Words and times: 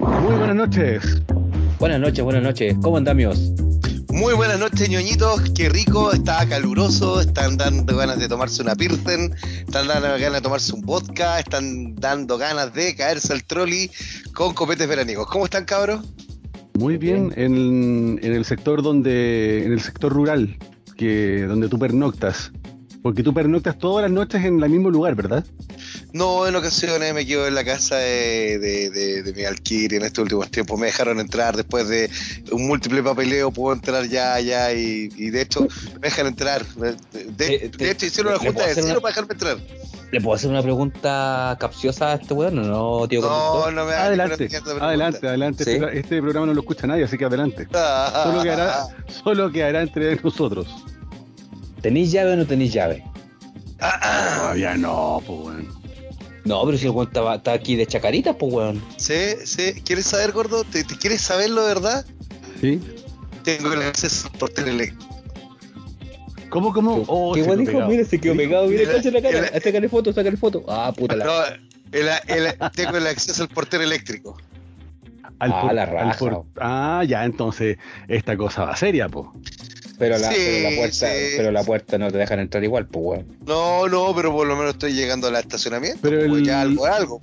Muy 0.00 0.34
buenas 0.34 0.56
noches. 0.56 1.22
Buenas 1.78 2.00
noches, 2.00 2.24
buenas 2.24 2.42
noches. 2.42 2.74
¿Cómo 2.82 2.96
andamos? 2.96 3.52
Muy 4.08 4.32
buenas 4.32 4.58
noches, 4.58 4.88
ñoñitos. 4.88 5.50
Qué 5.54 5.68
rico, 5.68 6.12
está 6.12 6.46
caluroso, 6.48 7.20
están 7.20 7.58
dando 7.58 7.96
ganas 7.96 8.18
de 8.18 8.26
tomarse 8.26 8.62
una 8.62 8.74
Pilsen, 8.74 9.34
están 9.66 9.88
dando 9.88 10.08
ganas 10.08 10.32
de 10.32 10.40
tomarse 10.40 10.72
un 10.72 10.80
vodka, 10.80 11.38
están 11.38 11.94
dando 11.96 12.38
ganas 12.38 12.72
de 12.72 12.94
caerse 12.96 13.34
al 13.34 13.44
trolley 13.44 13.90
con 14.32 14.54
copetes 14.54 14.88
veranicos. 14.88 15.26
¿Cómo 15.26 15.44
están, 15.44 15.66
cabros? 15.66 16.00
Muy 16.78 16.96
bien, 16.96 17.32
en, 17.36 18.18
en 18.22 18.32
el 18.32 18.46
sector 18.46 18.82
donde, 18.82 19.66
en 19.66 19.72
el 19.72 19.80
sector 19.82 20.12
rural, 20.12 20.56
que 20.96 21.42
donde 21.42 21.68
tú 21.68 21.78
pernoctas. 21.78 22.52
Porque 23.02 23.22
tú 23.22 23.32
pernoctas 23.34 23.78
todas 23.78 24.02
las 24.02 24.10
noches 24.10 24.44
en 24.44 24.62
el 24.62 24.70
mismo 24.70 24.90
lugar, 24.90 25.14
¿verdad? 25.14 25.44
No, 26.12 26.46
en 26.46 26.56
ocasiones 26.56 27.14
me 27.14 27.24
quedo 27.24 27.46
en 27.46 27.54
la 27.54 27.64
casa 27.64 27.96
de, 27.96 28.58
de, 28.58 28.90
de, 28.90 29.22
de 29.22 29.32
mi 29.32 29.44
alquiler 29.44 29.94
en 30.00 30.02
estos 30.06 30.22
últimos 30.24 30.50
tiempos. 30.50 30.78
Me 30.78 30.86
dejaron 30.86 31.20
entrar 31.20 31.56
después 31.56 31.88
de 31.88 32.10
un 32.50 32.66
múltiple 32.66 33.02
papeleo, 33.02 33.50
puedo 33.52 33.74
entrar 33.74 34.04
ya, 34.06 34.40
ya, 34.40 34.72
y, 34.72 35.08
y 35.16 35.30
de 35.30 35.42
hecho 35.42 35.66
me 35.94 36.00
dejan 36.08 36.26
entrar. 36.26 36.66
De, 36.66 36.96
Eh, 37.54 37.70
de 37.76 37.90
hecho 37.90 38.06
hicieron 38.06 38.32
una 38.34 38.42
¿le 38.42 38.48
junta 38.48 38.62
de 38.62 38.68
vecinos 38.74 38.90
una- 38.90 39.00
para 39.00 39.10
dejarme 39.14 39.32
entrar. 39.34 39.56
¿Le 40.12 40.20
puedo 40.20 40.34
hacer 40.34 40.50
una 40.50 40.60
pregunta 40.62 41.56
capciosa 41.60 42.08
a 42.10 42.14
este 42.14 42.34
weón 42.34 42.58
o 42.58 42.62
no, 43.00 43.06
tío? 43.08 43.20
No, 43.20 43.70
no 43.70 43.84
me 43.84 43.92
Adelante, 43.92 44.48
adelante, 44.80 45.28
adelante. 45.28 45.62
Sí. 45.64 45.70
Este, 45.70 45.98
este 46.00 46.20
programa 46.20 46.46
no 46.46 46.54
lo 46.54 46.60
escucha 46.62 46.88
nadie, 46.88 47.04
así 47.04 47.16
que 47.16 47.26
adelante. 47.26 47.68
Ah, 47.72 48.22
Solo 48.24 48.42
quedará, 48.42 48.86
solo 49.22 49.52
quedará 49.52 49.82
entre 49.82 50.16
nosotros. 50.16 50.66
¿Tenéis 51.80 52.10
llave 52.10 52.32
o 52.32 52.36
no 52.36 52.44
tenéis 52.46 52.72
llave? 52.72 53.04
Todavía 53.78 54.74
no, 54.76 55.22
pues, 55.24 55.38
weón. 55.40 55.79
No, 56.50 56.64
pero 56.66 56.76
si 56.76 56.86
el 56.86 56.90
weón 56.90 57.06
está, 57.06 57.34
está 57.36 57.52
aquí 57.52 57.76
de 57.76 57.86
chacaritas, 57.86 58.34
pues 58.36 58.52
weón. 58.52 58.82
Sí, 58.96 59.14
sí. 59.44 59.74
¿Quieres 59.84 60.06
saber, 60.06 60.32
gordo? 60.32 60.64
¿Te, 60.64 60.82
te 60.82 60.96
quieres 60.96 61.20
saberlo 61.20 61.62
de 61.62 61.68
verdad? 61.74 62.04
¿Sí? 62.60 62.80
Tengo 63.44 63.72
el 63.72 63.82
acceso 63.82 64.28
por 64.38 64.50
teléfono. 64.50 64.98
¿Cómo, 66.48 66.72
cómo? 66.72 67.04
Oh, 67.06 67.32
¿Qué 67.34 67.42
se 67.42 67.48
weón 67.48 67.60
dijo? 67.60 67.72
pegado. 67.72 67.88
Mira, 67.90 68.04
se 68.04 68.18
quedó 68.20 68.34
pegado. 68.36 68.66
Mira, 68.66 68.90
cacha 68.90 69.10
la 69.12 69.22
cara. 69.22 69.46
el- 69.46 69.62
Sácale 69.62 69.88
foto, 69.88 70.12
sácale 70.12 70.36
foto. 70.36 70.64
Ah, 70.68 70.92
puta 70.96 71.14
la. 71.14 71.24
No, 71.24 71.32
el, 71.92 72.08
el- 72.26 72.54
tengo 72.74 72.96
el 72.96 73.06
acceso 73.06 73.44
al 73.44 73.48
portero 73.48 73.84
eléctrico. 73.84 74.36
al 75.38 75.52
Ah, 75.52 75.60
por- 75.62 75.72
la 75.74 75.82
al 75.84 75.88
raja. 75.92 76.18
por- 76.18 76.44
ah, 76.60 77.04
ya, 77.06 77.24
entonces 77.24 77.78
esta 78.08 78.36
cosa 78.36 78.64
va 78.64 78.76
seria, 78.76 79.08
pues. 79.08 79.28
Pero 80.00 80.18
la, 80.18 80.28
Sí, 80.32 80.34
pero 80.36 80.70
la 80.70 80.76
puerta, 80.76 81.06
sí. 81.06 81.14
pero 81.36 81.50
la 81.52 81.62
puerta 81.62 81.98
no 81.98 82.10
te 82.10 82.18
dejan 82.18 82.40
entrar 82.40 82.64
igual, 82.64 82.86
pues 82.86 83.04
weón. 83.04 83.38
No, 83.46 83.86
no, 83.86 84.12
pero 84.16 84.32
por 84.32 84.46
lo 84.48 84.56
menos 84.56 84.72
estoy 84.72 84.94
llegando 84.94 85.28
al 85.28 85.36
estacionamiento. 85.36 86.00
Pero 86.02 86.26
pues 86.26 86.40
el- 86.40 86.44
ya 86.46 86.62
algo 86.62 86.84
algo. 86.86 87.20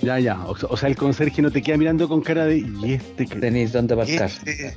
Ya, 0.00 0.18
ya. 0.18 0.40
O, 0.46 0.56
o 0.68 0.76
sea, 0.76 0.88
el 0.88 0.96
conserje 0.96 1.42
no 1.42 1.50
te 1.52 1.62
queda 1.62 1.76
mirando 1.76 2.08
con 2.08 2.22
cara 2.22 2.46
de. 2.46 2.58
¿Y 2.58 2.94
este 2.94 3.26
que 3.26 3.36
Tenéis 3.36 3.70
dónde 3.72 3.94
aparcar. 3.94 4.30
Este, 4.30 4.76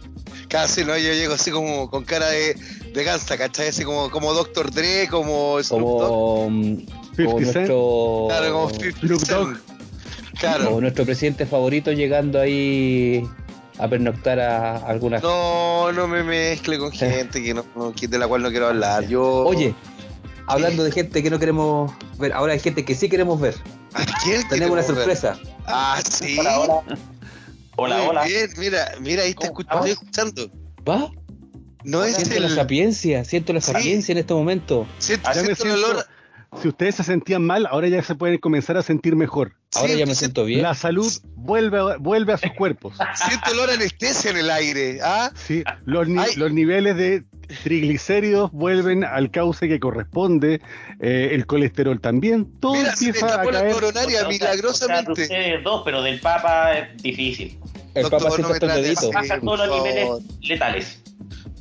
casi 0.50 0.84
no, 0.86 0.96
yo 0.98 1.14
llego 1.14 1.34
así 1.34 1.50
como 1.50 1.90
con 1.90 2.04
cara 2.04 2.28
de, 2.30 2.56
de 2.94 3.04
gansa, 3.04 3.36
¿cachai? 3.38 3.70
Así 3.70 3.84
como, 3.84 4.12
como 4.12 4.34
Dr. 4.34 4.70
Dre, 4.72 5.08
como 5.10 5.58
Snoop 5.64 5.82
Dogg. 5.82 6.08
Como, 6.10 6.50
mm, 6.52 6.78
50 7.16 7.24
como 7.26 7.40
nuestro, 7.40 8.26
Claro, 8.30 8.54
como 8.54 8.70
50 8.70 9.00
Snoop 9.00 9.20
Cent. 9.22 9.32
Dogg. 9.32 9.58
Claro. 10.40 10.66
como 10.66 10.82
nuestro 10.82 11.06
presidente 11.06 11.46
favorito 11.46 11.92
llegando 11.94 12.40
ahí 12.42 13.24
a 13.78 13.88
pernoctar 13.88 14.40
a 14.40 14.78
algunas. 14.78 15.22
No, 15.22 15.92
no 15.92 16.08
me 16.08 16.24
mezcle 16.24 16.78
con 16.78 16.92
gente 16.92 17.44
que 17.44 17.54
no, 17.54 17.64
de 18.00 18.18
la 18.18 18.28
cual 18.28 18.42
no 18.42 18.50
quiero 18.50 18.68
hablar. 18.68 19.08
Yo. 19.08 19.24
Oye, 19.24 19.74
hablando 20.48 20.84
de 20.84 20.92
gente 20.92 21.22
que 21.24 21.30
no 21.30 21.40
queremos 21.40 21.92
ver, 22.18 22.34
ahora 22.34 22.54
hay 22.54 22.60
gente 22.60 22.86
que 22.86 22.96
sí 22.96 23.10
queremos 23.10 23.40
ver. 23.40 23.56
¿a 23.94 24.06
quién 24.24 24.48
Tenemos 24.50 24.74
una 24.74 24.82
ver? 24.82 24.96
sorpresa. 24.96 25.38
Ah, 25.66 26.02
sí. 26.10 26.38
Hola, 26.40 26.60
hola. 26.60 26.84
Hola, 27.78 27.98
Muy 27.98 28.08
hola. 28.08 28.24
bien, 28.26 28.50
mira, 28.58 28.92
mira, 29.02 29.24
ahí 29.24 29.34
te 29.34 29.48
¿Cómo 29.48 29.60
escucho, 29.60 29.76
estoy 29.76 29.92
escuchando. 29.92 30.50
¿Va? 30.88 31.12
No 31.84 32.04
es 32.04 32.16
Siento 32.16 32.40
la 32.40 32.50
sapiencia, 32.50 33.24
siento 33.26 33.54
la 33.54 33.62
Sí. 33.62 33.72
sapiencia 33.74 34.12
en 34.14 34.18
este 34.20 34.34
momento. 34.34 34.88
Siento, 34.98 35.32
siento 35.34 35.52
el 35.52 35.58
siento- 35.58 35.76
olor. 35.90 36.06
Si 36.62 36.68
ustedes 36.70 36.96
se 36.96 37.04
sentían 37.04 37.44
mal, 37.46 37.66
ahora 37.68 37.88
ya 37.88 38.02
se 38.02 38.16
pueden 38.16 38.38
comenzar 38.40 38.78
a 38.78 38.82
sentir 38.82 39.16
mejor. 39.16 39.54
Ahora 39.76 39.94
Sí, 39.94 40.00
ya 40.00 40.06
me 40.06 40.16
siento 40.16 40.46
bien. 40.46 40.62
La 40.64 40.74
salud 40.74 41.12
vuelve 41.36 41.78
a, 41.80 41.98
vuelve 41.98 42.34
a 42.34 42.38
sus 42.38 42.52
cuerpos. 42.58 42.96
Siento 43.14 43.52
olor 43.52 43.70
a 43.70 43.74
anestesia 43.74 44.32
en 44.32 44.38
el 44.38 44.50
aire. 44.50 45.00
¿Ah? 45.04 45.32
Sí, 45.36 45.64
los, 45.86 46.08
ni- 46.08 46.20
Ay. 46.20 46.36
los 46.38 46.52
niveles 46.54 46.96
de 46.96 47.24
triglicéridos 47.64 48.52
vuelven 48.52 49.04
al 49.04 49.30
cauce 49.32 49.68
que 49.68 49.80
corresponde, 49.80 50.62
eh, 51.00 51.30
el 51.34 51.46
colesterol 51.46 52.00
también, 52.00 52.48
todo 52.60 52.74
Mira, 52.74 52.96
se 52.96 53.06
empieza 53.08 53.28
a 53.28 53.38
tapó 53.38 53.52
la 53.52 53.60
caer. 53.62 53.74
coronaria 53.74 54.06
O 54.06 54.10
sea, 54.10 54.18
o 54.18 54.20
sea, 54.20 54.28
de 54.28 54.34
milagrosamente. 54.34 55.22
ustedes 55.24 55.64
dos, 55.64 55.82
pero 55.86 56.02
del 56.02 56.20
Papa 56.20 56.74
es 56.74 57.04
difícil. 57.04 57.60
El 57.94 58.04
Doctor, 58.04 58.20
papá 58.24 58.30
no 58.30 58.36
siempre 58.36 58.48
me 58.48 58.54
está 58.54 58.68
trates 58.68 58.84
dedito. 58.84 59.12
por 59.46 59.58
todos 59.58 59.68
los 59.70 59.84
niveles 59.84 60.10
letales. 60.42 61.02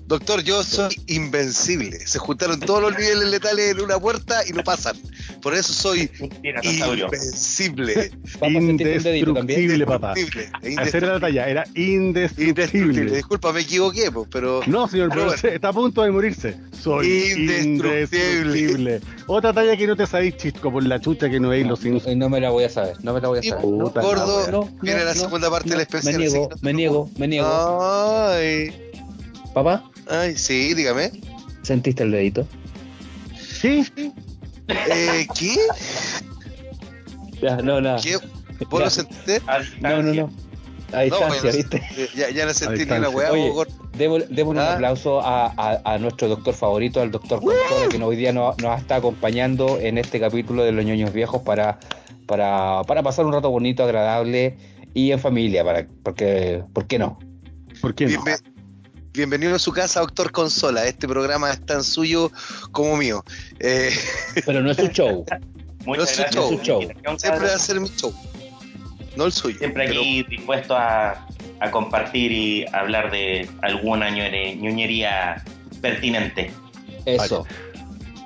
Doctor, 0.06 0.42
yo 0.42 0.62
soy 0.62 0.94
invencible. 1.06 1.98
Se 2.06 2.18
juntaron 2.18 2.60
todos 2.60 2.82
los 2.82 2.92
niveles 2.92 3.24
letales 3.30 3.70
en 3.70 3.80
una 3.80 3.98
puerta 3.98 4.42
y 4.46 4.52
no 4.52 4.62
pasan. 4.62 4.96
Por 5.40 5.54
eso 5.54 5.72
soy 5.72 6.10
Mentira, 6.20 6.60
invencible. 6.62 8.10
Indestructible, 8.42 9.86
papá. 9.86 10.14
Hacer 10.78 11.02
la 11.04 11.20
talla, 11.20 11.48
era 11.48 11.64
Indestructible. 11.74 12.48
indestructible. 12.50 13.16
Disculpa, 13.16 13.52
me 13.52 13.60
equivoqué, 13.60 14.10
pues, 14.10 14.28
pero. 14.30 14.60
No, 14.66 14.86
señor, 14.88 15.08
Pero 15.10 15.24
bueno. 15.26 15.40
está 15.42 15.68
a 15.68 15.72
punto 15.72 16.02
de 16.02 16.10
morirse. 16.10 16.56
Soy 16.82 17.06
Indestructible. 17.36 18.60
indestructible. 18.60 19.00
Otra 19.26 19.52
talla 19.54 19.76
que 19.76 19.86
no 19.86 19.96
te 19.96 20.06
sabéis, 20.06 20.36
chisco, 20.36 20.70
por 20.70 20.84
la 20.84 21.00
chucha 21.00 21.30
que 21.30 21.40
no 21.40 21.48
veis 21.48 21.66
los 21.66 21.80
Simpsons. 21.80 22.14
No, 22.16 22.24
no 22.26 22.28
me 22.30 22.40
la 22.40 22.50
voy 22.50 22.64
a 22.64 22.68
saber, 22.68 22.96
no 23.02 23.14
me 23.14 23.20
la 23.22 23.28
voy 23.28 23.38
a 23.38 23.42
saber. 23.42 23.64
La 23.64 24.02
gordo. 24.02 24.50
No, 24.50 24.70
viene 24.82 25.00
no, 25.00 25.04
la 25.06 25.14
no, 25.14 25.20
segunda 25.20 25.50
parte 25.50 25.70
no, 25.70 25.76
del 25.76 25.80
especial. 25.82 26.12
Me 26.14 26.18
niego, 26.18 26.48
no 26.50 26.56
me 26.60 26.72
niego, 26.74 27.10
me 27.16 27.28
niego. 27.28 28.28
Ay, 28.30 28.74
Papá, 29.54 29.84
ay, 30.10 30.36
sí, 30.36 30.74
dígame. 30.74 31.10
¿sentiste 31.62 32.02
el 32.02 32.10
dedito? 32.12 32.46
¿Qué? 33.60 33.84
Eh, 34.68 35.26
¿Qué? 35.38 35.56
Ya, 37.42 37.56
no, 37.56 37.80
nada. 37.80 37.98
¿Qué? 38.02 38.16
¿Vos 38.70 38.80
lo 38.80 38.90
sentiste? 38.90 39.40
No, 39.80 40.02
no, 40.02 40.12
no. 40.14 40.30
A 40.92 41.00
distancia, 41.02 41.50
¿viste? 41.50 41.82
Ya, 42.14 42.30
ya 42.30 42.46
no 42.46 42.54
sentí 42.54 42.84
ni 42.86 42.92
una 42.92 43.08
weá, 43.08 43.32
Oye, 43.32 43.48
vos, 43.48 43.54
gordo. 43.68 43.88
Debo, 43.96 44.18
démosle 44.18 44.60
un 44.60 44.66
Ah. 44.66 44.74
aplauso 44.74 45.20
a, 45.20 45.46
a- 45.56 45.80
a 45.84 45.98
nuestro 45.98 46.28
doctor 46.28 46.54
favorito, 46.54 47.00
al 47.00 47.10
doctor 47.10 47.40
Consola, 47.40 47.88
que 47.90 47.96
hoy 48.02 48.16
día 48.16 48.32
nos, 48.32 48.56
nos 48.58 48.80
está 48.80 48.96
acompañando 48.96 49.78
en 49.80 49.98
este 49.98 50.20
capítulo 50.20 50.62
de 50.64 50.72
Los 50.72 50.84
ñoños 50.84 51.12
viejos 51.12 51.42
para, 51.42 51.78
para, 52.26 52.82
para 52.86 53.02
pasar 53.02 53.24
un 53.24 53.32
rato 53.32 53.50
bonito, 53.50 53.82
agradable 53.82 54.56
y 54.94 55.10
en 55.10 55.18
familia, 55.18 55.64
para, 55.64 55.86
porque, 56.02 56.62
¿por 56.72 56.86
qué 56.86 56.98
no? 56.98 57.18
¿Por 57.80 57.94
qué 57.94 58.06
no? 58.06 58.10
Bienve- 58.22 58.40
Bienvenido 59.14 59.54
a 59.54 59.60
su 59.60 59.70
casa, 59.70 60.00
doctor 60.00 60.32
Consola. 60.32 60.86
Este 60.86 61.06
programa 61.06 61.48
es 61.52 61.64
tan 61.64 61.84
suyo 61.84 62.32
como 62.72 62.96
mío. 62.96 63.24
Eh, 63.60 63.90
Pero 64.44 64.60
no 64.60 64.72
es 64.72 64.76
su 64.76 64.88
show. 64.88 65.24
Muchas 65.86 65.86
No 65.86 66.02
es 66.02 66.10
su 66.10 66.22
gracias 66.22 66.66
show. 66.66 66.82
invitación, 66.82 67.20
siempre 67.20 67.46
va 67.46 67.54
a 67.54 67.58
ser 67.58 67.80
mi 67.80 67.88
show, 67.90 68.12
no 69.16 69.26
el 69.26 69.32
suyo. 69.32 69.58
Siempre 69.58 69.86
aquí 69.86 70.24
dispuesto 70.28 70.74
a, 70.74 71.28
a 71.60 71.70
compartir 71.70 72.32
y 72.32 72.66
hablar 72.72 73.12
de 73.12 73.48
alguna 73.62 74.10
ñoñería 74.10 75.44
pertinente. 75.80 76.50
Eso. 77.04 77.46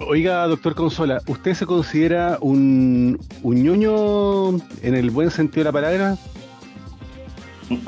Oiga, 0.01 0.47
doctor 0.47 0.75
Consola, 0.75 1.21
¿usted 1.27 1.53
se 1.53 1.67
considera 1.67 2.39
un, 2.41 3.21
un 3.43 3.63
ñoño 3.63 4.51
en 4.83 4.95
el 4.95 5.11
buen 5.11 5.31
sentido 5.31 5.61
de 5.61 5.65
la 5.65 5.73
palabra? 5.73 6.17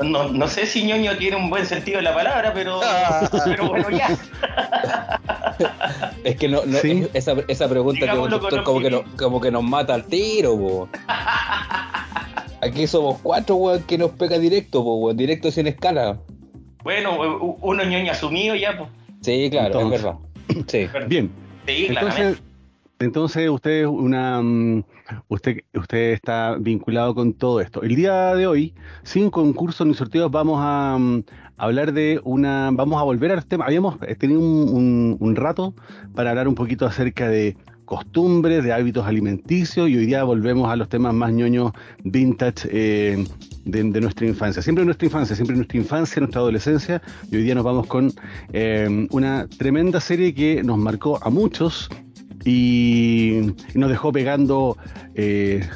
No, 0.03 0.31
no 0.31 0.47
sé 0.47 0.65
si 0.67 0.83
ñoño 0.83 1.17
tiene 1.17 1.37
un 1.37 1.49
buen 1.49 1.65
sentido 1.65 1.97
de 1.97 2.03
la 2.03 2.13
palabra, 2.13 2.53
pero, 2.53 2.79
Ah. 2.83 3.27
pero 3.45 3.67
bueno, 3.69 3.89
ya. 3.89 4.09
Es 6.23 6.35
que 6.37 6.47
no, 6.47 6.65
no 6.65 6.77
Sí. 6.77 7.07
esa, 7.13 7.33
esa 7.47 7.67
pregunta 7.69 8.05
que 8.05 8.15
doctor 8.15 8.63
como 8.63 8.79
que, 8.79 8.89
no- 8.91 9.03
como 9.17 9.41
que 9.41 9.51
nos 9.51 9.63
mata 9.63 9.93
al 9.93 10.05
tiro, 10.05 10.57
po. 10.57 10.89
Aquí 12.61 12.85
somos 12.85 13.19
cuatro, 13.23 13.55
weón, 13.55 13.81
que 13.83 13.97
nos 13.97 14.11
pega 14.11 14.37
directo, 14.37 14.83
po, 14.83 14.95
weón, 14.97 15.17
directo 15.17 15.49
sin 15.51 15.67
escala. 15.67 16.19
Bueno, 16.83 17.55
uno 17.61 17.83
ñoño 17.83 18.11
asumido 18.11 18.55
ya, 18.55 18.77
pues. 18.77 18.89
Sí, 19.21 19.49
claro, 19.51 19.67
Entonces. 19.81 19.99
es 19.99 20.03
verdad. 20.03 20.19
Sí. 20.67 21.07
Bien, 21.07 21.31
Sí, 21.67 21.87
claramente. 21.87 22.21
entonces, 22.21 22.43
entonces 22.99 23.49
usted 23.49 23.81
es 23.81 23.87
una 23.87 24.41
mm, 24.41 24.83
usted, 25.27 25.57
usted 25.73 26.13
está 26.13 26.55
vinculado 26.59 27.15
con 27.15 27.33
todo 27.33 27.61
esto. 27.61 27.83
El 27.83 27.95
día 27.95 28.35
de 28.35 28.47
hoy, 28.47 28.73
sin 29.03 29.29
concursos 29.29 29.85
ni 29.87 29.93
sorteos, 29.93 30.31
vamos 30.31 30.59
a 30.61 30.97
mm, 30.99 31.23
hablar 31.57 31.93
de 31.93 32.19
una, 32.23 32.69
vamos 32.73 32.99
a 32.99 33.03
volver 33.03 33.31
al 33.31 33.45
tema. 33.45 33.65
Habíamos 33.65 33.97
tenido 34.17 34.39
un, 34.39 35.35
rato 35.35 35.73
para 36.15 36.31
hablar 36.31 36.47
un 36.47 36.55
poquito 36.55 36.85
acerca 36.85 37.29
de 37.29 37.55
costumbres, 37.85 38.63
de 38.63 38.71
hábitos 38.71 39.05
alimenticios 39.05 39.89
y 39.89 39.97
hoy 39.97 40.05
día 40.05 40.23
volvemos 40.23 40.71
a 40.71 40.75
los 40.75 40.87
temas 40.87 41.13
más 41.13 41.33
ñoños 41.33 41.71
vintage 42.03 42.69
eh, 42.71 43.25
de, 43.65 43.83
de 43.83 44.01
nuestra 44.01 44.25
infancia. 44.25 44.61
Siempre 44.61 44.85
nuestra 44.85 45.05
infancia, 45.05 45.35
siempre 45.35 45.55
nuestra 45.55 45.77
infancia, 45.77 46.19
nuestra 46.19 46.41
adolescencia 46.41 47.01
y 47.29 47.35
hoy 47.35 47.43
día 47.43 47.55
nos 47.55 47.63
vamos 47.63 47.87
con 47.87 48.11
eh, 48.53 49.07
una 49.11 49.47
tremenda 49.47 49.99
serie 49.99 50.33
que 50.33 50.63
nos 50.63 50.77
marcó 50.77 51.19
a 51.21 51.29
muchos 51.29 51.89
y, 52.45 53.39
y 53.73 53.77
nos 53.77 53.89
dejó 53.89 54.11
pegando 54.11 54.77
eh, 55.15 55.67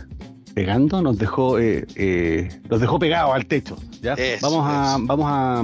pegando, 0.54 1.02
nos 1.02 1.18
dejó, 1.18 1.60
eh, 1.60 1.86
eh, 1.96 2.50
nos 2.70 2.80
dejó 2.80 2.98
pegados 3.00 3.34
al 3.36 3.46
techo. 3.46 3.76
¿ya? 4.02 4.14
Eso, 4.14 4.50
vamos, 4.50 4.66
a, 4.70 4.96
eso. 4.96 5.06
vamos, 5.06 5.26
a, 5.30 5.60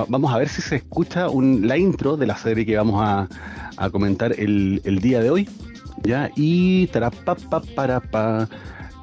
a- 0.00 0.06
vamos 0.08 0.32
a 0.32 0.38
ver 0.38 0.48
si 0.48 0.62
se 0.62 0.76
escucha 0.76 1.28
un, 1.28 1.66
la 1.68 1.76
intro 1.76 2.16
de 2.16 2.26
la 2.26 2.36
serie 2.36 2.64
que 2.64 2.76
vamos 2.76 3.02
a, 3.04 3.28
a 3.76 3.90
comentar 3.90 4.32
el, 4.38 4.80
el 4.84 4.98
día 5.00 5.20
de 5.20 5.30
hoy. 5.30 5.48
¿ya? 6.04 6.30
Y 6.36 6.86
tarapa, 6.88 7.34
pa, 7.34 7.60
para, 7.74 8.00
pa. 8.00 8.48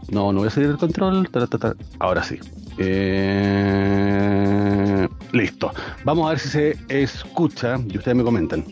No, 0.10 0.34
no 0.34 0.40
voy 0.40 0.48
a 0.48 0.52
salir 0.52 0.70
del 0.70 0.78
control. 0.78 1.30
Ahora 2.00 2.24
sí. 2.24 2.38
Eh, 3.72 5.08
listo. 5.34 5.72
Vamos 6.04 6.26
a 6.26 6.30
ver 6.32 6.40
si 6.40 6.50
se 6.50 6.76
escucha 6.90 7.80
y 7.88 7.98
ustedes 7.98 8.18
me 8.18 8.24
comentan. 8.24 8.66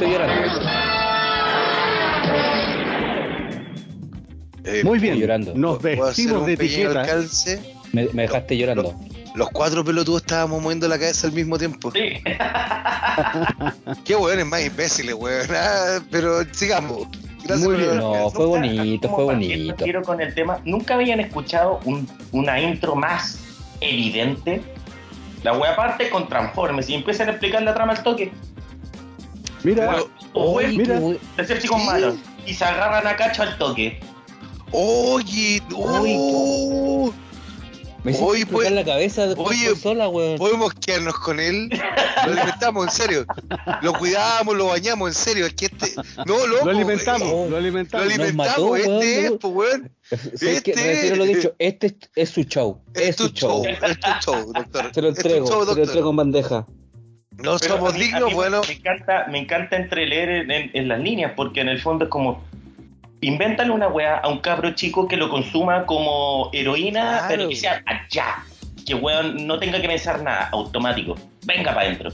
Estoy 0.00 0.12
llorando. 0.12 0.60
Eh, 4.64 4.82
Muy 4.84 4.98
bien. 4.98 5.18
llorando. 5.18 5.54
Nos 5.54 5.78
¿puedo 5.78 6.04
hacer 6.04 6.24
vestimos 6.26 6.46
de 6.46 6.52
etiqueta. 6.54 7.00
alcance? 7.00 7.74
Me, 7.92 8.08
me 8.12 8.22
dejaste 8.22 8.56
llorando. 8.56 8.94
Los 9.34 9.48
cuatro 9.50 9.84
pelotudos 9.84 10.22
estábamos 10.22 10.60
moviendo 10.62 10.88
la 10.88 10.98
cabeza 10.98 11.26
al 11.26 11.32
mismo 11.32 11.58
tiempo. 11.58 11.90
Sí. 11.92 12.00
Qué 14.04 14.16
weones 14.16 14.46
más 14.46 14.64
imbéciles, 14.64 15.14
weón. 15.14 15.46
Ah, 15.50 16.00
pero 16.10 16.42
sigamos. 16.52 17.06
Gracias 17.44 17.68
Muy 17.68 17.76
bien. 17.76 17.96
No, 17.96 18.30
fue 18.30 18.46
Nunca, 18.46 18.58
bonito, 18.60 19.08
fue 19.08 19.24
bonito. 19.24 19.84
Quiero 19.84 20.02
con 20.02 20.20
el 20.20 20.34
tema. 20.34 20.60
¿Nunca 20.64 20.94
habían 20.94 21.20
escuchado 21.20 21.80
un- 21.84 22.08
una 22.32 22.60
intro 22.60 22.94
más 22.96 23.38
evidente? 23.80 24.62
La 25.42 25.54
wea 25.54 25.74
parte 25.74 26.10
con 26.10 26.28
Transformers 26.28 26.88
y 26.90 26.94
empiezan 26.94 27.28
a 27.28 27.30
explicar 27.32 27.62
la 27.62 27.72
trama 27.72 27.94
al 27.94 28.02
toque. 28.02 28.30
Mira, 29.62 29.90
Pero- 29.92 30.10
O 30.32 30.52
Oye, 30.54 30.68
fue 30.68 30.76
mira. 30.78 31.00
Decepticons 31.36 31.82
Sí. 31.82 31.86
malos 31.88 32.14
y 32.46 32.54
se 32.54 32.64
agarran 32.64 33.06
a 33.06 33.16
cacho 33.16 33.42
al 33.42 33.58
toque. 33.58 34.00
Oye, 34.72 35.60
oh, 35.74 37.12
me 38.04 38.16
Oye, 38.18 38.46
pues- 38.46 38.70
la 38.70 38.84
cabeza 38.84 39.26
de 39.26 39.34
oye, 39.36 39.74
sola, 39.76 40.08
weón. 40.08 40.38
podemos 40.38 40.72
quedarnos 40.74 41.18
con 41.18 41.38
él. 41.40 41.68
Lo 42.26 42.32
alimentamos, 42.32 42.84
en 42.86 42.90
serio. 42.92 43.26
Lo 43.82 43.92
cuidamos, 43.94 44.56
lo 44.56 44.66
bañamos, 44.66 45.08
en 45.08 45.14
serio. 45.14 45.46
Es 45.46 45.54
que 45.54 45.66
este. 45.66 45.94
No, 46.26 46.46
loco. 46.46 46.64
lo 46.66 46.70
alimentamos, 46.70 47.28
eh, 47.28 47.32
lo 47.44 47.48
Lo 47.50 47.56
alimentamos. 47.56 48.06
Nos 48.06 48.14
alimentamos, 48.14 48.46
mató, 48.48 48.76
este 48.76 48.88
weón, 48.90 49.02
es, 49.02 49.32
pues, 49.40 49.54
weón. 49.54 49.92
Este- 50.10 50.72
Retiro 50.74 51.16
lo 51.16 51.24
dicho, 51.24 51.54
este 51.58 51.86
es, 51.88 51.94
es 52.14 52.30
su 52.30 52.42
show. 52.44 52.80
Es 52.94 53.16
tu 53.16 53.28
show, 53.28 53.64
es 53.66 54.00
tu 54.00 54.10
show, 54.24 54.52
doctor. 54.52 54.90
Se 54.94 55.02
lo 55.02 55.08
Es 55.08 55.14
tu 55.14 55.20
entrego, 55.22 55.46
show, 55.48 55.66
se 55.66 55.74
lo 55.74 55.82
entrego 55.82 56.10
en 56.10 56.16
bandeja. 56.16 56.66
No 57.42 57.56
Pero 57.58 57.76
somos 57.76 57.94
mí- 57.94 58.00
dignos, 58.00 58.32
bueno. 58.34 58.60
Me 58.66 58.74
encanta, 58.74 59.26
me 59.30 59.38
encanta 59.38 59.76
entreleer 59.76 60.28
en, 60.28 60.50
en- 60.50 60.70
en 60.74 60.88
las 60.88 61.00
líneas, 61.00 61.32
porque 61.36 61.60
en 61.60 61.68
el 61.68 61.80
fondo 61.80 62.04
es 62.04 62.10
como. 62.10 62.42
Invéntale 63.22 63.70
una 63.70 63.88
wea 63.88 64.16
a 64.16 64.28
un 64.28 64.38
cabro 64.38 64.70
chico 64.74 65.06
que 65.06 65.16
lo 65.18 65.28
consuma 65.28 65.84
como 65.84 66.48
heroína, 66.54 67.02
Claro. 67.18 67.26
pero 67.28 67.48
que 67.50 67.56
sea 67.56 67.82
allá. 67.86 68.36
Que 68.86 68.94
weón 68.94 69.46
no 69.46 69.58
tenga 69.58 69.80
que 69.80 69.88
pensar 69.88 70.22
nada, 70.22 70.48
automático. 70.52 71.16
Venga 71.44 71.74
para 71.74 71.86
adentro. 71.86 72.10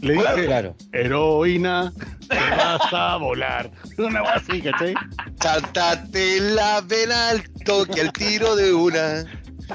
Le 0.00 0.12
dice, 0.12 0.46
Claro. 0.46 0.76
heroína, 0.92 1.92
te 2.28 2.36
vas 2.56 2.92
a 2.92 3.16
volar. 3.16 3.68
Una 3.98 4.20
cosa 4.20 4.34
así, 4.34 4.60
¿cachai? 4.62 4.94
Saltate 5.40 6.40
la 6.40 6.80
vena 6.82 7.30
al 7.30 7.42
toque, 7.64 8.00
al 8.00 8.12
tiro 8.12 8.54
de 8.54 8.72
una. 8.72 9.24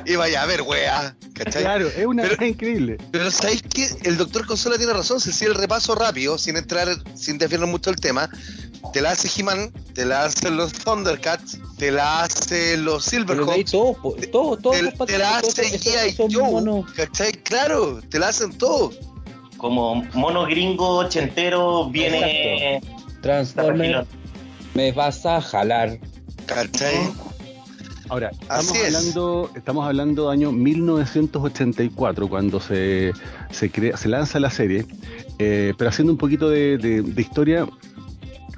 Y 0.05 0.15
vaya 0.15 0.43
a 0.43 0.45
ver, 0.45 0.61
wea. 0.61 1.15
¿Cachai? 1.33 1.63
Claro, 1.63 1.87
es 1.87 2.05
una 2.05 2.23
Pero- 2.23 2.35
cosa 2.35 2.47
increíble. 2.47 2.97
Pero 3.11 3.31
¿sabéis 3.31 3.63
que 3.63 3.87
El 4.03 4.17
doctor 4.17 4.45
Consola 4.45 4.77
tiene 4.77 4.93
razón. 4.93 5.19
Si 5.19 5.31
sigue 5.31 5.51
el 5.51 5.55
repaso 5.55 5.95
rápido, 5.95 6.37
sin 6.37 6.57
entrar, 6.57 6.87
sin 7.15 7.37
desviarnos 7.37 7.69
mucho 7.69 7.89
el 7.89 7.95
tema, 7.95 8.29
te 8.93 9.01
la 9.01 9.11
hace 9.11 9.29
He-Man, 9.39 9.71
te 9.93 10.05
la 10.05 10.23
hacen 10.25 10.57
los 10.57 10.73
Thundercats, 10.73 11.59
te 11.77 11.91
la 11.91 12.23
hacen 12.23 12.85
los 12.85 13.05
Silverhawks, 13.05 13.71
todo, 13.71 13.95
todo, 14.31 14.57
todo. 14.57 15.05
te, 15.05 15.17
la 15.17 15.37
hace 15.37 16.13
Joe, 16.17 16.31
monos. 16.51 16.91
¿cachai? 16.93 17.31
Claro, 17.33 17.99
te 18.09 18.19
la 18.19 18.29
hacen 18.29 18.57
todo. 18.57 18.91
Como 19.57 20.03
mono 20.13 20.45
gringo 20.45 20.97
ochentero 20.99 21.89
viene. 21.89 22.81
Transformer, 23.21 24.05
me 24.73 24.91
vas 24.93 25.25
a 25.25 25.41
jalar. 25.41 25.99
¿cachai? 26.45 27.11
Ahora, 28.09 28.31
estamos 28.31 28.69
Así 28.69 28.77
es. 28.79 28.95
hablando, 28.95 29.51
estamos 29.55 29.85
hablando 29.85 30.29
año 30.31 30.51
1984, 30.51 32.27
cuando 32.27 32.59
se, 32.59 33.11
se, 33.51 33.69
crea, 33.69 33.95
se 33.97 34.09
lanza 34.09 34.39
la 34.39 34.49
serie, 34.49 34.85
eh, 35.37 35.73
pero 35.77 35.89
haciendo 35.89 36.11
un 36.13 36.17
poquito 36.17 36.49
de, 36.49 36.77
de- 36.79 37.03
de 37.03 37.21
historia, 37.21 37.67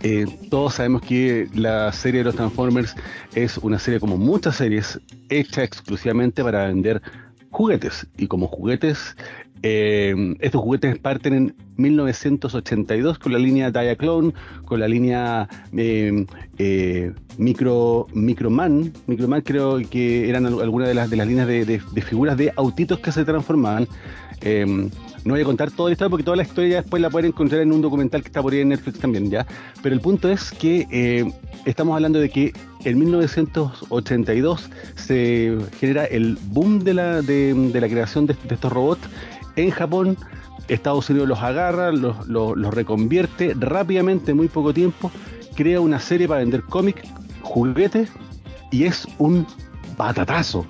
eh, 0.03 0.25
todos 0.50 0.75
sabemos 0.75 1.01
que 1.01 1.50
la 1.53 1.92
serie 1.92 2.19
de 2.21 2.25
los 2.25 2.36
Transformers 2.36 2.95
es 3.36 3.57
una 3.57 3.77
serie 3.77 4.00
como 4.00 4.18
muchas 4.18 4.56
series, 4.56 5.00
hecha 5.30 5.63
exclusivamente 5.63 6.44
para 6.44 6.68
vender 6.68 7.01
juguetes, 7.50 8.07
y 8.18 8.27
como 8.27 8.48
juguetes, 8.48 9.18
eh, 9.63 10.36
estos 10.40 10.62
juguetes 10.62 10.98
parten 11.00 11.34
en 11.34 11.56
1982 11.78 13.19
con 13.19 13.31
la 13.34 13.40
línea 13.40 13.72
Diaclone, 13.72 14.34
con 14.66 14.80
la 14.80 14.88
línea 14.88 15.48
eh, 15.75 16.25
eh, 16.58 17.12
Micro, 17.38 18.08
Microman, 18.13 18.92
Microman 19.08 19.42
creo 19.42 19.80
que 19.90 20.30
eran 20.30 20.46
al- 20.46 20.62
algunas 20.62 20.88
de 20.88 20.94
las, 20.96 21.10
de 21.10 21.16
las 21.18 21.28
líneas 21.28 21.48
de, 21.48 21.80
figuras 22.02 22.38
de 22.38 22.52
autitos 22.56 23.00
que 23.00 23.12
se 23.12 23.24
transformaban. 23.25 23.88
Eh, 24.42 24.66
no 25.24 25.34
voy 25.34 25.42
a 25.42 25.46
contar 25.46 25.69
toda 25.69 25.90
la 25.90 25.94
historia 25.94 26.10
porque 26.10 26.24
toda 26.24 26.38
la 26.38 26.42
historia 26.44 26.78
después 26.81 27.00
la 27.00 27.12
pueden 27.12 27.28
encontrar 27.30 27.62
en 27.62 27.72
un 27.72 27.80
documental 27.84 28.22
que 28.24 28.28
está 28.30 28.42
por 28.42 28.54
ahí 28.54 28.62
en 28.62 28.69
Netflix 28.69 28.98
también, 28.98 29.30
¿ya? 29.30 29.46
Pero 29.84 29.94
el 29.94 30.02
punto 30.02 30.30
es 30.31 30.50
que 30.52 30.88
eh, 30.90 31.31
estamos 31.66 31.94
hablando 31.94 32.19
de 32.19 32.30
que 32.30 32.52
en 32.84 32.98
1982 32.98 34.69
se 34.96 35.58
genera 35.80 36.06
el 36.06 36.38
boom 36.48 36.80
de 36.84 36.94
la, 36.96 37.22
de, 37.22 37.54
la 37.74 37.88
creación 37.88 38.25
de 38.25 38.36
estos 38.50 38.72
robots 38.74 39.08
en 39.55 39.72
Japón. 39.72 40.17
Estados 40.67 41.10
Unidos 41.10 41.27
los 41.27 41.39
agarra, 41.39 41.91
los, 41.91 42.74
reconvierte 42.74 43.53
rápidamente, 43.60 44.31
en 44.31 44.38
muy 44.38 44.48
poco 44.48 44.74
tiempo, 44.74 45.12
crea 45.55 45.81
una 45.81 46.00
serie 46.00 46.27
para 46.27 46.39
vender 46.39 46.63
cómics, 46.63 47.01
juguetes, 47.41 48.10
y 48.72 48.86
es 48.86 49.08
un 49.17 49.46
batatazo. 49.98 50.65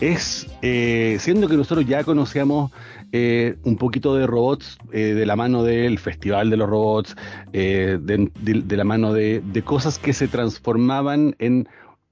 Es, 0.00 0.46
eh, 0.62 1.16
siendo 1.20 1.48
que 1.48 1.56
nosotros 1.56 1.86
ya 1.86 2.04
conocíamos 2.04 2.70
eh, 3.12 3.56
un 3.62 3.76
poquito 3.76 4.14
de 4.14 4.26
robots 4.26 4.76
eh, 4.92 5.14
de 5.14 5.24
la 5.24 5.36
mano 5.36 5.62
del 5.62 5.98
Festival 5.98 6.50
de 6.50 6.56
los 6.58 6.68
Robots, 6.68 7.16
eh, 7.52 7.98
de, 8.00 8.76
la 8.76 8.84
mano 8.84 9.14
de, 9.14 9.40
de 9.40 9.62
cosas 9.62 9.98
que 9.98 10.12
se 10.12 10.28
transformaban 10.28 11.34
en 11.38 11.66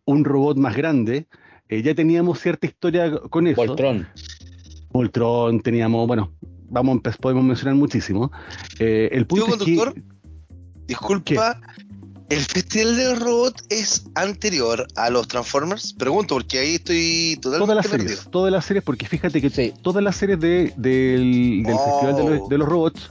un 0.06 0.24
robot 0.24 0.56
más 0.56 0.76
grande, 0.76 1.26
eh, 1.68 1.82
ya 1.82 1.94
teníamos 1.94 2.40
cierta 2.40 2.66
historia 2.66 3.10
con 3.30 3.46
eso. 3.46 3.56
Voltron. 3.56 4.06
Voltron, 4.94 5.60
teníamos, 5.60 6.06
bueno, 6.06 6.32
vamos, 6.70 7.00
podemos 7.20 7.42
mencionar 7.42 7.74
muchísimo. 7.74 8.30
Eh, 8.78 9.08
el 9.10 9.26
punto 9.26 9.46
Digo, 9.46 9.56
es 9.56 9.64
que- 9.64 9.76
conductor, 9.76 10.02
Disculpa, 10.86 11.60
¿el 12.28 12.38
Festival 12.40 12.96
de 12.96 13.04
los 13.10 13.18
Robots 13.20 13.64
es 13.70 14.04
anterior 14.14 14.86
a 14.94 15.10
los 15.10 15.26
Transformers? 15.26 15.94
Pregunto, 15.94 16.36
porque 16.36 16.60
ahí 16.60 16.74
estoy 16.76 17.38
todas 17.42 17.58
totalmente 17.58 17.74
las 17.74 17.90
perdido. 17.90 18.08
series, 18.16 18.30
todas 18.30 18.52
las 18.52 18.64
series, 18.66 18.84
porque 18.84 19.06
fíjate 19.06 19.40
que 19.40 19.50
Sí. 19.50 19.72
todas 19.82 20.04
las 20.04 20.14
series 20.14 20.38
de- 20.38 20.72
del, 20.76 21.62
del 21.64 21.74
Oh. 21.76 21.84
Festival 21.90 22.16
de 22.16 22.38
los, 22.38 22.48
de 22.48 22.58
los 22.58 22.68
Robots 22.68 23.08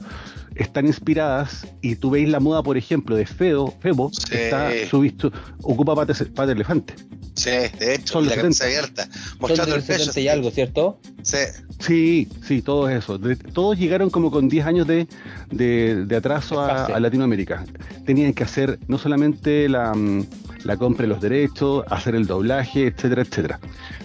están 0.54 0.86
inspiradas 0.86 1.66
y 1.82 1.96
tú 1.96 2.10
veis 2.10 2.28
la 2.28 2.40
moda, 2.40 2.62
por 2.62 2.76
ejemplo, 2.76 3.16
de 3.16 3.26
Feo, 3.26 3.74
Febo, 3.80 4.10
Sí. 4.12 4.34
está 4.34 4.70
subisto, 4.88 5.32
ocupa 5.62 5.94
patas 5.94 6.22
pata 6.34 6.46
de 6.46 6.52
elefante. 6.52 6.94
Sí, 7.34 7.50
de 7.50 7.96
hecho, 7.96 8.12
Son 8.14 8.26
la 8.28 8.36
cabeza 8.36 8.64
abierta, 8.64 9.08
mostrando 9.40 9.74
el 9.74 9.82
pecho. 9.82 9.98
70 10.04 10.20
y 10.20 10.28
algo, 10.28 10.50
¿cierto? 10.52 11.00
Sí, 11.22 11.36
Sí, 11.80 12.28
sí, 12.46 12.62
todo 12.62 12.88
eso. 12.88 13.18
De- 13.18 13.34
todos 13.34 13.76
llegaron 13.76 14.08
como 14.08 14.30
con 14.30 14.48
10 14.48 14.64
años 14.64 14.86
de, 14.86 15.08
de- 15.50 16.04
de 16.06 16.16
atraso 16.16 16.60
a 16.60 16.98
Latinoamérica. 17.00 17.64
Tenían 18.06 18.32
que 18.32 18.44
hacer 18.44 18.78
no 18.86 18.96
solamente 18.98 19.68
la, 19.68 19.92
mm, 19.92 20.24
la 20.62 20.76
compra 20.76 21.02
de 21.02 21.08
los 21.08 21.20
derechos, 21.20 21.84
hacer 21.90 22.14
el 22.14 22.26
doblaje, 22.28 22.86
etcétera, 22.86 23.22
etcétera. 23.22 23.58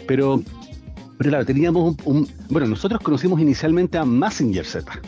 Pero, 0.07 0.41
pero 1.19 1.29
claro, 1.29 1.45
teníamos 1.45 1.95
un, 2.05 2.17
un- 2.17 2.27
Bueno, 2.49 2.67
nosotros 2.67 2.99
conocimos 3.01 3.39
inicialmente 3.39 3.99
a 3.99 4.03
Massinger 4.05 4.65
Z. 4.65 4.99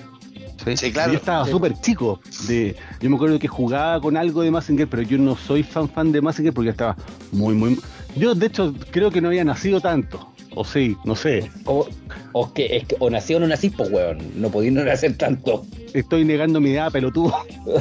Sí, 0.75 0.91
claro. 0.91 1.11
Yo 1.13 1.17
estaba 1.17 1.45
Sí. 1.45 1.51
súper 1.51 1.73
chico. 1.81 2.19
De, 2.47 2.75
yo 2.99 3.09
me 3.09 3.15
acuerdo 3.15 3.39
que 3.39 3.47
jugaba 3.47 3.99
con 4.01 4.17
algo 4.17 4.41
de 4.41 4.51
Massinger, 4.51 4.87
pero 4.87 5.01
yo 5.01 5.17
no 5.17 5.35
soy 5.35 5.63
fan 5.63 5.89
fan 5.89 6.11
de 6.11 6.21
Massinger 6.21 6.53
porque 6.53 6.69
estaba 6.71 6.95
muy, 7.31 7.55
muy... 7.55 7.79
Yo, 8.15 8.35
de 8.35 8.47
hecho, 8.47 8.73
creo 8.91 9.09
que 9.11 9.21
no 9.21 9.29
había 9.29 9.43
nacido 9.43 9.79
tanto. 9.81 10.27
O 10.53 10.65
sí, 10.65 10.97
no 11.05 11.15
sé. 11.15 11.49
O, 11.63 11.87
o 12.33 12.53
que, 12.53 12.75
es 12.75 12.83
que, 12.85 12.97
o 12.99 13.09
nací 13.09 13.33
o 13.33 13.39
no 13.39 13.47
nací, 13.47 13.69
pues 13.69 13.89
weón. 13.89 14.17
No 14.35 14.49
podí 14.49 14.69
no 14.69 14.83
nacer 14.83 15.17
tanto. 15.17 15.65
Estoy 15.93 16.25
negando 16.25 16.59
mi 16.59 16.71
edad, 16.71 16.91
pelotudo. 16.91 17.33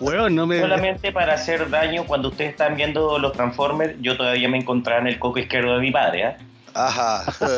Weón, 0.00 0.34
no 0.34 0.46
me. 0.46 0.60
Solamente 0.60 1.12
para 1.12 1.34
hacer 1.34 1.68
daño 1.70 2.04
cuando 2.06 2.28
ustedes 2.28 2.50
están 2.50 2.76
viendo 2.76 3.18
los 3.18 3.32
Transformers, 3.32 3.94
yo 4.00 4.16
todavía 4.16 4.48
me 4.48 4.58
encontraba 4.58 5.00
en 5.00 5.06
el 5.08 5.18
coco 5.18 5.38
izquierdo 5.38 5.74
de 5.76 5.80
mi 5.80 5.90
padre, 5.90 6.24
¿ah? 6.24 6.36
Ajá. 6.74 7.24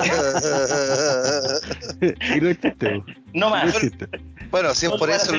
y 2.00 2.40
no 2.40 2.48
es 2.48 2.60
chiste, 2.60 2.86
weón. 2.88 3.04
No 3.34 3.50
más. 3.50 3.74
no 3.74 3.80
bueno, 4.50 4.74
si 4.74 4.84
es 4.84 4.92
por 4.92 5.08
eso, 5.10 5.32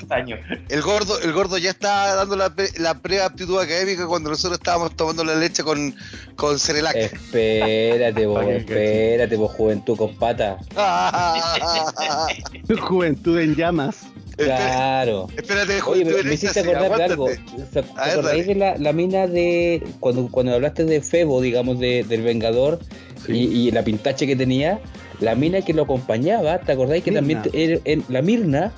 el 0.70 0.82
gordo, 0.82 1.20
el 1.20 1.32
gordo 1.34 1.60
ya 1.60 1.70
está 1.70 2.15
dando 2.15 2.36
la, 2.36 2.56
pre- 2.56 2.72
la 2.80 2.96
preaptitud 3.00 3.60
académica 3.60 4.08
cuando 4.08 4.32
nosotros 4.32 4.58
estábamos 4.58 4.96
tomando 4.96 5.24
la 5.24 5.36
leche 5.36 5.63
con, 5.63 5.94
con 6.36 6.58
Cerelac. 6.60 6.96
Espérate, 6.96 8.25
vos, 8.25 8.44
espérate, 8.48 9.36
vos, 9.36 9.51
juventud 9.51 9.96
con 9.98 10.15
pata. 10.18 10.58
Juventud 12.82 13.38
en 13.39 13.56
llamas. 13.56 14.08
Claro. 14.36 15.27
Espérate, 15.38 15.74
Oye, 15.74 15.82
juventud 15.82 16.13
me, 16.13 16.20
en 16.22 16.27
me 16.30 16.34
hiciste 16.34 16.62
acordar 16.62 16.98
de 16.98 17.03
algo. 17.03 17.27
aguántate. 17.27 17.65
¿Se- 17.72 17.80
A 17.96 18.03
¿Te 18.06 18.12
acordáis 18.12 18.48
de 18.48 18.56
la, 18.56 18.77
la 18.77 18.94
mina 18.94 19.27
de. 19.27 19.84
Cuando, 20.00 20.27
cuando 20.32 20.56
hablaste 20.56 20.86
de 20.86 21.01
Febo, 21.03 21.39
digamos, 21.39 21.80
de, 21.80 22.03
del 22.03 22.24
Vengador 22.24 22.80
Sí. 23.25 23.32
y, 23.34 23.68
y 23.68 23.72
la 23.72 23.84
pintache 23.84 24.27
que 24.27 24.36
tenía? 24.36 24.80
La 25.20 25.36
mina 25.36 25.62
que 25.62 25.74
lo 25.74 25.84
acompañaba, 25.84 26.60
¿te 26.60 26.72
acordáis 26.74 27.03
que 27.03 27.12
Mirna. 27.12 27.42
también. 27.44 27.82
en- 27.86 28.03
la 28.10 28.22
Mirna. 28.22 28.72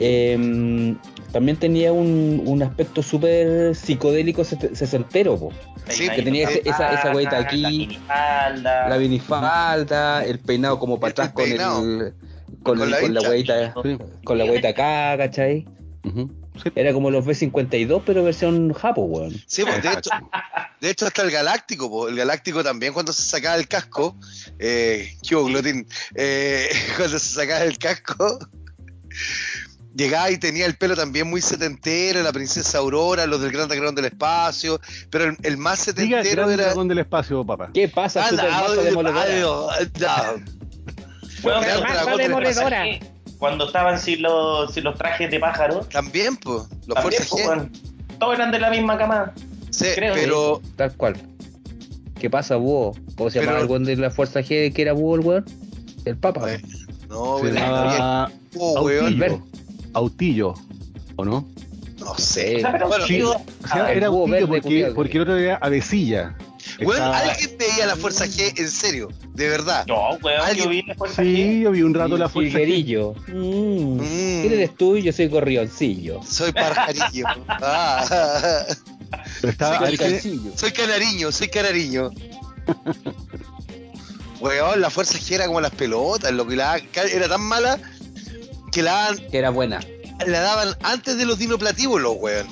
em, 0.00 0.96
también 1.32 1.56
tenía 1.56 1.92
un, 1.92 2.42
un 2.46 2.62
aspecto 2.62 3.02
súper 3.02 3.74
psicodélico 3.74 4.42
ses- 4.44 4.74
sesentero, 4.74 5.36
po. 5.36 5.50
Sí, 5.88 6.08
que 6.08 6.22
tenía 6.22 6.48
ese- 6.48 6.62
esa- 6.64 6.92
esa 6.92 7.12
hueita 7.14 7.38
aquí, 7.38 7.98
La 8.08 8.96
minifalda, 8.98 10.24
el 10.24 10.38
peinado 10.38 10.78
como 10.78 11.00
para 11.00 11.10
atrás 11.12 11.30
con 11.32 11.50
el. 11.50 11.58
Con, 12.62 12.78
Con 12.78 12.90
la 12.90 13.00
con 13.00 13.14
la 13.14 13.20
Sí. 13.82 13.98
con 14.24 14.38
la 14.38 14.44
acá, 14.70 15.16
¿cachai? 15.18 15.66
Ujú. 16.04 16.30
Sí. 16.62 16.70
Era 16.74 16.92
como 16.92 17.10
los 17.10 17.24
B52, 17.24 18.02
pero 18.04 18.24
versión 18.24 18.72
japo, 18.72 19.02
weón. 19.02 19.34
Sí, 19.46 19.64
pues, 19.64 19.82
de 19.82 19.92
hecho, 19.92 20.10
de 20.80 20.90
hecho 20.90 21.06
hasta 21.06 21.22
el 21.22 21.30
Galáctico, 21.30 21.90
po. 21.90 22.08
el 22.08 22.16
Galáctico 22.16 22.64
también 22.64 22.92
cuando 22.92 23.12
se 23.12 23.22
sacaba 23.22 23.56
el 23.56 23.68
casco, 23.68 24.16
eh, 24.58 25.14
¿qué 25.26 25.36
hubo, 25.36 25.46
Glotín? 25.46 25.86
Eh, 26.14 26.68
cuando 26.96 27.18
se 27.18 27.34
sacaba 27.34 27.64
el 27.64 27.78
casco, 27.78 28.38
llegaba 29.94 30.30
y 30.30 30.38
tenía 30.38 30.66
el 30.66 30.76
pelo 30.76 30.96
también 30.96 31.28
muy 31.28 31.40
setentero, 31.40 32.22
la 32.22 32.32
princesa 32.32 32.78
Aurora, 32.78 33.26
los 33.26 33.40
del 33.40 33.52
Gran 33.52 33.68
Dragón 33.68 33.94
del 33.94 34.06
Espacio, 34.06 34.80
pero 35.10 35.24
el, 35.24 35.36
el 35.42 35.56
más 35.56 35.86
Diga 35.86 36.22
setentero 36.22 36.42
gran 36.42 36.52
era... 36.52 36.64
dragón 36.66 36.88
del 36.88 36.98
espacio, 36.98 37.44
papá. 37.44 37.70
¿Qué 37.74 37.88
pasa, 37.88 38.28
Ah. 38.30 40.34
Bueno, 41.42 41.60
Gran 41.60 41.80
Dragón 41.82 42.18
del. 42.18 43.00
Cuando 43.38 43.66
estaban 43.66 43.98
sin 43.98 44.22
los, 44.22 44.72
sin 44.74 44.84
los 44.84 44.96
trajes 44.98 45.30
de 45.30 45.38
pájaro, 45.38 45.80
También, 45.92 46.36
pues, 46.36 46.64
los 46.86 46.94
también, 46.96 47.22
Fuerzas 47.22 47.30
G. 47.32 47.46
weón, 47.46 47.72
todos 48.18 48.34
eran 48.34 48.50
de 48.50 48.58
la 48.58 48.70
misma 48.70 48.98
cama. 48.98 49.32
Sí, 49.70 49.86
creo, 49.94 50.14
pero 50.14 50.60
Tal 50.76 50.92
cual. 50.94 51.16
¿Qué 52.18 52.28
pasa, 52.28 52.56
búho? 52.56 52.94
¿Cómo 53.16 53.30
se 53.30 53.38
Pero- 53.38 53.52
llamaba 53.52 53.76
el 53.76 53.84
de 53.84 53.96
la 53.96 54.10
Fuerza 54.10 54.40
G 54.40 54.72
que 54.72 54.82
era 54.82 54.92
búho 54.92 55.14
el 55.14 55.20
weón? 55.20 55.44
El 56.04 56.16
Papa. 56.16 56.52
Eh, 56.52 56.60
no, 57.08 57.38
Se 57.38 57.52
llamaba 57.52 58.30
Oh, 58.58 58.82
weón, 58.82 59.04
Autillo. 59.22 59.42
Autillo, 59.94 60.54
¿o 61.16 61.24
no? 61.24 61.46
no 62.00 62.14
sé. 62.16 62.60
Pero 62.72 62.88
Bueno, 62.88 63.06
Sí, 63.06 63.22
o 63.22 63.32
sea, 63.32 63.84
Ah, 63.84 63.92
el 63.92 63.98
era 63.98 64.08
búho 64.08 64.22
Autillo 64.22 64.46
verde, 64.48 64.62
porque, 64.62 64.92
porque 64.94 65.16
el 65.18 65.22
otro 65.22 65.36
era 65.36 65.56
Avecilla. 65.56 66.36
Weón, 66.80 66.92
Estaba- 66.94 67.18
alguien 67.18 67.56
veía 67.58 67.86
la 67.86 67.96
Fuerza 67.96 68.26
G 68.26 68.52
en 68.58 68.70
serio, 68.70 69.08
de 69.34 69.48
verdad. 69.48 69.86
No, 69.86 70.10
weón, 70.22 70.40
Alguien- 70.42 70.64
yo 70.64 70.70
vi 70.70 70.82
la 70.82 70.94
fuerza 70.94 71.22
Sí, 71.22 71.28
G. 71.36 71.60
yo 71.62 71.70
vi 71.70 71.82
un 71.82 71.94
rato 71.94 72.16
la 72.18 72.28
fuerza. 72.28 72.58
G. 72.58 73.14
Mm. 73.28 73.96
Mm. 74.00 74.40
¿Quién 74.40 74.52
eres 74.52 74.76
tú? 74.76 74.96
Yo 74.96 75.12
soy 75.12 75.28
Gorrioncillo. 75.28 76.20
Soy 76.24 76.52
pajarillo. 76.52 77.24
Ah, 77.48 78.04
estaba, 79.42 79.78
¿quién- 79.86 79.96
Gorrioncillo. 79.98 80.52
soy 80.56 80.72
canariño, 80.72 81.30
soy 81.32 81.48
canariño. 81.48 82.10
Weón, 84.40 84.80
la 84.80 84.90
fuerza 84.90 85.18
G 85.18 85.32
era 85.34 85.46
como 85.46 85.60
las 85.60 85.72
pelotas, 85.72 86.30
lo 86.32 86.46
que 86.46 86.54
la 86.56 86.80
era 87.12 87.28
tan 87.28 87.40
mala 87.42 87.78
que 88.70 88.82
la, 88.82 88.92
daban- 88.92 89.30
Que 89.30 89.38
era 89.38 89.50
buena. 89.50 89.80
la 90.26 90.40
daban 90.40 90.74
antes 90.82 91.16
de 91.18 91.24
los 91.26 91.38
dinoplatíbulos, 91.38 92.14
weón. 92.18 92.46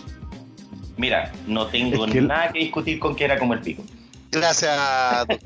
Mira, 0.96 1.30
no 1.46 1.66
tengo 1.66 2.06
Es 2.06 2.12
que 2.12 2.18
el- 2.18 2.26
nada 2.26 2.50
que 2.52 2.58
discutir 2.60 2.98
con 2.98 3.14
que 3.14 3.24
era 3.24 3.38
como 3.38 3.54
el 3.54 3.60
pico. 3.60 3.84
Gracias. 4.36 4.76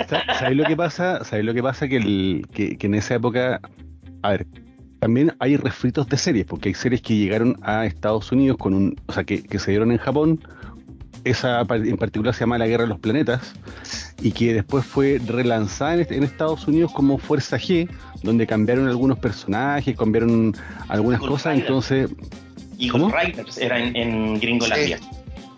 Sa- 0.08 0.34
¿Sabéis 0.38 0.56
lo 0.58 0.64
que 0.64 0.76
pasa? 0.76 1.24
¿Sabéis 1.24 1.46
lo 1.46 1.54
que 1.54 1.62
pasa? 1.62 1.88
Que, 1.88 1.96
el, 1.96 2.46
que, 2.52 2.76
que 2.76 2.86
en 2.86 2.94
esa 2.94 3.14
época, 3.14 3.60
a 4.22 4.30
ver, 4.30 4.46
también 4.98 5.32
hay 5.38 5.56
refritos 5.56 6.08
de 6.08 6.16
series, 6.16 6.44
porque 6.46 6.68
hay 6.70 6.74
series 6.74 7.00
que 7.00 7.16
llegaron 7.16 7.56
a 7.62 7.86
Estados 7.86 8.30
Unidos 8.32 8.58
con 8.58 8.74
un, 8.74 8.96
o 9.06 9.12
sea, 9.12 9.24
que, 9.24 9.42
que 9.42 9.58
se 9.58 9.70
dieron 9.70 9.92
en 9.92 9.98
Japón, 9.98 10.40
esa 11.24 11.64
par- 11.64 11.86
en 11.86 11.96
particular 11.96 12.34
se 12.34 12.40
llama 12.40 12.58
La 12.58 12.66
Guerra 12.66 12.84
de 12.84 12.88
los 12.90 12.98
Planetas, 12.98 13.54
y 14.22 14.32
que 14.32 14.52
después 14.54 14.84
fue 14.84 15.20
relanzada 15.26 15.94
en, 15.94 16.00
est- 16.00 16.12
en 16.12 16.22
Estados 16.22 16.66
Unidos 16.68 16.92
como 16.92 17.16
Fuerza 17.18 17.56
G, 17.58 17.88
donde 18.22 18.46
cambiaron 18.46 18.88
algunos 18.88 19.18
personajes, 19.18 19.96
cambiaron 19.96 20.54
algunas 20.88 21.20
Eagle 21.20 21.32
cosas, 21.32 21.52
Rider. 21.54 21.66
entonces 21.66 22.10
Eagle 22.78 22.90
¿Cómo? 22.92 23.10
Riders 23.10 23.58
era 23.58 23.78
en, 23.78 23.96
en 23.96 24.40
Gringolandia. 24.40 24.98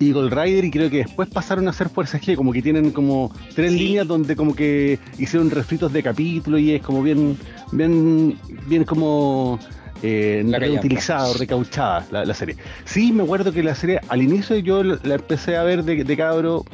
Eagle 0.08 0.30
Rider 0.30 0.64
y 0.64 0.70
creo 0.70 0.90
que 0.90 0.98
después 0.98 1.28
pasaron 1.28 1.68
a 1.68 1.72
ser 1.72 1.88
Fuerza 1.88 2.18
G, 2.20 2.34
como 2.36 2.52
que 2.52 2.62
tienen 2.62 2.90
como 2.90 3.30
tres 3.54 3.72
Sí. 3.72 3.78
líneas 3.78 4.06
donde 4.06 4.36
como 4.36 4.54
que 4.54 4.98
hicieron 5.18 5.50
refritos 5.50 5.92
de 5.92 6.02
capítulo 6.02 6.58
y 6.58 6.72
es 6.72 6.82
como 6.82 7.02
bien, 7.02 7.36
bien, 7.72 8.38
bien 8.66 8.84
como 8.84 9.58
eh, 10.02 10.42
La 10.44 10.58
callampa. 10.58 10.80
reutilizado, 10.80 11.34
recauchada 11.34 12.06
la, 12.10 12.24
la 12.24 12.34
serie. 12.34 12.56
Sí, 12.84 13.12
me 13.12 13.22
acuerdo 13.22 13.52
que 13.52 13.62
la 13.62 13.74
serie 13.74 14.00
al 14.08 14.20
inicio 14.22 14.56
yo 14.56 14.82
la 14.82 14.98
la 15.04 15.14
empecé 15.14 15.56
a 15.56 15.62
ver 15.62 15.84
de, 15.84 16.02
de 16.02 16.16
cabro, 16.16 16.64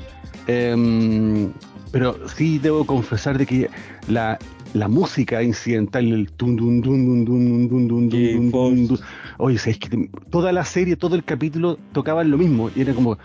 em, 0.46 1.52
pero 1.92 2.16
sí 2.28 2.58
debo 2.58 2.84
confesar 2.86 3.38
de 3.38 3.46
que 3.46 3.70
la, 4.08 4.38
la 4.74 4.88
música 4.88 5.42
incidental, 5.42 6.12
el 6.12 6.32
tum 6.32 6.56
dun 6.56 6.80
dun 6.80 7.24
dun 7.24 7.24
dun 7.24 7.88
dun 7.88 8.08
dun 8.08 8.50
dun 8.50 8.98
Oye, 9.38 9.58
¿sabes 9.58 9.78
que 9.78 10.10
toda 10.30 10.52
la 10.52 10.64
serie, 10.64 10.96
todo 10.96 11.16
el 11.16 11.24
capítulo 11.24 11.78
tocaban 11.92 12.30
lo 12.30 12.38
mismo 12.38 12.70
y 12.74 12.82
era 12.82 12.94
como 12.94 13.18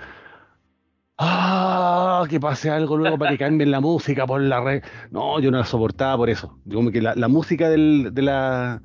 ah, 1.17 2.25
que 2.29 2.39
pase 2.39 2.69
algo 2.69 2.97
luego 2.97 3.17
para 3.17 3.31
que 3.31 3.37
cambien 3.37 3.71
la 3.71 3.79
música 3.79 4.25
por 4.25 4.41
la 4.41 4.61
red. 4.61 4.83
No, 5.11 5.39
yo 5.39 5.51
no 5.51 5.57
la 5.57 5.65
soportaba 5.65 6.17
por 6.17 6.29
eso. 6.29 6.57
Como 6.71 6.91
que 6.91 7.01
la, 7.01 7.15
la 7.15 7.27
música 7.27 7.69
del, 7.69 8.13
de 8.13 8.21
la 8.21 8.81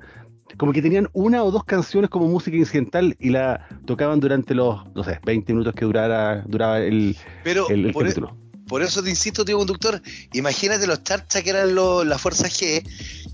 como 0.57 0.73
que 0.73 0.81
tenían 0.81 1.07
una 1.13 1.43
o 1.43 1.51
dos 1.51 1.63
canciones 1.63 2.09
como 2.09 2.27
música 2.27 2.57
incidental 2.57 3.15
y 3.19 3.29
la 3.29 3.67
tocaban 3.85 4.19
durante 4.19 4.55
los, 4.55 4.83
no 4.95 5.03
sé, 5.03 5.19
20 5.23 5.53
minutos 5.53 5.73
que 5.75 5.85
durara, 5.85 6.43
duraba 6.47 6.79
el, 6.79 7.15
pero 7.43 7.69
e- 7.69 7.93
capítulo 7.93 8.35
por 8.69 8.83
eso 8.83 9.01
te 9.01 9.09
insisto, 9.09 9.43
tío 9.43 9.57
conductor, 9.57 9.99
imagínate 10.31 10.85
los 10.85 11.03
charchas 11.03 11.41
que 11.41 11.49
eran 11.49 11.73
los, 11.73 12.05
la 12.05 12.19
Fuerza 12.19 12.47
G, 12.47 12.83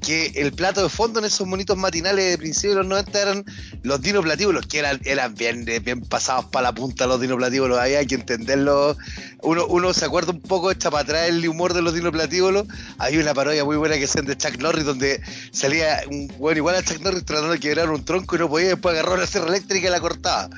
que 0.01 0.27
el 0.35 0.53
plato 0.53 0.81
de 0.81 0.87
fondo 0.87 1.19
en 1.19 1.25
esos 1.25 1.45
monitos 1.45 1.77
matinales 1.77 2.31
de 2.31 2.37
principios 2.37 2.75
de 2.75 2.79
los 2.79 2.87
90 2.87 3.21
eran 3.21 3.45
los 3.83 4.01
dinoplatíbulos, 4.01 4.65
que 4.65 4.79
eran, 4.79 5.01
eran 5.03 5.35
bien, 5.35 5.65
bien 5.65 6.01
pasados 6.01 6.45
para 6.45 6.69
la 6.69 6.73
punta 6.73 7.05
los 7.05 7.19
dinoplatíbulos, 7.19 7.77
hay 7.77 8.05
que 8.07 8.15
entenderlo. 8.15 8.95
Uno, 9.41 9.65
uno 9.67 9.93
se 9.93 10.05
acuerda 10.05 10.31
un 10.31 10.41
poco, 10.41 10.71
echa 10.71 10.89
para 10.89 11.03
atrás 11.03 11.27
el 11.27 11.45
humor 11.47 11.73
de 11.73 11.81
los 11.81 11.93
dinoplatíbulos. 11.93 12.65
Hay 12.97 13.17
una 13.17 13.33
parodia 13.33 13.65
muy 13.65 13.75
buena 13.75 13.97
que 13.97 14.05
hacen 14.05 14.25
de 14.25 14.37
Chuck 14.37 14.57
Norris, 14.59 14.85
donde 14.85 15.21
salía 15.51 16.01
un 16.09 16.27
bueno 16.37 16.59
igual 16.59 16.75
a 16.75 16.83
Chuck 16.83 17.01
Norris 17.01 17.25
tratando 17.25 17.51
de 17.51 17.59
quebrar 17.59 17.89
un 17.89 18.05
tronco 18.05 18.37
y 18.37 18.39
no 18.39 18.47
podía, 18.47 18.69
después 18.69 18.93
agarró 18.93 19.17
la 19.17 19.27
sierra 19.27 19.49
eléctrica 19.49 19.89
y 19.89 19.91
la 19.91 19.99
cortaba. 19.99 20.49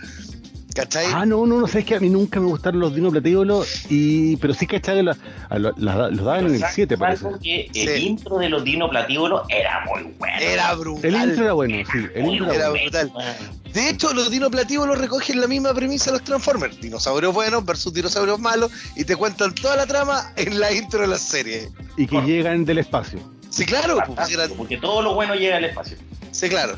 ¿Cachai? 0.78 1.08
Ah, 1.14 1.26
no, 1.26 1.46
no, 1.46 1.60
no, 1.60 1.68
sé, 1.68 1.80
es 1.80 1.86
que 1.86 1.96
a 1.96 2.00
mí 2.00 2.10
nunca 2.10 2.40
me 2.40 2.46
gustaron 2.48 2.80
los 2.80 2.94
dinoplatíbulos, 2.94 3.86
y, 3.90 4.36
pero 4.38 4.54
sí 4.54 4.68
cachai, 4.68 5.02
la- 5.04 5.18
a 5.50 5.58
lo- 5.58 5.74
la- 5.78 6.10
los 6.10 6.24
daban 6.24 6.46
en 6.48 6.54
el 6.54 6.60
¿Sabes 6.60 6.76
7, 6.76 6.98
parece. 6.98 7.26
que 7.42 7.70
Sí. 7.74 7.82
el 7.82 7.98
intro 8.04 8.38
de 8.38 8.50
los 8.50 8.64
dinoplatíbulos 8.64 9.42
era 9.50 9.84
muy 9.86 10.14
bueno. 10.20 10.36
Era 10.40 10.74
brutal. 10.76 11.06
El 11.16 11.16
intro 11.30 11.44
era 11.46 11.54
bueno, 11.54 11.76
sí, 11.92 11.98
el 12.14 12.26
intro 12.28 12.52
era 12.52 12.70
brutal. 12.70 13.10
bueno. 13.14 13.32
De 13.74 13.90
hecho, 13.90 14.14
los 14.14 14.30
dinoplatíbulos 14.32 14.98
recogen 15.00 15.42
la 15.42 15.48
misma 15.48 15.74
premisa 15.74 16.06
de 16.12 16.18
los 16.18 16.24
Transformers. 16.24 16.80
Dinosaurios 16.80 17.34
buenos 17.34 17.64
versus 17.66 17.94
dinosaurios 17.94 18.40
malos. 18.40 18.72
Y 18.96 19.04
te 19.04 19.16
cuentan 19.16 19.54
toda 19.54 19.76
la 19.76 19.86
trama 19.86 20.32
en 20.36 20.60
la 20.60 20.72
intro 20.72 21.02
de 21.02 21.08
la 21.08 21.18
serie. 21.18 21.70
Y 21.98 22.08
que 22.08 22.22
llegan 22.22 22.66
del 22.66 22.80
espacio. 22.80 23.20
Sí, 23.50 23.66
claro. 23.66 23.98
Pues, 24.16 24.30
porque 24.58 24.78
todo 24.78 25.02
lo 25.02 25.14
bueno 25.16 25.36
llega 25.36 25.58
al 25.58 25.66
espacio. 25.66 25.98
sí, 26.32 26.50
claro. 26.50 26.76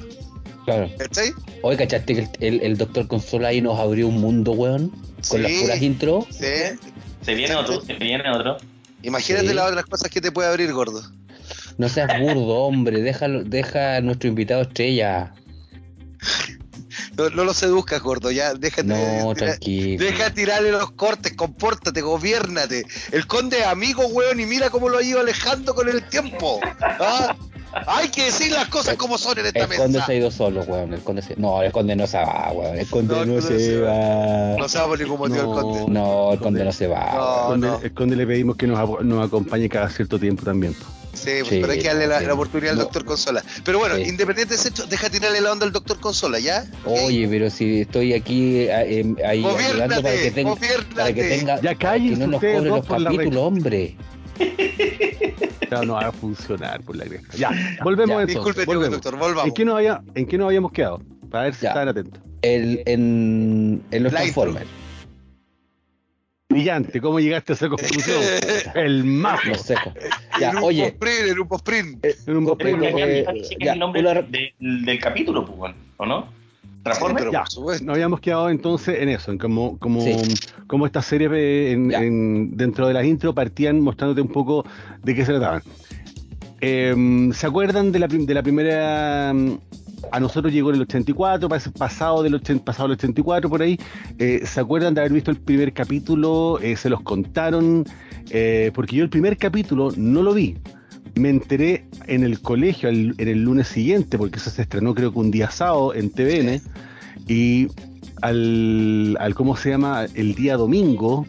Claro. 0.76 0.92
¿Cachai? 0.98 1.32
Oye, 1.64 1.78
¿cachaste 1.78 2.16
que 2.16 2.22
el, 2.22 2.30
el, 2.40 2.62
el 2.62 2.78
Doctor 2.78 3.08
Consola 3.08 3.50
ahí 3.50 3.62
nos 3.62 3.80
abrió 3.80 4.08
un 4.08 4.20
mundo, 4.22 4.52
weón? 4.52 4.90
Con 4.90 5.24
Sí. 5.24 5.38
las 5.40 5.52
puras 5.62 5.82
intros. 5.82 6.26
Sí. 6.32 6.78
Se 7.26 7.34
viene 7.36 7.56
otro, 7.56 7.82
se 7.82 7.94
viene 7.96 8.24
otro. 8.32 8.58
Imagínate 9.04 9.48
Sí. 9.50 9.54
las 9.54 9.70
otras 9.70 9.86
cosas 9.86 10.10
que 10.10 10.22
te 10.22 10.32
puede 10.32 10.50
abrir, 10.50 10.72
gordo. 10.74 11.02
No 11.78 11.88
seas 11.90 12.20
burdo, 12.20 12.56
hombre. 12.66 13.02
Déjalo, 13.02 13.44
deja 13.44 13.96
a 13.98 14.02
nuestro 14.02 14.30
invitado 14.30 14.62
estrella. 14.64 15.34
No, 17.18 17.30
no 17.30 17.44
lo 17.44 17.54
seduzcas, 17.54 18.02
gordo, 18.02 18.32
ya, 18.32 18.54
déjate. 18.54 18.88
No, 18.88 18.96
tira- 19.34 19.36
tranquilo. 19.52 20.04
Deja 20.04 20.26
de 20.26 20.32
tirarle 20.32 20.72
los 20.72 20.92
cortes, 20.92 21.34
compórtate, 21.36 22.02
gobiérnate. 22.02 22.86
El 23.12 23.26
conde 23.28 23.60
es 23.60 23.66
amigo, 23.66 24.06
weón, 24.08 24.40
y 24.40 24.46
mira 24.46 24.70
cómo 24.70 24.90
lo 24.90 24.98
ha 24.98 25.04
ido 25.04 25.20
alejando 25.20 25.74
con 25.76 25.88
el 25.90 26.04
tiempo. 26.10 26.60
¿Ah? 26.82 27.36
Hay 27.88 28.10
que 28.10 28.26
decir 28.26 28.52
las 28.52 28.68
cosas 28.68 28.96
como 28.96 29.18
son 29.18 29.38
en 29.40 29.46
esta 29.48 29.60
El 29.60 29.68
conde 29.68 29.88
mesa. 29.94 30.06
se 30.06 30.12
ha 30.12 30.16
ido 30.16 30.32
solo, 30.32 30.62
weón. 30.64 30.94
El 30.94 31.02
conde 31.02 31.22
se... 31.22 31.36
No, 31.36 31.62
el 31.62 31.72
conde 31.72 31.96
no 31.96 32.08
se 32.08 32.18
va, 32.18 32.52
weón. 32.54 32.78
El 32.80 32.88
conde 32.88 33.14
No, 33.16 33.26
no, 33.26 33.34
el 33.36 33.42
conde 33.42 33.60
se 33.60 33.66
se 33.66 33.80
va. 33.82 34.56
No 34.58 34.70
sabe 34.70 34.88
por 34.88 35.00
ningún 35.00 35.20
motivo 35.20 35.44
No. 35.44 35.56
el 35.60 35.64
conde. 35.64 35.86
No, 35.94 36.34
el 36.34 36.40
conde 36.40 36.64
no 36.66 36.72
se 36.72 36.88
va. 36.88 37.12
No. 37.14 37.20
weón. 37.20 37.48
Conde- 37.62 37.68
no. 37.68 37.80
El 37.82 37.94
conde 37.94 38.16
le 38.16 38.28
pedimos 38.28 38.56
que 38.56 38.68
nos, 38.68 39.04
nos 39.04 39.28
acompañe 39.28 39.70
cada 39.70 39.90
cierto 39.90 40.20
tiempo 40.20 40.44
también. 40.44 40.74
Sí, 41.14 41.32
pues, 41.40 41.48
Sí, 41.50 41.58
pero 41.60 41.74
hay 41.74 41.80
que 41.80 41.88
darle 41.88 42.08
la, 42.08 42.20
sí. 42.20 42.26
la 42.28 42.34
oportunidad 42.34 42.72
al 42.74 42.78
No. 42.78 42.84
doctor 42.84 43.04
Consola. 43.04 43.44
Pero 43.64 43.80
bueno, 43.80 43.96
Sí. 43.96 44.04
independiente 44.04 44.56
de 44.56 44.62
eso, 44.62 44.86
deja 44.88 45.10
tirarle 45.10 45.42
la 45.42 45.52
onda 45.52 45.66
al 45.66 45.72
doctor 45.72 46.00
Consola, 46.00 46.40
¿ya? 46.40 46.66
Oye, 46.86 47.28
pero 47.28 47.50
si 47.50 47.82
estoy 47.82 48.14
aquí 48.14 48.58
eh, 48.60 48.70
eh, 49.02 49.16
ahí 49.26 49.42
para 49.44 49.58
que, 49.58 50.32
tenga, 50.32 50.56
para 50.96 51.14
que 51.14 51.24
tenga 51.24 51.62
Ya 51.62 51.74
para 51.76 51.96
que 51.98 52.16
no 52.16 52.28
nos 52.28 52.40
cobre 52.40 52.62
los 52.70 52.86
capítulos, 52.86 53.36
hombre. 53.44 53.96
Claro, 55.70 55.86
no 55.86 55.94
va 55.94 56.08
a 56.08 56.12
funcionar 56.12 56.82
por 56.82 56.96
la 56.96 57.06
cresta. 57.06 57.38
Ya, 57.38 57.52
volvemos 57.84 58.16
Ya, 58.18 58.22
entonces. 58.24 58.36
Disculpe, 58.36 58.66
volvemos. 58.66 58.92
doctor, 59.02 59.18
volvamos. 59.20 59.46
¿En 59.50 59.54
qué, 59.54 59.66
nos 59.66 59.76
había- 59.76 60.02
¿En 60.16 60.26
qué 60.26 60.38
nos 60.40 60.48
habíamos 60.48 60.72
quedado? 60.72 61.02
Para 61.30 61.44
ver 61.44 61.54
si 61.54 61.62
Ya. 61.62 61.70
están 61.70 61.88
atentos. 61.90 62.24
El, 62.42 62.82
en, 62.88 63.84
en 63.92 64.04
los 64.04 64.12
intro. 64.12 64.18
Transformers. 64.24 64.68
Brillante, 66.50 67.00
¿cómo 67.00 67.20
llegaste 67.20 67.54
a 67.54 67.56
esa 67.56 67.70
conclusión? 67.70 68.18
El 68.74 69.04
mazo. 69.04 69.50
No 69.50 69.56
sé. 69.56 69.76
Ya, 70.40 70.50
en 70.50 70.58
un 70.58 70.64
oye, 70.64 70.92
posprint, 70.94 71.28
en 71.30 71.40
un 71.40 71.48
posprint. 71.48 72.06
En 72.06 72.38
un 72.38 72.58
eh, 72.60 73.26
el 73.60 73.78
nombre 73.80 74.02
de- 74.28 74.54
del 74.60 75.00
capítulo, 75.00 75.46
pues, 75.46 75.76
¿o 75.98 76.06
no? 76.08 76.28
Sí, 76.94 77.00
Transformers. 77.00 77.20
pero 77.22 77.32
Ya. 77.32 77.40
por 77.42 77.50
supuesto. 77.52 77.86
Nos 77.86 77.94
habíamos 77.94 78.20
quedado 78.20 78.50
entonces 78.50 78.98
en 79.02 79.10
eso, 79.10 79.32
en 79.32 79.38
cómo, 79.38 79.78
cómo, 79.80 80.02
Sí. 80.02 80.16
cómo 80.68 80.86
estas 80.86 81.06
series 81.06 81.32
eh, 81.34 81.72
en- 81.72 81.90
Ya. 81.90 82.04
en- 82.04 82.56
dentro 82.58 82.88
de 82.88 82.94
las 82.94 83.06
intro 83.06 83.34
partían 83.34 83.80
mostrándote 83.82 84.22
un 84.22 84.30
poco 84.30 84.66
de 85.04 85.16
qué 85.16 85.26
se 85.26 85.32
trataban. 85.34 85.62
Em, 86.62 87.32
¿Se 87.32 87.48
acuerdan 87.48 87.92
de 87.92 88.00
la, 88.00 88.08
de 88.08 88.34
la 88.34 88.44
primera... 88.44 89.32
mm, 89.34 89.58
A 90.12 90.20
nosotros 90.22 90.52
llegó 90.54 90.70
en 90.70 90.78
el 90.78 90.82
84, 90.84 91.50
pas- 91.50 91.72
pasado 91.74 92.24
del 92.24 92.34
80, 92.36 92.64
pasado 92.64 92.86
el 92.88 92.94
84 92.94 93.50
por 93.50 93.62
ahí. 93.62 93.78
Eh, 94.18 94.42
¿Se 94.46 94.60
acuerdan 94.62 94.94
de 94.94 95.02
haber 95.02 95.12
visto 95.12 95.30
el 95.30 95.38
primer 95.38 95.74
capítulo? 95.74 96.58
Eh, 96.62 96.78
¿Se 96.78 96.90
los 96.90 97.02
contaron? 97.02 97.86
Eh, 98.32 98.72
porque 98.74 98.96
yo 98.96 99.04
el 99.04 99.10
primer 99.10 99.38
capítulo 99.38 99.92
no 99.98 100.24
lo 100.24 100.34
vi. 100.34 100.56
Me 101.16 101.30
enteré 101.30 101.86
en 102.08 102.24
el 102.24 102.42
colegio 102.42 102.90
el- 102.90 103.16
en 103.18 103.28
el 103.28 103.44
lunes 103.44 103.68
siguiente, 103.68 104.18
porque 104.18 104.38
eso 104.38 104.50
se 104.50 104.62
estrenó 104.62 104.94
creo 104.96 105.12
que 105.12 105.20
un 105.20 105.32
día 105.32 105.50
sábado 105.52 105.94
en 105.94 106.10
TVN. 106.10 106.62
Y 107.28 107.68
al, 108.22 109.18
al 109.20 109.36
¿cómo 109.36 109.56
se 109.56 109.70
llama? 109.70 110.06
El 110.16 110.36
día 110.36 110.58
domingo, 110.58 111.26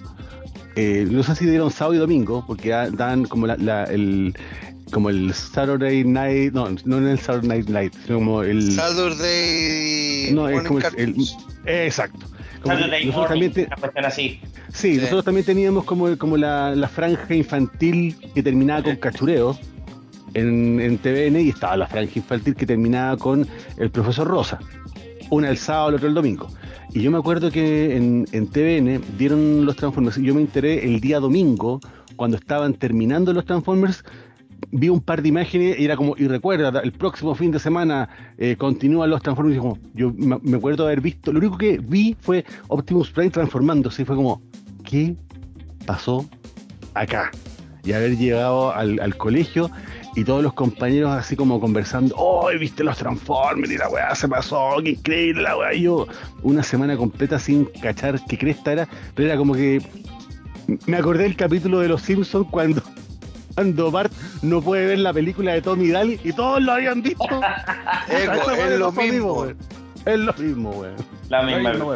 eh, 0.77 1.07
no 1.11 1.23
sé 1.23 1.35
si 1.35 1.47
dieron 1.47 1.71
sábado 1.71 1.95
y 1.95 1.99
domingo, 1.99 2.45
porque 2.47 2.71
da- 2.71 2.91
dan 2.91 3.25
como 3.25 3.47
la, 3.47 3.57
la- 3.57 3.85
el 3.85 4.35
como 4.93 5.09
el 5.09 5.33
Saturday 5.33 6.03
Night, 6.03 6.53
no, 6.53 6.69
no 6.85 6.99
en 6.99 7.07
el 7.07 7.19
Saturday 7.21 7.49
Night 7.49 7.69
Night, 7.69 7.95
sino 8.07 8.19
como 8.19 8.43
el 8.43 8.73
Saturday 8.73 10.33
no, 10.35 10.49
es 10.49 10.63
como 10.67 10.81
el- 10.97 11.27
exacto. 11.67 12.27
Como 12.63 12.75
que 12.75 12.81
Saturday 12.83 13.05
nosotros 13.07 13.29
también 13.31 13.53
te- 13.53 13.67
una 13.67 13.77
cuestión 13.77 14.05
así. 14.05 14.41
sí, 14.73 14.95
Sí. 14.95 14.97
nosotros 15.01 15.25
también 15.25 15.47
teníamos 15.47 15.85
como, 15.85 16.17
como 16.19 16.37
la, 16.37 16.75
la 16.75 16.89
franja 16.89 17.35
infantil 17.35 18.17
que 18.35 18.43
terminaba 18.43 18.83
con 18.83 18.97
cachureo 18.97 19.59
en, 20.35 20.81
en 20.81 20.99
TVN 20.99 21.41
y 21.41 21.49
estaba 21.49 21.77
la 21.77 21.87
franja 21.87 22.13
infantil 22.17 22.55
que 22.55 22.67
terminaba 22.67 23.17
con 23.17 23.47
el 23.79 23.91
profesor 23.91 24.27
Rosa. 24.29 24.59
Una 25.31 25.49
el 25.49 25.57
sábado, 25.59 25.91
la 25.93 25.97
otra 25.97 26.09
el 26.09 26.15
domingo. 26.15 26.49
Y 26.93 27.03
yo 27.03 27.11
me 27.11 27.19
acuerdo 27.19 27.51
que 27.51 27.97
en, 27.97 28.27
en 28.33 28.49
TVN 28.49 29.01
dieron 29.17 29.65
los 29.65 29.77
Transformers 29.77 30.19
y 30.19 30.25
yo 30.25 30.35
me 30.35 30.41
enteré 30.41 30.85
el 30.85 31.01
día 31.01 31.21
domingo, 31.21 31.81
cuando 32.17 32.37
estaban 32.37 32.75
terminando 32.75 33.33
los 33.33 33.45
Transformers, 33.45 34.05
vi 34.73 34.89
un 34.89 35.01
par 35.01 35.23
de 35.23 35.29
imágenes 35.29 35.79
y 35.79 35.85
era 35.85 35.97
como, 35.97 36.15
y 36.17 36.29
recuerda, 36.29 36.81
el 36.81 36.93
próximo 36.93 37.35
fin 37.35 37.51
de 37.51 37.59
semana 37.59 38.09
eh, 38.39 38.57
continúan 38.57 39.11
los 39.11 39.23
Transformers. 39.23 39.59
Como, 39.59 39.79
yo 39.95 40.13
me 40.17 40.39
me 40.43 40.57
acuerdo 40.57 40.85
haber 40.85 41.01
visto, 41.01 41.33
lo 41.33 41.39
único 41.39 41.59
que 41.59 41.79
vi 41.79 42.17
fue 42.21 42.45
Optimus 42.69 43.11
Prime 43.11 43.31
transformándose 43.31 44.03
y 44.03 44.05
fue 44.05 44.17
como, 44.17 44.43
¿qué 44.85 45.17
pasó 45.87 46.29
acá? 46.95 47.31
Y 47.85 47.93
haber 47.93 48.17
llegado 48.17 48.73
al, 48.73 49.01
al 49.01 49.17
colegio 49.17 49.71
y 50.17 50.25
todos 50.25 50.43
los 50.43 50.53
compañeros 50.53 51.13
así 51.13 51.37
como 51.37 51.61
conversando, 51.61 52.15
¡oh, 52.19 52.49
viste 52.59 52.85
los 52.85 52.99
Transformers! 52.99 53.73
Y 53.73 53.79
la 53.79 53.89
weá 53.89 54.15
se 54.15 54.29
pasó, 54.29 54.77
qué 54.83 54.91
increíble 54.91 55.43
la 55.43 55.57
weá. 55.57 55.75
Y 55.75 55.83
yo 55.83 56.07
una 56.43 56.63
semana 56.63 56.97
completa 56.97 57.39
sin 57.39 57.65
cachar 57.65 58.21
qué 58.29 58.37
cresta 58.37 58.73
era, 58.73 58.89
pero 59.15 59.29
era 59.29 59.39
como 59.39 59.55
que 59.55 59.81
me 60.87 60.97
acordé 60.97 61.25
del 61.25 61.37
capítulo 61.37 61.81
de 61.81 61.89
Los 61.89 62.03
Simpsons 62.03 62.47
cuando, 62.51 62.83
cuando 63.55 63.91
Bart 63.91 64.13
no 64.43 64.61
puede 64.63 64.87
ver 64.87 64.99
la 64.99 65.13
película 65.13 65.53
de 65.53 65.63
Tommy 65.63 65.89
Daly 65.91 66.21
y 66.25 66.33
todos 66.33 66.63
lo 66.63 66.73
habían 66.73 67.03
Esa 68.09 68.47
weá 68.47 68.69
es 68.73 68.79
lo 68.79 68.93
mismo. 68.93 69.33
weón. 69.35 69.57
Es 70.07 70.19
lo 70.19 70.33
mismo, 70.35 70.71
weón. 70.71 70.97
La 71.29 71.43
misma. 71.43 71.73
no. 71.75 71.93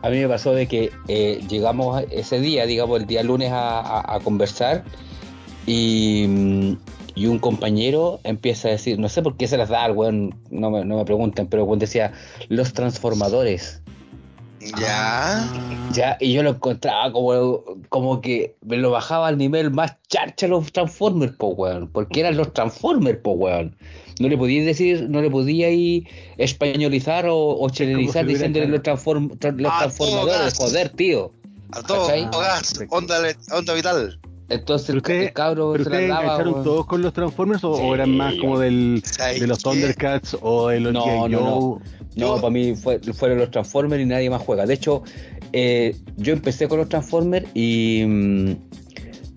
A 0.00 0.10
mí 0.10 0.18
me 0.18 0.28
pasó 0.28 0.52
de 0.52 0.66
que 0.68 0.92
eh, 1.08 1.40
llegamos 1.48 2.02
ese 2.10 2.38
día, 2.40 2.66
digamos, 2.66 3.00
el 3.00 3.06
día 3.06 3.22
lunes 3.22 3.50
a, 3.50 3.80
a- 3.80 4.14
a 4.16 4.20
conversar 4.20 4.84
y, 5.66 6.24
mm, 6.28 6.72
y 7.16 7.26
un 7.26 7.38
compañero 7.40 8.20
empieza 8.24 8.68
a 8.68 8.70
decir, 8.72 8.98
no 8.98 9.08
sé 9.08 9.22
por 9.22 9.36
qué 9.36 9.48
se 9.48 9.56
las 9.56 9.68
da 9.68 9.84
al 9.84 9.92
weón, 9.92 10.34
no 10.50 10.70
me, 10.70 10.84
no 10.84 10.96
me 10.98 11.04
pregunten, 11.04 11.46
pero 11.48 11.62
el 11.64 11.68
weón 11.68 11.78
decía, 11.80 12.12
los 12.48 12.72
transformadores. 12.72 13.82
Ya. 14.76 15.48
Ya, 15.90 16.16
y 16.20 16.32
yo 16.34 16.42
lo 16.42 16.50
encontraba 16.50 17.10
como, 17.12 17.62
como 17.88 18.20
que 18.20 18.54
me 18.62 18.76
lo 18.76 18.90
bajaba 18.90 19.28
al 19.28 19.38
nivel 19.38 19.70
más 19.70 19.94
charcha 20.08 20.46
los 20.46 20.70
Transformers, 20.72 21.32
po 21.36 21.48
weón, 21.48 21.88
porque 21.88 22.20
eran 22.20 22.36
los 22.36 22.52
Transformers, 22.52 23.18
po 23.22 23.32
weón. 23.32 23.74
No 24.20 24.28
le 24.28 24.36
podía 24.36 24.62
decir, 24.64 25.06
no 25.08 25.22
le 25.22 25.30
podía 25.30 25.70
ir 25.70 26.06
españolizar 26.36 27.26
o, 27.26 27.36
o 27.58 27.70
chilenizar 27.70 28.26
diciéndole 28.26 28.66
los, 28.66 28.82
transform- 28.82 29.30
tra- 29.38 29.56
los 29.56 29.72
transformadores, 29.78 30.54
joder, 30.58 30.88
tío. 30.90 31.32
A 31.72 31.82
todo 31.82 32.06
¿Cachai? 32.06 32.24
gas, 32.24 32.74
onda, 32.90 33.16
onda 33.52 33.74
vital. 33.74 34.20
Entonces 34.48 34.90
el, 34.90 35.02
cabro 35.32 35.72
¿Pero 35.72 35.84
se 35.84 35.90
la 35.90 35.96
ustedes 35.96 36.08
daba. 36.08 36.22
engancharon 36.22 36.52
weón. 36.54 36.64
todos 36.64 36.86
con 36.86 37.02
los 37.02 37.12
Transformers 37.12 37.64
o, 37.64 37.94
eran 37.94 38.16
más 38.16 38.34
como 38.36 38.58
del, 38.58 39.02
¿Sabes 39.04 39.40
de 39.40 39.46
los? 39.46 39.62
Thundercats 39.62 40.36
o 40.40 40.68
de 40.68 40.80
los 40.80 40.92
No, 40.92 41.28
no, 41.28 41.80
no. 42.16 42.36
Para 42.36 42.50
mí 42.50 42.74
fue, 42.74 42.98
fueron 43.00 43.38
los 43.38 43.50
Transformers 43.50 44.02
y 44.02 44.06
nadie 44.06 44.30
más 44.30 44.40
juega. 44.40 44.64
De 44.64 44.74
hecho, 44.74 45.02
eh, 45.52 45.94
yo 46.16 46.32
empecé 46.32 46.66
con 46.66 46.78
los 46.78 46.88
Transformers 46.88 47.46
y. 47.54 48.04
mm, 48.06 48.52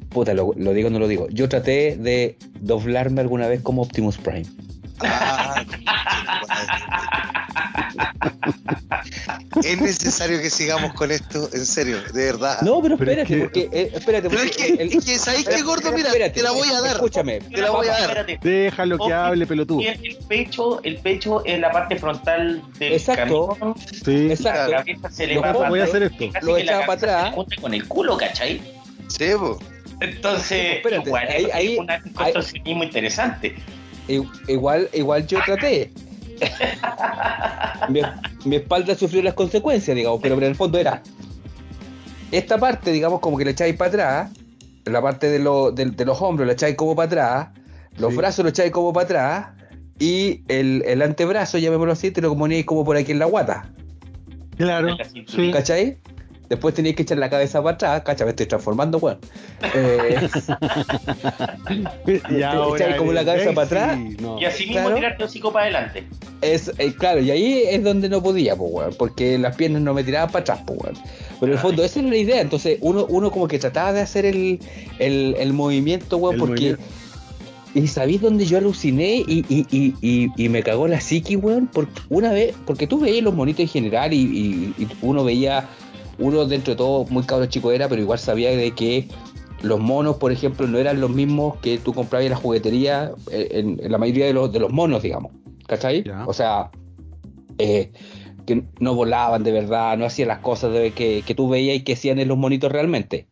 puta, 0.09 0.33
lo, 0.33 0.53
lo 0.55 0.73
digo 0.73 0.87
o 0.87 0.91
no 0.91 0.99
lo 0.99 1.07
digo. 1.09 1.27
Yo 1.29 1.49
traté 1.49 1.97
de 1.97 2.37
doblarme 2.61 3.19
alguna 3.19 3.47
vez 3.47 3.61
como 3.61 3.81
Optimus 3.81 4.17
Prime. 4.17 4.45
Ah, 5.03 5.63
es 9.63 9.81
necesario 9.81 10.41
que 10.41 10.49
sigamos 10.49 10.93
con 10.93 11.11
esto, 11.11 11.49
en 11.53 11.65
serio, 11.65 11.97
de 12.13 12.25
verdad. 12.25 12.61
No, 12.61 12.81
pero, 12.81 12.97
Pero 12.97 13.11
es 13.11 13.17
espérate, 13.19 13.33
que- 13.35 13.39
porque. 13.67 13.69
eh, 13.81 13.91
espérate, 13.93 14.29
Pero 14.29 14.41
es 14.41 14.51
porque 14.51 14.75
que, 14.77 14.83
el- 14.83 14.97
es 14.97 15.05
que 15.05 15.17
¿sabes 15.19 15.45
qué, 15.47 15.61
gordo? 15.61 15.91
Mira, 15.91 16.07
espérate, 16.09 16.31
te 16.33 16.43
la 16.43 16.51
voy 16.51 16.67
a 16.69 16.81
dar. 16.81 16.95
Escúchame. 16.95 17.39
Te 17.39 17.61
la 17.61 17.71
voy 17.71 17.87
a 17.87 17.91
dar. 17.91 18.01
Espérate. 18.01 18.39
Déjalo 18.41 18.97
que 18.97 19.13
hable, 19.13 19.45
pelotudo. 19.47 19.81
El, 19.81 20.17
pecho, 20.27 20.83
el 20.83 20.97
pecho 20.97 21.43
es 21.45 21.59
la 21.59 21.71
parte 21.71 21.95
frontal 21.97 22.61
del 22.79 22.93
Exacto. 22.93 23.57
camión. 23.59 23.75
Sí. 24.05 24.27
Exacto. 24.31 24.71
La 24.71 24.77
cabeza 24.77 25.09
se 25.11 25.27
le 25.27 25.35
Lo 25.35 25.41
va 25.41 25.51
voy 25.69 25.79
a 25.79 25.83
hacer 25.83 26.03
esto. 26.03 26.25
Lo 26.41 26.57
echaba 26.57 26.85
para 26.85 26.99
se 26.99 27.05
atrás. 27.05 27.33
junta 27.35 27.55
con 27.61 27.73
el 27.73 27.87
culo, 27.87 28.17
¿cachai? 28.17 28.61
Sí, 29.07 29.25
po. 29.37 29.59
Entonces, 29.99 30.75
Espérate, 30.77 31.07
igual, 31.09 31.27
ahí- 31.27 31.45
es 31.45 31.53
ahí- 31.53 31.77
un 31.77 31.87
construccionismo 32.13 32.83
interesante. 32.83 33.55
Igual, 34.47 34.89
igual 34.93 35.27
yo 35.27 35.39
traté. 35.45 35.91
Mi, 37.89 38.01
mi 38.45 38.55
espalda 38.57 38.95
sufrió 38.95 39.21
las 39.23 39.33
consecuencias, 39.33 39.95
digamos, 39.95 40.19
pero, 40.21 40.35
en 40.37 40.43
el 40.43 40.55
fondo 40.55 40.77
era 40.77 41.01
esta 42.31 42.57
parte, 42.57 42.91
digamos, 42.91 43.19
como 43.19 43.37
que 43.37 43.45
le 43.45 43.51
echáis 43.51 43.75
para 43.75 43.89
atrás, 43.89 44.31
la 44.85 45.01
parte 45.01 45.29
de, 45.29 45.39
lo- 45.39 45.71
de- 45.71 45.91
de 45.91 46.05
los 46.05 46.21
hombros 46.21 46.47
la 46.47 46.53
echáis 46.53 46.75
como 46.75 46.95
para 46.95 47.07
atrás, 47.07 47.49
los 47.97 48.11
Sí. 48.11 48.17
brazos 48.17 48.43
lo 48.43 48.49
echáis 48.49 48.71
como 48.71 48.93
para 48.93 49.03
atrás, 49.05 49.47
y 49.99 50.41
el, 50.47 50.83
el 50.87 51.01
antebrazo, 51.01 51.57
llamémoslo 51.57 51.93
así, 51.93 52.09
te 52.11 52.21
lo 52.21 52.35
poníais 52.35 52.65
como 52.65 52.83
por 52.85 52.95
aquí 52.97 53.11
en 53.11 53.19
la 53.19 53.25
guata, 53.25 53.69
Claro. 54.57 54.95
Sí. 55.27 55.51
¿cachai? 55.51 55.97
Después 56.51 56.73
teníais 56.75 56.97
que 56.97 57.03
echar 57.03 57.17
la 57.17 57.29
cabeza 57.29 57.63
para 57.63 57.75
atrás, 57.75 58.01
cacha, 58.03 58.25
me 58.25 58.31
estoy 58.31 58.45
transformando, 58.45 58.97
weón. 58.97 59.19
Eh, 59.73 60.27
echáis 62.07 62.95
como 62.97 63.13
la 63.13 63.23
cabeza 63.25 63.53
para 63.53 63.65
atrás. 63.65 63.99
no. 64.19 64.37
Y 64.39 64.43
así 64.45 64.65
mismo 64.65 64.81
Claro. 64.81 64.95
tirarte 64.95 65.23
hocico 65.23 65.53
para 65.53 65.65
adelante. 65.65 66.03
Es, 66.41 66.71
eh, 66.77 66.93
claro, 66.97 67.21
y 67.21 67.31
ahí 67.31 67.63
es 67.69 67.81
donde 67.83 68.09
no 68.09 68.21
podía, 68.21 68.55
pues, 68.57 68.69
weón, 68.73 68.93
porque 68.97 69.37
las 69.37 69.55
piernas 69.55 69.81
no 69.81 69.93
me 69.93 70.03
tiraban 70.03 70.29
para 70.29 70.41
atrás, 70.41 70.59
pues, 70.67 70.77
weón. 70.81 70.95
Pero 71.39 71.51
en 71.53 71.57
el 71.57 71.59
fondo 71.59 71.83
esa 71.83 71.99
era 71.99 72.09
la 72.09 72.17
idea, 72.17 72.41
entonces 72.41 72.77
uno, 72.81 73.05
uno 73.07 73.31
como 73.31 73.47
que 73.47 73.57
trataba 73.57 73.93
de 73.93 74.01
hacer 74.01 74.25
el, 74.25 74.59
el, 74.99 75.35
el 75.39 75.53
movimiento, 75.53 76.17
weón, 76.17 76.33
El 76.35 76.39
porque 76.41 76.55
movimiento. 76.75 76.83
y 77.75 77.87
sabéis 77.87 78.19
dónde 78.21 78.45
yo 78.45 78.57
aluciné 78.57 79.23
y, 79.25 79.45
y, 79.47 79.65
y, 79.71 79.93
y, 80.01 80.29
y 80.35 80.49
me 80.49 80.63
cagó 80.63 80.87
la 80.87 80.99
psiqui, 80.99 81.37
weón, 81.37 81.69
porque 81.71 82.01
una 82.09 82.31
vez, 82.33 82.53
porque 82.65 82.87
tú 82.87 82.99
veías 82.99 83.23
los 83.23 83.33
monitos 83.33 83.61
en 83.61 83.67
general 83.69 84.11
y, 84.13 84.73
y 84.77 84.87
uno 85.01 85.23
veía, 85.23 85.69
uno 86.19 86.45
dentro 86.45 86.73
de 86.73 86.77
todo 86.77 87.05
muy 87.09 87.23
cabro 87.23 87.45
chico 87.47 87.71
era, 87.71 87.87
pero 87.89 88.01
igual 88.01 88.19
sabía 88.19 88.51
de 88.51 88.71
que 88.71 89.07
los 89.61 89.79
monos, 89.79 90.17
por 90.17 90.31
ejemplo, 90.31 90.67
no 90.67 90.77
eran 90.77 90.99
los 91.01 91.09
mismos 91.11 91.57
que 91.57 91.77
tú 91.77 91.93
comprabas 91.93 92.25
en 92.25 92.31
la 92.31 92.37
juguetería, 92.37 93.11
eh, 93.31 93.47
en, 93.51 93.79
en 93.83 93.91
la 93.91 93.97
mayoría 93.97 94.25
de 94.25 94.33
los, 94.33 94.51
de 94.51 94.59
los 94.59 94.71
monos, 94.71 95.03
digamos. 95.03 95.31
¿Cachai? 95.67 96.03
O 96.25 96.33
sea, 96.33 96.71
eh, 97.59 97.91
que 98.45 98.63
no 98.79 98.95
volaban 98.95 99.43
de 99.43 99.51
verdad, 99.51 99.97
no 99.97 100.05
hacían 100.05 100.27
las 100.29 100.39
cosas 100.39 100.73
de, 100.73 100.91
que, 100.91 101.23
que 101.25 101.35
tú 101.35 101.47
veías 101.47 101.77
y 101.77 101.81
que 101.81 101.93
hacían 101.93 102.19
en 102.19 102.27
los 102.27 102.37
monitos 102.37 102.71
realmente. 102.71 103.27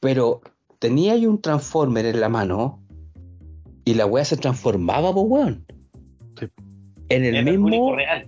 Pero 0.00 0.42
tenía 0.78 1.14
ahí 1.14 1.26
un 1.26 1.40
transformer 1.40 2.06
en 2.06 2.20
la 2.20 2.28
mano 2.28 2.80
y 3.84 3.94
la 3.94 4.06
weá 4.06 4.24
se 4.24 4.36
transformaba, 4.36 5.12
pues 5.12 5.26
weón. 5.28 5.64
Sí. 6.38 6.46
En 7.08 7.24
el 7.24 7.36
Era 7.36 7.50
mismo, 7.50 7.66
único 7.66 7.96
real. 7.96 8.26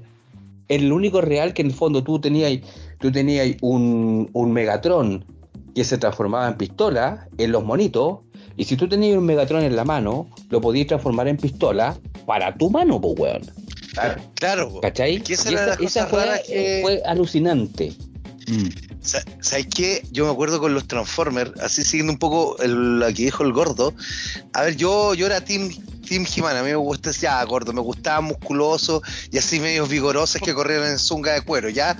el 0.68 0.92
único 0.92 1.20
real 1.20 1.52
que 1.54 1.62
en 1.62 1.68
el 1.68 1.74
fondo 1.74 2.02
tú 2.02 2.18
tenías, 2.18 2.60
tú 3.04 3.12
tenías 3.12 3.46
un, 3.60 4.30
un 4.32 4.52
Megatron 4.54 5.26
que 5.74 5.84
se 5.84 5.98
transformaba 5.98 6.48
en 6.48 6.54
pistola 6.56 7.28
en 7.36 7.52
los 7.52 7.62
monitos. 7.62 8.20
Y 8.56 8.64
si 8.64 8.76
tú 8.78 8.88
tenías 8.88 9.18
un 9.18 9.26
Megatron 9.26 9.62
en 9.62 9.76
la 9.76 9.84
mano, 9.84 10.30
lo 10.48 10.58
podías 10.62 10.86
transformar 10.86 11.28
en 11.28 11.36
pistola 11.36 11.98
para 12.24 12.54
tu 12.56 12.70
mano, 12.70 12.98
pues 12.98 13.14
weón. 13.18 13.42
Claro. 13.92 14.22
Claro. 14.36 14.80
¿Cachai? 14.80 15.20
Que 15.22 15.34
esa 15.34 15.76
cosa 15.76 16.06
fue, 16.06 16.24
rara 16.24 16.38
que- 16.46 16.78
fue 16.82 17.02
alucinante. 17.04 17.92
Mm. 18.48 18.68
Sa- 19.02 19.22
¿Sabes 19.40 19.66
qué? 19.66 20.02
Yo 20.10 20.24
me 20.24 20.32
acuerdo 20.32 20.58
con 20.58 20.72
los 20.72 20.88
Transformers, 20.88 21.52
así 21.60 21.84
siguiendo 21.84 22.12
un 22.14 22.18
poco 22.18 22.56
el- 22.62 23.00
lo 23.00 23.06
que 23.08 23.24
dijo 23.24 23.42
el 23.44 23.52
gordo. 23.52 23.92
A 24.54 24.62
ver, 24.62 24.76
yo, 24.76 25.12
yo 25.12 25.26
era 25.26 25.42
Team, 25.42 25.68
team 26.08 26.24
He-Man, 26.34 26.56
a 26.56 26.62
mí 26.62 26.70
me 26.70 26.76
gusta, 26.76 27.10
ya, 27.10 27.42
gordo, 27.44 27.74
me 27.74 27.82
gustaba 27.82 28.22
musculoso 28.22 29.02
y 29.30 29.36
así 29.36 29.60
medios 29.60 29.90
vigorosos 29.90 30.40
que 30.40 30.54
corrieran 30.54 30.90
en 30.92 30.98
zunga 30.98 31.32
de 31.34 31.42
cuero, 31.42 31.68
¿ya? 31.68 31.96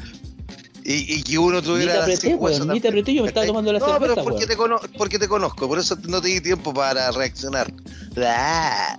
Y, 0.87 1.15
y 1.15 1.23
que 1.23 1.39
uno 1.39 1.57
Ni 1.57 1.61
te 1.63 1.67
tuviera 1.67 2.03
apreté, 2.03 2.35
weón, 2.35 2.53
ni 2.53 2.59
te 2.59 2.67
también, 2.67 2.87
apreté, 2.89 3.15
yo 3.15 3.23
me 3.23 3.29
estaba 3.29 3.43
¿cachai? 3.45 3.47
tomando 3.49 3.73
la 3.73 3.79
No, 3.79 3.87
cerveza, 3.87 4.15
pero 4.15 4.25
porque 4.25 4.47
te, 4.47 4.57
cono- 4.57 4.81
porque 4.99 5.19
te 5.19 5.29
conozco, 5.29 5.67
por 5.67 5.79
eso 5.79 5.97
no 6.09 6.21
te 6.21 6.29
di 6.29 6.41
tiempo 6.43 6.75
para 6.75 7.11
reaccionar. 7.11 7.73
Ah. 8.19 8.99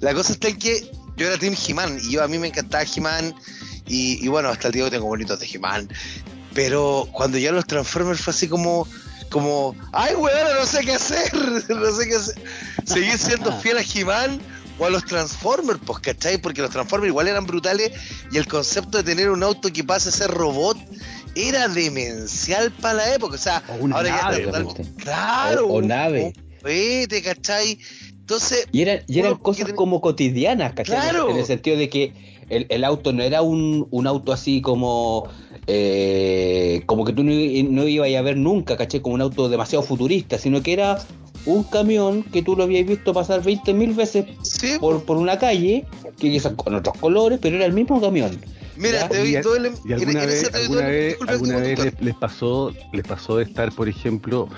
La 0.00 0.14
cosa 0.14 0.32
está 0.32 0.48
en 0.48 0.58
que 0.58 0.90
yo 1.16 1.26
era 1.26 1.36
Team 1.38 1.54
He-Man 1.68 1.98
y 2.02 2.12
yo 2.12 2.22
a 2.22 2.28
mí 2.28 2.38
me 2.38 2.48
encantaba 2.48 2.84
He-Man 2.84 3.34
y, 3.86 4.24
y 4.24 4.28
bueno, 4.28 4.48
hasta 4.48 4.68
el 4.68 4.72
día 4.72 4.82
de 4.82 4.86
hoy 4.86 4.90
tengo 4.92 5.06
bonitos 5.06 5.38
de 5.38 5.46
He-Man. 5.46 5.88
Pero 6.54 7.06
cuando 7.12 7.36
ya 7.36 7.52
los 7.52 7.66
Transformers 7.66 8.20
fue 8.22 8.30
así 8.32 8.48
como, 8.48 8.88
como, 9.30 9.76
ay 9.92 10.14
weón, 10.14 10.56
no 10.58 10.64
sé 10.64 10.80
qué 10.86 10.94
hacer, 10.94 11.34
no 11.68 11.92
sé 11.92 12.08
qué 12.08 12.16
hacer. 12.16 12.42
Seguir 12.86 13.18
siendo 13.18 13.52
fiel 13.60 13.76
a 13.76 13.82
He-Man 13.82 14.40
o 14.78 14.86
a 14.86 14.90
los 14.90 15.04
Transformers, 15.04 15.80
pues, 15.84 15.98
¿cachai? 15.98 16.38
Porque 16.38 16.62
los 16.62 16.70
Transformers 16.70 17.10
igual 17.10 17.28
eran 17.28 17.44
brutales 17.46 17.92
y 18.32 18.38
el 18.38 18.46
concepto 18.46 18.96
de 18.98 19.04
tener 19.04 19.28
un 19.30 19.42
auto 19.42 19.70
que 19.70 19.84
pase 19.84 20.08
a 20.08 20.12
ser 20.12 20.30
robot 20.30 20.78
era 21.36 21.68
demencial 21.68 22.72
para 22.80 22.94
la 22.94 23.14
época. 23.14 23.34
O 23.34 23.38
sea, 23.38 23.62
O 23.68 23.84
una 23.84 23.96
ahora 23.96 24.08
ya 24.08 24.22
nave, 24.22 24.36
está 24.38 24.46
total- 24.52 24.66
obviamente. 24.66 25.02
Claro. 25.04 25.66
O- 25.68 25.72
o 25.74 25.82
nave. 25.82 26.32
Vete, 26.64 27.22
¿cachai? 27.22 27.78
Entonces, 28.10 28.66
Y 28.72 28.82
eran, 28.82 29.00
y 29.06 29.20
eran 29.20 29.36
cosas 29.36 29.66
ten- 29.66 29.76
como 29.76 30.00
cotidianas, 30.00 30.72
¿cachai? 30.72 30.98
Claro. 30.98 31.30
En 31.30 31.36
el 31.36 31.44
sentido 31.46 31.76
de 31.76 31.88
que 31.88 32.12
el, 32.48 32.66
el 32.70 32.82
auto 32.84 33.12
no 33.12 33.22
era 33.22 33.42
un, 33.42 33.86
un 33.90 34.06
auto 34.08 34.32
así 34.32 34.60
como 34.60 35.28
eh, 35.68 36.82
como 36.86 37.04
que 37.04 37.12
tú 37.12 37.22
no, 37.22 37.32
no 37.32 37.88
ibas 37.88 38.12
a 38.14 38.22
ver 38.22 38.36
nunca, 38.36 38.76
¿cachai? 38.76 39.00
Como 39.00 39.14
un 39.14 39.20
auto 39.22 39.48
demasiado 39.48 39.82
futurista, 39.84 40.38
sino 40.38 40.62
que 40.62 40.72
era 40.72 40.98
un 41.44 41.62
camión 41.64 42.24
que 42.24 42.42
tú 42.42 42.56
lo 42.56 42.64
habías 42.64 42.86
visto 42.86 43.12
pasar 43.12 43.42
20.000 43.42 43.94
veces 43.94 44.24
sí, 44.42 44.72
por, 44.80 45.04
por 45.04 45.16
una 45.16 45.38
calle, 45.38 45.84
que 46.18 46.30
quizás 46.30 46.52
con 46.54 46.74
otros 46.74 46.96
colores, 46.98 47.38
pero 47.40 47.56
era 47.56 47.66
el 47.66 47.72
mismo 47.72 48.00
camión. 48.00 48.40
Mira, 48.76 49.00
¿ya? 49.00 49.08
te 49.08 49.18
doy 49.18 49.40
todo 49.42 49.56
el. 49.56 49.72
¿Y 49.84 49.92
alguna 49.92 50.26
vez, 50.26 50.54
alguna 50.54 50.80
el- 50.80 50.92
vez, 50.92 51.16
alguna 51.26 51.56
vez 51.58 51.78
les, 51.78 52.00
les 52.00 52.14
pasó, 52.14 52.72
les 52.92 53.06
pasó 53.06 53.36
de 53.38 53.44
estar, 53.44 53.72
por 53.72 53.88
ejemplo, 53.88 54.48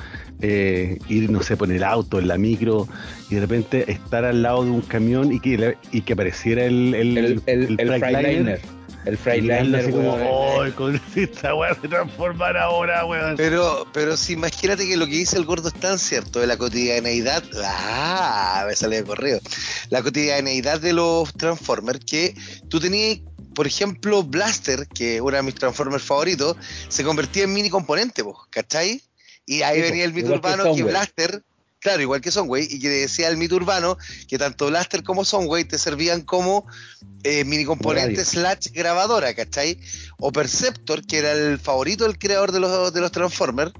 eh, 0.41 0.99
ir, 1.09 1.31
no 1.31 1.43
sé, 1.43 1.57
por 1.57 1.71
el 1.73 1.83
auto, 1.85 2.19
en 2.19 2.29
la 2.29 2.39
micro, 2.39 2.87
y 3.31 3.35
de 3.37 3.41
repente 3.41 3.91
estar 3.91 4.25
al 4.25 4.43
lado 4.43 4.65
de 4.65 4.71
un 4.71 4.81
camión 4.83 5.33
y 5.33 5.41
que, 5.41 5.77
y 5.93 6.03
que 6.03 6.13
apareciera 6.13 6.65
el, 6.65 6.95
el, 6.95 7.19
El, 7.19 7.43
el, 7.47 7.77
el, 7.79 7.89
Freightliner, 7.99 8.01
Freightliner. 8.01 8.61
El 9.07 9.17
Freightliner, 9.17 9.77
así 9.81 9.93
como. 9.93 10.15
¡oh, 10.21 10.65
con 10.75 11.01
esta 11.17 11.55
weá 11.55 11.75
se 11.81 11.89
transformar 11.89 12.57
ahora, 12.57 13.07
weón! 13.07 13.37
Pero, 13.37 13.87
pero 13.93 14.17
si 14.17 14.35
imagínate 14.35 14.87
que 14.87 14.97
lo 14.97 15.07
que 15.07 15.13
dice 15.13 15.37
el 15.39 15.45
gordo 15.45 15.69
es 15.69 15.75
tan 15.75 15.99
cierto 15.99 16.41
de 16.41 16.47
la 16.49 16.57
cotidianeidad. 16.57 17.43
¡Ah! 17.65 18.65
Me 18.69 18.75
sale 18.75 18.97
de 18.97 19.05
correo. 19.05 19.39
La 19.91 20.03
cotidianeidad 20.03 20.81
de 20.81 20.93
los 20.93 21.33
Transformers 21.33 22.01
que 22.05 22.35
tú 22.69 22.81
tenías. 22.81 23.21
Por 23.59 23.67
ejemplo, 23.67 24.23
Blaster, 24.23 24.87
que 24.87 25.17
es 25.17 25.21
uno 25.21 25.37
de 25.37 25.43
mis 25.43 25.57
Transformers 25.57 26.05
favoritos, 26.05 26.57
se 26.89 27.03
convertía 27.03 27.43
en 27.43 27.53
mini 27.53 27.69
componente, 27.69 28.23
po, 28.23 28.47
¿cachai? 28.51 29.03
Y 29.47 29.63
ahí 29.63 29.79
Sí, 29.79 29.83
venía 29.83 30.05
el 30.05 30.13
mito 30.13 30.29
que 30.29 30.35
urbano 30.35 30.77
que. 30.77 30.85
Blaster, 30.85 31.43
claro, 31.81 32.01
igual 32.01 32.21
que 32.21 32.31
Soundwave, 32.31 32.69
y 32.71 32.79
que 32.79 32.89
decía 32.89 33.27
el 33.27 33.37
mito 33.37 33.57
urbano 33.57 33.99
que 34.29 34.39
tanto 34.39 34.69
Blaster 34.69 35.03
como 35.03 35.25
Soundwave 35.25 35.65
te 35.65 35.77
servían 35.77 36.21
como 36.21 36.69
eh, 37.25 37.43
mini 37.43 37.65
componente 37.65 38.25
slash 38.25 38.69
grabadora, 38.73 39.35
¿cachai? 39.35 39.81
O 40.21 40.31
Perceptor, 40.31 41.05
que 41.05 41.19
era 41.19 41.33
el 41.33 41.59
favorito 41.59 42.05
del 42.05 42.17
creador 42.17 42.53
de 42.53 42.61
los, 42.61 42.95
de 42.95 43.01
los 43.01 43.11
Transformers, 43.11 43.73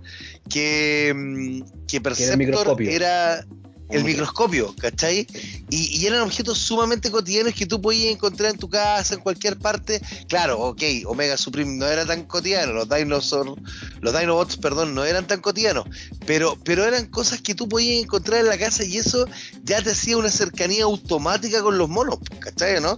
que, 0.51 1.15
mm, 1.15 1.87
que 1.87 2.01
Perceptor 2.01 2.83
era 2.83 3.47
el 3.91 4.05
microscopio, 4.05 4.75
¿cachai? 4.77 5.27
Y, 5.71 5.99
y 5.99 6.07
eran 6.07 6.21
objetos 6.21 6.59
sumamente 6.59 7.11
cotidianos 7.11 7.55
que 7.55 7.67
tú 7.67 7.81
podías 7.81 8.13
encontrar 8.15 8.53
en 8.53 8.59
tu 8.59 8.69
casa, 8.69 9.15
en 9.15 9.21
cualquier 9.21 9.59
parte. 9.59 10.01
Claro, 10.29 10.61
ok, 10.61 10.83
Omega 11.07 11.37
Supreme 11.37 11.77
no 11.77 11.87
era 11.87 12.05
tan 12.05 12.25
cotidiano, 12.25 12.73
los 12.73 12.89
Dinosaur, 12.89 13.57
los 14.01 14.19
Dinobots, 14.19 14.57
perdón, 14.57 14.95
no 14.95 15.05
eran 15.05 15.27
tan 15.27 15.41
cotidianos, 15.41 15.87
pero, 16.27 16.57
pero 16.65 16.85
eran 16.85 17.07
cosas 17.07 17.41
que 17.41 17.55
tú 17.55 17.69
podías 17.69 18.03
encontrar 18.03 18.41
en 18.41 18.47
la 18.47 18.59
casa 18.59 18.85
y 18.85 18.97
eso 18.97 19.27
ya 19.65 19.83
te 19.83 19.91
hacía 19.91 20.17
una 20.17 20.31
cercanía 20.31 20.85
automática 20.85 21.63
con 21.63 21.79
los 21.79 21.89
monos, 21.89 22.19
¿cachai, 22.41 22.81
no? 22.81 22.97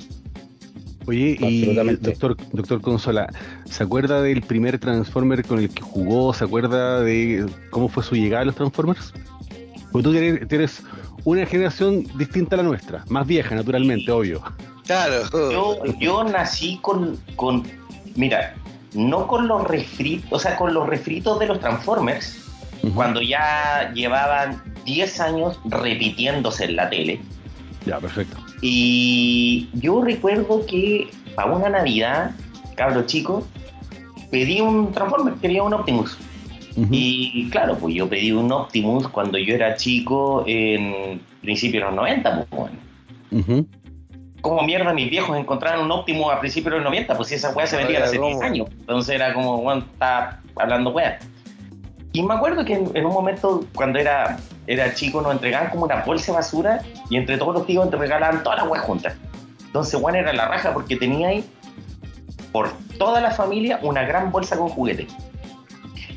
Oye, 1.07 1.37
y 1.41 1.63
Absolutamente. 1.63 2.11
doctor, 2.11 2.37
doctor 2.53 2.81
Consola, 2.81 3.33
¿se 3.69 3.83
acuerda 3.83 4.23
del 4.23 4.43
primer 4.43 4.79
Transformer 4.79 5.45
con 5.45 5.59
el 5.59 5.71
que 5.71 5.83
jugó? 5.83 6.35
¿Se 6.35 6.45
acuerda 6.45 7.01
de 7.01 7.47
cómo 7.71 7.89
fue 7.89 8.05
su 8.05 8.15
llegada 8.15 8.43
a 8.43 8.45
los 8.47 8.55
Transformers? 8.55 9.13
Porque 9.93 10.05
tú 10.05 10.13
tienes, 10.13 10.49
tienes 10.49 10.83
una 11.25 11.47
generación 11.47 12.05
distinta 12.17 12.57
a 12.57 12.59
la 12.59 12.63
nuestra, 12.63 13.05
más 13.09 13.27
vieja, 13.27 13.55
naturalmente, 13.55 14.11
obvio. 14.11 14.43
Claro. 14.87 15.23
Yo, 15.51 15.85
yo 15.99 16.25
nací 16.25 16.79
con, 16.83 17.19
con, 17.37 17.65
mira, 18.17 18.55
no 18.95 19.27
con 19.27 19.47
los 19.49 19.67
refritos, 19.67 20.33
o 20.33 20.39
sea, 20.39 20.57
con 20.57 20.75
los 20.75 20.89
refritos 20.89 21.39
de 21.39 21.47
los 21.47 21.61
Transformers, 21.61 22.39
cuando 22.95 23.21
ya 23.21 23.93
llevaban 23.95 24.63
10 24.85 25.21
años 25.21 25.61
repitiéndose 25.67 26.65
en 26.65 26.77
la 26.77 26.89
tele. 26.91 27.21
Ya, 27.87 27.99
perfecto. 27.99 28.37
Y 28.63 29.69
yo 29.75 30.03
recuerdo 30.03 30.65
que 30.67 31.11
para 31.35 31.53
una 31.53 31.69
Navidad, 31.69 32.33
cabro 32.77 33.07
chico, 33.07 33.47
pedí 34.31 34.61
un 34.61 34.93
Transformer, 34.93 35.35
quería 35.35 35.63
un 35.63 35.75
Optimus. 35.75 36.17
Ujú. 36.77 36.89
Y 36.91 37.49
claro, 37.51 37.77
pues 37.77 37.95
yo 37.95 38.09
pedí 38.09 38.33
un 38.33 38.51
Optimus 38.53 39.09
cuando 39.09 39.39
yo 39.39 39.55
era 39.55 39.77
chico 39.77 40.45
en 40.47 41.21
principios 41.41 41.83
de 41.83 41.87
los 41.87 41.97
90, 41.97 42.37
pues 42.37 42.51
bueno. 42.51 42.77
Ujú. 43.33 43.67
¿Cómo 44.41 44.63
mierda 44.63 44.93
mis 44.95 45.11
viejos 45.11 45.37
encontraron 45.37 45.85
un 45.85 45.91
Optimus 45.91 46.33
a 46.33 46.41
principios 46.41 46.73
de 46.73 46.79
los 46.79 46.85
90? 46.85 47.17
Pues 47.17 47.29
si 47.29 47.35
esa 47.35 47.51
weá 47.53 47.67
se 47.67 47.77
vendía 47.77 48.05
hace 48.05 48.19
10 48.19 48.21
¿cómo? 48.21 48.43
años. 48.43 48.69
Entonces 48.71 49.15
era 49.15 49.35
como, 49.35 49.59
bueno, 49.63 49.85
está 49.93 50.41
hablando 50.57 50.91
weá. 50.91 51.19
Y 52.13 52.23
me 52.23 52.35
acuerdo 52.35 52.65
que 52.65 52.75
en, 52.75 52.91
en 52.95 53.05
un 53.05 53.13
momento, 53.13 53.65
cuando 53.75 53.99
era, 53.99 54.39
era 54.67 54.95
chico, 54.95 55.21
nos 55.21 55.33
entregaban 55.33 55.71
como 55.71 55.85
una 55.85 56.03
bolsa 56.03 56.33
de 56.33 56.39
basura 56.39 56.83
y 57.09 57.17
entre 57.17 57.39
todos 57.39 57.55
los 57.55 57.67
tíos 57.67 57.89
te 57.91 57.97
regalaban 57.97 58.43
todas 58.43 58.61
las 58.61 58.69
weas 58.69 58.85
juntas. 58.85 59.15
Entonces, 59.67 60.01
bueno, 60.01 60.19
era 60.19 60.33
la 60.33 60.49
raja 60.49 60.73
porque 60.73 60.97
tenía 60.97 61.29
ahí, 61.29 61.45
por 62.51 62.73
toda 62.99 63.21
la 63.21 63.31
familia, 63.31 63.79
una 63.83 64.03
gran 64.03 64.33
bolsa 64.33 64.57
con 64.57 64.69
juguetes. 64.69 65.15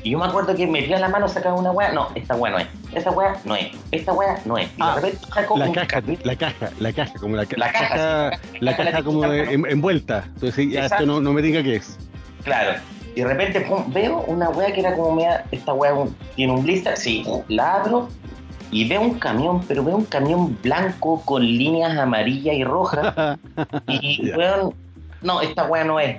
Y 0.04 0.10
yo 0.10 0.18
me 0.18 0.26
acuerdo 0.26 0.54
que 0.54 0.66
metía 0.66 0.98
la 1.00 1.08
mano, 1.08 1.26
sacaba 1.28 1.54
una 1.58 1.70
weá, 1.72 1.90
no, 1.92 2.08
esta 2.14 2.36
weá 2.36 2.52
no 2.52 2.58
es, 2.58 2.66
esta 2.94 3.10
weá 3.10 3.36
no 3.44 3.56
es, 3.56 3.68
esta 3.90 4.12
weá 4.12 4.38
no 4.44 4.58
es. 4.58 4.66
Y 4.68 4.72
Ah, 4.78 4.94
de 4.96 5.00
repente 5.00 5.26
saco 5.34 5.58
La 5.58 5.64
un 5.66 5.72
caja, 5.72 6.02
la 6.24 6.36
caja, 6.36 6.70
la 6.78 6.92
caja, 6.92 7.14
como 7.18 7.36
la, 7.36 7.46
ca- 7.46 7.56
La 7.56 7.72
caja, 7.72 7.88
caja, 7.88 8.30
sí, 8.52 8.58
la 8.60 8.76
caja 8.76 9.02
como 9.02 9.22
la 9.22 9.28
de- 9.30 9.40
caja. 9.40 9.52
en- 9.52 9.66
envuelta. 9.66 10.24
Entonces, 10.34 10.70
ya 10.70 10.84
esto 10.84 11.06
no, 11.06 11.20
no 11.22 11.32
me 11.32 11.40
diga 11.42 11.62
qué 11.62 11.76
es. 11.76 11.98
Claro. 12.44 12.78
Y 13.16 13.20
de 13.22 13.26
repente 13.26 13.62
pum, 13.62 13.84
veo 13.94 14.18
una 14.26 14.50
weá 14.50 14.72
que 14.74 14.80
era 14.80 14.94
como 14.94 15.14
media, 15.14 15.44
esta 15.50 15.72
weá 15.72 15.92
tiene 16.36 16.52
un 16.52 16.62
blister, 16.64 16.96
sí, 16.98 17.24
la 17.48 17.76
abro 17.76 18.08
y 18.70 18.86
veo 18.86 19.00
un 19.00 19.18
camión, 19.18 19.64
pero 19.66 19.82
veo 19.84 19.96
un 19.96 20.04
camión 20.04 20.58
blanco 20.62 21.22
con 21.24 21.42
líneas 21.42 21.96
amarillas 21.96 22.54
y 22.56 22.62
rojas. 22.64 23.38
Y 23.88 24.26
Ya. 24.28 24.36
weón, 24.36 24.74
no, 25.22 25.40
esta 25.40 25.64
weá 25.64 25.84
no 25.84 25.98
es. 25.98 26.18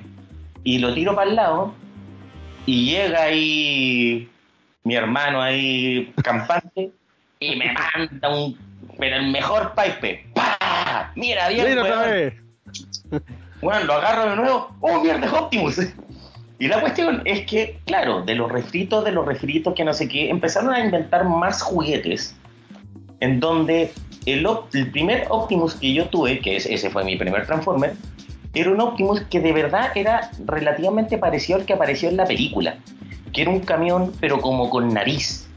Y 0.64 0.80
lo 0.80 0.92
tiro 0.96 1.14
para 1.16 1.30
el 1.30 1.36
lado 1.36 1.74
y 2.66 2.92
llega 2.92 3.24
ahí 3.24 4.30
mi 4.84 4.96
hermano 4.96 5.42
ahí 5.42 6.14
campante 6.24 6.92
y 7.40 7.56
me 7.56 7.74
manda 7.74 8.30
un, 8.30 8.58
pero 8.98 9.18
el 9.18 9.32
mejor 9.32 9.74
pipe. 9.76 10.26
¡Pah! 10.34 11.12
Mira, 11.16 11.50
bien, 11.50 11.70
Mira 11.70 11.84
otra 11.84 12.02
vez. 12.08 12.34
Bueno, 13.62 13.86
lo 13.86 13.94
agarro 13.94 14.30
de 14.30 14.36
nuevo. 14.36 14.76
¡Oh, 14.80 15.02
mierda, 15.02 15.26
es 15.26 15.34
Optimus! 15.34 15.80
Y 16.58 16.68
la 16.68 16.80
cuestión 16.80 17.22
es 17.26 17.46
que, 17.46 17.80
claro, 17.86 18.22
de 18.24 18.36
los 18.36 18.52
refritos, 18.52 19.04
de 19.04 19.12
los 19.12 19.26
refritos 19.26 19.74
que 19.74 19.84
no 19.84 19.94
sé 19.94 20.08
qué, 20.08 20.30
empezaron 20.30 20.74
a 20.74 20.80
inventar 20.80 21.26
más 21.26 21.62
juguetes 21.62 22.36
en 23.20 23.40
donde 23.40 23.92
el 24.26 24.48
primer 24.92 25.26
Optimus 25.30 25.76
que 25.76 25.94
yo 25.94 26.08
tuve, 26.08 26.40
que 26.40 26.56
es, 26.56 26.66
ese 26.66 26.90
fue 26.90 27.04
mi 27.04 27.16
primer 27.18 27.46
Transformer, 27.46 27.94
era 28.56 28.72
un 28.72 28.82
Optimus 28.82 29.22
que 29.30 29.40
de 29.40 29.54
verdad 29.54 29.92
era 29.96 30.32
relativamente 30.46 31.18
parecido 31.18 31.60
al 31.60 31.66
que 31.66 31.74
apareció 31.74 32.10
en 32.10 32.18
la 32.18 32.26
película, 32.26 32.78
que 33.34 33.42
era 33.42 33.52
un 33.52 33.60
camión 33.60 34.14
pero 34.20 34.40
como 34.40 34.70
con 34.70 34.94
nariz. 34.94 35.48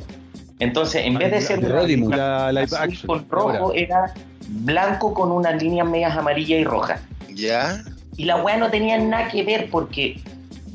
Entonces, 0.58 1.06
en 1.06 1.14
vez 1.14 1.30
de 1.30 1.40
ser 1.40 1.60
de 1.60 1.66
una 1.66 1.76
Rodimus. 1.76 2.16
La 2.16 2.52
live 2.52 2.64
azul 2.64 2.78
action. 2.78 3.06
con 3.06 3.30
rojo, 3.30 3.48
ahora. 3.48 3.78
era 3.78 4.14
blanco 4.48 5.14
con 5.14 5.30
unas 5.30 5.62
líneas 5.62 5.88
medias 5.88 6.16
amarillas 6.16 6.60
y 6.60 6.64
rojas. 6.64 7.00
¿Ya? 7.28 7.82
Y 8.16 8.24
la 8.24 8.42
weá 8.42 8.56
no 8.56 8.68
tenía 8.70 8.98
nada 8.98 9.28
que 9.28 9.44
ver 9.44 9.70
porque 9.70 10.20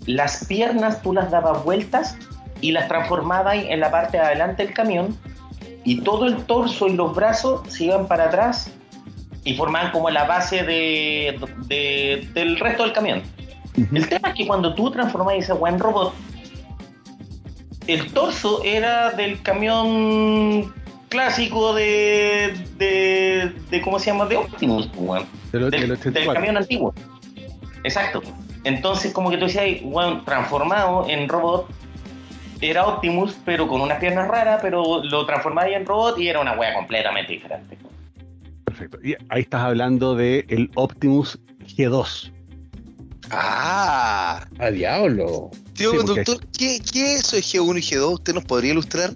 las 0.05 0.45
piernas 0.45 1.01
tú 1.01 1.11
las 1.11 1.29
dabas 1.29 1.63
vueltas 1.63 2.17
y 2.61 2.71
las 2.71 2.87
transformabas 2.87 3.57
en 3.57 3.81
la 3.81 3.91
parte 3.91 4.17
de 4.17 4.23
adelante 4.23 4.65
del 4.65 4.73
camión 4.73 5.17
y 5.83 5.99
todo 6.01 6.25
el 6.25 6.45
torso 6.45 6.87
y 6.87 6.93
los 6.93 7.13
brazos 7.13 7.61
se 7.67 7.85
iban 7.85 8.07
para 8.07 8.25
atrás 8.25 8.71
y 9.43 9.55
formaban 9.55 9.91
como 9.91 10.09
la 10.09 10.23
base 10.25 10.63
de, 10.63 11.39
de- 11.67 12.27
del 12.33 12.57
resto 12.59 12.83
del 12.83 12.93
camión. 12.93 13.21
El 13.93 14.07
tema 14.07 14.29
es 14.29 14.35
que 14.35 14.45
cuando 14.47 14.75
tú 14.75 14.91
transformabas 14.91 15.43
esa 15.43 15.55
weá 15.55 15.73
en 15.73 15.79
robot, 15.79 16.13
el 17.87 18.11
torso 18.13 18.63
era 18.63 19.11
del 19.11 19.41
camión 19.41 20.73
clásico 21.09 21.73
de, 21.73 22.53
de, 22.77 23.51
de 23.69 23.81
¿cómo 23.81 23.99
se 23.99 24.07
llama? 24.11 24.25
De 24.25 24.37
Optimus, 24.37 24.87
pues, 24.87 24.99
weón 24.99 25.25
Del, 25.51 25.61
del 25.61 25.71
del, 25.71 25.81
del 25.81 25.91
84. 25.91 26.33
camión 26.33 26.57
antiguo. 26.57 26.93
Exacto. 27.83 28.21
Entonces, 28.63 29.11
como 29.11 29.29
que 29.29 29.37
tú 29.37 29.45
decías, 29.45 29.81
bueno, 29.83 30.21
transformado 30.23 31.05
en 31.09 31.27
robot, 31.27 31.67
era 32.61 32.85
Optimus, 32.87 33.35
pero 33.43 33.67
con 33.67 33.81
unas 33.81 33.99
piernas 33.99 34.27
raras, 34.29 34.59
pero 34.61 35.03
lo 35.03 35.25
transformaba 35.25 35.67
en 35.67 35.85
robot 35.85 36.17
y 36.17 36.29
era 36.29 36.39
una 36.39 36.53
wea 36.53 36.73
completamente 36.75 37.33
diferente. 37.33 37.77
Perfecto. 38.77 38.97
Y 39.07 39.15
ahí 39.29 39.41
estás 39.41 39.61
hablando 39.61 40.15
de 40.15 40.45
el 40.49 40.69
Optimus 40.75 41.39
G2. 41.77 42.31
Ah. 43.29 44.45
¡A 44.59 44.71
diablo! 44.71 45.51
Tío 45.73 45.91
Sí, 45.91 45.97
porque- 46.05 46.23
¿qué, 46.57 46.79
¿qué 46.91 47.13
es 47.15 47.33
eso 47.33 47.35
de 47.35 47.41
G1 47.43 47.77
y 47.77 47.81
G2? 47.81 48.13
¿Usted 48.13 48.33
nos 48.33 48.45
podría 48.45 48.71
ilustrar? 48.71 49.11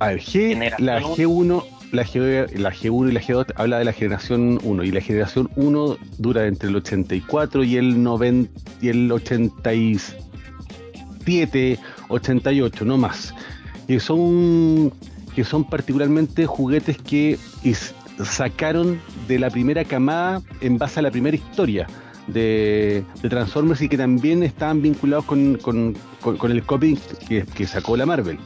A 0.00 0.08
ver, 0.08 0.20
G, 0.20 0.74
la 0.78 0.98
uno. 0.98 1.14
G1, 1.16 1.64
la, 1.92 2.04
G, 2.04 2.50
la 2.58 2.72
G1 2.72 3.08
y 3.10 3.12
la 3.12 3.20
G2 3.20 3.52
habla 3.56 3.78
de 3.78 3.84
la 3.84 3.92
generación 3.92 4.58
1 4.62 4.82
y 4.84 4.90
la 4.92 5.00
generación 5.00 5.50
1 5.56 5.96
dura 6.18 6.46
entre 6.46 6.68
el 6.68 6.76
84 6.76 7.64
y 7.64 7.76
el 7.76 8.02
90 8.02 8.50
y 8.80 8.88
el 8.88 9.10
87, 9.12 11.78
88, 12.08 12.84
no 12.84 12.96
más. 12.98 13.34
Que 13.86 14.00
son 14.00 14.92
que 15.34 15.44
son 15.44 15.64
particularmente 15.64 16.44
juguetes 16.46 16.98
que 16.98 17.38
is- 17.62 17.94
sacaron 18.24 19.00
de 19.28 19.38
la 19.38 19.50
primera 19.50 19.84
camada 19.84 20.42
en 20.60 20.78
base 20.78 21.00
a 21.00 21.02
la 21.02 21.10
primera 21.10 21.36
historia 21.36 21.86
de, 22.26 23.04
de 23.22 23.28
Transformers 23.28 23.80
y 23.82 23.88
que 23.88 23.96
también 23.96 24.42
estaban 24.42 24.82
vinculados 24.82 25.24
con, 25.24 25.56
con- 25.56 25.96
con- 26.20 26.36
con 26.36 26.50
el 26.50 26.62
cómic 26.62 26.98
que, 27.28 27.44
que 27.44 27.66
sacó 27.66 27.96
la 27.96 28.06
Marvel. 28.06 28.38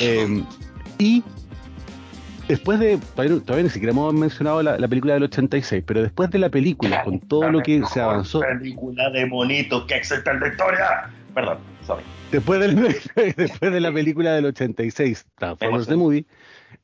Eh, 0.00 0.42
y 0.98 1.22
después 2.48 2.78
de, 2.78 2.98
todavía, 3.14 3.40
todavía 3.40 3.64
ni 3.64 3.70
siquiera 3.70 3.92
hemos 3.92 4.12
mencionado 4.14 4.62
la, 4.62 4.78
la 4.78 4.88
película 4.88 5.14
del 5.14 5.24
86, 5.24 5.82
pero 5.86 6.02
después 6.02 6.30
de 6.30 6.38
la 6.38 6.48
película, 6.48 7.02
con 7.04 7.20
todo 7.20 7.50
lo 7.50 7.60
que 7.62 7.82
se 7.92 8.00
avanzó, 8.00 8.40
película 8.40 9.10
de 9.10 9.26
monitos 9.26 9.84
que 9.86 9.94
existe 9.96 10.28
en 10.30 10.40
la 10.40 10.48
historia. 10.48 10.84
Perdón, 11.34 11.58
sorry. 11.86 12.04
después 12.30 12.60
de, 12.60 12.68
la, 12.72 12.82
después 13.36 13.72
de 13.72 13.80
la 13.80 13.92
película 13.92 14.32
del 14.32 14.46
86, 14.46 15.26
Transformers 15.38 15.86
the 15.88 15.96
Movie, 15.96 16.24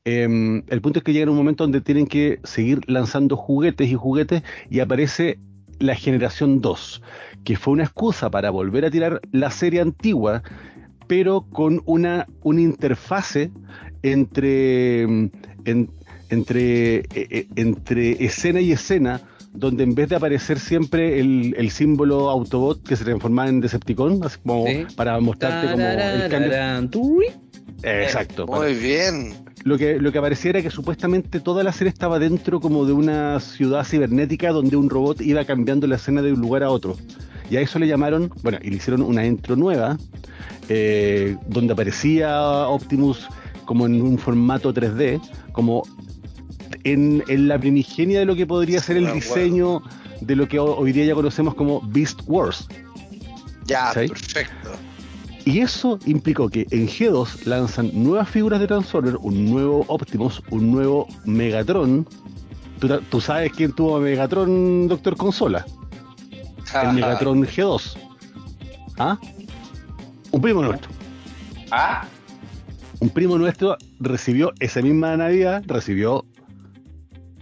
eh, 0.05 0.63
el 0.67 0.81
punto 0.81 0.99
es 0.99 1.03
que 1.03 1.13
llega 1.13 1.29
un 1.31 1.37
momento 1.37 1.63
donde 1.63 1.81
tienen 1.81 2.07
que 2.07 2.39
seguir 2.43 2.81
lanzando 2.89 3.37
juguetes 3.37 3.89
y 3.89 3.93
juguetes 3.95 4.43
y 4.69 4.79
aparece 4.79 5.37
la 5.79 5.95
generación 5.95 6.61
2, 6.61 7.01
que 7.43 7.55
fue 7.55 7.73
una 7.73 7.83
excusa 7.83 8.29
para 8.29 8.49
volver 8.51 8.85
a 8.85 8.91
tirar 8.91 9.19
la 9.31 9.49
serie 9.51 9.81
antigua, 9.81 10.43
pero 11.07 11.41
con 11.49 11.81
una, 11.85 12.27
una 12.43 12.61
interfase 12.61 13.51
entre, 14.03 15.01
en- 15.03 15.89
entre, 16.29 16.95
eh, 16.97 17.05
eh, 17.13 17.47
entre 17.55 18.23
escena 18.23 18.61
y 18.61 18.71
escena, 18.71 19.21
donde 19.53 19.83
en 19.83 19.93
vez 19.95 20.07
de 20.09 20.15
aparecer 20.15 20.59
siempre 20.59 21.19
el, 21.19 21.53
el 21.57 21.71
símbolo 21.71 22.29
Autobot 22.29 22.83
que 22.87 22.95
se 22.95 23.03
transformaba 23.03 23.49
en 23.49 23.59
Decepticon, 23.59 24.23
así 24.23 24.37
como 24.45 24.65
Sí. 24.65 24.85
para 24.95 25.19
mostrarte 25.19 25.71
como 25.71 25.83
el 25.85 26.29
cambio. 26.29 26.51
Tui. 27.81 27.89
Exacto. 27.89 28.45
Muy 28.47 28.73
bien. 28.75 29.33
lo 29.63 29.77
que, 29.77 29.99
lo 29.99 30.11
que 30.11 30.17
aparecía 30.17 30.51
era 30.51 30.61
que 30.61 30.69
supuestamente 30.71 31.39
toda 31.39 31.63
la 31.63 31.71
serie 31.71 31.89
estaba 31.91 32.19
dentro 32.19 32.59
como 32.59 32.85
de 32.85 32.93
una 32.93 33.39
ciudad 33.39 33.83
cibernética 33.85 34.51
donde 34.51 34.75
un 34.75 34.89
robot 34.89 35.21
iba 35.21 35.43
cambiando 35.45 35.87
la 35.87 35.95
escena 35.95 36.21
de 36.21 36.33
un 36.33 36.41
lugar 36.41 36.63
a 36.63 36.69
otro. 36.69 36.95
Y 37.49 37.57
a 37.57 37.61
eso 37.61 37.79
le 37.79 37.87
llamaron, 37.87 38.31
bueno, 38.43 38.59
y 38.61 38.69
le 38.69 38.77
hicieron 38.77 39.01
una 39.01 39.25
intro 39.25 39.55
nueva, 39.55 39.97
eh, 40.69 41.35
donde 41.47 41.73
aparecía 41.73 42.67
Optimus 42.67 43.27
como 43.65 43.85
en 43.85 44.01
un 44.01 44.17
formato 44.17 44.73
3D, 44.73 45.19
como 45.51 45.83
en, 46.83 47.23
en 47.27 47.47
la 47.47 47.59
primigenia 47.59 48.19
de 48.19 48.25
lo 48.25 48.35
que 48.35 48.45
podría 48.47 48.79
ser 48.81 48.97
el 48.97 49.03
bueno. 49.03 49.15
diseño 49.15 49.81
de 50.21 50.35
lo 50.35 50.47
que 50.47 50.59
ho- 50.59 50.75
hoy 50.77 50.91
día 50.91 51.05
ya 51.05 51.13
conocemos 51.13 51.53
como 51.55 51.81
Beast 51.81 52.21
Wars. 52.25 52.67
Ya, 53.65 53.91
¿Sí? 53.93 54.07
perfecto. 54.07 54.71
Y 55.51 55.59
eso 55.59 55.99
implicó 56.05 56.47
que 56.49 56.65
en 56.71 56.87
G2 56.87 57.45
lanzan 57.45 57.89
nuevas 57.93 58.29
figuras 58.29 58.59
de 58.61 58.67
Transformer, 58.67 59.17
un 59.17 59.51
nuevo 59.51 59.83
Optimus, 59.87 60.41
un 60.49 60.71
nuevo 60.71 61.07
Megatron. 61.25 62.07
¿Tú, 63.09 63.19
sabes 63.21 63.51
quién 63.51 63.73
tuvo 63.73 63.97
a 63.97 63.99
Megatron, 63.99 64.87
Doctor 64.87 65.17
Consola? 65.17 65.65
El 66.81 66.93
Megatron 66.93 67.43
G2. 67.43 67.97
¿Ah? 68.97 69.17
Un 70.31 70.41
primo 70.41 70.61
nuestro. 70.61 70.89
Ah, 71.69 72.05
Un 72.99 73.09
primo 73.09 73.37
nuestro 73.37 73.75
recibió 73.99 74.53
esa 74.59 74.81
misma 74.81 75.17
Navidad, 75.17 75.63
recibió 75.67 76.23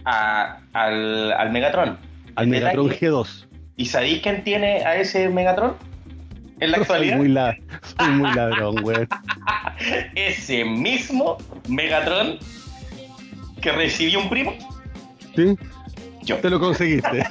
a- 0.04 0.58
al, 0.72 1.32
al 1.32 1.52
Megatron. 1.52 1.98
al 2.34 2.46
Megatron 2.48 2.88
detalle- 2.88 3.10
G2. 3.12 3.46
¿Y 3.76 3.86
sabéis 3.86 4.20
quién 4.22 4.42
tiene 4.42 4.84
a 4.84 4.96
ese 4.96 5.28
Megatron? 5.28 5.74
En 6.60 6.70
la 6.70 6.76
Soy 6.78 6.82
actualidad. 6.82 7.16
muy, 7.16 7.28
la- 7.28 7.56
soy 7.98 8.10
muy 8.12 8.34
ladrón, 8.34 8.76
güey. 8.82 9.06
Ese 10.14 10.64
mismo 10.64 11.38
Megatron 11.68 12.38
que 13.60 13.72
recibió 13.72 14.20
un 14.20 14.28
primo, 14.30 14.52
¿Sí? 15.36 15.54
yo. 16.22 16.36
Te 16.38 16.48
lo 16.50 16.58
conseguiste. 16.60 17.26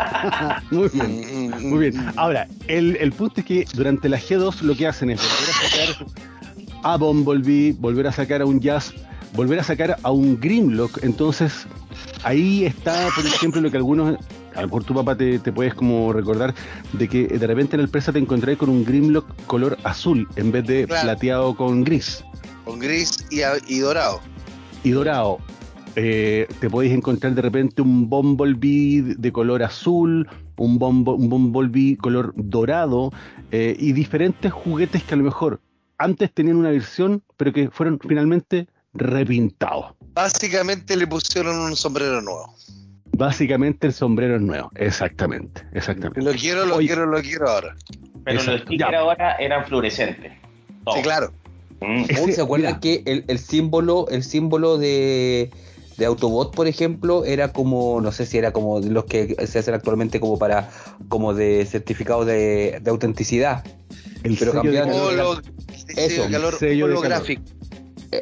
muy 0.70 0.88
bien. 0.92 1.50
Mm, 1.50 1.68
Muy 1.68 1.90
bien. 1.90 2.06
Ahora, 2.16 2.46
el, 2.68 2.96
el 2.96 3.12
punto 3.12 3.40
es 3.40 3.46
que 3.46 3.64
durante 3.74 4.08
la 4.08 4.18
G2 4.18 4.60
lo 4.62 4.76
que 4.76 4.86
hacen 4.86 5.10
es 5.10 5.20
volver 5.20 5.50
a 5.50 5.68
sacar 5.68 6.06
a 6.82 6.96
Bumblebee, 6.96 7.72
volver 7.78 8.06
a 8.06 8.12
sacar 8.12 8.42
a 8.42 8.46
un 8.46 8.60
Jazz, 8.60 8.92
volver 9.32 9.58
a 9.60 9.62
sacar 9.64 9.96
a 10.02 10.10
un 10.12 10.38
Grimlock. 10.40 11.02
Entonces, 11.02 11.66
ahí 12.22 12.64
está, 12.64 13.08
por 13.14 13.26
ejemplo, 13.26 13.60
lo 13.60 13.70
que 13.70 13.76
algunos, 13.76 14.16
a 14.56 14.60
lo 14.62 14.66
mejor 14.68 14.84
tu 14.84 14.94
papá 14.94 15.16
te, 15.16 15.38
te 15.38 15.52
puedes 15.52 15.74
como 15.74 16.12
recordar, 16.12 16.54
de 16.92 17.08
que 17.08 17.26
de 17.28 17.46
repente 17.46 17.76
en 17.76 17.80
el 17.82 17.88
presa 17.88 18.12
te 18.12 18.18
encontré 18.18 18.56
con 18.56 18.68
un 18.70 18.84
Grimlock 18.84 19.26
color 19.46 19.76
azul 19.84 20.26
en 20.36 20.50
vez 20.52 20.66
de 20.66 20.86
Claro. 20.86 21.02
plateado 21.02 21.56
con 21.56 21.84
gris 21.84 22.24
Con 22.64 22.78
gris 22.78 23.26
y, 23.30 23.40
y 23.72 23.78
dorado. 23.80 24.20
y 24.82 24.90
dorado. 24.90 25.38
Eh, 25.98 26.46
te 26.60 26.68
podéis 26.68 26.92
encontrar 26.92 27.34
de 27.34 27.40
repente 27.40 27.80
un 27.80 28.08
Bumblebee 28.10 29.14
de 29.16 29.32
color 29.32 29.62
azul, 29.62 30.28
un, 30.56 30.78
un 30.82 31.28
Bumblebee 31.30 31.96
color 31.96 32.34
dorado 32.36 33.12
eh, 33.50 33.74
y 33.78 33.92
diferentes 33.92 34.52
juguetes 34.52 35.02
que 35.04 35.14
a 35.14 35.16
lo 35.16 35.24
mejor 35.24 35.60
antes 35.96 36.30
tenían 36.34 36.56
una 36.56 36.70
versión, 36.70 37.22
pero 37.38 37.50
que 37.54 37.70
fueron 37.70 37.98
finalmente 38.06 38.68
repintados. 38.92 39.94
Básicamente 40.12 40.96
le 40.96 41.06
pusieron 41.06 41.58
un 41.58 41.74
sombrero 41.76 42.20
nuevo. 42.20 42.54
Básicamente 43.16 43.86
el 43.86 43.92
sombrero 43.92 44.36
es 44.36 44.42
nuevo, 44.42 44.70
exactamente, 44.74 45.62
exactamente. 45.72 46.20
Lo 46.22 46.32
quiero, 46.32 46.66
lo 46.66 46.76
Oye. 46.76 46.86
quiero, 46.86 47.06
lo 47.06 47.20
quiero 47.22 47.48
ahora. 47.48 47.74
Pero 48.24 48.36
los 48.36 48.46
Exacto. 48.48 48.66
stickers 48.66 48.90
Ya. 48.92 48.98
ahora 48.98 49.36
eran 49.36 49.64
fluorescentes. 49.66 50.32
Sí, 50.94 51.02
claro. 51.02 51.32
Mm. 51.80 52.04
Ese- 52.08 52.32
¿Se 52.32 52.40
acuerdan 52.42 52.72
mira. 52.72 52.80
que 52.80 53.02
el, 53.06 53.24
el 53.28 53.38
símbolo, 53.38 54.06
el 54.08 54.22
símbolo 54.22 54.78
de, 54.78 55.50
de 55.96 56.04
Autobot, 56.06 56.54
por 56.54 56.66
ejemplo, 56.66 57.24
era 57.24 57.52
como, 57.52 58.00
no 58.00 58.12
sé 58.12 58.26
si 58.26 58.38
era 58.38 58.52
como 58.52 58.80
de 58.80 58.90
los 58.90 59.04
que 59.04 59.34
se 59.46 59.58
hacen 59.58 59.74
actualmente 59.74 60.20
como 60.20 60.38
para, 60.38 60.68
como 61.08 61.32
de 61.34 61.64
certificado 61.66 62.24
de, 62.24 62.80
de 62.82 62.90
autenticidad? 62.90 63.64
El 64.24 64.36
pero 64.36 64.52
sello 64.52 64.70
de 64.72 64.78
cambiando- 64.78 65.08
calor. 65.08 65.12
Holo, 65.38 65.42
Eso, 65.96 66.28
sello 66.58 66.86
de 66.88 66.92
holográfico. 66.92 67.42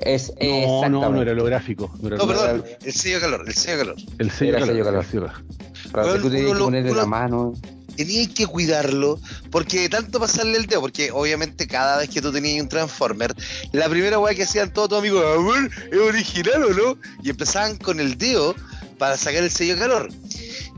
Es 0.03 0.29
No, 0.31 0.35
no, 0.41 0.57
exactamente. 0.59 1.15
no 1.15 1.23
era 1.23 1.33
holográfico. 1.33 1.95
No, 2.01 2.09
era 2.09 2.17
No, 2.17 2.25
holográfico. 2.25 2.63
perdón, 2.65 2.79
el 2.85 2.93
sello 2.93 3.15
de 3.17 3.21
calor, 3.21 3.45
el 3.47 3.55
sello 3.55 3.73
de 3.77 3.79
calor. 3.85 3.97
El 4.19 4.31
sello 4.31 4.51
Era 4.51 4.59
calor, 4.61 4.75
sello 4.75 4.85
calor. 4.85 5.05
el 5.05 5.11
sello 5.11 5.27
calor. 5.27 5.45
Claro, 5.93 6.13
que 6.15 6.19
tú 6.21 6.31
tenías 6.31 6.47
que 6.53 6.59
lo- 6.59 6.65
ponerle 6.65 6.91
uno- 6.91 7.01
la 7.01 7.07
mano. 7.07 7.53
Tenías 7.97 8.29
que 8.31 8.47
cuidarlo, 8.49 9.21
porque 9.53 9.83
de 9.83 9.89
tanto 9.89 10.19
pasarle 10.19 10.57
el 10.59 10.67
dedo, 10.67 10.81
porque 10.81 11.13
obviamente 11.13 11.69
cada 11.69 11.99
vez 11.99 12.09
que 12.11 12.21
tú 12.21 12.33
tenías 12.33 12.61
un 12.61 12.69
Transformer, 12.69 13.33
la 13.73 13.89
primera 13.89 14.19
weá 14.19 14.35
que 14.35 14.43
hacían 14.43 14.73
todos 14.73 14.89
tus 14.89 14.99
amigos, 14.99 15.25
a 15.25 15.41
ver, 15.61 15.71
¿es 15.93 15.99
original 16.01 16.65
o 16.65 16.71
no? 16.71 16.99
Y 17.23 17.31
empezaban 17.31 17.77
con 17.77 18.01
el 18.01 18.19
dedo 18.19 18.57
para 18.99 19.17
sacar 19.17 19.45
el 19.45 19.51
sello 19.51 19.75
de 19.75 19.81
calor. 19.81 20.09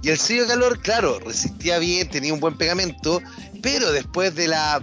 Y 0.02 0.10
el 0.10 0.18
sello 0.18 0.42
de 0.42 0.48
calor, 0.48 0.78
claro, 0.80 1.18
resistía 1.20 1.78
bien, 1.78 2.06
tenía 2.10 2.34
un 2.34 2.40
buen 2.40 2.58
pegamento, 2.58 3.22
pero 3.62 3.92
después 3.92 4.34
de 4.34 4.48
la 4.48 4.82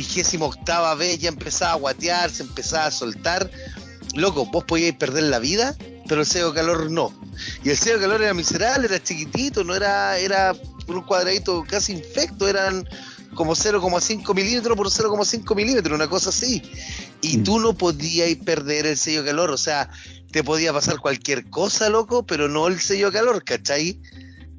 vigésima 0.00 0.46
octava 0.46 0.94
vez 0.94 1.18
ya 1.18 1.28
empezaba 1.28 1.72
a 1.72 1.76
guatear, 1.76 2.30
se 2.30 2.42
empezaba 2.42 2.86
a 2.86 2.90
soltar. 2.90 3.50
Loco, 4.14 4.46
vos 4.46 4.64
podíais 4.64 4.94
perder 4.96 5.24
la 5.24 5.38
vida, 5.38 5.76
pero 6.08 6.22
el 6.22 6.26
sello 6.26 6.50
de 6.50 6.56
calor 6.60 6.90
no. 6.90 7.12
Y 7.62 7.68
el 7.70 7.76
sello 7.76 7.96
de 7.96 8.02
calor 8.02 8.22
era 8.22 8.34
miserable, 8.34 8.86
era 8.86 9.02
chiquitito, 9.02 9.62
no 9.62 9.74
era, 9.74 10.18
era 10.18 10.54
un 10.88 11.02
cuadradito 11.02 11.62
casi 11.68 11.92
infecto, 11.92 12.48
eran 12.48 12.88
como 13.34 13.54
0,5 13.54 14.34
milímetros 14.34 14.76
por 14.76 14.88
0,5 14.88 15.54
milímetros, 15.54 15.94
una 15.94 16.08
cosa 16.08 16.30
así. 16.30 16.62
Y 17.20 17.38
Mm. 17.38 17.44
tú 17.44 17.60
no 17.60 17.74
podías 17.74 18.34
perder 18.44 18.86
el 18.86 18.96
sello 18.96 19.22
de 19.22 19.30
calor, 19.30 19.50
o 19.50 19.58
sea, 19.58 19.88
te 20.32 20.42
podía 20.42 20.72
pasar 20.72 20.98
cualquier 20.98 21.48
cosa, 21.50 21.88
loco, 21.90 22.24
pero 22.24 22.48
no 22.48 22.66
el 22.66 22.80
sello 22.80 23.10
de 23.10 23.18
calor, 23.18 23.44
¿cachai? 23.44 24.00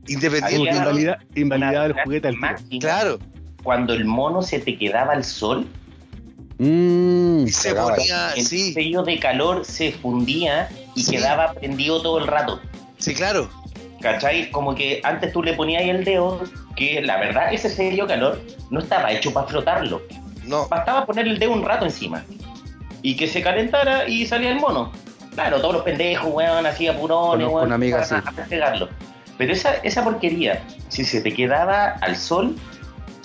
Independiente. 0.08 1.18
Invalidaba 1.36 1.86
el 1.88 1.94
juguete 2.04 2.28
al 2.30 2.38
Claro, 2.80 3.20
Cuando 3.64 3.94
el 3.94 4.06
mono 4.06 4.42
se 4.42 4.60
te 4.60 4.78
quedaba 4.78 5.14
al 5.14 5.24
sol, 5.24 5.68
Mm, 6.58 7.46
y 7.48 7.52
se 7.52 7.74
ponía, 7.74 8.34
el 8.36 8.46
sí, 8.46 8.72
sello 8.74 9.02
de 9.02 9.18
calor 9.20 9.66
se 9.66 9.92
fundía 9.94 10.70
y 10.96 11.02
Sí. 11.02 11.12
quedaba 11.16 11.54
prendido 11.54 12.02
todo 12.04 12.20
el 12.20 12.28
rato. 12.28 12.60
sí, 13.00 13.16
claro. 13.16 13.50
¿Cachai? 14.00 14.52
Como 14.52 14.76
que 14.76 15.02
antes 15.04 15.32
tú 15.34 15.42
le 15.42 15.54
ponías 15.54 15.82
el 15.84 16.04
dedo, 16.04 16.44
que 16.76 17.02
la 17.02 17.18
verdad 17.18 17.52
ese 17.52 17.68
sello 17.70 18.04
de 18.06 18.14
calor 18.14 18.42
no 18.70 18.80
estaba 18.80 19.12
hecho 19.12 19.34
para 19.34 19.48
frotarlo. 19.48 20.04
No, 20.46 20.68
Bastaba 20.68 21.06
poner 21.08 21.28
el 21.28 21.40
dedo 21.40 21.52
un 21.54 21.64
rato 21.64 21.86
encima. 21.86 22.24
Y 23.02 23.16
que 23.16 23.28
se 23.28 23.42
calentara 23.42 24.08
y 24.08 24.28
salía 24.28 24.52
el 24.52 24.60
mono. 24.60 24.92
Claro, 25.34 25.62
todos 25.62 25.74
los 25.76 25.84
pendejos, 25.84 26.30
weón, 26.32 26.66
así 26.68 26.88
apurones, 26.88 27.48
weón, 27.48 27.66
una 27.68 27.76
amiga 27.76 27.98
empezaban 27.98 28.28
así. 28.28 28.42
a 28.42 28.46
pegarlo. 28.46 28.90
Pero 29.38 29.54
esa, 29.54 29.74
esa 29.78 30.04
porquería, 30.04 30.64
si 30.90 31.06
se 31.06 31.22
te 31.22 31.34
quedaba 31.34 31.96
al 32.02 32.16
sol, 32.16 32.56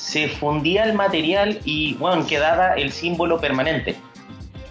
se 0.07 0.29
fundía 0.29 0.85
el 0.85 0.95
material 0.95 1.59
y, 1.65 1.95
bueno, 1.95 2.25
quedaba 2.29 2.75
el 2.75 2.93
símbolo 2.93 3.41
permanente. 3.41 3.97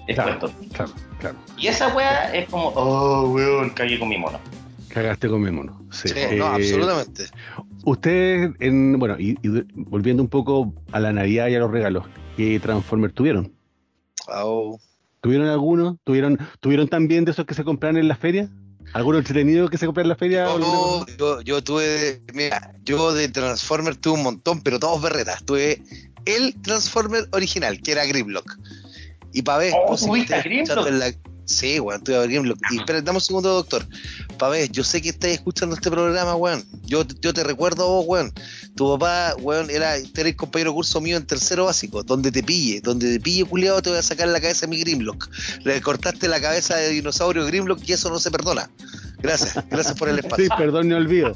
Claro. 0.08 0.32
Expuesto. 0.32 0.60
claro, 0.72 0.92
claro. 1.20 1.38
Y 1.58 1.68
esa 1.68 1.94
weá 1.94 2.34
es 2.34 2.48
como, 2.48 2.70
oh, 2.70 3.30
weón, 3.32 3.72
cagué 3.72 4.00
con 4.00 4.08
mi 4.08 4.18
mono. 4.18 4.40
Cagaste 4.88 5.28
con 5.28 5.42
mi 5.42 5.52
mono. 5.52 5.78
Sí. 5.92 6.08
sí, 6.08 6.14
Eh, 6.18 6.36
no, 6.38 6.46
absolutamente. 6.46 7.26
Ustedes, 7.84 8.52
en, 8.62 8.98
bueno, 8.98 9.18
y, 9.20 9.38
y 9.44 9.66
volviendo 9.74 10.24
un 10.24 10.30
poco 10.30 10.74
a 10.94 11.02
la 11.02 11.12
Navidad 11.12 11.50
y 11.50 11.56
a 11.56 11.60
los 11.60 11.70
regalos, 11.70 12.06
¿qué 12.38 12.58
Transformers 12.62 13.14
tuvieron? 13.14 13.52
Au. 14.30 14.80
¿Tuvieron 15.20 15.50
alguno? 15.50 15.98
¿Tuvieron, 16.06 16.40
¿Tuvieron 16.62 16.88
también 16.88 17.26
de 17.26 17.32
esos 17.32 17.46
que 17.46 17.56
se 17.56 17.66
compran 17.66 17.98
en 17.98 18.08
la 18.08 18.16
feria? 18.16 18.50
¿Alguno 18.96 19.18
entretenido 19.18 19.68
que 19.68 19.78
se 19.78 19.86
compra 19.86 20.04
en 20.04 20.08
la 20.10 20.16
feria? 20.16 20.48
o 20.48 20.56
alguna 20.56 21.06
Yo, 21.18 21.42
yo, 21.42 21.62
tuve, 21.62 22.22
mira, 22.34 22.74
yo 22.86 23.14
de 23.14 23.28
Transformer 23.28 23.98
tuve 23.98 24.14
un 24.14 24.24
montón, 24.24 24.62
pero 24.62 24.80
todos 24.80 25.02
berretas. 25.02 25.44
Tuve 25.44 25.82
el 26.24 26.56
Transformer 26.62 27.28
original, 27.34 27.82
que 27.82 27.92
era 27.92 28.06
Grimlock. 28.06 28.58
Y 29.34 29.42
para 29.42 29.58
ver, 29.58 29.74
Oh, 29.76 29.88
pues, 29.90 30.00
si 30.00 30.10
en 30.10 31.00
la- 31.00 31.14
Sí, 31.46 31.80
weón, 31.80 32.04
tuve 32.04 32.18
a 32.18 32.24
Grimlock. 32.24 32.60
Y 32.72 32.80
espera, 32.80 33.02
dame 33.02 33.18
un 33.18 33.22
segundo, 33.22 33.54
doctor. 33.54 33.86
Pa' 34.38 34.50
ver, 34.50 34.72
yo 34.72 34.84
sé 34.84 35.02
que 35.02 35.10
estáis 35.10 35.36
escuchando 35.36 35.76
este 35.76 35.92
programa, 35.92 36.36
weón. 36.36 36.66
Yo, 36.86 37.06
yo 37.22 37.34
te 37.34 37.44
recuerdo 37.44 37.84
a 37.84 37.88
vos, 37.88 38.06
weón. 38.08 38.34
Tu 38.76 38.98
papá, 38.98 39.36
weón, 39.40 39.70
era, 39.70 39.96
eres 39.96 40.36
compañero 40.36 40.72
de 40.72 40.76
curso 40.76 41.00
mío 41.02 41.18
en 41.18 41.26
tercero 41.26 41.66
básico. 41.66 42.04
Donde 42.04 42.32
te 42.32 42.42
pille, 42.42 42.82
donde 42.82 43.14
te 43.14 43.20
pille, 43.20 43.46
culiado, 43.46 43.82
te 43.82 43.90
voy 43.92 44.00
a 44.00 44.02
sacar 44.02 44.28
la 44.28 44.42
cabeza 44.42 44.62
de 44.62 44.68
mi 44.72 44.80
Grimlock. 44.80 45.30
Le 45.64 45.80
cortaste 45.82 46.28
la 46.28 46.42
cabeza 46.42 46.76
de 46.78 46.90
dinosaurio 46.90 47.46
Grimlock 47.46 47.88
y 47.88 47.94
eso 47.94 48.10
no 48.10 48.20
se 48.20 48.32
perdona. 48.32 48.70
Gracias, 49.20 49.64
gracias 49.70 49.96
por 49.98 50.10
el 50.10 50.20
espacio. 50.20 50.46
Sí, 50.46 50.52
perdón, 50.58 50.90
no 50.90 50.98
olvido. 50.98 51.36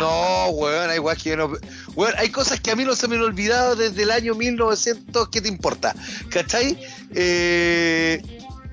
No, 0.00 0.48
weón, 0.50 0.90
hay 0.90 0.98
que 1.22 1.36
no. 1.36 1.52
Weón, 1.94 2.14
hay 2.18 2.30
cosas 2.30 2.60
que 2.60 2.72
a 2.72 2.76
mí 2.76 2.84
no 2.84 2.94
se 2.96 3.06
me 3.08 3.16
han 3.16 3.22
olvidado 3.22 3.76
desde 3.76 4.02
el 4.02 4.10
año 4.10 4.34
1900. 4.34 5.28
¿Qué 5.28 5.40
te 5.40 5.48
importa? 5.48 5.94
¿Cachai? 6.30 6.78
Eh, 7.14 8.20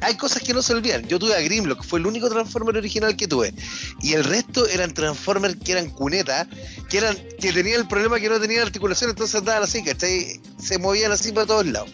hay 0.03 0.15
cosas 0.15 0.43
que 0.43 0.53
no 0.53 0.61
se 0.61 0.73
olvidan. 0.73 1.07
Yo 1.07 1.19
tuve 1.19 1.35
a 1.35 1.41
Grimlock, 1.41 1.83
fue 1.83 1.99
el 1.99 2.05
único 2.05 2.29
Transformer 2.29 2.77
original 2.77 3.15
que 3.15 3.27
tuve. 3.27 3.53
Y 4.01 4.13
el 4.13 4.23
resto 4.23 4.67
eran 4.67 4.93
Transformers 4.93 5.55
que 5.63 5.71
eran 5.71 5.89
cunetas, 5.89 6.47
que 6.89 6.97
eran 6.97 7.15
que 7.39 7.53
tenían 7.53 7.81
el 7.81 7.87
problema 7.87 8.19
que 8.19 8.29
no 8.29 8.39
tenían 8.39 8.63
articulación, 8.63 9.09
entonces 9.09 9.35
andaban 9.35 9.63
así, 9.63 9.83
¿cachai? 9.83 10.39
Se 10.57 10.77
movían 10.77 11.11
así 11.11 11.31
para 11.31 11.47
todos 11.47 11.65
lados. 11.65 11.89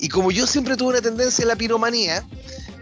Y 0.00 0.08
como 0.08 0.30
yo 0.30 0.46
siempre 0.46 0.76
tuve 0.76 0.90
una 0.90 1.02
tendencia 1.02 1.44
a 1.44 1.48
la 1.48 1.56
piromanía, 1.56 2.24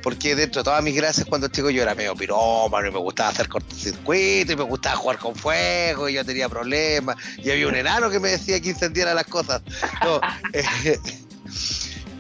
porque 0.03 0.35
dentro 0.35 0.61
de 0.61 0.65
todas 0.65 0.83
mis 0.83 0.95
gracias 0.95 1.27
cuando 1.27 1.49
chico 1.49 1.71
yo 1.71 1.83
era 1.83 1.95
medio 1.95 2.15
pirómano 2.15 2.89
y 2.89 2.91
me 2.91 2.99
gustaba 2.99 3.31
hacer 3.31 3.49
cortocircuito 3.49 4.53
y 4.53 4.57
me 4.57 4.65
gustaba 4.65 4.97
jugar 4.97 5.19
con 5.19 5.35
fuego 5.35 6.09
y 6.09 6.15
yo 6.15 6.25
tenía 6.25 6.49
problemas 6.49 7.17
y 7.39 7.51
había 7.51 7.69
un 7.69 7.77
enano 7.77 8.11
que 8.11 8.19
me 8.19 8.31
decía 8.31 8.61
que 8.61 8.71
incendiara 8.71 9.15
las 9.15 9.27
cosas. 9.27 9.63
Eh, 10.53 10.99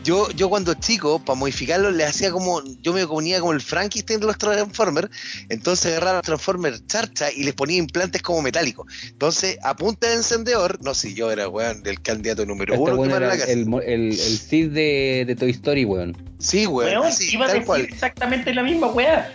yo, 0.02 0.30
yo 0.30 0.48
cuando 0.48 0.74
chico, 0.74 1.18
para 1.18 1.38
modificarlo, 1.38 1.90
le 1.90 2.04
hacía 2.04 2.30
como, 2.30 2.62
yo 2.82 2.92
me 2.92 3.06
ponía 3.06 3.40
como 3.40 3.52
el 3.52 3.60
Frankenstein 3.60 4.20
de 4.20 4.26
los 4.26 4.38
Transformers, 4.38 5.08
entonces 5.48 5.92
agarraba 5.92 6.16
los 6.18 6.26
Transformers 6.26 6.86
charcha 6.86 7.30
y 7.32 7.44
les 7.44 7.54
ponía 7.54 7.76
implantes 7.78 8.22
como 8.22 8.42
metálicos. 8.42 8.86
Entonces, 9.08 9.58
a 9.62 9.76
punta 9.76 10.08
de 10.08 10.14
encendedor, 10.14 10.78
no 10.82 10.94
sé, 10.94 11.14
yo 11.14 11.30
era 11.30 11.48
weón 11.48 11.82
del 11.82 12.00
candidato 12.02 12.44
número 12.46 12.74
Este 12.74 12.82
uno 12.84 12.94
weón 12.94 13.10
que 13.10 13.16
era 13.16 13.26
la 13.28 13.38
casa. 13.38 13.52
el, 13.52 13.66
el, 13.86 14.12
el 14.12 14.14
Sid 14.16 14.70
de, 14.70 15.24
de 15.26 15.36
Toy 15.36 15.50
Story, 15.50 15.84
weón. 15.84 16.16
Sí, 16.38 16.66
weón, 16.66 16.90
Weón, 16.92 17.06
así, 17.06 17.32
iba 17.32 17.44
a 17.46 17.48
decir 17.48 17.64
cual. 17.64 17.80
exactamente 17.82 18.52
la 18.52 18.62
misma 18.62 18.88
weá. 18.88 19.32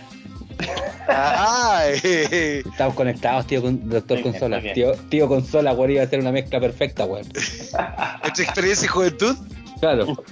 Ah, 1.08 1.84
eh, 2.02 2.62
Estamos 2.68 2.94
conectados, 2.94 3.46
tío, 3.46 3.62
con 3.62 3.88
Doctor 3.88 4.18
bien, 4.18 4.32
Consola. 4.32 4.60
Tío, 4.74 4.92
tío 5.08 5.28
Consola, 5.28 5.72
weón, 5.72 5.92
iba 5.92 6.02
a 6.02 6.08
ser 6.08 6.20
una 6.20 6.32
mezcla 6.32 6.60
perfecta, 6.60 7.04
weón. 7.04 7.26
entre 8.24 8.44
experiencia 8.44 8.84
y 8.86 8.88
juventud. 8.88 9.36
Claro. 9.80 10.06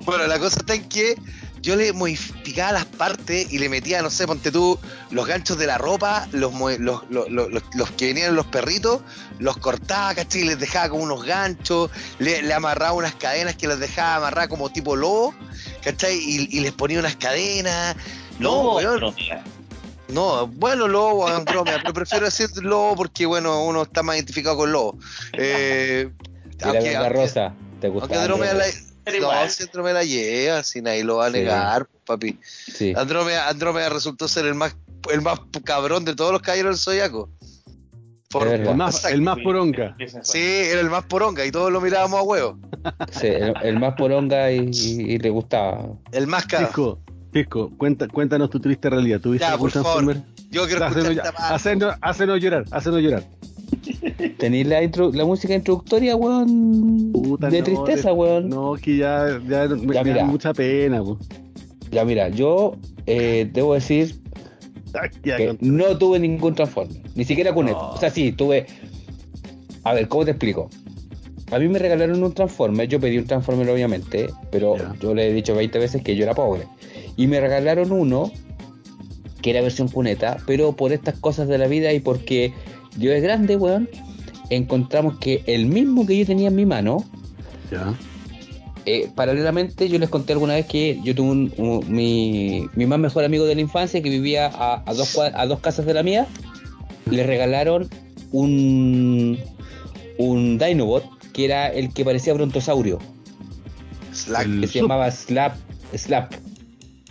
Bueno, 0.00 0.26
la 0.26 0.38
cosa 0.40 0.58
está 0.60 0.74
en 0.74 0.88
que 0.88 1.14
yo 1.60 1.76
le 1.76 1.92
modificaba 1.92 2.72
las 2.72 2.86
partes 2.86 3.52
y 3.52 3.58
le 3.58 3.68
metía, 3.68 4.02
no 4.02 4.10
sé, 4.10 4.26
ponte 4.26 4.50
tú, 4.50 4.78
los 5.10 5.26
ganchos 5.28 5.58
de 5.58 5.66
la 5.66 5.78
ropa, 5.78 6.26
los, 6.32 6.52
los, 6.80 7.02
los, 7.08 7.90
que 7.96 8.06
venían 8.06 8.30
en 8.30 8.34
los 8.34 8.46
perritos, 8.46 9.02
los 9.38 9.58
cortaba, 9.58 10.14
¿cachai? 10.14 10.40
Y 10.40 10.44
les 10.46 10.58
dejaba 10.58 10.88
como 10.88 11.04
unos 11.04 11.24
ganchos, 11.24 11.90
le, 12.18 12.42
le 12.42 12.52
amarraba 12.54 12.92
unas 12.94 13.14
cadenas 13.14 13.54
que 13.56 13.68
las 13.68 13.78
dejaba 13.78 14.16
amarrar 14.16 14.48
como 14.48 14.70
tipo 14.72 14.96
lobo, 14.96 15.34
¿cachai? 15.84 16.16
Y, 16.18 16.48
y 16.50 16.60
les 16.60 16.72
ponía 16.72 16.98
unas 16.98 17.14
cadenas. 17.16 17.94
No, 18.40 18.80
no. 18.80 19.14
No, 20.08 20.46
bueno, 20.48 20.88
lobo, 20.88 21.28
Andrómeda, 21.28 21.78
pero 21.82 21.94
prefiero 21.94 22.24
decir 22.24 22.48
lobo 22.62 22.96
porque, 22.96 23.26
bueno, 23.26 23.62
uno 23.64 23.82
está 23.82 24.02
más 24.02 24.16
identificado 24.16 24.56
con 24.56 24.72
lobo. 24.72 24.98
Eh, 25.34 26.10
Y 26.58 26.62
la 26.64 26.68
aunque- 26.98 27.08
rosa. 27.10 27.54
¿Te 27.80 27.86
aunque 27.88 28.00
gusta? 28.00 28.20
Andrómeda 28.22 28.54
la, 28.54 28.64
no, 29.20 29.48
si 29.50 29.62
Andrómeda 29.64 29.94
la 29.94 30.04
lleva, 30.04 30.62
si 30.62 30.80
nadie 30.82 31.04
lo 31.04 31.16
va 31.16 31.26
a 31.26 31.30
Sí. 31.30 31.38
negar, 31.38 31.88
papi. 32.06 32.38
Sí. 32.42 32.92
Andrómeda, 32.96 33.48
Andrómeda 33.48 33.88
resultó 33.88 34.28
ser 34.28 34.46
el 34.46 34.54
más, 34.54 34.76
el 35.12 35.22
más 35.22 35.40
cabrón 35.64 36.04
de 36.04 36.14
todos 36.14 36.32
los 36.32 36.42
caballeros 36.42 36.76
del 36.76 36.82
Zodiaco. 36.84 37.30
Por-. 38.30 38.46
El 38.46 38.76
más, 38.76 39.04
el 39.06 39.22
más 39.22 39.38
poronga. 39.42 39.96
sí, 40.22 40.38
era 40.38 40.80
el 40.80 40.88
más 40.90 41.04
poronga 41.06 41.44
y 41.44 41.50
todos 41.50 41.72
lo 41.72 41.80
mirábamos 41.80 42.20
a 42.20 42.22
huevo. 42.22 42.58
Sí, 43.10 43.26
el, 43.26 43.54
el 43.62 43.78
más 43.80 43.94
poronga 43.96 44.52
y, 44.52 44.70
y- 44.72 45.12
y 45.14 45.18
le 45.18 45.30
gustaba. 45.30 45.88
El 46.12 46.28
más 46.28 46.46
caro. 46.46 46.66
Pisco, 46.68 47.00
Pisco, 47.32 47.70
cuenta, 47.76 48.06
cuéntanos 48.06 48.48
tu 48.50 48.60
triste 48.60 48.88
realidad. 48.88 49.20
¿Tuviste 49.20 49.44
Ya, 49.46 49.58
por 49.58 49.70
favor. 49.72 50.16
Yo 50.50 50.66
quiero 50.66 50.84
escuchar 50.86 51.34
hacenos 52.00 52.40
llorar, 52.40 52.64
hacenos 52.70 53.00
llorar. 53.02 53.24
¿Tenéis 54.38 54.66
la, 54.66 54.82
intro- 54.82 55.12
la 55.12 55.24
música 55.24 55.54
introductoria, 55.54 56.16
weón? 56.16 57.10
Puta, 57.12 57.48
de 57.50 57.58
no, 57.58 57.64
tristeza, 57.64 58.12
weón. 58.12 58.48
No, 58.48 58.74
que 58.74 58.96
ya, 58.96 59.40
ya, 59.48 59.68
me, 59.68 59.94
Ya, 59.94 60.04
me 60.04 60.14
da 60.14 60.24
mucha 60.24 60.52
pena. 60.54 61.02
po. 61.02 61.18
Ya, 61.90 62.04
mira, 62.04 62.28
yo 62.28 62.76
eh, 63.06 63.48
debo 63.52 63.74
decir 63.74 64.16
ya, 65.24 65.36
que 65.36 65.56
no 65.60 65.96
tuve 65.98 66.18
ningún 66.18 66.54
Transformer, 66.54 67.00
ni 67.14 67.24
siquiera 67.24 67.52
con 67.54 67.66
No. 67.66 67.72
esto. 67.72 67.90
O 67.94 67.96
sea, 67.98 68.10
sí, 68.10 68.32
tuve. 68.32 68.66
A 69.84 69.94
ver, 69.94 70.08
¿cómo 70.08 70.24
te 70.24 70.32
explico? 70.32 70.68
A 71.50 71.58
mí 71.58 71.66
me 71.68 71.78
regalaron 71.80 72.22
un 72.22 72.32
Transformer, 72.32 72.86
yo 72.86 73.00
pedí 73.00 73.18
un 73.18 73.24
Transformer 73.26 73.68
obviamente, 73.70 74.28
pero 74.52 74.76
yo 75.00 75.14
le 75.14 75.28
he 75.28 75.32
dicho 75.32 75.54
20 75.56 75.78
veces 75.80 76.02
que 76.02 76.14
yo 76.14 76.22
era 76.22 76.34
pobre. 76.34 76.64
Y 77.16 77.26
me 77.26 77.40
regalaron 77.40 77.90
uno 77.90 78.30
que 79.42 79.50
era 79.50 79.60
versión 79.62 79.88
cuneta, 79.88 80.36
pero 80.46 80.76
por 80.76 80.92
estas 80.92 81.18
cosas 81.18 81.48
de 81.48 81.58
la 81.58 81.66
vida 81.66 81.92
y 81.92 81.98
porque 82.00 82.52
Dios 82.96 83.14
es 83.14 83.22
grande, 83.22 83.56
weón, 83.56 83.88
encontramos 84.50 85.18
que 85.18 85.42
el 85.46 85.66
mismo 85.66 86.06
que 86.06 86.18
yo 86.18 86.26
tenía 86.26 86.48
en 86.48 86.56
mi 86.56 86.66
mano, 86.66 87.04
ya. 87.70 87.94
eh, 88.86 89.08
paralelamente 89.14 89.88
yo 89.88 89.98
les 89.98 90.08
conté 90.08 90.32
alguna 90.32 90.54
vez 90.54 90.66
que 90.66 90.98
yo 91.04 91.14
tuve 91.14 91.30
un, 91.30 91.52
un- 91.56 91.92
mi, 91.92 92.66
mi 92.74 92.86
más 92.86 92.98
mejor 92.98 93.24
amigo 93.24 93.44
de 93.44 93.54
la 93.54 93.60
infancia 93.60 94.02
que 94.02 94.10
vivía 94.10 94.46
a, 94.46 94.82
a 94.84 94.94
dos, 94.94 95.16
a 95.18 95.46
dos 95.46 95.60
casas 95.60 95.86
de 95.86 95.94
la 95.94 96.02
mía, 96.02 96.26
le 97.10 97.24
regalaron 97.24 97.88
un, 98.32 99.38
un 100.18 100.58
Dinobot 100.58 101.04
que 101.32 101.44
era 101.44 101.68
el 101.68 101.92
que 101.92 102.04
parecía 102.04 102.34
brontosaurio, 102.34 102.98
Slack. 104.12 104.60
Que 104.60 104.66
se 104.66 104.80
llamaba 104.80 105.10
Slap, 105.10 105.56
Slap, 105.96 106.32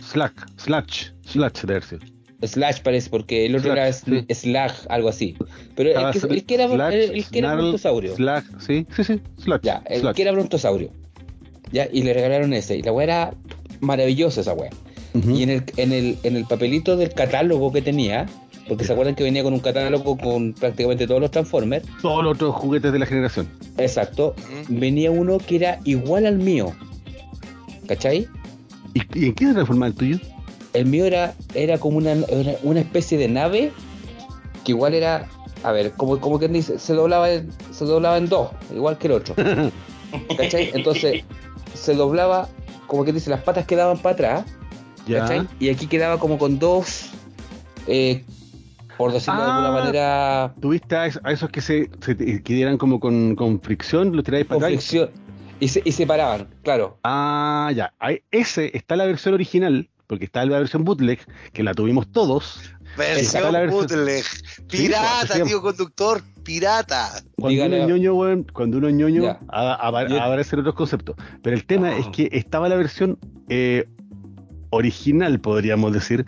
Slack, 0.02 0.46
Slash, 0.58 1.06
Slash 1.26 1.62
de. 1.62 1.98
Slash 2.42 2.80
parece, 2.82 3.10
porque 3.10 3.46
el 3.46 3.54
otro 3.56 3.72
Slash, 3.72 3.78
era 3.78 3.92
sí. 3.92 4.10
Sl- 4.10 4.34
Slag, 4.34 4.72
algo 4.88 5.08
así. 5.10 5.36
Pero 5.76 5.90
el 5.90 5.96
Estaba 5.96 6.12
que, 6.12 6.20
Sl- 6.20 6.30
el 6.32 6.44
que 6.44 6.54
era, 6.54 6.68
Slash, 6.68 6.94
el, 6.94 7.00
el 7.00 7.24
que 7.26 7.38
era 7.38 7.48
Snarl, 7.48 7.60
brontosaurio. 7.62 8.16
Slack, 8.16 8.44
sí, 8.60 8.86
sí, 8.96 9.04
sí, 9.04 9.20
Slash. 9.42 9.60
Ya, 9.62 9.82
el 9.86 10.00
Slash. 10.00 10.14
que 10.16 10.22
era 10.22 10.32
brontosaurio. 10.32 10.90
Ya, 11.72 11.86
y 11.92 12.02
le 12.02 12.12
regalaron 12.14 12.52
ese. 12.54 12.76
Y 12.78 12.82
la 12.82 12.92
weá 12.92 13.04
era 13.04 13.34
maravillosa 13.80 14.40
esa 14.40 14.54
weá. 14.54 14.70
Y 15.14 15.42
en 15.42 15.50
el, 15.50 15.64
en, 15.76 15.92
el, 15.92 16.18
en 16.22 16.36
el 16.36 16.44
papelito 16.46 16.96
del 16.96 17.12
catálogo 17.12 17.72
que 17.72 17.82
tenía, 17.82 18.26
porque 18.68 18.84
se 18.84 18.92
acuerdan 18.92 19.14
que 19.16 19.24
venía 19.24 19.42
con 19.42 19.52
un 19.52 19.58
catálogo 19.60 20.16
con 20.16 20.52
prácticamente 20.52 21.06
todos 21.08 21.20
los 21.20 21.30
Transformers, 21.32 21.84
Todos 22.00 22.22
los 22.24 22.34
otros 22.34 22.54
juguetes 22.54 22.92
de 22.92 22.98
la 23.00 23.06
generación. 23.06 23.48
exacto, 23.76 24.34
venía 24.68 25.10
uno 25.10 25.38
que 25.38 25.56
era 25.56 25.80
igual 25.84 26.26
al 26.26 26.38
mío. 26.38 26.72
¿Cachai? 27.88 28.28
¿Y, 28.94 29.18
y 29.20 29.26
en 29.26 29.34
qué 29.34 29.46
se 29.46 29.52
transforma 29.54 29.86
el 29.88 29.94
tuyo? 29.94 30.18
El 30.72 30.86
mío 30.86 31.04
era, 31.04 31.34
era 31.54 31.78
como 31.78 31.98
una, 31.98 32.12
era 32.12 32.54
una 32.62 32.80
especie 32.80 33.18
de 33.18 33.28
nave 33.28 33.72
que 34.64 34.72
igual 34.72 34.94
era, 34.94 35.26
a 35.64 35.72
ver, 35.72 35.92
como, 35.92 36.20
como 36.20 36.38
quien 36.38 36.52
dice, 36.52 36.78
se 36.78 36.94
doblaba, 36.94 37.30
en, 37.30 37.50
se 37.72 37.84
doblaba 37.84 38.18
en 38.18 38.28
dos, 38.28 38.50
igual 38.74 38.98
que 38.98 39.06
el 39.08 39.14
otro. 39.14 39.34
¿Cachai? 40.36 40.70
Entonces 40.74 41.24
se 41.74 41.94
doblaba, 41.94 42.48
como 42.86 43.04
que 43.04 43.12
dice, 43.12 43.30
las 43.30 43.42
patas 43.42 43.66
quedaban 43.66 43.98
para 43.98 44.12
atrás, 44.14 44.44
Ya. 45.06 45.20
¿cachai? 45.20 45.48
Y 45.58 45.70
aquí 45.70 45.86
quedaba 45.86 46.18
como 46.18 46.38
con 46.38 46.58
dos, 46.58 47.10
eh, 47.86 48.22
por 48.98 49.12
decirlo 49.12 49.40
de 49.42 49.50
alguna 49.50 49.68
Ah. 49.68 49.72
manera, 49.72 50.54
¿Tuviste 50.60 50.94
a, 50.96 51.06
es- 51.06 51.20
a 51.24 51.32
esos 51.32 51.48
que 51.50 51.60
se, 51.62 51.90
se 52.00 52.16
que 52.16 52.54
dieran 52.54 52.76
como 52.76 53.00
con, 53.00 53.34
con 53.34 53.60
fricción? 53.60 54.14
¿Los 54.14 54.24
tiráis 54.24 54.44
para 54.46 54.56
con 54.60 54.64
atrás? 54.64 54.84
fricción. 54.84 55.10
Y 55.58 55.68
se, 55.68 55.82
y 55.84 55.92
se 55.92 56.06
paraban, 56.06 56.48
claro. 56.62 56.98
Ah, 57.04 57.70
ya. 57.74 57.92
Ese 58.30 58.70
está 58.76 58.96
la 58.96 59.04
versión 59.06 59.34
original, 59.34 59.88
porque 60.10 60.24
está 60.24 60.44
la 60.44 60.58
versión 60.58 60.82
bootleg, 60.82 61.20
que 61.52 61.62
la 61.62 61.72
tuvimos 61.72 62.10
todos. 62.10 62.60
Versión 62.98 63.52
la 63.52 63.60
versión- 63.60 63.86
bootleg. 63.86 64.24
Pirata, 64.68 65.44
tío 65.44 65.62
conductor. 65.62 66.20
Pirata. 66.42 67.10
Cuando 67.36 67.50
Dígale 67.50 67.76
uno 67.76 67.84
es 67.84 67.88
ñoño, 67.90 68.14
weón, 68.16 68.46
cuando 68.52 68.78
uno 68.78 68.88
es 68.88 68.94
ñoño, 68.94 69.38
aparecen 69.48 70.58
otros 70.58 70.74
conceptos. 70.74 71.14
Pero 71.42 71.54
el 71.54 71.64
tema 71.64 71.92
Oh. 71.94 72.00
es 72.00 72.06
que 72.08 72.28
estaba 72.32 72.68
la 72.68 72.74
versión 72.74 73.18
eh, 73.48 73.86
original, 74.70 75.38
podríamos 75.40 75.92
decir, 75.92 76.24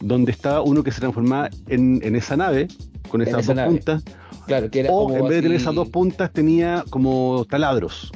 donde 0.00 0.30
estaba 0.32 0.60
uno 0.60 0.82
que 0.82 0.90
se 0.92 1.00
transformaba 1.00 1.48
en, 1.68 2.00
en 2.04 2.14
esa 2.16 2.36
nave, 2.36 2.68
con 3.08 3.22
esas 3.22 3.40
esa 3.40 3.52
dos 3.52 3.56
nave. 3.56 3.68
puntas, 3.70 4.02
Claro, 4.46 4.70
que 4.70 4.80
era 4.80 4.90
o 4.90 5.04
como 5.04 5.16
en 5.16 5.22
vez 5.24 5.30
de 5.36 5.42
tener 5.42 5.56
así- 5.56 5.62
esas 5.64 5.74
dos 5.74 5.88
puntas 5.88 6.30
tenía 6.32 6.84
como 6.90 7.46
taladros. 7.48 8.12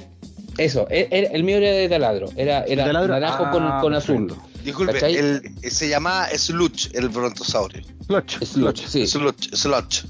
Eso, 0.59 0.87
e- 0.91 1.09
era- 1.11 1.29
el 1.29 1.43
mío 1.45 1.57
era 1.59 1.71
de 1.71 1.89
taladro, 1.89 2.29
era, 2.37 2.65
era 2.65 2.85
¿Taladro? 2.85 3.13
naranjo 3.15 3.45
Ah, 3.47 3.51
con, 3.51 3.81
con 3.81 3.95
azul. 3.95 4.27
perfecto. 4.27 4.56
Disculpe, 4.67 4.93
¿Cachai? 4.95 5.17
el, 5.17 5.43
se 5.71 5.89
llama 5.89 6.27
Sluch, 6.37 6.89
el 6.95 7.09
brontosaurio. 7.09 7.83
Sludge, 8.07 8.45
Sludge, 8.45 8.87
sí. 8.87 9.07
Sluch, 9.07 9.49
Sluch. 9.55 10.05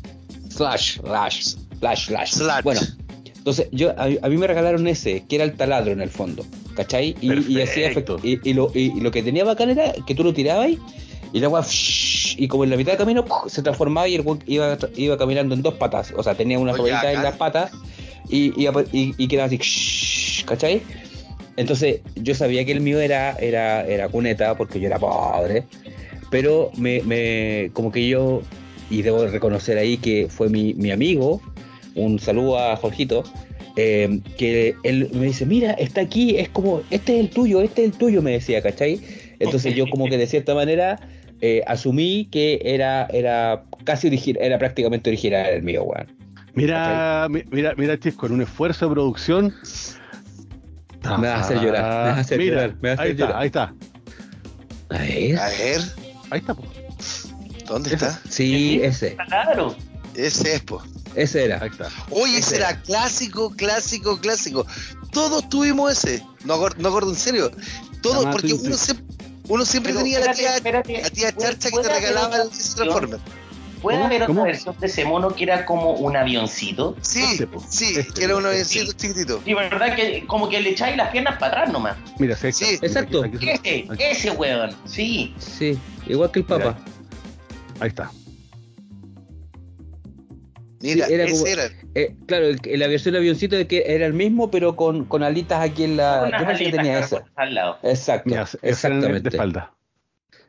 Slash, 0.51 0.99
slash, 1.01 1.43
slash, 1.79 2.07
slash. 2.07 2.31
Slash. 2.33 2.65
Bueno, 2.65 2.81
entonces 3.37 3.69
yo 3.73 3.91
a, 3.91 4.05
a 4.05 4.29
mí 4.29 4.37
me 4.39 4.47
regalaron 4.47 4.87
ese, 4.89 5.25
que 5.29 5.37
era 5.37 5.45
el 5.45 5.53
taladro 5.55 5.93
en 5.93 6.01
el 6.01 6.09
fondo, 6.11 6.45
¿cachai? 6.75 7.15
Y, 7.21 7.33
y 7.53 7.61
hacía 7.61 7.89
Perfecto. 7.89 8.19
efect- 8.19 8.41
y, 8.45 8.51
y 8.51 8.55
lo, 8.55 8.73
y- 8.75 8.93
y 8.97 9.01
lo 9.01 9.11
que 9.11 9.23
tenía 9.23 9.45
bacán 9.45 9.71
era 9.71 9.93
que 10.07 10.15
tú 10.15 10.25
lo 10.25 10.33
tirabas 10.33 10.71
y, 10.71 10.79
y 11.33 11.39
el 11.39 11.45
agua 11.45 11.65
y 12.39 12.49
como 12.49 12.65
en 12.65 12.71
la 12.71 12.77
mitad 12.77 12.93
del 12.93 12.99
camino 12.99 13.25
se 13.49 13.63
transformaba 13.63 14.09
y 14.09 14.15
el 14.15 14.25
iba, 14.47 14.79
iba 14.97 15.19
caminando 15.19 15.55
en 15.55 15.63
dos 15.63 15.75
patas, 15.75 16.13
o 16.17 16.23
sea, 16.23 16.35
tenía 16.35 16.59
una 16.59 16.73
ruedita 16.73 17.13
en 17.13 17.23
las 17.23 17.37
patas 17.37 17.71
y, 18.31 18.53
y, 18.61 18.67
y- 18.93 19.15
y 19.19 19.29
quedaba 19.29 19.47
así, 19.47 19.59
¿cachai? 20.47 20.83
Entonces 21.57 22.01
yo 22.17 22.35
sabía 22.35 22.65
que 22.65 22.73
el 22.73 22.81
mío 22.81 23.01
era, 23.01 23.33
era, 23.41 23.87
era 23.87 24.09
cuneta 24.09 24.57
porque 24.57 24.79
yo 24.81 24.87
era 24.89 24.99
pobre, 24.99 25.65
pero 26.31 26.71
me, 26.77 27.01
me 27.03 27.71
como 27.73 27.91
que 27.93 28.07
yo, 28.09 28.43
y 28.91 29.03
debo 29.03 29.27
reconocer 29.27 29.79
ahí 29.79 29.97
que 29.97 30.27
fue 30.29 30.49
mi, 30.49 30.75
mi 30.75 30.91
amigo, 30.91 31.41
un 31.95 32.19
saludo 32.19 32.59
a 32.59 32.77
Jorgito, 32.77 33.25
eh, 33.77 34.21
que 34.39 34.75
él 34.85 35.09
me 35.15 35.27
dice, 35.27 35.47
mira, 35.47 35.73
está 35.73 36.01
aquí, 36.03 36.37
es 36.37 36.49
como, 36.51 36.83
este 36.91 37.15
es 37.15 37.21
el 37.21 37.31
tuyo, 37.31 37.61
este 37.63 37.85
es 37.85 37.93
el 37.93 37.99
tuyo, 37.99 38.23
me 38.23 38.33
decía, 38.33 38.63
¿cachai? 38.63 39.01
Entonces 39.39 39.75
yo 39.75 39.89
como 39.91 40.09
que 40.09 40.17
de 40.19 40.27
cierta 40.27 40.55
manera 40.55 40.99
eh, 41.43 41.63
asumí 41.67 42.27
que 42.31 42.61
era, 42.65 43.07
era 43.13 43.65
casi 43.85 44.07
original, 44.09 44.43
era 44.43 44.59
prácticamente 44.59 45.11
original 45.11 45.47
el 45.53 45.63
mío, 45.63 45.85
weón. 45.85 46.07
Mira, 46.55 47.27
mi- 47.31 47.43
mira, 47.51 47.75
mira, 47.77 47.99
Chis, 48.01 48.15
con 48.15 48.33
un 48.33 48.41
esfuerzo 48.41 48.89
de 48.89 48.95
producción. 48.95 49.53
Me 51.19 51.29
vas 51.29 51.37
a 51.37 51.41
hacer 51.45 51.59
llorar, 51.61 51.83
me 51.85 52.09
vas 52.11 52.19
a 52.19 52.21
hacer 52.21 52.39
Mira, 52.39 52.55
llorar, 52.63 52.77
me 52.81 52.89
vas 52.91 52.99
a 52.99 53.03
ahí 53.03 53.09
hacer 53.11 53.11
está, 53.13 53.27
llorar. 53.27 53.43
ahí 53.43 53.47
está, 53.47 53.75
A 54.91 54.99
ver. 54.99 55.39
A 55.39 55.49
ver, 55.49 55.81
ahí 56.31 56.39
está. 56.41 56.55
po. 56.55 56.65
¿dónde 57.67 57.95
está? 57.95 58.21
Sí, 58.29 58.81
ese, 58.83 59.17
Claro. 59.27 59.75
Ese 60.15 60.55
es, 60.55 60.63
po. 60.63 60.83
ese 61.15 61.45
era. 61.45 61.59
Ahí 61.63 61.69
está. 61.69 61.89
Oye, 62.11 62.39
Ese 62.39 62.55
ese 62.55 62.57
era 62.57 62.81
clásico, 62.83 63.51
clásico, 63.57 64.19
clásico. 64.21 64.67
Todos 65.13 65.49
tuvimos 65.49 65.93
ese. 65.93 66.23
No, 66.45 66.55
acor- 66.57 66.77
no 66.77 66.89
acuerdo 66.89 67.11
en 67.11 67.17
serio. 67.17 67.51
Todos, 68.03 68.17
Además, 68.19 68.37
porque 68.37 68.55
uno, 68.55 68.77
se- 68.77 68.95
uno 69.49 69.65
siempre 69.65 69.93
Pero 69.93 70.05
tenía 70.05 70.21
la 70.21 70.33
tía, 70.33 70.55
espérate. 70.57 71.03
la 71.03 71.11
tía 71.11 71.33
¿Puede- 71.35 71.49
Charcha 71.51 71.71
que 71.71 71.79
te 71.83 71.89
regalaba 71.89 72.27
otra 72.29 72.43
el 72.45 72.51
Transformer. 72.51 73.21
¿Puede 73.87 74.03
haber 74.03 74.23
otra 74.23 74.27
¿Cómo? 74.27 74.43
versión 74.45 74.77
de 74.81 74.87
ese 74.87 75.05
mono 75.05 75.35
que 75.35 75.45
era 75.45 75.65
como 75.65 75.93
un 75.93 76.17
avioncito? 76.17 76.97
Sí, 77.03 77.23
Este, 77.23 77.49
sí, 77.69 77.95
Este. 77.97 78.15
que 78.15 78.25
era 78.25 78.37
un 78.37 78.45
avioncito 78.45 78.93
chiquitito. 78.93 79.41
Y 79.47 79.55
verdad 79.55 79.95
que 79.95 80.27
como 80.27 80.49
que 80.49 80.61
le 80.61 80.71
echáis 80.71 80.97
las 80.97 81.11
piernas 81.11 81.39
para 81.39 81.53
atrás 81.63 81.73
nomás. 81.73 81.97
Mira, 82.19 82.35
sí. 82.37 82.51
Sí, 82.53 82.65
Mira, 82.73 82.87
exacto. 82.87 83.23
aquí- 83.25 83.37
aquí- 83.37 83.49
Ese, 83.51 83.87
aquí- 83.93 84.03
ese 84.03 84.31
weón. 84.33 84.71
Sí. 84.87 85.35
Sí, 85.39 85.79
igual 86.09 86.31
que 86.33 86.41
el 86.41 86.45
Papa. 86.47 86.77
Ahí 87.79 87.89
está. 87.89 88.11
Mira, 90.81 91.07
Sí, 91.07 91.15
era 91.15 91.25
ese 91.25 91.33
como- 91.33 91.47
era. 91.47 91.63
Eh, 91.95 92.17
claro, 92.27 92.47
el- 92.47 92.61
la 92.79 92.87
versión 92.89 93.13
de 93.13 93.19
avioncito 93.19 93.57
de 93.57 93.67
que 93.67 93.85
era 93.87 94.05
el 94.07 94.13
mismo, 94.13 94.51
pero 94.51 94.77
con, 94.77 95.05
con 95.05 95.23
alitas 95.23 95.61
aquí 95.63 95.85
en 95.85 95.97
la. 95.97 96.25
Yo 96.25 96.31
pensé 96.31 96.45
que 96.45 96.51
alitas 96.65 96.77
tenía 96.77 96.93
cargosas 97.01 97.21
esa. 97.23 97.31
al 97.37 97.55
lado. 97.55 97.79
Exacto, 97.83 98.29
Mira, 98.31 98.43
el 98.43 98.49
de 98.61 98.69
exactamente. 98.71 99.29
espalda. 99.31 99.73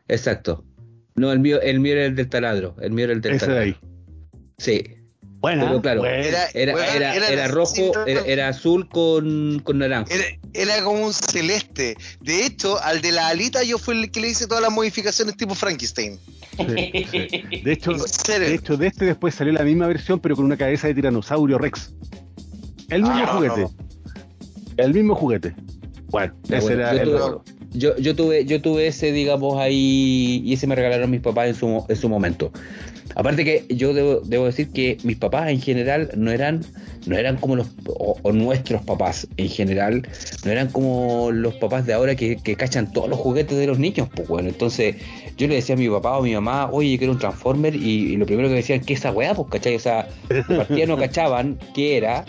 Exacto. 0.07 0.63
No, 1.17 1.31
el 1.31 1.39
mío, 1.39 1.59
el 1.61 1.79
mío 1.79 1.93
era 1.93 2.05
el 2.05 2.15
del 2.15 2.29
taladro. 2.29 2.75
El 2.79 2.91
mío 2.91 3.05
era 3.05 3.13
el 3.13 3.21
del 3.21 3.33
Ese 3.35 3.45
de 3.47 3.51
taladro. 3.53 3.65
ahí. 3.65 3.75
Sí. 4.57 4.83
Buena, 5.39 5.67
Pero 5.67 5.81
claro, 5.81 5.99
buena. 6.01 6.17
Era, 6.17 6.45
Era, 6.53 6.71
era, 6.73 6.95
era 7.15 7.27
era 7.27 7.35
la- 7.43 7.47
rojo, 7.49 7.91
era, 8.07 8.21
era 8.21 8.47
azul 8.49 8.89
con, 8.89 9.59
con 9.63 9.77
naranja. 9.77 10.11
Era, 10.13 10.25
era 10.53 10.83
como 10.83 11.05
un 11.05 11.13
celeste. 11.13 11.95
De 12.21 12.45
hecho, 12.45 12.81
al 12.81 13.01
de 13.01 13.11
la 13.11 13.27
alita 13.27 13.63
yo 13.63 13.77
fui 13.77 13.97
el 14.03 14.11
que 14.11 14.19
le 14.19 14.29
hice 14.29 14.47
todas 14.47 14.63
las 14.63 14.71
modificaciones 14.71 15.37
tipo 15.37 15.53
Frankenstein. 15.53 16.19
Sí, 16.57 17.05
sí. 17.11 17.27
De 17.63 17.71
hecho, 17.71 17.91
de 17.93 18.53
hecho, 18.55 18.77
de 18.77 18.87
este 18.87 19.05
después 19.05 19.35
salió 19.35 19.53
la 19.53 19.63
misma 19.63 19.85
versión, 19.85 20.19
pero 20.19 20.35
con 20.35 20.45
una 20.45 20.57
cabeza 20.57 20.87
de 20.87 20.95
tiranosaurio 20.95 21.59
Rex. 21.59 21.93
El 22.89 23.03
mismo 23.03 23.15
Ah, 23.17 23.25
no, 23.27 23.33
juguete. 23.33 23.61
no. 23.61 23.71
El 24.77 24.93
mismo 24.93 25.13
juguete. 25.15 25.55
Bueno, 26.09 26.33
ese 26.49 26.59
bueno, 26.61 26.81
era 26.81 26.91
yo 26.93 26.99
el 27.01 27.09
tuve- 27.09 27.41
Yo, 27.73 27.97
yo 27.97 28.15
tuve, 28.15 28.45
yo 28.45 28.61
tuve 28.61 28.87
ese, 28.87 29.11
digamos, 29.11 29.59
ahí, 29.59 30.41
y 30.45 30.53
ese 30.53 30.67
me 30.67 30.75
regalaron 30.75 31.11
mis 31.11 31.21
papás 31.21 31.47
en 31.49 31.55
su, 31.55 31.85
en 31.87 31.95
su 31.95 32.07
momento. 32.09 32.51
Aparte 33.15 33.43
que 33.43 33.65
yo 33.69 33.93
debo, 33.93 34.21
debo 34.23 34.45
decir 34.45 34.69
que 34.71 34.97
mis 35.03 35.17
papás 35.17 35.49
en 35.49 35.59
general 35.59 36.11
no 36.15 36.31
eran, 36.31 36.63
no 37.07 37.17
eran 37.17 37.37
como 37.37 37.55
los, 37.55 37.67
o, 37.87 38.15
o 38.21 38.31
nuestros 38.31 38.83
papás 38.83 39.27
en 39.37 39.49
general, 39.49 40.07
no 40.45 40.51
eran 40.51 40.69
como 40.69 41.31
los 41.31 41.55
papás 41.55 41.85
de 41.87 41.93
ahora 41.93 42.15
que, 42.15 42.37
que 42.37 42.55
cachan 42.55 42.91
todos 42.93 43.09
los 43.09 43.17
juguetes 43.19 43.57
de 43.57 43.65
los 43.67 43.79
niños, 43.79 44.07
pues 44.15 44.27
bueno, 44.27 44.49
entonces 44.49 44.95
yo 45.35 45.47
le 45.47 45.55
decía 45.55 45.75
a 45.75 45.77
mi 45.79 45.89
papá 45.89 46.17
o 46.17 46.21
a 46.21 46.23
mi 46.23 46.33
mamá, 46.35 46.69
oye, 46.71 46.91
yo 46.91 46.97
quiero 46.99 47.13
un 47.13 47.19
Transformer, 47.19 47.75
y, 47.75 48.13
y 48.13 48.17
lo 48.17 48.25
primero 48.27 48.47
que 48.49 48.53
me 48.53 48.59
decían, 48.61 48.81
¿qué 48.81 48.93
es 48.93 48.99
esa 48.99 49.11
weá? 49.11 49.33
Pues, 49.33 49.47
¿cachai? 49.49 49.75
O 49.75 49.79
sea, 49.79 50.07
de 50.29 50.43
partida 50.55 50.85
no 50.85 50.97
cachaban 50.97 51.57
qué 51.73 51.97
era, 51.97 52.23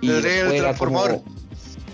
y 0.00 0.06
Pero 0.06 0.52
era 0.52 0.74
como, 0.74 1.00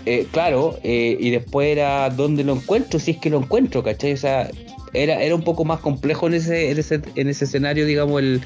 eh, 0.05 0.27
claro, 0.31 0.77
eh, 0.83 1.17
y 1.19 1.29
después 1.31 1.67
era 1.67 2.09
dónde 2.09 2.43
lo 2.43 2.53
encuentro, 2.53 2.99
si 2.99 3.11
es 3.11 3.17
que 3.17 3.29
lo 3.29 3.39
encuentro, 3.39 3.83
¿cachai? 3.83 4.13
O 4.13 4.17
sea, 4.17 4.49
era, 4.93 5.21
era 5.21 5.35
un 5.35 5.43
poco 5.43 5.65
más 5.65 5.79
complejo 5.79 6.27
en 6.27 6.35
ese, 6.35 6.71
en 6.71 6.77
ese, 6.79 7.01
en 7.15 7.27
ese 7.29 7.45
escenario, 7.45 7.85
digamos, 7.85 8.21
el, 8.21 8.41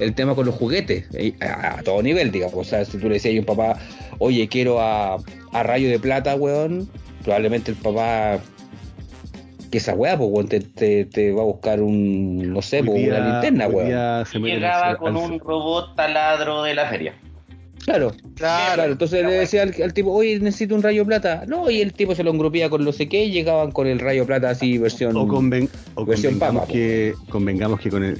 el 0.00 0.14
tema 0.14 0.34
con 0.34 0.46
los 0.46 0.54
juguetes, 0.54 1.06
eh, 1.14 1.34
a, 1.40 1.78
a 1.78 1.82
todo 1.82 2.02
nivel, 2.02 2.30
digamos. 2.30 2.54
O 2.56 2.64
sea, 2.64 2.84
si 2.84 2.98
tú 2.98 3.08
le 3.08 3.14
decías 3.14 3.34
a 3.36 3.38
un 3.38 3.44
papá, 3.46 3.78
oye, 4.18 4.46
quiero 4.48 4.80
a, 4.80 5.16
a 5.52 5.62
rayo 5.62 5.88
de 5.88 5.98
plata, 5.98 6.34
weón, 6.34 6.88
probablemente 7.22 7.70
el 7.70 7.76
papá, 7.78 8.40
que 9.70 9.78
esa 9.78 9.94
weá, 9.94 10.16
pues, 10.18 10.30
weón, 10.30 10.48
te, 10.48 10.60
te, 10.60 11.04
te 11.06 11.32
va 11.32 11.42
a 11.42 11.46
buscar 11.46 11.80
un, 11.80 12.52
no 12.52 12.60
sé, 12.62 12.82
pues, 12.84 12.98
una 13.08 13.18
linterna, 13.32 13.66
weón. 13.68 13.88
Llegaba 14.56 14.96
con 14.98 15.16
al- 15.16 15.16
un 15.32 15.38
robot 15.40 15.96
taladro 15.96 16.62
de 16.64 16.74
la 16.74 16.86
feria. 16.88 17.14
Claro, 17.84 18.14
Claro. 18.36 18.74
claro. 18.74 18.92
Entonces 18.92 19.24
le 19.24 19.32
decía 19.32 19.62
al, 19.62 19.74
al 19.82 19.92
tipo, 19.92 20.12
oye, 20.12 20.38
necesito 20.40 20.74
un 20.74 20.82
rayo 20.82 21.04
plata. 21.04 21.44
No, 21.46 21.70
y 21.70 21.80
el 21.80 21.92
tipo 21.92 22.14
se 22.14 22.24
lo 22.24 22.30
engrupía 22.30 22.70
con 22.70 22.84
no 22.84 22.92
sé 22.92 23.08
qué 23.08 23.24
y 23.26 23.30
llegaban 23.30 23.72
con 23.72 23.86
el 23.86 23.98
rayo 24.00 24.24
plata 24.26 24.50
así, 24.50 24.78
versión. 24.78 25.16
O, 25.16 25.26
conven- 25.26 25.68
o 25.94 26.04
versión 26.04 26.34
convengamos, 26.38 26.68
que, 26.68 27.14
convengamos 27.28 27.80
que 27.80 27.90
con 27.90 28.02
el, 28.04 28.18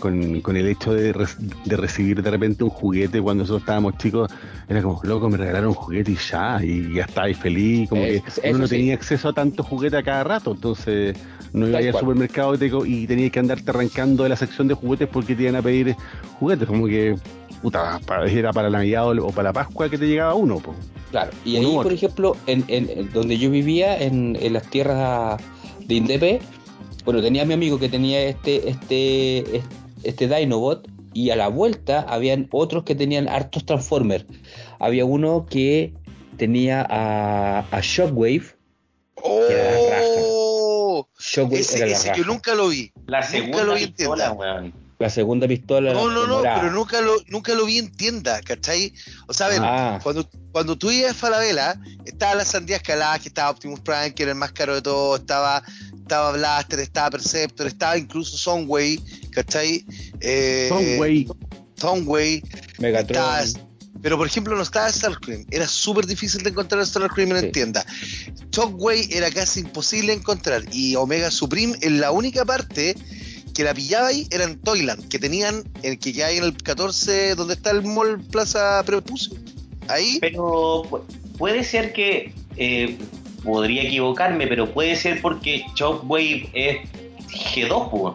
con, 0.00 0.40
con 0.40 0.56
el 0.56 0.66
hecho 0.68 0.92
de, 0.92 1.12
re- 1.12 1.26
de 1.64 1.76
recibir 1.76 2.22
de 2.22 2.30
repente 2.30 2.64
un 2.64 2.70
juguete 2.70 3.22
cuando 3.22 3.44
nosotros 3.44 3.62
estábamos 3.62 3.96
chicos, 3.98 4.30
era 4.68 4.82
como, 4.82 5.00
loco, 5.04 5.30
me 5.30 5.36
regalaron 5.38 5.68
un 5.68 5.74
juguete 5.74 6.10
y 6.12 6.16
ya, 6.16 6.58
y 6.62 6.94
ya 6.94 7.04
está, 7.04 7.28
y 7.28 7.34
feliz, 7.34 7.88
como 7.88 8.02
Es- 8.04 8.22
que 8.40 8.50
uno 8.50 8.58
no 8.58 8.66
sí. 8.66 8.76
tenía 8.76 8.94
acceso 8.94 9.28
a 9.28 9.32
tantos 9.32 9.64
juguetes 9.66 10.00
a 10.00 10.02
cada 10.02 10.24
rato, 10.24 10.52
entonces 10.52 11.16
no 11.52 11.68
iba 11.68 11.78
a 11.78 11.82
ir 11.82 11.88
al 11.90 12.00
supermercado 12.00 12.54
y, 12.56 12.58
te 12.58 12.66
y 12.86 13.06
tenías 13.06 13.30
que 13.30 13.38
andarte 13.38 13.70
arrancando 13.70 14.24
de 14.24 14.28
la 14.30 14.36
sección 14.36 14.66
de 14.66 14.74
juguetes 14.74 15.08
porque 15.08 15.36
te 15.36 15.42
iban 15.44 15.54
a 15.56 15.62
pedir 15.62 15.94
juguetes, 16.40 16.66
como 16.66 16.86
que, 16.86 17.14
puta, 17.64 18.00
era 18.28 18.52
para 18.52 18.68
la 18.70 18.78
Navidad 18.78 19.08
o, 19.08 19.26
o 19.26 19.30
para 19.32 19.48
la 19.48 19.52
Pascua 19.54 19.88
que 19.88 19.96
te 19.98 20.06
llegaba 20.06 20.34
uno, 20.34 20.58
po. 20.60 20.74
Claro, 21.10 21.30
y 21.44 21.56
ahí, 21.56 21.64
por 21.74 21.92
ejemplo, 21.92 22.36
en, 22.46 22.64
en- 22.68 22.90
en 22.90 23.12
donde 23.12 23.38
yo 23.38 23.50
vivía, 23.50 23.98
en, 24.00 24.36
en 24.40 24.52
las 24.52 24.68
tierras 24.68 25.40
de 25.80 25.94
Indepe, 25.94 26.40
bueno, 27.04 27.22
tenía 27.22 27.42
a 27.42 27.44
mi 27.46 27.54
amigo 27.54 27.78
que 27.78 27.88
tenía 27.88 28.20
este, 28.22 28.68
este, 28.68 29.38
este, 29.56 29.62
este 30.02 30.28
Dinobot, 30.28 30.86
y 31.12 31.30
a 31.30 31.36
la 31.36 31.48
vuelta 31.48 32.00
habían 32.08 32.48
otros 32.50 32.82
que 32.84 32.94
tenían 32.94 33.28
hartos 33.28 33.64
Transformers. 33.64 34.24
Había 34.80 35.04
uno 35.04 35.46
que 35.48 35.94
tenía 36.36 36.84
a, 36.90 37.60
a 37.70 37.80
Shockwave. 37.80 38.44
era 39.48 39.72
la 39.72 40.02
¡Oh! 40.26 41.06
Shockwave 41.18 41.60
Ese, 41.60 41.76
era 41.78 41.86
la 41.86 41.92
ese 41.92 42.08
raja. 42.08 42.20
yo 42.20 42.26
nunca 42.26 42.54
lo 42.56 42.68
vi. 42.68 42.90
La 43.06 43.20
Nunca 43.20 43.30
segunda 43.30 43.64
lo 43.64 43.74
vi 43.74 43.86
pistola, 43.86 44.32
weón. 44.32 44.72
La 45.04 45.10
segunda 45.10 45.46
pistola. 45.46 45.92
No, 45.92 46.08
no, 46.10 46.26
no, 46.26 46.40
pero 46.40 46.70
nunca 46.72 47.02
lo, 47.02 47.16
nunca 47.28 47.52
lo 47.54 47.66
vi 47.66 47.76
en 47.76 47.92
tienda, 47.92 48.40
¿cachai? 48.40 48.94
O 49.26 49.34
sea, 49.34 49.48
a 49.48 49.50
ver, 49.50 49.60
Ah, 49.62 50.00
cuando, 50.02 50.26
cuando 50.50 50.78
tú 50.78 50.90
ibas 50.90 51.10
a 51.10 51.14
Falabella, 51.14 51.78
estaba 52.06 52.36
la 52.36 52.44
sandía 52.46 52.76
escalada, 52.76 53.18
que 53.18 53.28
estaba 53.28 53.50
Optimus 53.50 53.80
Prime, 53.80 54.14
que 54.14 54.22
era 54.22 54.32
el 54.32 54.38
más 54.38 54.52
caro 54.52 54.74
de 54.74 54.80
todo, 54.80 55.16
estaba, 55.16 55.62
estaba 55.94 56.32
Blaster, 56.32 56.80
estaba 56.80 57.10
Perceptor, 57.10 57.66
estaba 57.66 57.98
incluso 57.98 58.38
Soundwave, 58.38 58.98
¿cachai? 59.30 59.84
Eh, 60.20 60.68
Soundwave, 60.70 61.26
Soundwave, 61.76 62.42
Megatron. 62.78 63.44
estaba- 63.44 63.66
pero 64.00 64.16
por 64.16 64.26
ejemplo 64.26 64.56
no 64.56 64.62
estaba 64.62 64.90
Starscream, 64.90 65.44
era 65.50 65.68
súper 65.68 66.06
difícil 66.06 66.42
de 66.42 66.48
encontrar 66.50 66.86
Starscream 66.86 67.32
en 67.32 67.40
Sí. 67.42 67.52
tienda. 67.52 67.84
Shockwave 68.50 69.08
era 69.14 69.30
casi 69.30 69.60
imposible 69.60 70.14
encontrar 70.14 70.62
y 70.72 70.96
Omega 70.96 71.30
Supreme 71.30 71.76
en 71.82 72.00
la 72.00 72.10
única 72.10 72.44
parte 72.46 72.94
que 73.54 73.64
la 73.64 73.72
pillaba 73.72 74.08
ahí 74.08 74.26
era 74.30 74.44
en 74.44 74.58
Toyland, 74.60 75.08
que 75.08 75.18
tenían, 75.18 75.62
el 75.82 75.98
que 75.98 76.12
ya 76.12 76.26
hay 76.26 76.38
en 76.38 76.44
el 76.44 76.56
14, 76.62 77.34
donde 77.36 77.54
está 77.54 77.70
el 77.70 77.82
mall 77.82 78.20
Plaza 78.30 78.82
Prepucio. 78.84 79.36
Ahí, 79.88 80.18
Pero 80.20 80.82
pu- 80.84 81.00
puede 81.38 81.62
ser 81.64 81.92
que, 81.92 82.34
eh, 82.56 82.98
podría 83.44 83.82
equivocarme, 83.82 84.46
pero 84.46 84.72
puede 84.72 84.96
ser 84.96 85.20
porque 85.22 85.64
Shockwave 85.76 86.50
es 86.54 86.78
G2, 87.28 87.90
pues. 87.90 88.14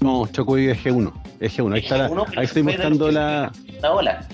no, 0.00 0.26
Shockwave 0.32 0.70
es 0.72 0.78
G1, 0.84 1.12
es 1.40 1.56
G1, 1.58 1.74
ahí, 1.74 1.80
está 1.82 1.98
la- 1.98 2.08
G1, 2.08 2.24
pero 2.28 2.40
ahí 2.40 2.46
estoy 2.46 2.62
mostrando 2.62 3.10
la... 3.10 3.52
La 3.82 3.92
ola. 3.92 4.28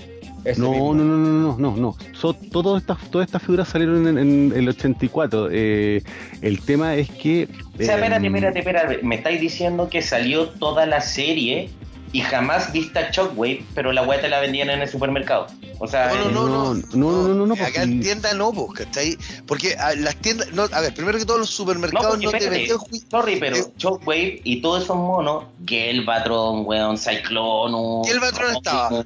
Ese 0.51 0.61
No, 0.61 0.71
mismo. 0.71 0.93
no, 0.95 1.03
no, 1.03 1.17
no, 1.17 1.57
no, 1.57 1.71
no, 1.71 1.77
no. 1.77 1.95
So- 2.13 2.33
todas 2.51 2.81
estas 2.81 2.97
todas 3.11 3.27
estas 3.27 3.41
figuras 3.41 3.67
salieron 3.67 4.07
en, 4.07 4.17
en 4.17 4.53
el 4.55 4.69
84. 4.69 5.49
Eh, 5.51 6.03
el 6.41 6.61
tema 6.61 6.95
es 6.95 7.09
que. 7.09 7.47
O 7.79 7.83
sea, 7.83 7.95
eh, 7.95 7.99
espérate, 8.03 8.27
espérate, 8.27 8.59
espérate. 8.59 8.99
Me 9.03 9.15
estáis 9.15 9.39
diciendo 9.41 9.89
que 9.89 10.01
salió 10.01 10.49
toda 10.49 10.85
la 10.85 11.01
serie 11.01 11.69
y 12.13 12.21
jamás 12.21 12.71
viste 12.71 12.97
a 12.99 13.11
Shockwave, 13.11 13.63
pero 13.75 13.91
la 13.91 14.01
weá 14.01 14.21
te 14.21 14.29
la 14.29 14.39
vendían 14.39 14.69
en 14.69 14.81
el 14.81 14.87
supermercado. 14.87 15.47
O 15.79 15.87
sea, 15.87 16.07
No, 16.07 16.31
no, 16.31 16.47
no, 16.47 16.73
no, 16.73 16.73
no, 16.95 17.11
no, 17.27 17.33
no, 17.35 17.45
no, 17.45 17.53
acá 17.53 17.65
porque- 17.65 17.81
en 17.81 17.99
tienda 17.99 18.33
no, 18.33 18.51
pues, 18.53 18.85
¿cachai? 18.85 19.17
Porque 19.45 19.75
a, 19.75 19.93
las 19.93 20.15
tiendas, 20.15 20.51
no, 20.53 20.63
a 20.71 20.81
ver, 20.81 20.93
primero 20.93 21.17
que 21.19 21.25
todos 21.25 21.41
los 21.41 21.49
No, 21.49 21.55
supermercados 21.55 22.11
porque 22.11 22.25
no, 22.25 22.31
te 22.31 22.49
vendían 22.49 22.77
sorry, 23.11 23.35
pero 23.39 23.57
Eh. 23.57 23.65
Shockwave 23.77 24.41
y 24.43 24.61
todos 24.61 24.83
esos 24.85 24.95
monos, 24.95 25.43
Gelbatron, 25.67 26.65
weón, 26.65 26.97
Cyclonus, 26.97 28.07
Gelbatron 28.07 28.55
estaba. 28.55 29.05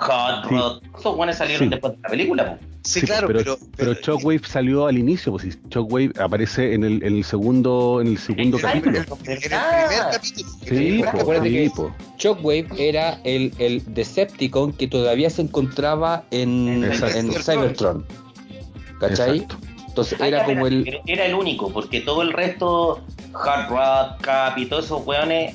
Hot 0.00 0.48
Sí. 0.48 0.54
Rod, 0.54 0.82
esos 0.98 1.16
weones 1.16 1.36
salieron 1.36 1.64
Sí. 1.66 1.70
después 1.70 1.92
de 1.94 1.98
la 2.02 2.08
película, 2.08 2.50
po. 2.56 2.58
Sí, 2.82 3.00
Sí, 3.00 3.06
claro, 3.06 3.26
pero, 3.26 3.40
pero, 3.40 3.56
pero 3.76 3.92
Shockwave 3.92 4.40
salió 4.46 4.86
al 4.86 4.96
inicio, 4.96 5.32
pues 5.32 5.42
si 5.44 5.50
Shockwave 5.68 6.12
aparece 6.18 6.72
en 6.72 6.82
el, 6.84 7.02
en 7.02 7.16
el 7.16 7.24
segundo, 7.24 8.00
en 8.00 8.06
el 8.06 8.18
segundo 8.18 8.58
capítulo. 8.58 8.96
en 8.96 9.02
el 9.02 9.06
primer 9.06 9.40
capítulo. 10.10 10.48
Sí, 10.62 10.66
primer 10.66 11.70
po, 11.72 11.88
que-. 11.88 11.92
Shockwave 12.18 12.66
era 12.78 13.20
el, 13.24 13.52
el 13.58 13.82
Decepticon 13.92 14.72
que 14.72 14.88
todavía 14.88 15.28
se 15.28 15.42
encontraba 15.42 16.24
en, 16.30 16.82
Exacto. 16.84 17.18
en 17.18 17.32
Cybertron. 17.32 18.06
¿Cachai? 18.98 19.40
Exacto. 19.40 19.56
Entonces 19.88 20.18
Ah, 20.20 20.28
era 20.28 20.44
como 20.46 20.66
el. 20.66 21.00
Era 21.06 21.26
el 21.26 21.34
único, 21.34 21.70
porque 21.72 22.00
todo 22.00 22.22
el 22.22 22.32
resto, 22.32 23.00
Hot 23.32 23.68
Rod, 23.68 24.20
Cap 24.22 24.56
y 24.56 24.64
todos 24.66 24.86
esos 24.86 25.04
weones, 25.06 25.54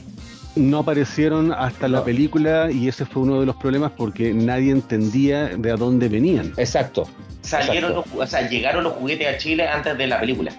No 0.55 0.79
aparecieron 0.79 1.51
hasta 1.51 1.87
la 1.87 2.03
película 2.03 2.71
y 2.71 2.87
ese 2.87 3.05
fue 3.05 3.23
uno 3.23 3.39
de 3.39 3.45
los 3.45 3.55
problemas 3.57 3.91
porque 3.91 4.33
nadie 4.33 4.71
entendía 4.71 5.47
de 5.49 5.71
a 5.71 5.75
dónde 5.75 6.07
venían. 6.07 6.53
Exacto. 6.57 7.07
salieron 7.41 7.91
Exacto. 7.91 8.17
los, 8.17 8.27
o 8.27 8.27
sea, 8.27 8.49
llegaron 8.49 8.83
los 8.83 8.93
juguetes 8.93 9.27
a 9.27 9.37
Chile 9.37 9.67
antes 9.67 9.97
de 9.97 10.07
la 10.07 10.19
película. 10.19 10.53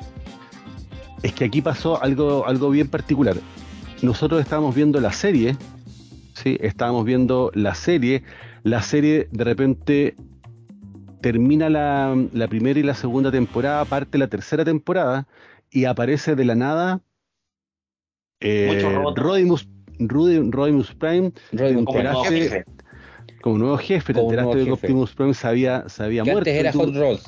Es 1.22 1.32
que 1.32 1.46
aquí 1.46 1.62
pasó 1.62 2.02
algo, 2.02 2.46
algo 2.46 2.70
bien 2.70 2.88
particular. 2.88 3.36
Nosotros 4.02 4.40
estábamos 4.40 4.74
viendo 4.74 5.00
la 5.00 5.12
serie, 5.12 5.56
¿sí? 6.34 6.58
Estábamos 6.60 7.06
viendo 7.06 7.50
la 7.54 7.74
serie. 7.74 8.22
La 8.62 8.82
serie 8.82 9.28
de 9.30 9.44
repente 9.44 10.16
termina 11.22 11.70
la, 11.70 12.14
la 12.32 12.48
primera 12.48 12.78
y 12.78 12.82
la 12.82 12.94
segunda 12.94 13.30
temporada, 13.30 13.84
parte 13.86 14.18
la 14.18 14.28
tercera 14.28 14.64
temporada 14.64 15.26
y 15.70 15.86
aparece 15.86 16.36
de 16.36 16.44
la 16.44 16.54
nada 16.54 17.00
eh. 18.40 18.82
Rodimus, 19.14 19.68
Rudi- 19.98 20.50
Rodimus 20.50 20.94
Prime 20.94 21.32
Rodimus 21.52 21.84
Gracias. 21.94 22.28
jefe. 22.32 22.64
como 23.42 23.58
nuevo 23.58 23.76
jefe. 23.78 24.12
Te 24.12 24.18
Como 24.20 24.30
enteraste 24.30 24.44
nuevo 24.44 24.58
de 24.58 24.64
que 24.64 24.70
jefe. 24.70 24.86
Optimus 24.86 25.14
Prime 25.14 25.34
se 25.34 25.46
había, 25.46 25.88
se 25.88 26.02
había 26.02 26.22
Que 26.24 26.32
muerto. 26.32 26.50
antes 26.50 26.60
era 26.60 26.72
Hot 26.72 26.94
Rod. 26.94 27.18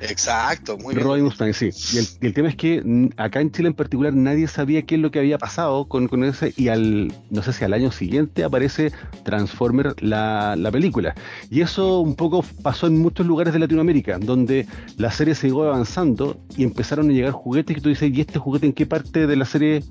Exacto, 0.00 0.78
muy 0.78 0.94
bien. 0.94 1.04
Rodimus 1.04 1.34
Prime, 1.34 1.52
sí. 1.52 1.70
Y 1.92 1.98
el, 1.98 2.06
y 2.20 2.26
el 2.28 2.32
tema 2.34 2.48
es 2.48 2.54
que 2.54 3.10
acá 3.16 3.40
en 3.40 3.50
Chile 3.50 3.66
en 3.66 3.74
particular 3.74 4.14
nadie 4.14 4.46
sabía 4.46 4.82
qué 4.82 4.94
es 4.94 5.00
lo 5.00 5.10
que 5.10 5.18
había 5.18 5.38
pasado 5.38 5.88
con, 5.88 6.06
con 6.06 6.22
ese 6.22 6.52
y 6.56 6.68
al, 6.68 7.12
no 7.30 7.42
sé 7.42 7.52
si 7.52 7.64
al 7.64 7.72
año 7.72 7.90
siguiente 7.90 8.44
aparece 8.44 8.92
Transformer 9.24 10.00
la, 10.00 10.54
la 10.56 10.70
película. 10.70 11.16
Y 11.50 11.62
eso 11.62 11.98
un 11.98 12.14
poco 12.14 12.44
pasó 12.62 12.86
en 12.86 12.96
muchos 13.00 13.26
lugares 13.26 13.52
de 13.52 13.58
Latinoamérica, 13.58 14.20
donde 14.20 14.66
la 14.98 15.10
serie 15.10 15.34
siguió 15.34 15.64
avanzando 15.64 16.38
y 16.56 16.62
empezaron 16.62 17.10
a 17.10 17.12
llegar 17.12 17.32
juguetes 17.32 17.74
que 17.74 17.82
tú 17.82 17.88
dices, 17.88 18.08
¿y 18.14 18.20
este 18.20 18.38
juguete 18.38 18.66
en 18.66 18.74
qué 18.74 18.86
parte 18.86 19.26
de 19.26 19.34
la 19.34 19.46
serie 19.46 19.82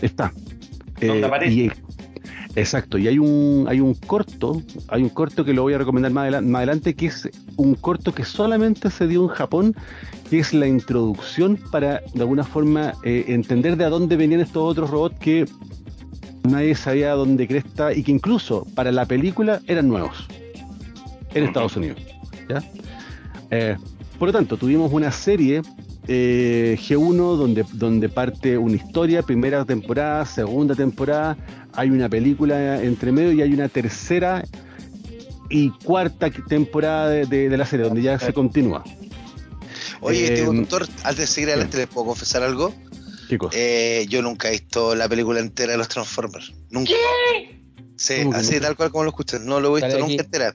está? 0.00 0.32
¿Dónde 1.00 1.26
aparece? 1.26 1.52
y- 1.54 1.70
Exacto, 2.54 2.98
y 2.98 3.08
hay 3.08 3.18
un, 3.18 3.64
hay 3.66 3.80
un 3.80 3.94
corto, 3.94 4.60
hay 4.88 5.02
un 5.02 5.08
corto 5.08 5.42
que 5.42 5.54
lo 5.54 5.62
voy 5.62 5.72
a 5.72 5.78
recomendar 5.78 6.12
más, 6.12 6.24
adela- 6.24 6.42
más 6.42 6.56
adelante, 6.58 6.92
que 6.94 7.06
es 7.06 7.30
un 7.56 7.74
corto 7.74 8.12
que 8.12 8.24
solamente 8.26 8.90
se 8.90 9.06
dio 9.06 9.22
en 9.22 9.28
Japón, 9.28 9.74
que 10.28 10.38
es 10.40 10.52
la 10.52 10.66
introducción 10.66 11.58
para, 11.70 12.02
de 12.12 12.20
alguna 12.20 12.44
forma, 12.44 12.92
eh, 13.04 13.24
entender 13.28 13.78
de 13.78 13.86
a 13.86 13.88
dónde 13.88 14.16
venían 14.16 14.40
estos 14.42 14.62
otros 14.64 14.90
robots 14.90 15.18
que 15.18 15.46
nadie 16.42 16.74
sabía 16.74 17.12
dónde 17.12 17.48
cresta 17.48 17.94
y 17.94 18.02
que 18.02 18.12
incluso 18.12 18.66
para 18.74 18.92
la 18.92 19.06
película 19.06 19.60
eran 19.66 19.88
nuevos 19.88 20.26
en 21.32 21.44
Estados 21.44 21.74
Unidos. 21.78 22.02
¿ya? 22.50 22.62
Eh, 23.50 23.76
por 24.18 24.28
lo 24.28 24.32
tanto, 24.32 24.58
tuvimos 24.58 24.92
una 24.92 25.10
serie 25.10 25.62
eh, 26.08 26.76
G1 26.80 27.36
donde, 27.36 27.64
donde 27.72 28.08
parte 28.08 28.58
una 28.58 28.76
historia, 28.76 29.22
primera 29.22 29.64
temporada, 29.64 30.24
segunda 30.26 30.74
temporada, 30.74 31.36
hay 31.74 31.90
una 31.90 32.08
película 32.08 32.82
entre 32.82 33.12
medio 33.12 33.32
y 33.32 33.42
hay 33.42 33.52
una 33.52 33.68
tercera 33.68 34.44
y 35.50 35.70
cuarta 35.84 36.30
temporada 36.30 37.08
de, 37.10 37.26
de- 37.26 37.48
de 37.48 37.56
la 37.56 37.66
serie 37.66 37.84
donde 37.86 38.02
ya 38.02 38.18
se 38.18 38.32
continúa. 38.32 38.82
Oye, 40.00 40.20
Eh, 40.20 40.34
este 40.34 40.44
doctor, 40.46 40.88
antes 41.04 41.16
de 41.18 41.26
seguir 41.26 41.50
adelante, 41.50 41.76
¿les 41.76 41.86
puedo 41.86 42.06
confesar 42.08 42.42
algo? 42.42 42.74
¿Qué? 43.28 43.38
Eh, 43.52 44.06
yo 44.08 44.20
nunca 44.22 44.48
he 44.48 44.52
visto 44.52 44.94
la 44.94 45.08
película 45.08 45.40
entera 45.40 45.72
de 45.72 45.78
los 45.78 45.88
Transformers. 45.88 46.52
Nunca. 46.70 46.90
Sí, 48.02 48.14
¿Cómo 48.18 48.32
que 48.32 48.38
así 48.38 48.58
tal 48.58 48.74
cual 48.76 48.90
como 48.90 49.04
lo 49.04 49.10
escuchan. 49.10 49.46
No 49.46 49.60
lo 49.60 49.78
he 49.78 49.80
visto 49.80 49.96
nunca 50.00 50.22
entera. 50.24 50.54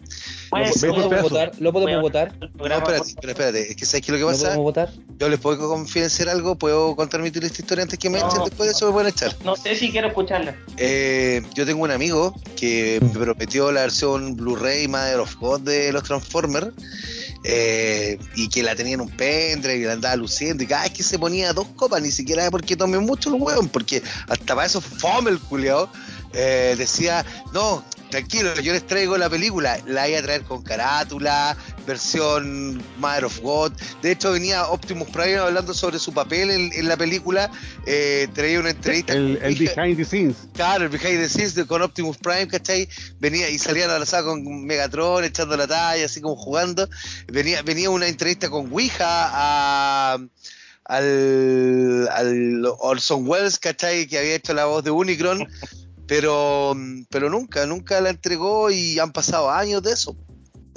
Pues, 0.49 0.81
¿Lo 0.83 0.93
podemos 0.95 1.21
votar? 1.21 1.51
¿Lo 1.59 1.71
podemos 1.71 2.01
votar? 2.01 2.33
No, 2.39 2.47
espérate, 2.65 3.07
espérate, 3.07 3.29
espérate. 3.31 3.71
Es 3.71 3.75
que 3.77 3.85
¿sabes 3.85 4.05
qué 4.05 4.07
es 4.07 4.09
lo 4.09 4.15
que 4.17 4.21
¿Lo 4.23 4.27
pasa? 4.27 4.43
podemos 4.47 4.63
votar? 4.65 4.89
Yo 5.17 5.29
les 5.29 5.39
puedo 5.39 5.69
confidenciar 5.69 6.27
algo, 6.27 6.57
puedo 6.57 6.93
contar 6.97 7.21
mi 7.21 7.31
triste 7.31 7.61
historia 7.61 7.83
antes 7.83 7.97
que 7.97 8.09
me 8.09 8.19
No. 8.19 8.27
echen, 8.29 8.43
después 8.43 8.67
de 8.67 8.73
eso 8.75 8.87
me 8.87 8.91
pueden 8.91 9.09
echar. 9.13 9.33
No 9.45 9.55
sé 9.55 9.77
si 9.77 9.91
quiero 9.91 10.07
escucharla. 10.07 10.55
Eh, 10.75 11.41
yo 11.53 11.65
tengo 11.65 11.83
un 11.83 11.91
amigo 11.91 12.35
que 12.57 12.99
me 13.01 13.09
prometió 13.17 13.71
la 13.71 13.81
versión 13.81 14.35
Blu-ray 14.35 14.89
Mother 14.89 15.19
of 15.21 15.35
God 15.37 15.61
de 15.61 15.93
los 15.93 16.03
Transformers 16.03 16.73
eh, 17.43 18.17
y 18.35 18.49
que 18.49 18.63
la 18.63 18.75
tenía 18.75 18.95
en 18.95 19.01
un 19.01 19.09
pendrive 19.09 19.77
y 19.77 19.83
la 19.85 19.93
andaba 19.93 20.15
luciendo 20.17 20.63
y 20.63 20.67
cada 20.67 20.83
vez 20.83 20.91
que 20.91 21.03
se 21.03 21.17
ponía 21.17 21.53
dos 21.53 21.67
copas, 21.75 22.01
ni 22.01 22.11
siquiera 22.11 22.49
porque 22.51 22.75
tomé 22.75 22.99
mucho 22.99 23.33
el 23.33 23.41
hueón, 23.41 23.69
porque 23.69 24.03
hasta 24.27 24.55
para 24.55 24.65
eso 24.67 24.81
fome 24.81 25.31
el 25.31 25.39
culiao, 25.39 25.89
eh, 26.39 26.75
decía, 26.77 27.25
no, 27.51 27.83
tranquilo, 28.11 28.53
yo 28.61 28.71
les 28.71 28.85
traigo 28.85 29.17
la 29.17 29.29
película, 29.29 29.79
la 29.87 30.03
voy 30.05 30.13
a 30.15 30.21
traer 30.21 30.43
con 30.43 30.61
carátula, 30.63 31.57
versión 31.85 32.81
Mother 32.99 33.25
of 33.25 33.39
God. 33.41 33.71
De 34.01 34.11
hecho, 34.11 34.31
venía 34.31 34.67
Optimus 34.67 35.09
Prime 35.09 35.37
hablando 35.37 35.73
sobre 35.73 35.97
su 35.99 36.13
papel 36.13 36.51
en, 36.51 36.71
en 36.73 36.87
la 36.87 36.95
película. 36.95 37.49
Eh, 37.85 38.27
traía 38.33 38.59
una 38.59 38.69
entrevista. 38.69 39.13
El, 39.13 39.39
el 39.41 39.57
Dije- 39.57 39.73
behind 39.75 39.97
the 39.97 40.05
scenes. 40.05 40.35
Claro, 40.53 40.83
el 40.85 40.89
behind 40.89 41.19
the 41.19 41.27
scenes 41.29 41.55
de- 41.55 41.65
con 41.65 41.81
Optimus 41.81 42.17
Prime, 42.17 42.47
¿cachai? 42.47 42.87
Venía 43.19 43.49
y 43.49 43.57
salían 43.57 43.89
abrazados 43.89 44.25
con 44.27 44.65
Megatron, 44.65 45.23
echando 45.23 45.57
la 45.57 45.65
talla, 45.67 46.05
así 46.05 46.21
como 46.21 46.35
jugando. 46.35 46.87
Venía, 47.27 47.61
venía 47.63 47.89
una 47.89 48.07
entrevista 48.07 48.49
con 48.49 48.71
Ouija 48.71 49.01
a, 49.33 50.17
al, 50.85 52.07
al 52.11 52.63
Orson 52.79 53.27
Welles, 53.27 53.59
¿cachai? 53.59 54.07
Que 54.07 54.19
había 54.19 54.35
hecho 54.35 54.53
la 54.53 54.65
voz 54.65 54.83
de 54.83 54.91
Unicron, 54.91 55.47
pero, 56.07 56.75
pero 57.09 57.29
nunca, 57.29 57.65
nunca 57.65 57.99
la 58.01 58.09
entregó 58.09 58.71
y 58.71 58.97
han 58.99 59.11
pasado 59.11 59.49
años 59.51 59.83
de 59.83 59.91
eso. 59.93 60.15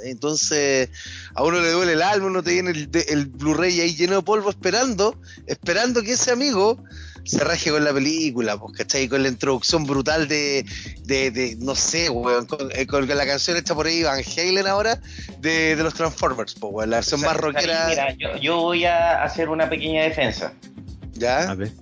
Entonces, 0.03 0.89
a 1.35 1.43
uno 1.43 1.59
le 1.59 1.69
duele 1.71 1.93
el 1.93 2.01
alma, 2.01 2.25
uno 2.27 2.41
te 2.41 2.53
viene 2.53 2.71
el, 2.71 2.89
de- 2.89 3.05
el 3.09 3.27
Blu-ray 3.27 3.81
ahí 3.81 3.93
lleno 3.95 4.15
de 4.15 4.21
polvo 4.23 4.49
esperando, 4.49 5.15
esperando 5.45 6.01
que 6.01 6.13
ese 6.13 6.31
amigo 6.31 6.83
se 7.23 7.43
raje 7.43 7.69
con 7.69 7.83
la 7.83 7.93
película, 7.93 8.57
pues, 8.57 8.75
¿cachai? 8.75 9.07
Con 9.07 9.21
la 9.21 9.29
introducción 9.29 9.85
brutal 9.85 10.27
de, 10.27 10.65
de, 11.03 11.29
de, 11.29 11.55
no 11.59 11.75
sé, 11.75 12.09
weón, 12.09 12.47
con, 12.47 12.69
eh, 12.73 12.87
con 12.87 13.07
la 13.07 13.25
canción 13.27 13.57
hecha 13.57 13.75
por 13.75 13.85
ahí 13.85 14.01
Van 14.01 14.23
Halen 14.35 14.65
ahora, 14.65 14.99
de, 15.39 15.75
de 15.75 15.83
los 15.83 15.93
Transformers, 15.93 16.55
pues, 16.55 16.73
weón, 16.73 16.89
la 16.89 16.97
versión 16.97 17.21
más 17.21 17.37
rockera, 17.37 17.85
Mira, 17.89 18.15
yo, 18.17 18.35
yo 18.37 18.57
voy 18.57 18.85
a 18.85 19.21
hacer 19.23 19.49
una 19.49 19.69
pequeña 19.69 20.01
defensa. 20.01 20.47
A 20.47 21.09
¿ya? 21.13 21.53
ver. 21.53 21.73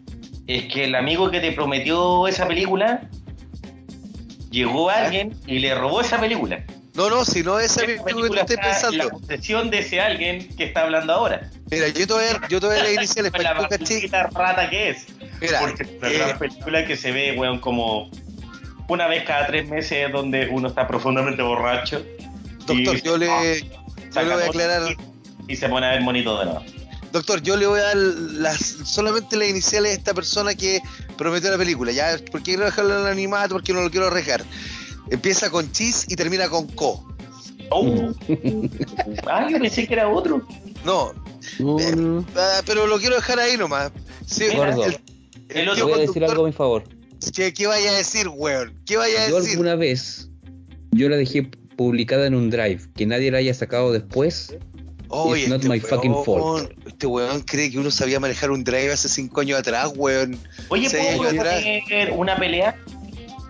Es 0.45 0.66
que 0.74 0.84
el 0.84 0.95
amigo 0.95 1.32
que 1.32 1.39
te 1.39 1.54
prometió 1.54 2.28
esa 2.28 2.45
película 2.45 3.10
llegó 4.50 4.89
alguien 4.89 5.36
y 5.47 5.60
le 5.60 5.76
robó 5.76 6.02
esa 6.02 6.20
película. 6.20 6.64
No, 6.95 7.10
no, 7.10 7.24
si 7.24 7.43
no 7.43 7.60
es 7.60 7.72
esa 7.72 7.82
película 7.86 8.04
que 8.06 8.12
tú 8.14 8.16
película 8.20 8.41
está 8.41 8.54
en 8.54 8.60
la 8.97 9.04
pensando. 9.06 9.20
posesión 9.20 9.70
de 9.70 9.80
ese 9.80 10.02
alguien 10.02 10.56
que 10.56 10.66
está 10.66 10.82
hablando 10.82 11.14
ahora. 11.14 11.50
Mira, 11.72 11.88
yo 11.89 12.08
te 12.08 12.14
voy 12.14 12.24
a, 12.26 12.47
yo 12.50 12.60
te 12.60 12.68
voy 12.68 12.76
a 12.78 12.84
las 12.84 12.93
iniciales 12.93 13.32
para 13.32 13.43
la 13.43 13.50
que 13.70 14.08
rata 14.34 14.70
que 14.70 14.89
es. 14.89 15.06
Mira, 15.39 15.60
Porque 15.62 15.84
es 15.84 16.16
una 16.16 16.30
eh, 16.32 16.36
película 16.39 16.86
que 16.86 16.97
se 16.97 17.12
ve, 17.12 17.36
weón, 17.38 17.60
como 17.60 18.10
una 18.89 19.08
vez 19.08 19.24
cada 19.24 19.47
tres 19.47 19.70
meses 19.70 20.12
donde 20.12 20.50
uno 20.50 20.68
está 20.68 20.88
profundamente 20.88 21.41
borracho. 21.41 22.04
doctor, 22.66 22.97
y- 22.97 23.02
yo 23.02 23.18
le, 23.18 23.28
yo 23.28 23.66
saca 24.12 24.28
le 24.28 24.34
voy 24.34 24.43
a 24.43 24.47
aclarar, 24.47 24.82
Y, 25.47 25.54
y 25.54 25.56
se 25.56 25.70
pone 25.70 25.86
a 25.86 25.91
ver 25.91 26.02
monito 26.02 26.38
de 26.39 26.45
nuevo. 26.45 26.64
doctor, 27.14 27.41
yo 27.41 27.56
le 27.56 27.68
voy 27.68 27.80
a 27.80 27.84
dar 27.84 27.95
las, 27.95 28.60
solamente 28.84 29.38
las 29.38 29.47
iniciales 29.47 29.91
de 29.91 29.97
esta 30.00 30.14
persona 30.14 30.54
que 30.56 30.82
prometió 31.20 31.51
la 31.51 31.57
película, 31.57 31.91
¿ya? 31.91 32.17
Porque 32.32 32.45
quiero 32.53 32.65
dejarlo 32.65 32.95
en 32.95 33.01
el 33.01 33.11
animato, 33.11 33.53
porque 33.55 33.74
no 33.74 33.82
lo 33.82 33.91
quiero 33.91 34.07
arriesgar. 34.07 34.43
Empieza 35.11 35.51
con 35.51 35.72
Cheese 35.72 36.05
y 36.07 36.15
termina 36.15 36.49
con 36.49 36.65
Co. 36.70 37.05
Oh. 37.70 38.11
ah, 39.28 39.47
yo 39.51 39.59
pensé 39.59 39.86
que 39.88 39.93
era 39.93 40.07
otro. 40.09 40.41
No, 40.84 41.13
No, 41.59 41.80
Eh, 41.80 41.95
no. 41.95 42.26
ah, 42.36 42.61
pero 42.65 42.88
lo 42.88 42.97
quiero 42.99 43.15
dejar 43.15 43.39
ahí 43.39 43.57
nomás. 43.57 43.91
Sí, 44.26 44.45
Gordo. 44.55 44.86
el- 44.86 44.97
El 45.49 45.57
el 45.61 45.70
otro- 45.70 45.74
Te 45.74 45.76
tío 45.76 45.88
voy 45.88 45.93
a 45.93 46.01
decir 46.07 46.24
algo 46.26 46.43
a 46.43 46.47
mi 46.47 46.53
favor. 46.53 46.84
¿qué, 47.36 47.53
qué 47.53 47.67
vaya 47.67 47.91
a 47.91 47.95
decir, 47.95 48.28
weón? 48.30 48.74
¿Qué 48.86 48.97
vaya 48.97 49.26
a 49.26 49.30
Yo 49.30 49.36
decir? 49.38 49.51
alguna 49.51 49.76
vez, 49.76 50.30
yo 50.91 51.09
la 51.09 51.17
dejé 51.17 51.43
publicada 51.76 52.28
en 52.28 52.36
un 52.36 52.49
drive, 52.49 52.82
que 52.95 53.05
nadie 53.05 53.30
la 53.32 53.39
haya 53.39 53.53
sacado 53.53 53.91
después. 53.91 54.55
Oye, 55.10 55.41
It's 55.41 55.49
not 55.49 55.64
my 55.66 55.80
fucking 55.80 56.14
fault. 56.24 56.72
Este 56.86 57.07
weón 57.07 57.41
cree 57.41 57.72
que 57.72 57.80
uno 57.80 57.89
sabía 57.91 58.20
manejar 58.20 58.51
un 58.51 58.64
drive 58.64 58.91
hace 58.93 59.10
cinco 59.10 59.41
años 59.41 59.60
atrás, 59.60 59.91
weón. 59.95 60.38
Oye, 60.70 60.89
¿puedo 60.89 61.18
poner 61.18 62.12
una 62.14 62.38
pelea 62.38 62.76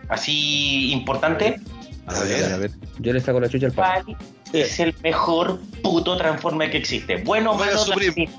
así 0.07 0.91
importante? 0.91 1.59
A 2.07 2.11
A 2.15 2.23
ver, 2.23 2.41
ver. 2.41 2.53
a 2.53 2.57
ver. 2.57 2.71
Yo 2.99 3.13
le 3.13 3.19
saco 3.19 3.39
la 3.39 3.49
chucha 3.49 3.67
al. 3.67 3.73
¿Cuál 3.73 4.17
es 4.53 4.79
el 4.79 4.95
mejor 5.03 5.59
puto 5.83 6.17
Transformer 6.17 6.71
que 6.71 6.77
existe? 6.77 7.17
Bueno, 7.23 7.51
Omega 7.51 7.73
malo, 7.73 7.83
Supreme. 7.85 8.29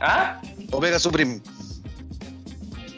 ¿Ah? 0.00 0.40
Omega 0.72 0.98
Supreme. 0.98 1.40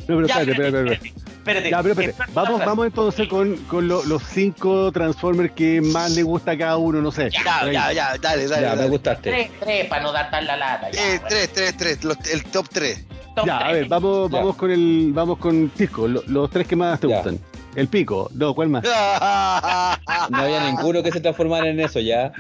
No, 0.08 0.16
pero 0.16 0.26
Ya, 0.26 0.40
espérate, 0.40 0.50
espérate, 0.68 0.94
espérate. 0.94 1.19
Espérate. 1.40 1.70
Ya, 1.70 1.82
pero 1.82 2.00
espérate. 2.00 2.32
Vamos, 2.32 2.60
vamos 2.64 2.86
entonces 2.86 3.28
con, 3.28 3.56
con 3.64 3.88
lo- 3.88 4.04
los 4.04 4.22
cinco 4.22 4.92
Transformers 4.92 5.52
que 5.52 5.80
más 5.80 6.12
le 6.12 6.22
gusta 6.22 6.52
a 6.52 6.58
cada 6.58 6.76
uno, 6.76 7.00
no 7.02 7.10
sé. 7.10 7.30
Ya, 7.30 7.70
ya, 7.70 7.92
ya, 7.92 8.16
dale, 8.20 8.46
dale. 8.46 8.62
Ya, 8.62 8.70
me 8.70 8.76
dale. 8.76 8.88
gustaste. 8.90 9.30
Tres, 9.30 9.50
tres, 9.60 9.86
para 9.86 10.02
no 10.02 10.12
dar 10.12 10.30
tan 10.30 10.46
la 10.46 10.56
lata. 10.56 10.90
Ya, 10.90 11.00
Eh, 11.02 11.08
bueno. 11.18 11.26
tres, 11.28 11.52
tres, 11.52 11.76
tres, 11.76 12.04
los- 12.04 12.18
el 12.32 12.44
top 12.44 12.66
tres. 12.70 13.04
Top 13.34 13.46
Ya, 13.46 13.58
a 13.58 13.72
ver, 13.72 13.86
vamos, 13.88 14.30
Ya. 14.30 14.38
vamos 14.38 14.56
con 14.56 14.70
el, 14.70 15.10
vamos 15.12 15.38
con 15.38 15.70
Cisco, 15.76 16.06
lo- 16.08 16.22
los 16.26 16.50
tres 16.50 16.66
que 16.66 16.76
más 16.76 16.98
te 17.00 17.08
Ya. 17.08 17.16
gustan. 17.16 17.38
El 17.76 17.86
pico, 17.88 18.28
no, 18.34 18.54
¿cuál 18.54 18.68
más? 18.68 18.82
No 20.30 20.38
había 20.38 20.64
ninguno 20.70 21.02
que 21.02 21.12
se 21.12 21.20
transformara 21.20 21.68
en 21.68 21.78
eso 21.80 22.00
ya. 22.00 22.32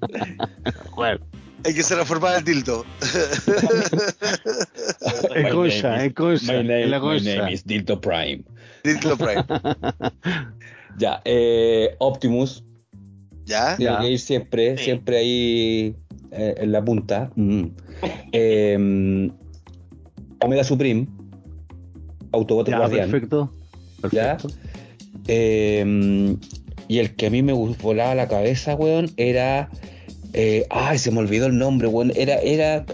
¿Cuál? 0.94 1.20
Hay 1.64 1.74
que 1.74 1.82
se 1.82 1.94
reformar 1.96 2.38
el 2.38 2.44
dildo. 2.44 2.84
En 5.34 5.44
My 5.44 5.50
concha, 5.50 5.90
name 5.90 6.04
en 6.04 6.12
concha, 6.12 6.52
My 6.52 6.58
name, 6.58 6.82
en 6.84 6.90
la 6.90 6.98
my 6.98 7.04
concha. 7.06 7.36
name 7.36 7.52
is 7.52 7.64
Dildo 7.66 8.00
Prime. 8.00 8.42
Dildo 8.84 9.16
Prime. 9.16 9.44
Ya, 10.98 11.22
eh, 11.24 11.94
Optimus, 12.00 12.64
¿Ya? 13.46 13.76
tiene 13.76 13.98
que 14.00 14.10
ir 14.10 14.18
siempre, 14.18 14.76
Sí. 14.76 14.84
siempre 14.84 15.18
ahí 15.18 15.94
eh, 16.32 16.54
en 16.58 16.72
la 16.72 16.84
punta. 16.84 17.30
Mm. 17.36 17.64
Eh, 18.32 19.30
Omega 20.40 20.64
Supreme, 20.64 21.06
Autobot 22.32 22.68
Ya, 22.68 22.78
Guardián. 22.78 23.10
perfecto. 23.10 23.52
¿Ya? 24.12 24.36
perfecto. 24.38 24.48
Eh, 25.28 26.36
y 26.88 26.98
el 26.98 27.14
que 27.16 27.26
a 27.26 27.30
mí 27.30 27.42
me 27.42 27.52
volaba 27.52 28.14
la 28.16 28.26
cabeza, 28.28 28.74
weón, 28.74 29.10
era. 29.16 29.68
Eh, 30.32 30.66
ay, 30.70 30.98
se 30.98 31.10
me 31.10 31.18
olvidó 31.18 31.46
el 31.46 31.56
nombre, 31.58 31.88
weón. 31.88 32.12
Era. 32.16 32.36
era 32.40 32.84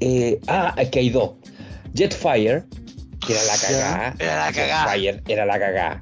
eh, 0.00 0.40
ah, 0.46 0.74
que 0.90 0.98
hay 0.98 1.10
dos. 1.10 1.32
Jetfire, 1.94 2.64
que 3.26 3.32
era 3.32 3.42
la 3.44 3.56
cagada. 3.58 4.14
Era 4.18 4.46
la 4.46 4.52
cagada. 4.52 4.92
Jetfire 4.92 5.22
era 5.28 5.46
la 5.46 5.58
cagada. 5.58 6.00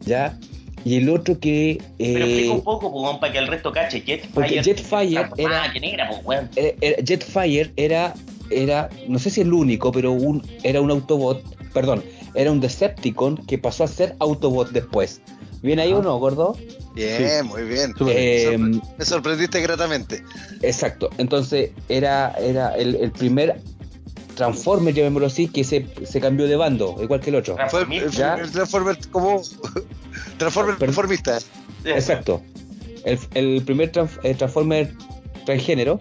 ¿Ya? 0.00 0.38
Y 0.84 0.96
el 0.96 1.08
otro 1.08 1.38
que. 1.38 1.78
Pero 1.98 2.24
explica 2.24 2.46
Eh, 2.46 2.50
un 2.50 2.62
poco, 2.64 2.92
pues, 2.92 3.18
para 3.18 3.32
que 3.32 3.38
el 3.38 3.46
resto 3.48 3.72
cache. 3.72 4.00
Jetfire. 4.00 4.30
Porque 4.34 4.62
Jetfire 4.62 5.26
era- 5.38 5.64
Ah, 5.64 5.72
negra, 5.78 6.08
pues, 6.10 6.20
weón. 6.24 6.50
era- 6.56 6.74
era- 6.80 7.02
Jetfire 7.04 7.72
era. 7.76 8.14
Era. 8.50 8.90
No 9.08 9.18
sé 9.18 9.30
si 9.30 9.40
el 9.40 9.52
único, 9.52 9.90
pero 9.92 10.12
un, 10.12 10.46
era 10.62 10.80
un 10.80 10.90
Autobot. 10.90 11.42
Perdón, 11.72 12.04
era 12.34 12.52
un 12.52 12.60
Decepticon 12.60 13.36
que 13.46 13.58
pasó 13.58 13.84
a 13.84 13.88
ser 13.88 14.14
Autobot 14.20 14.70
después. 14.70 15.22
¿Viene 15.64 15.82
ahí 15.82 15.90
Ajá. 15.92 16.00
o 16.00 16.02
no, 16.02 16.18
gordo? 16.18 16.56
Bien, 16.94 17.46
muy 17.46 17.62
bien. 17.62 17.92
Bien. 17.98 18.10
Eh, 18.16 18.80
Me 18.98 19.04
sorprendiste 19.04 19.60
gratamente. 19.60 20.22
Exacto. 20.62 21.10
Entonces 21.18 21.70
era, 21.88 22.32
era 22.38 22.76
el, 22.76 22.94
el 22.96 23.10
primer 23.10 23.60
Transformer, 24.36 24.92
llamémoslo 24.92 25.26
así, 25.28 25.48
que 25.48 25.64
se, 25.64 25.86
se 26.04 26.20
cambió 26.20 26.46
de 26.46 26.56
bando, 26.56 26.96
igual 27.00 27.20
que 27.20 27.30
el 27.30 27.36
otro. 27.36 27.56
El- 27.90 28.10
¿Ya? 28.10 28.34
el 28.34 28.50
Transformer 28.50 28.98
como. 29.10 29.40
Transformer 30.38 30.74
Perdón. 30.76 30.88
conformista. 30.94 31.38
Exacto. 31.84 32.42
El, 33.04 33.18
el 33.34 33.62
primer 33.64 33.90
trans- 33.92 34.18
eh, 34.22 34.34
Transformer 34.34 34.92
transgénero 35.46 35.98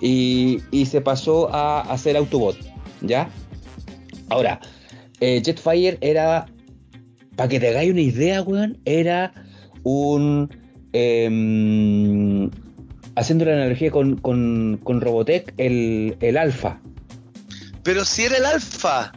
y, 0.00 0.60
y 0.70 0.86
se 0.86 1.00
pasó 1.00 1.54
a 1.54 1.80
hacer 1.82 2.16
Autobot, 2.16 2.56
¿ya? 3.00 3.28
Ahora, 4.28 4.60
eh, 5.20 5.40
Jetfire 5.44 5.98
era, 6.00 6.46
para 7.38 7.48
que 7.48 7.58
te 7.60 7.68
hagáis 7.68 7.92
una 7.92 8.00
idea, 8.02 8.42
weón, 8.42 8.78
era 8.84 9.32
un... 9.84 10.50
em, 10.92 12.50
haciendo 13.14 13.44
la 13.44 13.52
analogía 13.52 13.90
con, 13.92 14.16
con, 14.16 14.80
con 14.82 15.00
Robotech, 15.00 15.54
el, 15.56 16.16
el 16.20 16.36
Alpha. 16.36 16.80
Pero 17.84 18.04
si 18.04 18.24
era 18.24 18.36
el 18.38 18.44
alfa. 18.44 19.12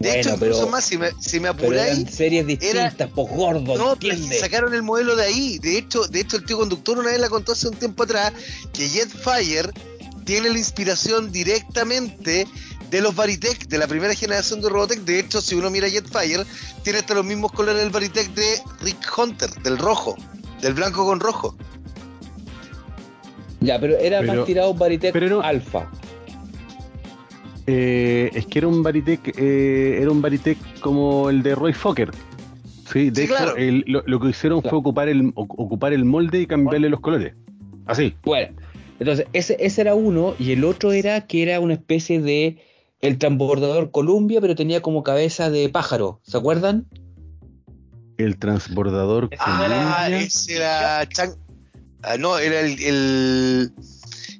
De 0.00 0.08
Bueno, 0.08 0.20
hecho, 0.20 0.34
incluso 0.34 0.58
pero- 0.62 0.70
más, 0.70 0.84
si 0.84 0.98
me, 0.98 1.10
si 1.20 1.38
me 1.38 1.48
apuráis. 1.48 1.98
eran 2.00 2.12
series 2.12 2.46
distintas, 2.46 3.08
pues 3.14 3.28
gordo, 3.30 3.76
No, 3.78 3.94
pero 3.98 4.12
¿entiendes? 4.14 4.40
sacaron 4.40 4.74
el 4.74 4.82
modelo 4.82 5.14
de 5.14 5.22
ahí. 5.24 5.58
De 5.60 5.78
hecho, 5.78 6.02
de 6.08 6.20
hecho, 6.20 6.36
el 6.38 6.44
tío 6.44 6.58
conductor 6.58 6.98
una 6.98 7.10
vez 7.10 7.20
la 7.20 7.28
contó 7.28 7.52
hace 7.52 7.68
un 7.68 7.74
tiempo 7.76 8.02
atrás 8.02 8.32
que 8.72 8.88
Jetfire 8.88 9.70
tiene 10.24 10.50
la 10.50 10.58
inspiración 10.58 11.30
directamente 11.32 12.46
de 12.92 13.00
los 13.00 13.16
Varitech, 13.16 13.66
de 13.68 13.78
la 13.78 13.86
primera 13.88 14.14
generación 14.14 14.60
de 14.60 14.68
Robotech. 14.68 15.00
De 15.00 15.18
hecho, 15.18 15.40
si 15.40 15.54
uno 15.56 15.70
mira 15.70 15.88
Jetfire, 15.88 16.44
tiene 16.84 16.98
hasta 17.00 17.14
los 17.14 17.24
mismos 17.24 17.50
colores 17.50 17.80
del 17.82 17.90
Varitech 17.90 18.28
de 18.34 18.44
Rick 18.82 18.98
Hunter, 19.18 19.50
del 19.62 19.78
rojo, 19.78 20.14
del 20.60 20.74
blanco 20.74 21.04
con 21.06 21.18
rojo. 21.18 21.56
Ya, 23.60 23.80
pero 23.80 23.96
era 23.98 24.20
Pero- 24.20 24.34
más 24.34 24.44
tirado 24.44 24.74
Baritech 24.74 25.12
pero 25.12 25.28
no- 25.28 25.40
Alpha. 25.40 25.90
Eh, 27.66 28.30
es 28.34 28.46
que 28.46 28.58
era 28.58 28.68
un 28.68 28.82
Baritec, 28.82 29.38
eh, 29.38 29.98
era 30.02 30.10
un 30.10 30.20
Baritec 30.20 30.58
como 30.80 31.30
el 31.30 31.42
de 31.42 31.54
Roy 31.54 31.72
Fokker. 31.72 32.10
Sí, 32.92 33.08
de 33.10 33.14
Sí, 33.14 33.22
hecho, 33.22 33.34
claro. 33.36 33.56
el- 33.56 33.84
lo, 33.86 34.02
lo 34.04 34.20
que 34.20 34.28
hicieron 34.30 34.60
Claro. 34.60 34.70
fue 34.70 34.78
ocupar 34.80 35.08
el, 35.08 35.32
ocupar 35.34 35.92
el 35.92 36.04
molde 36.04 36.40
y 36.40 36.46
cambiarle 36.46 36.88
los 36.90 37.00
colores. 37.00 37.34
Así. 37.86 38.14
Bueno, 38.24 38.54
entonces 39.00 39.26
ese, 39.32 39.56
ese 39.60 39.80
era 39.80 39.94
uno 39.94 40.34
y 40.38 40.52
el 40.52 40.64
otro 40.64 40.92
era 40.92 41.26
que 41.26 41.42
era 41.42 41.58
una 41.60 41.72
especie 41.74 42.20
de 42.20 42.58
el 43.02 43.18
transbordador 43.18 43.90
Columbia, 43.90 44.40
pero 44.40 44.54
tenía 44.54 44.80
como 44.80 45.02
cabeza 45.02 45.50
de 45.50 45.68
pájaro, 45.68 46.20
¿se 46.22 46.36
acuerdan? 46.38 46.86
El 48.16 48.38
transbordador 48.38 49.28
Ah, 49.38 50.04
Columbia. 50.06 50.18
ese 50.26 50.56
era 50.56 51.08
Chan- 51.08 51.34
ah, 52.02 52.16
no, 52.16 52.38
era 52.38 52.60
el, 52.60 52.80
el- 52.80 53.72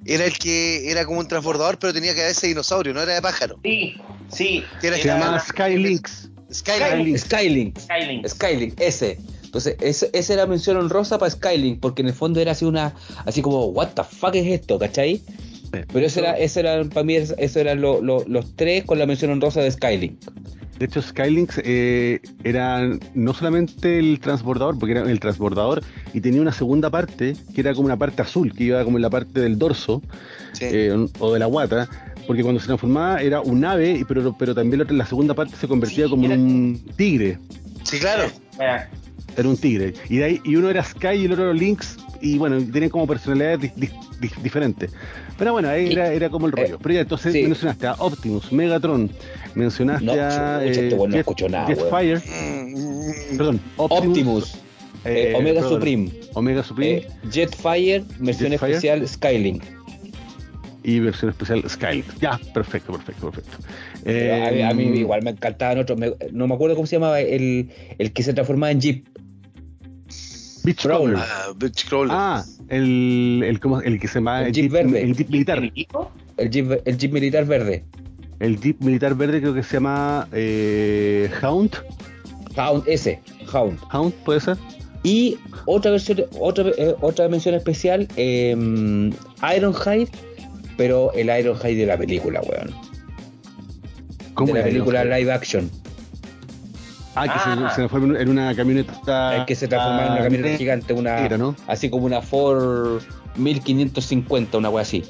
era 0.04 0.24
el 0.24 0.32
que 0.38 0.90
era 0.90 1.04
como 1.04 1.20
un 1.20 1.28
transbordador, 1.28 1.78
pero 1.78 1.92
tenía 1.92 2.14
cabeza 2.14 2.42
de 2.42 2.48
dinosaurio, 2.48 2.94
no 2.94 3.02
era 3.02 3.14
de 3.14 3.22
pájaro. 3.22 3.58
Sí, 3.64 3.94
sí. 4.28 4.64
Era- 4.82 4.96
Se 4.96 5.02
era 5.02 5.18
llamaba 5.18 5.40
Skylinks. 5.40 6.30
Skylink. 6.52 7.16
Skylink. 7.18 7.78
Skylink. 7.78 8.28
Skylink, 8.28 8.80
ese. 8.80 9.18
Entonces, 9.44 9.76
ese, 9.80 10.10
ese 10.12 10.32
era 10.34 10.46
mención 10.46 10.76
honrosa 10.76 11.18
para 11.18 11.30
Skylink, 11.30 11.80
porque 11.80 12.02
en 12.02 12.08
el 12.08 12.14
fondo 12.14 12.40
era 12.40 12.52
así 12.52 12.64
una, 12.64 12.94
así 13.26 13.42
como, 13.42 13.66
what 13.66 13.88
the 13.94 14.02
fuck 14.04 14.34
es 14.34 14.46
esto, 14.46 14.78
¿cachai? 14.78 15.22
Pero 15.73 16.07
ese 16.07 16.20
era, 16.20 16.33
ese 16.39 16.61
era, 16.61 16.85
para 16.85 17.05
mí, 17.05 17.14
eso 17.16 17.61
eran 17.61 17.81
lo- 17.81 18.01
lo- 18.03 18.25
los 18.27 18.55
tres 18.57 18.85
con 18.85 18.99
la 18.99 19.07
mención 19.07 19.31
honrosa 19.31 19.61
de 19.61 19.70
Skylink. 19.70 20.18
De 20.79 20.87
hecho, 20.87 21.01
Skylinks 21.01 21.61
eh, 21.64 22.20
era 22.45 22.81
no 23.14 23.35
solamente 23.35 23.99
el 23.99 24.18
transbordador, 24.20 24.79
porque 24.79 24.93
era 24.93 25.03
el 25.09 25.20
transbordador 25.20 25.83
y 26.12 26.20
tenía 26.20 26.41
una 26.41 26.53
segunda 26.53 26.91
parte, 26.91 27.37
que 27.55 27.61
era 27.61 27.73
como 27.75 27.87
una 27.87 27.97
parte 27.97 28.23
azul, 28.23 28.53
que 28.53 28.64
iba 28.64 28.83
como 28.85 28.99
en 28.99 29.03
la 29.03 29.11
parte 29.11 29.41
del 29.41 29.59
dorso 29.59 30.03
Sí. 30.53 30.64
eh, 30.68 31.07
o 31.20 31.33
de 31.33 31.39
la 31.39 31.47
guata, 31.47 31.89
porque 32.27 32.43
cuando 32.43 32.61
se 32.61 32.66
transformaba 32.66 33.23
era 33.23 33.41
un 33.41 33.64
ave, 33.64 34.05
pero, 34.09 34.35
pero 34.37 34.55
también 34.55 34.85
la, 34.89 35.07
segunda 35.07 35.35
parte 35.35 35.55
se 35.57 35.68
convertía 35.68 36.05
Sí, 36.07 36.11
como 36.11 36.25
en 36.25 36.33
era- 36.33 36.41
un 36.41 36.83
tigre. 36.97 37.39
Sí, 37.85 37.99
claro. 37.99 38.25
Mira, 38.59 38.91
Era 39.36 39.48
un 39.48 39.56
tigre. 39.56 39.94
Y, 40.08 40.16
de 40.18 40.24
ahí, 40.24 40.40
y 40.44 40.56
uno 40.56 40.68
era 40.70 40.82
Sky 40.84 41.08
y 41.16 41.24
el 41.24 41.32
otro 41.32 41.44
era 41.44 41.54
Lynx. 41.54 41.96
Y 42.20 42.38
bueno, 42.38 42.58
tenían 42.72 42.90
como 42.90 43.06
personalidades 43.06 43.60
di- 43.60 43.72
di- 43.76 43.90
di- 44.20 44.30
diferentes. 44.42 44.92
Pero 45.38 45.52
bueno, 45.52 45.68
ahí 45.68 45.90
era, 45.92 46.12
era 46.12 46.28
como 46.30 46.46
el 46.46 46.52
rollo. 46.52 46.74
eh, 46.76 46.78
Pero 46.80 46.94
ya, 46.94 47.00
entonces 47.00 47.32
sí. 47.32 47.42
mencionaste 47.42 47.86
a 47.86 47.94
Optimus, 47.94 48.52
Megatron, 48.52 49.10
mencionaste 49.54 50.04
No, 50.04 50.12
a 50.12 50.64
este 50.64 50.94
weón 50.94 51.10
no. 51.10 51.16
Jetfire, 51.66 52.20
perdón, 53.36 53.60
Optimus, 53.76 54.08
Optimus, 54.08 54.54
eh, 55.04 55.30
eh, 55.30 55.34
Omega 55.34 55.60
perdón, 55.60 55.72
Supreme, 55.74 56.10
Omega 56.34 56.62
Supreme 56.62 56.92
eh, 56.98 57.08
Jetfire, 57.30 58.04
versión 58.20 58.50
Jetfire. 58.52 58.72
especial 58.76 59.08
Skylink. 59.08 59.64
Y 60.85 61.01
versión 61.01 61.30
especial 61.30 61.62
Skylink. 61.68 62.07
Ya, 62.20 62.39
perfecto, 62.55 62.93
perfecto, 62.93 63.30
perfecto. 63.30 63.59
Pero 64.05 64.45
a, 64.47 64.51
mí, 64.51 64.62
a 64.62 64.74
mí 64.74 64.85
Eh, 64.85 64.97
igual 65.01 65.22
me 65.22 65.30
encantaban 65.30 65.78
otros, 65.78 65.99
me- 65.99 66.12
no 66.33 66.47
me 66.47 66.55
acuerdo 66.55 66.74
cómo 66.74 66.87
se 66.87 66.97
llamaba, 66.97 67.20
el, 67.20 67.70
el 67.99 68.12
que 68.12 68.22
se 68.22 68.33
transformaba 68.35 68.70
en 68.72 68.80
Jeep. 68.80 69.07
Beach 70.64 70.80
Crawler. 70.83 71.14
Crawler. 71.16 71.18
ah, 71.18 71.53
Bitch 71.57 71.89
Crawler. 71.89 72.12
Ah, 72.14 72.45
el, 72.68 73.43
el, 73.45 73.59
¿cómo- 73.61 73.80
el 73.80 73.99
que 73.99 74.07
se 74.09 74.14
llama 74.14 74.47
El 74.47 74.53
Jeep 74.53 74.70
verde. 74.70 75.03
El 75.03 75.16
Jeep 75.16 75.28
militar. 75.30 75.59
¿el 76.37 76.51
Jeep, 76.51 76.80
el 76.85 76.99
Jeep 76.99 77.12
militar 77.12 77.45
verde. 77.47 77.85
El 78.39 78.61
Jeep 78.61 78.80
militar 78.80 79.14
verde 79.14 79.41
creo 79.41 79.55
que 79.55 79.62
se 79.62 79.74
llama 79.74 80.28
eh, 80.33 81.30
Hound. 81.43 81.76
Hound, 82.57 82.85
ese, 82.87 83.20
Hound. 83.53 83.78
Hound, 83.93 84.12
¿puede 84.24 84.41
ser? 84.41 84.57
Y 85.05 85.37
otra 85.66 85.91
versión, 85.91 86.22
otra, 86.39 86.70
eh, 86.78 86.95
otra 87.01 87.28
mención 87.28 87.55
especial, 87.57 88.07
eh, 88.16 88.53
Ironhide, 89.57 90.09
pero 90.77 91.12
el 91.12 91.27
Ironhide 91.29 91.77
de 91.77 91.87
la 91.87 91.97
película, 91.97 92.41
weón. 92.43 92.75
¿Cómo 94.35 94.53
de 94.53 94.61
la 94.61 94.64
película 94.64 95.05
live 95.05 95.33
action. 95.33 95.70
Ah, 97.14 97.25
que 97.25 97.31
Ah. 97.35 97.73
Se, 97.75 97.83
se 97.83 97.89
fue 97.89 98.01
en 98.01 98.29
una 98.29 98.55
camioneta. 98.55 99.37
el 99.37 99.45
que 99.45 99.55
se 99.55 99.66
en 99.66 99.73
una 99.75 100.18
camioneta 100.23 100.57
gigante, 100.57 100.93
una, 100.95 101.29
¿no? 101.29 101.55
así 101.66 101.91
como 101.91 102.07
una 102.07 102.23
Ford 102.23 103.03
1550, 103.37 104.59
una 104.59 104.70
wea 104.70 104.83
así. 104.83 105.05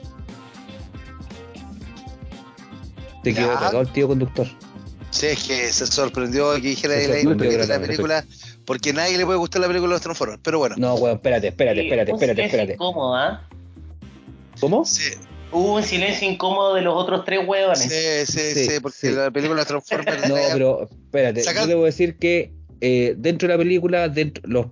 Te 3.22 3.32
quedó 3.32 3.54
cagado 3.54 3.80
el 3.82 3.88
tío 3.88 4.08
conductor. 4.08 4.48
Sí, 5.10 5.26
es 5.26 5.44
que 5.44 5.72
se 5.72 5.86
sorprendió 5.86 6.54
que 6.54 6.60
dijera 6.68 6.94
Se 6.94 7.22
sorprendió, 7.22 7.60
que 7.60 7.66
la 7.66 7.78
película, 7.78 8.24
porque 8.64 8.90
a 8.90 8.94
nadie 8.94 9.18
le 9.18 9.24
puede 9.24 9.38
gustar 9.38 9.60
la 9.60 9.68
película 9.68 9.90
de 9.90 9.94
los 9.94 10.00
Transformers. 10.02 10.40
Pero 10.42 10.58
bueno, 10.58 10.74
No, 10.78 10.94
weón, 10.94 11.16
espérate, 11.16 11.48
espérate, 11.48 11.82
espérate, 11.82 12.10
un 12.12 12.16
espérate, 12.16 12.44
espérate. 12.44 12.72
incómodo, 12.72 13.14
¿ah? 13.14 13.46
¿Cómo? 14.58 14.84
sí, 14.84 15.12
Hubo 15.52 15.74
un 15.74 15.82
silencio 15.82 16.28
incómodo 16.30 16.74
de 16.74 16.82
los 16.82 16.94
otros 16.94 17.24
tres 17.24 17.40
hueones. 17.46 17.78
sí, 17.80 17.90
sí, 18.26 18.40
Sí, 18.54 18.64
sí, 18.64 18.80
porque 18.80 18.96
sí. 18.98 19.10
la 19.10 19.30
película 19.30 19.64
Transformers. 19.64 20.28
No, 20.28 20.34
pero 20.52 20.88
espérate, 20.90 21.42
Saca- 21.42 21.62
yo 21.62 21.66
debo 21.66 21.84
decir 21.84 22.16
que 22.18 22.52
eh, 22.80 23.14
dentro 23.18 23.46
de 23.48 23.54
la 23.54 23.58
película, 23.58 24.08
dentro 24.08 24.42
los 24.46 24.66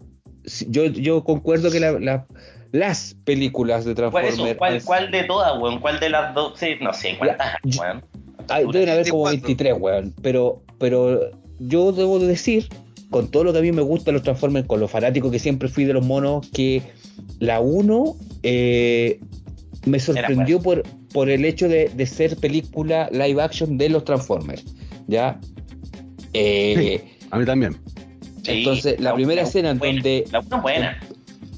yo, 0.69 0.87
yo 0.87 1.23
concuerdo 1.23 1.71
que 1.71 1.79
la- 1.81 2.01
la- 2.01 2.27
las 2.73 3.15
películas 3.25 3.85
de 3.85 3.95
¿Cuál, 3.95 4.11
Transformers? 4.25 4.85
¿Cuál, 4.85 5.11
de 5.11 5.25
todas, 5.25 5.61
weón? 5.61 5.81
¿Cuál 5.81 6.01
de 6.01 6.09
las 6.09 6.35
dos? 6.35 6.59
Sí, 6.59 6.71
no 6.81 6.93
sé, 6.95 7.17
¿cuántas 7.19 7.55
yo- 7.65 7.81
weón? 7.81 8.03
Deben 8.73 8.89
haber 8.89 9.09
como 9.09 9.25
24. 9.25 9.47
23, 9.47 9.75
weón. 9.79 10.15
Pero, 10.23 10.63
pero 10.79 11.31
yo 11.59 11.93
debo 11.93 12.19
de 12.19 12.27
decir, 12.27 12.69
con 13.11 13.31
todo 13.31 13.45
lo 13.45 13.53
que 13.53 13.59
a 13.59 13.63
mí 13.63 13.71
me 13.71 13.83
gusta 13.83 14.13
los 14.13 14.23
Transformers, 14.23 14.67
con 14.67 14.81
lo 14.81 14.89
fanático 14.89 15.31
que 15.31 15.39
siempre 15.39 15.69
fui 15.69 15.85
de 15.85 15.93
los 15.93 16.05
monos, 16.07 16.49
que 16.53 16.83
la 17.39 17.61
1 17.61 18.17
eh, 18.43 19.21
me 19.87 19.99
sorprendió 20.01 20.61
por, 20.61 20.83
por 21.13 21.31
el 21.31 21.45
hecho 21.45 21.69
de, 21.69 21.89
de 21.89 22.07
ser 22.07 22.37
película 22.37 23.09
live 23.13 23.41
action 23.43 23.79
de 23.79 23.89
los 23.89 24.05
Transformers. 24.05 24.65
¿Ya? 25.07 25.41
Eh, 26.33 27.17
A 27.31 27.39
mí 27.39 27.45
también. 27.45 27.77
Sí, 28.43 28.53
Entonces, 28.53 28.99
la 29.01 29.15
primera 29.15 29.43
escena 29.43 29.71
en 29.71 29.79
buena, 29.79 29.95
donde- 29.95 30.25
La 30.33 30.41
una 30.41 30.57
buena. 30.61 31.01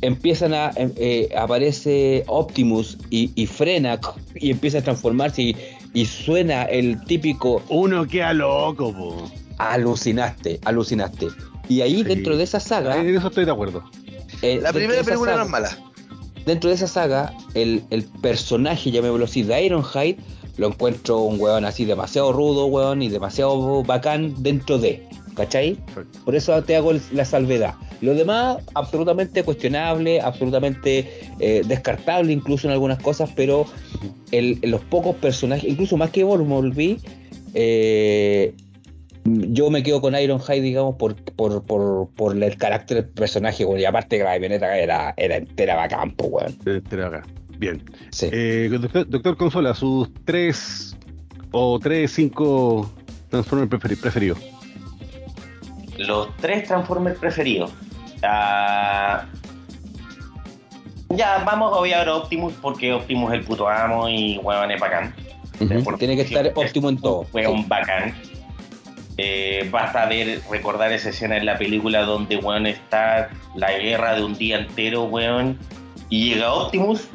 empiezan 0.00 0.52
a 0.54 0.70
em- 0.76 0.92
eh, 0.96 1.28
aparece 1.36 2.24
Optimus 2.26 2.98
y, 3.10 3.30
y 3.34 3.46
frena 3.46 4.00
y 4.34 4.50
empieza 4.50 4.78
a 4.78 4.82
transformarse 4.82 5.42
y, 5.42 5.56
y 5.94 6.06
suena 6.06 6.64
el 6.64 7.04
típico 7.04 7.62
Uno 7.68 8.06
queda 8.06 8.32
loco, 8.32 8.92
po. 8.92 9.30
alucinaste, 9.58 10.58
alucinaste. 10.64 11.28
Y 11.68 11.82
ahí 11.82 11.96
Sí. 11.98 12.02
dentro 12.02 12.36
de 12.36 12.44
esa 12.44 12.58
saga, 12.58 12.96
En 12.96 13.14
eso 13.14 13.28
estoy 13.28 13.44
de 13.44 13.52
acuerdo. 13.52 13.84
eh, 14.42 14.58
La 14.60 14.72
primera 14.72 15.02
película 15.04 15.36
no 15.36 15.44
es 15.44 15.48
mala. 15.50 15.78
Dentro 16.46 16.70
de 16.70 16.76
esa 16.76 16.86
saga, 16.88 17.32
el, 17.54 17.82
el 17.90 18.04
personaje, 18.04 18.90
llamémoslo 18.90 19.24
así, 19.26 19.42
de 19.42 19.62
Ironhide, 19.64 20.16
lo 20.56 20.66
encuentro 20.68 21.20
un 21.20 21.40
weón 21.40 21.64
así 21.64 21.84
demasiado 21.84 22.32
rudo, 22.32 22.66
weón, 22.66 23.00
y 23.02 23.08
demasiado 23.08 23.82
bacán 23.84 24.34
dentro 24.42 24.78
de, 24.78 25.06
¿cachai? 25.34 25.74
Perfecto. 25.86 26.18
Por 26.24 26.34
eso 26.34 26.62
te 26.62 26.76
hago 26.76 26.92
la 27.12 27.24
salvedad. 27.24 27.74
Lo 28.00 28.14
demás, 28.14 28.58
absolutamente 28.74 29.44
cuestionable, 29.44 30.20
absolutamente 30.20 31.08
eh, 31.38 31.62
descartable 31.64 32.32
incluso 32.32 32.66
en 32.66 32.72
algunas 32.72 33.00
cosas, 33.00 33.30
pero 33.36 33.64
el- 34.32 34.58
los 34.62 34.80
pocos 34.82 35.14
personajes, 35.16 35.70
incluso 35.70 35.96
más 35.96 36.10
que 36.10 36.24
Bumblebee, 36.24 36.98
eh, 37.54 38.54
yo 39.24 39.70
me 39.70 39.82
quedo 39.82 40.00
con 40.00 40.14
Ironhide, 40.16 40.60
digamos, 40.60 40.96
por, 40.96 41.14
por, 41.14 41.62
por, 41.64 42.08
por 42.10 42.36
el 42.42 42.56
carácter 42.56 42.96
del 43.04 43.08
personaje, 43.08 43.64
weón, 43.64 43.80
y 43.80 43.84
aparte 43.84 44.18
que 44.18 44.24
la 44.24 44.32
camioneta 44.32 44.76
era, 44.76 45.14
era 45.16 45.36
entera 45.36 45.76
bacán, 45.76 46.10
po, 46.12 46.26
weón. 46.26 46.52
Te- 46.58 46.80
te 46.80 46.96
lo 46.96 47.06
acá. 47.06 47.22
Bien. 47.58 47.82
Sí. 48.10 48.28
Eh, 48.32 48.68
doctor, 48.72 49.08
doctor 49.08 49.36
Consola, 49.36 49.74
sus 49.74 50.10
tres 50.24 50.96
o 51.52 51.78
tres, 51.78 52.10
cinco 52.12 52.90
Transformers 53.30 53.70
preferi- 53.70 54.00
preferidos. 54.00 54.38
Los 55.98 56.34
tres 56.38 56.66
Transformers 56.66 57.18
preferidos. 57.18 57.70
Ah, 58.24 59.26
ya, 61.10 61.44
vamos 61.44 61.72
a 61.72 61.76
obviar 61.80 62.08
a 62.08 62.16
Optimus 62.16 62.54
porque 62.60 62.92
Optimus 62.92 63.32
es 63.32 63.38
el 63.40 63.44
puto 63.44 63.68
amo 63.68 64.08
y 64.08 64.38
weón 64.38 64.70
es 64.70 64.80
bacán. 64.80 65.14
Tiene 65.98 66.16
que 66.16 66.22
estar 66.22 66.46
es 66.46 66.52
óptimo 66.56 66.88
en 66.88 66.96
todo. 66.98 67.26
Weón 67.32 67.68
bacán. 67.68 68.14
Eh, 69.18 69.68
basta 69.70 70.06
ver, 70.06 70.40
recordar 70.50 70.90
esa 70.92 71.10
escena 71.10 71.36
en 71.36 71.44
la 71.44 71.58
película 71.58 72.02
donde 72.02 72.36
weón 72.36 72.66
está 72.66 73.28
la 73.54 73.70
guerra 73.72 74.14
de 74.14 74.24
un 74.24 74.34
día 74.34 74.58
entero, 74.58 75.04
weón, 75.04 75.58
y 76.08 76.30
llega 76.34 76.52
Optimus 76.52 77.08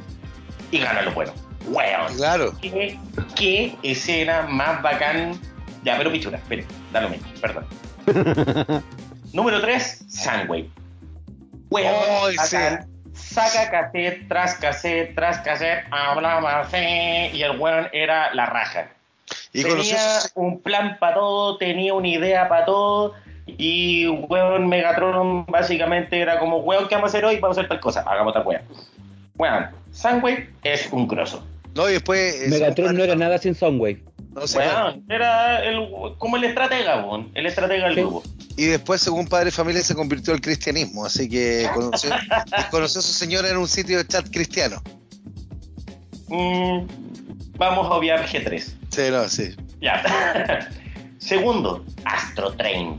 y 0.71 0.79
gana 0.79 1.01
lo 1.01 1.11
bueno. 1.13 1.33
Weón. 1.65 2.15
Claro. 2.15 2.53
¿Qué, 2.61 2.99
qué 3.35 3.75
escena 3.83 4.43
más 4.43 4.81
bacán? 4.81 5.39
Ya, 5.83 5.97
pero 5.97 6.11
pichura, 6.11 6.37
espere, 6.37 6.65
da 6.93 7.01
lo 7.01 7.09
mismo, 7.09 7.27
perdón. 7.41 7.65
Número 9.33 9.59
3, 9.61 10.05
Sandway. 10.07 10.69
Weón, 11.69 11.93
Oh, 11.95 12.29
bacán. 12.37 12.87
Saca 13.13 13.71
cassette 13.71 14.27
tras 14.27 14.53
cassette 14.55 15.15
tras 15.15 15.39
cassette, 15.39 15.85
hablaba 15.91 16.67
y 17.33 17.41
el 17.41 17.59
weón 17.59 17.89
era 17.91 18.33
la 18.35 18.45
raja. 18.45 18.89
Y 19.53 19.63
tenía 19.63 20.19
un 20.35 20.59
plan 20.61 20.97
para 20.99 21.15
todo, 21.15 21.57
tenía 21.57 21.93
una 21.93 22.07
idea 22.07 22.47
para 22.49 22.65
todo, 22.65 23.13
y 23.45 24.07
weón 24.07 24.67
Megatron 24.67 25.45
básicamente 25.45 26.19
era 26.19 26.39
como, 26.39 26.57
weón, 26.59 26.87
¿qué 26.87 26.95
vamos 26.95 27.09
a 27.09 27.11
hacer 27.11 27.25
hoy? 27.25 27.39
Vamos 27.39 27.57
a 27.57 27.61
hacer 27.61 27.69
tal 27.69 27.79
cosa, 27.79 28.01
hagamos 28.07 28.33
tal 28.33 28.45
weón. 28.45 28.61
Weón, 29.37 29.67
Sandway 29.91 30.49
es 30.63 30.87
un 30.91 31.07
grosso. 31.07 31.45
No, 31.75 31.87
y 31.89 31.93
después. 31.93 32.41
eh, 32.41 32.47
Megatron 32.49 32.95
no 32.95 33.03
era 33.03 33.15
nada 33.15 33.37
sin 33.37 33.53
Soundwave. 33.55 34.03
no 34.33 34.47
sé. 34.47 34.57
Weón, 34.59 35.03
era 35.09 35.63
el, 35.63 35.87
como 36.17 36.37
el 36.37 36.43
estratega, 36.43 37.05
weón, 37.05 37.31
el 37.35 37.45
estratega 37.45 37.85
del 37.85 37.95
Sí. 37.95 38.01
grupo. 38.01 38.23
Y 38.59 38.65
después, 38.65 38.99
según 39.01 39.27
padre 39.27 39.45
de 39.45 39.51
familia, 39.51 39.81
se 39.83 39.93
convirtió 39.93 40.33
al 40.33 40.41
cristianismo. 40.41 41.05
Así 41.05 41.29
que 41.29 41.69
conoció, 41.75 42.09
conoció 42.71 42.99
a 42.99 43.03
su 43.03 43.11
señora 43.13 43.49
en 43.49 43.57
un 43.57 43.67
sitio 43.67 43.99
de 43.99 44.07
chat 44.07 44.27
cristiano. 44.31 44.81
Mm, 46.29 46.87
vamos 47.57 47.85
a 47.87 47.91
obviar 47.93 48.25
G3. 48.25 48.73
Sí, 48.89 49.01
no, 49.11 49.27
sí. 49.27 49.55
Ya. 49.81 50.69
Segundo, 51.19 51.83
Astro 52.05 52.51
Train. 52.53 52.97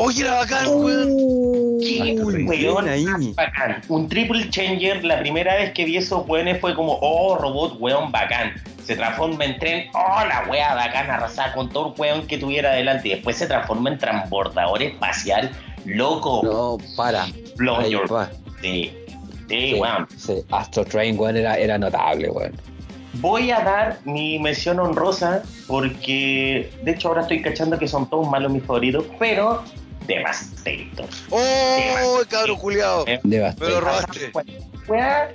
Oye, 0.00 0.22
era 0.22 0.34
bacán, 0.34 0.68
weón. 0.68 1.78
Qué 1.80 2.16
weón 2.22 3.34
bacán. 3.34 3.82
Un 3.88 4.08
triple 4.08 4.48
changer, 4.48 5.04
la 5.04 5.18
primera 5.18 5.56
vez 5.56 5.72
que 5.72 5.84
vi 5.84 5.96
esos 5.96 6.24
weones 6.28 6.60
fue 6.60 6.74
como, 6.74 6.98
oh, 7.00 7.36
robot 7.36 7.76
weón 7.80 8.12
bacán. 8.12 8.52
Se 8.84 8.94
transforma 8.94 9.44
en 9.44 9.58
tren, 9.58 9.88
oh, 9.94 10.24
la 10.24 10.46
wea 10.48 10.74
bacán, 10.74 11.10
arrasada 11.10 11.52
con 11.52 11.68
todo 11.70 11.88
el 11.88 12.00
weón 12.00 12.26
que 12.28 12.38
tuviera 12.38 12.70
adelante. 12.70 13.08
Y 13.08 13.10
después 13.12 13.36
se 13.36 13.46
transforma 13.48 13.90
en 13.90 13.98
transbordador 13.98 14.82
espacial, 14.82 15.50
loco. 15.84 16.42
No, 16.44 16.78
para. 16.96 17.26
blow 17.56 17.82
your-. 17.88 18.28
Sí, 18.62 18.92
sí, 19.48 19.72
Sí, 19.72 19.74
weón. 19.80 20.06
sí. 20.16 20.34
Astro 20.50 20.84
Train, 20.84 21.18
weón, 21.18 21.36
era, 21.36 21.56
era 21.56 21.76
notable, 21.76 22.30
weón. 22.30 22.52
Voy 23.14 23.50
a 23.50 23.60
dar 23.60 23.98
mi 24.04 24.38
mención 24.38 24.78
honrosa 24.80 25.42
porque, 25.66 26.70
de 26.82 26.90
hecho, 26.92 27.08
ahora 27.08 27.22
estoy 27.22 27.42
cachando 27.42 27.78
que 27.78 27.88
son 27.88 28.08
todos 28.08 28.28
malos 28.28 28.52
mis 28.52 28.62
favoritos, 28.62 29.04
pero 29.18 29.62
Devastator. 30.06 31.06
¡Oh, 31.30 32.20
cabrón 32.28 32.58
culiado! 32.58 33.04
Eh, 33.06 33.20
Me 33.24 33.38
lo 33.38 33.80
robaste. 33.80 34.32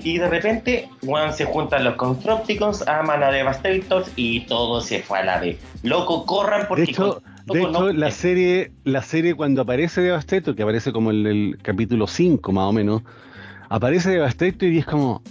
Y 0.03 0.17
de 0.17 0.29
repente, 0.29 0.89
weón, 1.03 1.31
se 1.33 1.45
juntan 1.45 1.83
los 1.83 1.95
Constructicons, 1.95 2.87
aman 2.87 3.21
a 3.21 3.31
Devastators 3.31 4.11
y 4.15 4.41
todo 4.47 4.81
se 4.81 5.01
fue 5.03 5.19
a 5.19 5.25
la 5.25 5.39
vez. 5.39 5.57
Loco, 5.83 6.25
corran 6.25 6.67
porque 6.67 6.85
De 6.85 6.91
hecho, 6.91 7.21
de 7.45 7.59
hecho 7.59 7.71
no- 7.71 7.93
la 7.93 8.09
serie, 8.09 8.71
la 8.83 9.03
serie 9.03 9.35
cuando 9.35 9.61
aparece 9.61 10.01
Devastator, 10.01 10.55
que 10.55 10.63
aparece 10.63 10.91
como 10.91 11.11
en 11.11 11.27
el 11.27 11.57
capítulo 11.61 12.07
5 12.07 12.51
más 12.51 12.65
o 12.65 12.71
menos, 12.73 13.03
aparece 13.69 14.09
Devastator 14.09 14.69
y 14.69 14.79
es 14.79 14.85
como, 14.87 15.21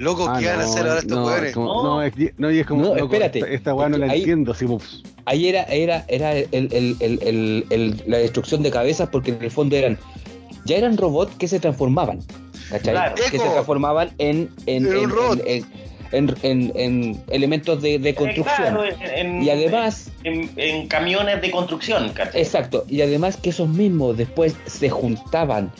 Loco, 0.00 0.26
ah, 0.28 0.38
¿qué 0.40 0.46
van 0.46 0.60
a 0.60 0.64
hacer 0.64 0.82
ahora 0.86 0.98
estos 1.00 1.18
no, 1.18 1.26
weones? 1.26 1.48
es 1.50 1.54
como- 1.54 1.74
No. 1.74 1.82
no, 1.82 2.02
es, 2.02 2.12
no, 2.38 2.50
y 2.50 2.58
es 2.58 2.66
como, 2.66 2.82
No, 2.82 2.88
loco, 2.94 3.04
espérate. 3.04 3.38
esta, 3.40 3.50
esta 3.50 3.74
weá 3.74 3.88
no 3.90 3.98
la 3.98 4.06
ahí- 4.10 4.20
entiendo, 4.20 4.52
así, 4.52 4.64
ups. 4.64 5.02
Ahí 5.26 5.46
era, 5.48 5.64
era, 5.64 6.04
era 6.08 6.32
el, 6.36 6.48
el- 6.52 6.96
el- 7.00 7.18
el- 7.22 7.66
el- 7.68 8.02
la 8.06 8.16
destrucción 8.16 8.62
de 8.62 8.70
cabezas 8.70 9.10
porque 9.12 9.32
en 9.32 9.42
el 9.44 9.50
fondo 9.50 9.76
eran 9.76 9.98
ya 10.64 10.76
eran 10.76 10.96
robots 10.96 11.34
que 11.36 11.46
se 11.48 11.60
transformaban, 11.60 12.20
¿cachai? 12.70 12.92
Claro. 12.94 13.14
Que 13.16 13.38
se 13.38 13.48
transformaban 13.50 14.10
en, 14.18 14.48
en, 14.66 14.86
un 14.86 14.96
en- 14.96 15.10
robot. 15.10 15.40
en- 15.46 15.66
en- 16.12 16.34
en- 16.42 16.72
en 16.74 17.22
elementos 17.30 17.80
de, 17.82 17.98
de 17.98 18.14
construcción. 18.14 18.56
claro, 18.74 18.84
en- 18.84 19.26
en- 19.36 19.42
y 19.42 19.50
además, 19.50 20.10
En, 20.24 20.50
en 20.56 20.88
camiones 20.88 21.40
de 21.42 21.50
construcción, 21.50 22.08
¿cachai? 22.14 22.40
exacto, 22.40 22.84
y 22.88 23.02
además 23.02 23.36
que 23.36 23.50
esos 23.50 23.68
mismos 23.68 24.16
después 24.16 24.56
se 24.66 24.88
juntaban 24.88 25.70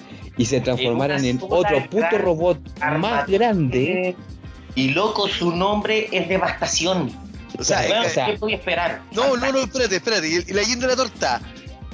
y 0.40 0.46
se 0.46 0.60
transformaran 0.62 1.22
en, 1.24 1.38
otro 1.48 1.84
puto 1.90 2.16
robot 2.18 2.58
más 2.98 3.26
grande. 3.26 4.08
Eh, 4.08 4.16
Y 4.74 4.88
loco, 4.92 5.28
su 5.28 5.54
nombre 5.54 6.08
es 6.12 6.28
Devastación. 6.28 7.12
O 7.58 7.62
sea, 7.64 7.86
eh, 7.86 8.06
o 8.06 8.08
sea- 8.08 8.26
¿Qué 8.26 8.36
voy 8.38 8.54
a 8.54 8.56
esperar? 8.56 9.02
no, 9.12 9.36
no, 9.36 9.52
no, 9.52 9.58
espérate, 9.58 9.96
espérate. 9.96 10.28
Y, 10.28 10.50
y 10.50 10.54
la 10.54 10.62
guinda 10.62 10.86
de 10.86 10.92
la 10.92 10.96
torta. 10.96 11.42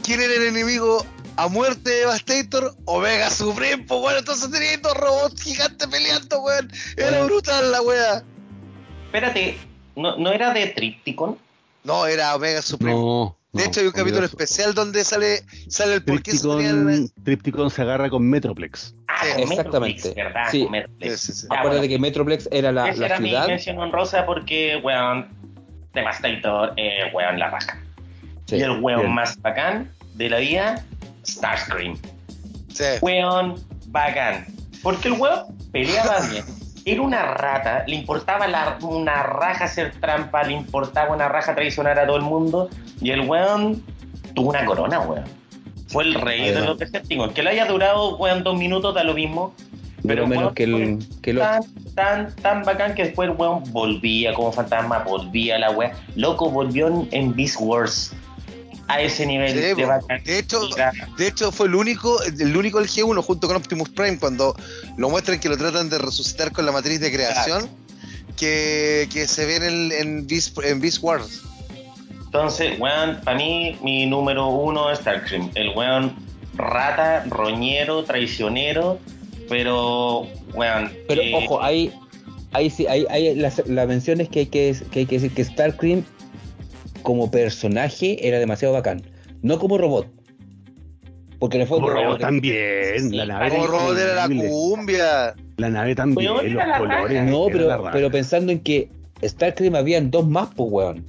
¿Quién 0.05 0.21
era 0.21 0.35
el 0.35 0.43
enemigo 0.45 1.05
a 1.37 1.49
muerte 1.49 1.91
de 1.91 1.97
Devastator? 2.01 2.75
Omega 2.85 3.31
Supreme, 3.31 3.83
pues 3.83 4.01
bueno, 4.01 4.19
entonces 4.21 4.49
tenía 4.51 4.77
dos 4.79 4.95
robots 4.95 5.43
gigantes 5.43 5.89
peleando, 5.89 6.41
weón. 6.43 6.71
Era 6.97 7.11
Bueno. 7.11 7.25
brutal 7.27 7.73
la 7.73 7.83
wea. 7.83 8.23
Espérate, 9.07 9.59
¿no, 9.97 10.17
¿no 10.19 10.31
era 10.31 10.53
de 10.53 10.67
Tripticon? 10.69 11.37
No, 11.83 12.07
era 12.07 12.37
Omega 12.37 12.63
Supreme. 12.63 12.95
No, 12.95 13.36
de 13.57 13.63
no, 13.65 13.69
hecho, 13.69 13.81
hay 13.81 13.87
un 13.87 13.93
capítulo 13.93 14.25
especial 14.27 14.75
donde 14.75 15.05
sale, 15.05 15.43
sale 15.69 15.95
el 15.95 16.05
por 16.05 16.23
qué 16.23 16.33
se 16.33 16.47
tenían- 16.47 16.85
Tripticon, 16.87 17.25
Tripticon 17.25 17.71
se 17.71 17.83
agarra 17.83 18.11
con 18.11 18.29
Metroplex. 18.29 18.95
Ah, 19.09 19.23
Sí, 19.23 19.43
exactamente. 19.43 20.09
Metroplex, 20.09 20.15
¿verdad? 20.15 20.51
Sí. 20.51 20.69
Metroplex. 20.71 21.21
Sí, 21.21 21.33
sí, 21.33 21.41
sí. 21.41 21.47
Ya, 21.51 21.57
Acuérdate 21.59 21.79
bueno. 21.87 21.93
que 21.95 21.99
Metroplex 21.99 22.49
era 22.53 22.73
la, 22.73 22.89
Esa 22.89 23.01
la 23.01 23.07
era 23.07 23.17
ciudad. 23.19 23.43
mi 23.43 23.49
mención 23.49 23.79
honrosa 23.79 24.27
porque, 24.27 24.81
weón, 24.83 25.29
Devastator, 25.95 26.75
eh, 26.77 27.11
weón, 27.13 27.39
la. 27.39 27.59
Sí, 28.47 28.57
y 28.57 28.61
el 28.63 28.81
weón 28.83 29.01
bien. 29.01 29.15
más 29.15 29.41
bacán 29.41 29.91
de 30.15 30.29
la 30.31 30.39
vida, 30.39 30.85
Starscream. 31.27 31.99
Sí. 32.73 32.85
Weón 33.01 33.55
bacán. 33.89 34.47
Porque 34.83 35.09
el 35.09 35.15
weón 35.15 35.57
peleaba 35.73 36.21
bien. 36.31 36.45
Era 36.89 37.03
una 37.03 37.23
rata, 37.35 37.83
le 37.89 37.97
importaba 37.97 38.47
la- 38.47 38.79
una 38.81 39.25
raja 39.25 39.65
hacer 39.65 39.91
trampa, 40.01 40.45
le 40.45 40.53
importaba 40.53 41.13
una 41.13 41.29
raja 41.29 41.53
traicionar 41.53 41.99
a 41.99 42.07
todo 42.07 42.17
el 42.17 42.23
mundo. 42.23 42.71
Y 43.01 43.11
el 43.11 43.23
weón 43.23 43.83
tuvo 44.35 44.51
una 44.51 44.65
corona, 44.65 45.01
weón. 45.01 45.25
Fue 45.89 46.05
el 46.05 46.15
rey 46.15 46.43
de 46.43 46.51
Además. 46.51 46.67
los 46.69 46.79
Decepticons. 46.79 47.33
Que 47.33 47.43
le 47.43 47.51
haya 47.51 47.67
durado, 47.67 48.17
weón, 48.19 48.45
dos 48.45 48.57
minutos 48.57 48.95
da 48.95 49.03
lo 49.03 49.15
mismo. 49.15 49.53
Pero 50.07 50.09
Pero, 50.15 50.27
menos 50.29 50.43
weón, 50.45 50.55
que 50.55 50.63
el, 50.63 50.99
que 51.23 51.33
otro. 51.33 51.43
tan, 51.43 51.63
tan, 51.97 52.37
tan 52.37 52.63
bacán 52.63 52.95
que 52.95 53.03
después 53.07 53.29
el 53.31 53.35
weón 53.37 53.65
volvía 53.73 54.33
como 54.35 54.53
fantasma, 54.53 55.01
volvía 55.01 55.59
la 55.59 55.73
wea. 55.73 55.93
Loco, 56.15 56.51
volvió 56.51 56.87
en, 56.87 57.09
en 57.11 57.35
Beast 57.35 57.57
Wars. 57.59 58.15
A 58.89 59.01
ese 59.01 59.27
nivel 59.27 59.53
Sí, 59.53 59.59
de 59.59 59.85
bacán. 59.85 60.23
De 60.25 60.39
hecho, 60.39 60.61
de 61.19 61.27
hecho 61.27 61.51
fue 61.51 61.67
el 61.67 61.75
único, 61.75 62.23
el 62.23 62.57
único 62.57 62.79
del 62.79 62.89
G1 62.89 63.21
junto 63.23 63.49
con 63.49 63.57
Optimus 63.57 63.89
Prime 63.91 64.19
cuando 64.19 64.55
lo 64.97 65.11
muestran 65.11 65.41
que 65.41 65.49
lo 65.49 65.57
tratan 65.57 65.91
de 65.91 65.99
resucitar 65.99 66.53
con 66.53 66.67
la 66.67 66.73
matriz 66.73 67.01
de 67.01 67.13
creación 67.13 67.69
que, 68.37 69.09
que 69.13 69.27
se 69.27 69.47
ve 69.47 69.57
en, 69.57 69.63
el, 69.63 69.93
en, 69.93 70.27
Beast, 70.27 70.57
en 70.63 70.81
Beast 70.81 71.03
Wars. 71.03 71.43
Entonces, 72.27 72.79
weón, 72.79 73.21
para 73.25 73.37
mí, 73.37 73.79
mi 73.83 74.07
número 74.07 74.49
uno 74.49 74.91
es 74.91 74.99
Starscream. 74.99 75.51
El 75.55 75.71
weón 75.71 76.15
rata, 76.55 77.25
roñero, 77.29 78.05
traicionero, 78.05 78.99
pero, 79.49 80.27
weón. 80.55 80.93
Pero 81.09 81.23
eh, 81.23 81.33
ojo, 81.35 81.63
ahí, 81.63 81.93
ahí 82.53 82.69
sí, 82.69 82.87
ahí, 82.87 83.07
ahí 83.11 83.35
la, 83.35 83.53
la 83.67 83.87
mención 83.87 84.21
es 84.21 84.29
que 84.29 84.41
hay 84.41 84.47
que, 84.47 84.77
que 84.91 85.01
hay 85.01 85.07
que 85.07 85.15
decir 85.17 85.33
que 85.35 85.45
Starcream 85.45 86.05
como 87.07 87.31
personaje 87.31 88.27
era 88.27 88.41
demasiado 88.41 88.75
bacán. 88.75 89.01
No 89.41 89.61
como 89.61 89.79
robot. 89.79 90.09
Porque 91.39 91.57
en 91.57 91.63
el 91.63 91.69
fondo 91.69 91.87
Como 91.87 92.01
robot 92.03 92.19
También, 92.19 93.11
Sí, 93.11 93.17
la 93.17 93.27
nave 93.27 93.51
Como 93.51 93.67
robot 93.69 93.97
era 93.97 94.15
la 94.27 94.29
cumbia. 94.29 95.35
La 95.57 95.71
nave 95.71 95.95
también, 95.95 96.33
los 96.55 96.79
colores. 96.79 97.23
No, 97.31 97.47
pero, 97.47 97.85
pero 97.93 98.11
pensando 98.11 98.51
en 98.51 98.59
que 98.59 98.89
Starcream 99.23 99.77
habían 99.77 100.11
dos 100.11 100.27
más, 100.29 100.49
pues 100.57 100.69
weón. 100.73 101.07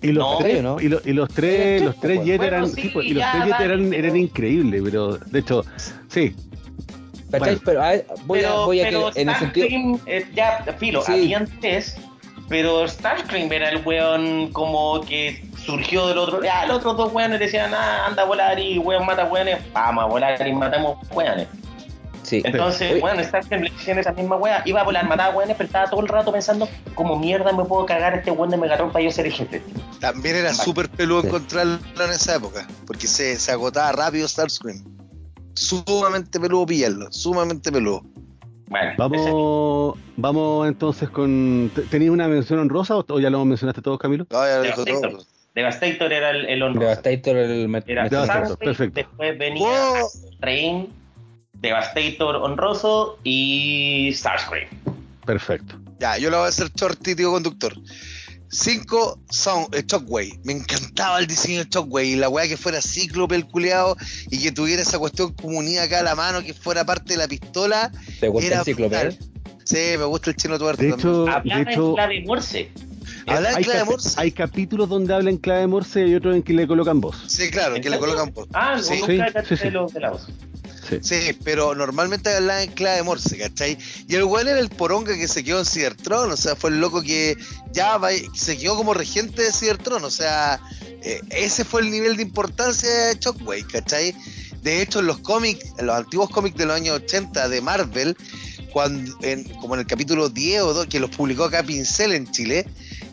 Y 0.00 0.12
los 0.12 0.24
No, 0.24 0.38
tres, 0.38 0.62
¿no? 0.62 0.80
y, 0.80 0.88
lo- 0.88 1.00
y 1.04 1.12
los 1.12 1.28
tres, 1.28 1.80
Sí, 1.80 1.84
los 1.86 1.98
tres 1.98 2.16
pues, 2.18 2.26
Jet 2.28 2.42
eran, 2.42 2.68
sí, 2.68 2.90
pues, 2.92 3.06
y 3.06 3.14
los 3.14 3.24
tres 3.32 3.44
Jet 3.44 3.50
dale, 3.52 3.64
eran, 3.64 3.92
eran 3.92 4.16
increíbles, 4.16 4.80
pero 4.84 5.16
de 5.18 5.38
hecho, 5.40 5.64
sí, 6.08 6.34
¿Cachai? 7.32 7.56
Bueno. 7.56 7.60
Pero 7.64 7.82
a- 7.82 7.92
voy 8.26 8.38
a, 8.40 8.42
pero, 8.42 8.64
voy 8.66 8.80
a 8.80 8.88
que 8.90 9.20
en 9.22 9.28
el 9.28 9.34
sentido. 9.36 9.66
Eh, 10.06 10.24
ya, 10.34 10.64
filo, 10.78 11.02
Sí. 11.02 11.12
habían 11.12 11.48
tres, 11.60 11.96
pero 12.52 12.86
Starscream 12.86 13.50
era 13.50 13.70
el 13.70 13.82
weón 13.82 14.52
como 14.52 15.00
que 15.00 15.42
surgió 15.64 16.06
del 16.06 16.18
otro. 16.18 16.42
Ya, 16.44 16.66
los 16.66 16.80
otros 16.80 16.98
dos 16.98 17.12
weones 17.14 17.40
decían, 17.40 17.72
ah, 17.72 18.04
anda 18.06 18.24
a 18.24 18.26
volar 18.26 18.58
y 18.58 18.76
weón 18.78 19.06
mata 19.06 19.24
weones, 19.24 19.58
vamos 19.72 20.04
a 20.04 20.06
volar 20.06 20.46
y 20.46 20.52
matamos 20.52 20.98
weones. 21.12 21.48
Sí. 22.24 22.42
Entonces, 22.44 23.00
bueno, 23.00 23.24
Starscream 23.24 23.62
le 23.62 23.70
hicieron 23.70 24.00
esa 24.00 24.12
misma 24.12 24.36
wea, 24.36 24.60
iba 24.66 24.82
a 24.82 24.84
volar, 24.84 25.08
mataba 25.08 25.34
weones, 25.34 25.56
pero 25.56 25.66
estaba 25.66 25.88
todo 25.88 26.00
el 26.02 26.08
rato 26.08 26.30
pensando, 26.30 26.68
como 26.94 27.18
mierda 27.18 27.52
me 27.52 27.64
puedo 27.64 27.86
cagar 27.86 28.12
a 28.12 28.16
este 28.16 28.30
weón 28.30 28.50
de 28.50 28.58
Megatron 28.58 28.92
para 28.92 29.02
yo 29.02 29.10
ser 29.10 29.24
el 29.24 29.32
jefe. 29.32 29.62
También 29.98 30.36
era 30.36 30.50
Vale. 30.50 30.62
súper 30.62 30.90
peludo 30.90 31.22
Sí. 31.22 31.28
encontrarlo 31.28 31.78
en 32.04 32.10
esa 32.10 32.34
época, 32.36 32.68
porque 32.86 33.06
se, 33.06 33.38
se 33.38 33.50
agotaba 33.50 33.92
rápido 33.92 34.28
Starscream. 34.28 34.84
Sumamente 35.54 36.38
peludo 36.38 36.66
pillarlo, 36.66 37.10
sumamente 37.12 37.72
peludo. 37.72 38.02
Bueno, 38.72 38.88
ese- 38.88 38.96
vamos, 38.96 39.98
vamos 40.16 40.66
entonces 40.68 41.10
con, 41.10 41.70
¿te- 41.74 41.82
¿tenías 41.82 42.10
una 42.10 42.26
mención 42.26 42.58
honrosa 42.58 42.96
o, 42.96 43.04
o 43.06 43.20
ya 43.20 43.28
lo 43.28 43.44
mencionaste 43.44 43.82
todos, 43.82 43.98
Camilo? 43.98 44.26
No, 44.30 44.46
ya 44.46 44.56
lo 44.56 44.62
dijo 44.62 44.84
Devastator. 44.84 45.10
todo. 45.18 45.26
Devastator 45.54 46.12
era 46.12 46.30
el, 46.30 46.46
el 46.46 46.62
honroso. 46.62 46.80
Devastator 47.02 47.36
el 47.36 47.68
met- 47.68 47.84
Era 47.86 48.08
Devastator, 48.08 48.56
perfecto. 48.58 48.94
Después 48.94 49.36
venía 49.38 49.68
¡Wow! 50.00 50.08
Train, 50.40 50.88
Devastator 51.52 52.36
honroso 52.36 53.18
y 53.24 54.10
Starscream. 54.14 54.68
Perfecto. 55.26 55.74
Ya, 56.00 56.16
yo 56.16 56.30
lo 56.30 56.38
voy 56.38 56.46
a 56.46 56.48
hacer 56.48 56.68
shorty, 56.74 57.14
tío 57.14 57.30
conductor. 57.30 57.74
5 58.52 59.18
Sound, 59.30 59.74
eh, 59.74 59.82
Shockwave. 59.86 60.38
Me 60.44 60.52
encantaba 60.52 61.18
el 61.18 61.26
diseño 61.26 61.64
de 61.64 61.70
Shockwave 61.70 62.06
y 62.06 62.16
la 62.16 62.28
weá 62.28 62.46
que 62.46 62.56
fuera 62.58 62.80
cíclope 62.82 63.34
el 63.34 63.46
culeado 63.46 63.96
y 64.30 64.38
que 64.42 64.52
tuviera 64.52 64.82
esa 64.82 64.98
cuestión 64.98 65.32
como 65.32 65.58
unida 65.58 65.84
acá 65.84 66.00
a 66.00 66.02
la 66.02 66.14
mano, 66.14 66.42
que 66.42 66.52
fuera 66.52 66.84
parte 66.84 67.14
de 67.14 67.16
la 67.18 67.28
pistola. 67.28 67.90
¿Te 68.20 68.28
gusta 68.28 68.46
Era 68.46 68.58
el 68.60 68.64
cíclope? 68.64 68.96
brutal. 68.98 69.18
Sí, 69.64 69.76
me 69.98 70.04
gusta 70.04 70.30
el 70.30 70.36
chino 70.36 70.58
tuerto 70.58 70.82
De 70.82 70.90
también. 70.90 71.08
hecho, 71.08 71.24
de 71.24 71.30
Hablaba 71.32 71.60
en 71.72 71.94
clave 71.94 72.24
Morse. 72.26 72.70
Habla 73.26 73.52
en 73.52 73.64
clave 73.64 73.84
Morse. 73.84 74.14
hay 74.20 74.32
capítulos 74.32 74.88
donde 74.88 75.14
habla 75.14 75.30
en 75.30 75.38
clave 75.38 75.66
Morse 75.66 76.06
y 76.06 76.14
otros 76.14 76.34
en 76.36 76.42
que 76.42 76.52
le 76.52 76.66
colocan 76.66 77.00
voz. 77.00 77.16
Sí, 77.28 77.48
claro, 77.50 77.76
que 77.80 77.88
le 77.88 77.98
colocan 77.98 78.32
por. 78.32 78.48
Ah, 78.52 78.78
Sí. 78.82 79.00
nunca 79.00 79.44
Sí, 79.56 79.70
los 79.70 79.92
de 79.94 80.00
la 80.00 80.10
voz. 80.10 80.26
Sí. 81.02 81.36
Pero 81.44 81.74
normalmente 81.74 82.34
hablaba 82.34 82.62
en 82.62 82.72
clave 82.72 83.02
Morse, 83.02 83.38
¿cachai? 83.38 83.78
Y 84.08 84.14
el 84.14 84.24
weón 84.24 84.48
era 84.48 84.58
el 84.58 84.68
poronga 84.68 85.14
que 85.14 85.28
se 85.28 85.44
quedó 85.44 85.60
en 85.60 85.66
Cybertron, 85.66 86.30
o 86.30 86.36
sea, 86.36 86.56
fue 86.56 86.70
el 86.70 86.80
loco 86.80 87.02
que 87.02 87.36
ya 87.72 87.96
va- 87.98 88.10
se 88.34 88.58
quedó 88.58 88.76
como 88.76 88.92
regente 88.94 89.42
de 89.42 89.52
Cybertron, 89.52 90.04
o 90.04 90.10
sea, 90.10 90.60
eh, 91.02 91.20
ese 91.30 91.64
fue 91.64 91.80
el 91.82 91.90
nivel 91.90 92.16
de 92.16 92.22
importancia 92.22 92.88
de 92.90 93.16
Shockwave, 93.18 93.66
¿cachai? 93.66 94.14
De 94.62 94.82
hecho, 94.82 95.00
en 95.00 95.06
los 95.06 95.18
cómics, 95.18 95.64
en 95.78 95.86
los 95.86 95.96
antiguos 95.96 96.30
cómics 96.30 96.56
de 96.56 96.66
los 96.66 96.76
años 96.76 96.96
80 96.96 97.48
de 97.48 97.60
Marvel, 97.60 98.16
cuando, 98.72 99.12
en- 99.22 99.44
como 99.60 99.74
en 99.74 99.80
el 99.80 99.86
capítulo 99.86 100.28
10 100.28 100.62
o 100.62 100.72
2, 100.72 100.86
que 100.86 101.00
los 101.00 101.10
publicó 101.10 101.44
acá 101.44 101.62
Pincel 101.62 102.12
en 102.12 102.30
Chile, 102.30 102.66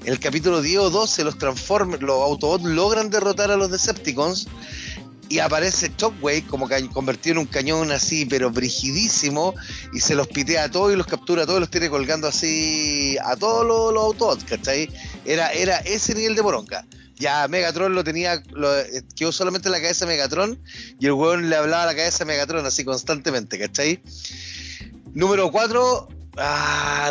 en 0.06 0.14
el 0.14 0.20
capítulo 0.20 0.62
10 0.62 0.78
o 0.80 0.90
12 0.90 1.24
los 1.26 1.38
Transformers, 1.38 2.02
los 2.02 2.22
Autobots 2.22 2.64
logran 2.64 3.10
derrotar 3.10 3.52
a 3.52 3.58
los 3.58 3.70
Decepticons 3.72 4.48
y 5.30 5.40
aparece 5.40 5.92
Shockwave 5.96 6.46
como 6.48 6.68
convertido 6.92 7.34
en 7.34 7.38
un 7.40 7.46
cañón 7.46 7.92
así, 7.92 8.26
pero 8.26 8.50
brigidísimo, 8.50 9.54
y 9.94 10.00
se 10.00 10.16
los 10.16 10.28
pitea 10.28 10.66
a 10.66 10.72
todos 10.72 10.92
y 10.92 10.96
los 10.96 11.06
captura 11.06 11.44
a 11.44 11.46
todos 11.46 11.60
y 11.60 11.62
los 11.62 11.70
tiene 11.70 11.90
colgando 11.90 12.28
así 12.28 13.16
a 13.24 13.36
todos 13.36 13.66
los, 13.66 13.94
los 13.94 14.04
Autobots, 14.04 14.44
¿cachai? 14.44 14.90
Era, 15.26 15.52
era 15.54 15.78
ese 15.78 16.16
nivel 16.16 16.36
de 16.36 16.42
poronga. 16.42 16.86
Ya 17.16 17.48
Megatron 17.48 17.94
lo 17.94 18.04
tenía, 18.04 18.42
lo, 18.52 18.80
eh, 18.80 19.04
quedó 19.16 19.32
solamente 19.32 19.68
en 19.68 19.74
la 19.74 19.82
cabeza 19.82 20.06
de 20.06 20.14
Megatron, 20.14 20.60
y 21.00 21.06
el 21.06 21.12
weón 21.12 21.50
le 21.50 21.56
hablaba 21.56 21.84
a 21.84 21.88
la 21.88 21.96
cabeza 21.96 22.20
de 22.20 22.26
Megatron 22.26 22.66
así 22.66 22.84
constantemente, 22.84 23.60
¿cachai? 23.60 24.02
Número 25.14 25.52
4, 25.52 26.08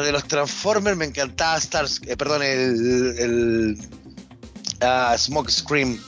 de 0.02 0.12
los 0.12 0.26
Transformers 0.26 0.96
me 0.96 1.04
encantaba 1.04 1.58
Stars, 1.58 2.00
eh, 2.06 2.16
perdón, 2.16 2.42
el, 2.42 3.14
el 3.18 3.78
ah, 4.80 5.14
Smoke 5.16 5.50
Scream. 5.50 5.98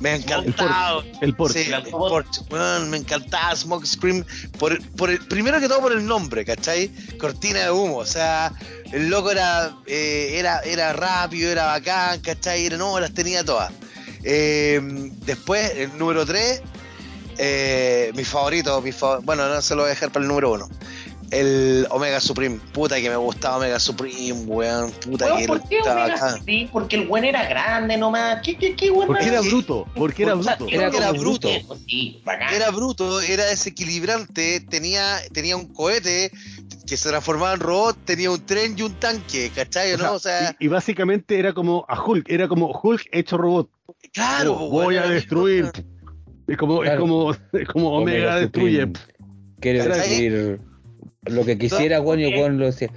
Me 0.00 0.14
encantaba. 0.16 1.02
El 1.20 1.34
Porsche. 1.36 1.64
Sí, 1.64 1.70
El 1.72 1.82
Porsche, 1.90 2.40
weón, 2.50 2.90
me 2.90 2.96
encantaba 2.96 3.54
Smoke 3.54 3.86
Scream. 3.86 4.24
Por, 4.58 4.80
por 4.96 5.10
el, 5.10 5.18
primero 5.26 5.60
que 5.60 5.68
todo 5.68 5.80
por 5.80 5.92
el 5.92 6.04
nombre, 6.06 6.44
¿cachai? 6.44 6.88
Cortina 7.18 7.60
de 7.60 7.70
humo. 7.70 7.98
O 7.98 8.06
sea, 8.06 8.52
el 8.92 9.08
loco 9.10 9.30
era, 9.30 9.76
eh, 9.86 10.30
era, 10.38 10.60
era 10.60 10.92
rápido, 10.94 11.50
era 11.52 11.66
bacán, 11.66 12.20
¿cachai? 12.20 12.64
Era, 12.66 12.76
no, 12.78 12.98
las 12.98 13.12
tenía 13.12 13.44
todas. 13.44 13.72
Eh, 14.24 14.80
después, 15.26 15.70
el 15.76 15.96
número 15.98 16.24
3, 16.26 16.62
mi 18.14 18.24
favorito, 18.24 18.80
mi 18.82 18.92
fa- 18.92 19.18
bueno, 19.18 19.48
no 19.48 19.60
se 19.62 19.74
lo 19.74 19.82
voy 19.82 19.88
a 19.90 19.94
dejar 19.94 20.10
para 20.10 20.22
el 20.22 20.28
número 20.28 20.52
1. 20.52 20.68
El 21.30 21.86
Omega 21.90 22.20
Supreme. 22.20 22.58
Puta 22.72 23.00
que 23.00 23.08
me 23.08 23.16
gustaba 23.16 23.58
Omega 23.58 23.78
Supreme, 23.78 24.32
weón. 24.46 24.90
Puta 24.90 25.26
Weón, 25.26 25.38
que 25.40 25.46
¿Por 25.46 25.68
qué 25.68 25.78
estaba 25.78 26.02
Omega 26.04 26.14
bacán. 26.20 26.38
Supreme? 26.38 26.68
Porque 26.72 26.96
el 26.96 27.06
buen 27.06 27.24
era 27.24 27.48
grande 27.48 27.96
nomás. 27.96 28.40
¿Qué, 28.42 28.56
qué, 28.56 28.74
qué 28.74 28.90
weón 28.90 29.06
Porque 29.06 29.26
era 29.26 29.40
bruto, 29.40 29.86
porque 29.94 30.22
era 30.24 30.34
bruto. 30.34 30.66
Era 30.68 30.90
como 30.90 31.12
bruto. 31.14 31.48
Sí, 31.86 32.20
bacán. 32.24 32.52
era 32.54 32.70
bruto, 32.70 33.20
era 33.20 33.44
desequilibrante, 33.46 34.60
tenía, 34.68 35.18
tenía 35.32 35.56
un 35.56 35.72
cohete 35.72 36.30
que 36.86 36.96
se 36.96 37.08
transformaba 37.08 37.54
en 37.54 37.60
robot, 37.60 37.96
tenía 38.04 38.30
un 38.32 38.44
tren 38.44 38.74
y 38.76 38.82
un 38.82 38.94
tanque, 38.94 39.52
¿cachai? 39.54 39.92
O 39.94 39.98
sea, 39.98 40.06
¿no? 40.08 40.14
O 40.14 40.18
sea, 40.18 40.56
y, 40.58 40.64
y 40.64 40.68
básicamente 40.68 41.38
era 41.38 41.52
como 41.52 41.84
a 41.88 42.02
Hulk, 42.02 42.28
era 42.28 42.48
como 42.48 42.72
Hulk 42.82 43.08
hecho 43.12 43.36
robot. 43.36 43.70
claro, 44.12 44.54
Como, 44.54 44.66
weón, 44.70 44.84
voy 44.86 44.96
a 44.96 45.04
era 45.04 45.10
destruir. 45.10 45.70
Es 46.48 46.56
como, 46.56 46.82
es 46.82 46.98
como, 46.98 47.32
es 47.52 47.68
como 47.68 47.92
Omega, 47.92 48.36
destruye. 48.36 48.88
Quiere 49.60 49.86
¿Cachai? 49.86 50.58
Lo 51.26 51.44
que 51.44 51.58
quisiera, 51.58 52.00
weón, 52.00 52.20
y 52.20 52.26
weón 52.26 52.58
lo 52.58 52.66
decía. 52.66 52.90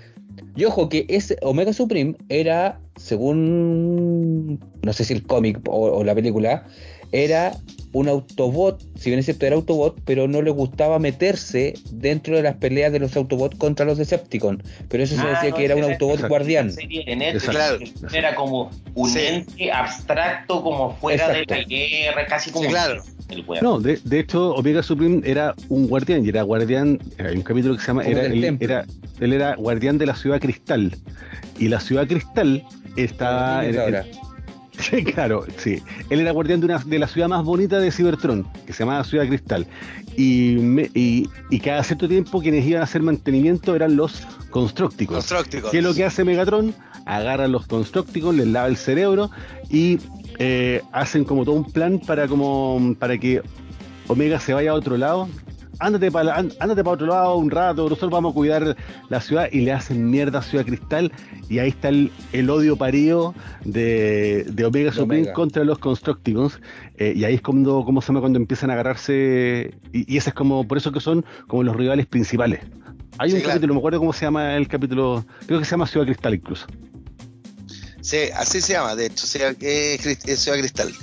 Y 0.55 0.65
ojo 0.65 0.89
que 0.89 1.05
ese 1.09 1.37
Omega 1.41 1.73
Supreme 1.73 2.15
era, 2.29 2.79
según 2.95 4.59
no 4.81 4.93
sé 4.93 5.03
si 5.03 5.13
el 5.13 5.23
cómic 5.23 5.59
o, 5.67 5.97
o 5.97 6.03
la 6.03 6.15
película, 6.15 6.65
era 7.11 7.53
un 7.93 8.09
Autobot, 8.09 8.81
si 8.97 9.09
bien 9.09 9.19
es 9.19 9.25
cierto 9.25 9.45
era 9.45 9.55
Autobot, 9.55 10.01
pero 10.03 10.27
no 10.27 10.41
le 10.41 10.51
gustaba 10.51 10.99
meterse 10.99 11.73
dentro 11.91 12.35
de 12.35 12.41
las 12.43 12.55
peleas 12.55 12.91
de 12.91 12.99
los 12.99 13.15
Autobots 13.15 13.57
contra 13.57 13.85
los 13.85 13.97
Decepticons. 13.97 14.63
Pero 14.89 15.03
eso 15.03 15.15
se 15.15 15.21
Ah, 15.21 15.29
decía 15.35 15.51
no, 15.51 15.55
que 15.55 15.65
era 15.65 15.75
un 15.75 15.83
Autobot 15.83 16.15
exacto. 16.15 16.29
guardián. 16.29 16.71
serie 16.71 17.05
Claro. 17.39 17.79
que 17.79 18.17
Era 18.17 18.35
como 18.35 18.71
un 18.95 19.09
Sí. 19.09 19.19
ente 19.19 19.71
abstracto, 19.71 20.61
como 20.63 20.95
fuera 20.97 21.27
Exacto. 21.27 21.53
de 21.53 21.61
la 21.61 21.67
guerra, 21.67 22.25
casi 22.27 22.51
como 22.51 22.65
Sí, 22.65 22.71
claro. 22.71 23.03
el. 23.29 23.45
No, 23.61 23.79
de, 23.79 23.99
de 24.03 24.19
hecho, 24.19 24.53
Omega 24.55 24.83
Supreme 24.83 25.21
era 25.23 25.55
un 25.69 25.87
guardián, 25.87 26.25
y 26.25 26.29
era 26.29 26.41
guardián, 26.43 26.99
hay 27.19 27.35
un 27.35 27.41
capítulo 27.43 27.75
que 27.75 27.81
se 27.81 27.87
llama, 27.87 28.03
era, 28.03 28.25
él, 28.25 28.57
era, 28.59 28.85
él 29.19 29.33
era 29.33 29.55
guardián 29.55 29.97
de 29.97 30.05
la 30.07 30.15
ciudad 30.15 30.39
cristal. 30.39 30.95
Y 31.59 31.67
la 31.67 31.79
ciudad 31.79 32.07
cristal 32.07 32.63
estaba... 32.95 33.65
En- 33.65 33.75
en- 33.75 34.03
Sí, 34.79 35.03
claro, 35.03 35.45
sí. 35.57 35.81
Él 36.09 36.19
era 36.19 36.31
guardián 36.31 36.59
de, 36.59 36.65
una, 36.65 36.79
de 36.79 36.99
la 36.99 37.07
ciudad 37.07 37.27
más 37.29 37.43
bonita 37.43 37.79
de 37.79 37.91
Cybertron, 37.91 38.45
que 38.65 38.73
se 38.73 38.79
llamaba 38.79 39.03
Ciudad 39.03 39.25
Cristal. 39.27 39.65
Y, 40.17 40.55
me- 40.59 40.89
y, 40.93 41.29
y 41.49 41.59
cada 41.59 41.83
cierto 41.83 42.07
tiempo 42.07 42.41
quienes 42.41 42.65
iban 42.65 42.81
a 42.81 42.85
hacer 42.85 43.01
mantenimiento 43.01 43.75
eran 43.75 43.95
los 43.95 44.21
Constructicons. 44.49 45.19
Constructicons. 45.27 45.71
¿Qué 45.71 45.77
es 45.79 45.83
lo 45.83 45.93
que 45.93 46.03
hace 46.05 46.23
Megatron? 46.23 46.73
Agarra 47.05 47.45
a 47.45 47.47
los 47.47 47.65
Constructicons, 47.67 48.35
les 48.37 48.47
lava 48.47 48.67
el 48.67 48.77
cerebro 48.77 49.29
y 49.69 49.99
eh, 50.39 50.81
hacen 50.91 51.23
como 51.23 51.45
todo 51.45 51.55
un 51.55 51.71
plan 51.71 51.99
para 51.99 52.27
como 52.27 52.95
para 52.99 53.17
que 53.17 53.41
Omega 54.07 54.39
se 54.39 54.53
vaya 54.53 54.71
a 54.71 54.73
otro 54.75 54.97
lado. 54.97 55.27
Ándate 55.85 56.09
para 56.11 56.35
ándate 56.35 56.81
para 56.83 56.91
otro 56.91 57.07
lado 57.07 57.35
un 57.35 57.51
rato, 57.51 57.83
nosotros 57.83 58.09
vamos 58.11 58.31
a 58.31 58.33
cuidar 58.35 58.77
la 59.09 59.19
ciudad 59.19 59.49
y 59.51 59.61
le 59.61 59.73
hacen 59.73 60.09
mierda 60.09 60.39
a 60.39 60.41
Ciudad 60.41 60.65
Cristal 60.65 61.11
y 61.49 61.59
ahí 61.59 61.69
está 61.69 61.89
el, 61.89 62.09
el 62.31 62.49
odio 62.49 62.77
parío 62.77 63.35
de, 63.65 64.45
de 64.47 64.65
Omega 64.65 64.91
De 64.91 64.95
Supreme 64.95 65.21
Omega. 65.23 65.33
contra 65.33 65.63
los 65.65 65.79
Constructicons 65.79 66.59
eh, 66.97 67.13
y 67.15 67.25
ahí 67.25 67.35
es 67.35 67.41
cuando, 67.41 67.83
¿cómo 67.83 68.01
se 68.01 68.07
llama? 68.07 68.21
cuando 68.21 68.39
empiezan 68.39 68.69
a 68.69 68.73
agarrarse 68.73 69.73
y, 69.91 70.13
y 70.13 70.17
ese 70.17 70.29
es 70.29 70.33
como, 70.35 70.65
por 70.67 70.77
eso 70.77 70.91
que 70.93 71.01
son 71.01 71.25
como 71.47 71.63
los 71.63 71.75
rivales 71.75 72.05
principales. 72.05 72.61
Hay 73.17 73.29
Sí, 73.31 73.35
un 73.35 73.41
claro. 73.41 73.55
capítulo, 73.55 73.73
me 73.73 73.79
acuerdo 73.79 73.99
cómo 73.99 74.13
se 74.13 74.25
llama 74.25 74.55
el 74.55 74.67
capítulo, 74.69 75.25
creo 75.45 75.59
que 75.59 75.65
se 75.65 75.71
llama 75.71 75.85
Ciudad 75.85 76.05
Cristal 76.05 76.33
incluso. 76.35 76.65
Sí, 78.01 78.17
así 78.35 78.59
se 78.61 78.73
llama, 78.73 78.95
de 78.95 79.05
hecho, 79.07 79.25
sea, 79.25 79.51
eh, 79.61 79.97
eh, 80.03 80.35
Ciudad 80.35 80.57
Cristal. 80.57 80.93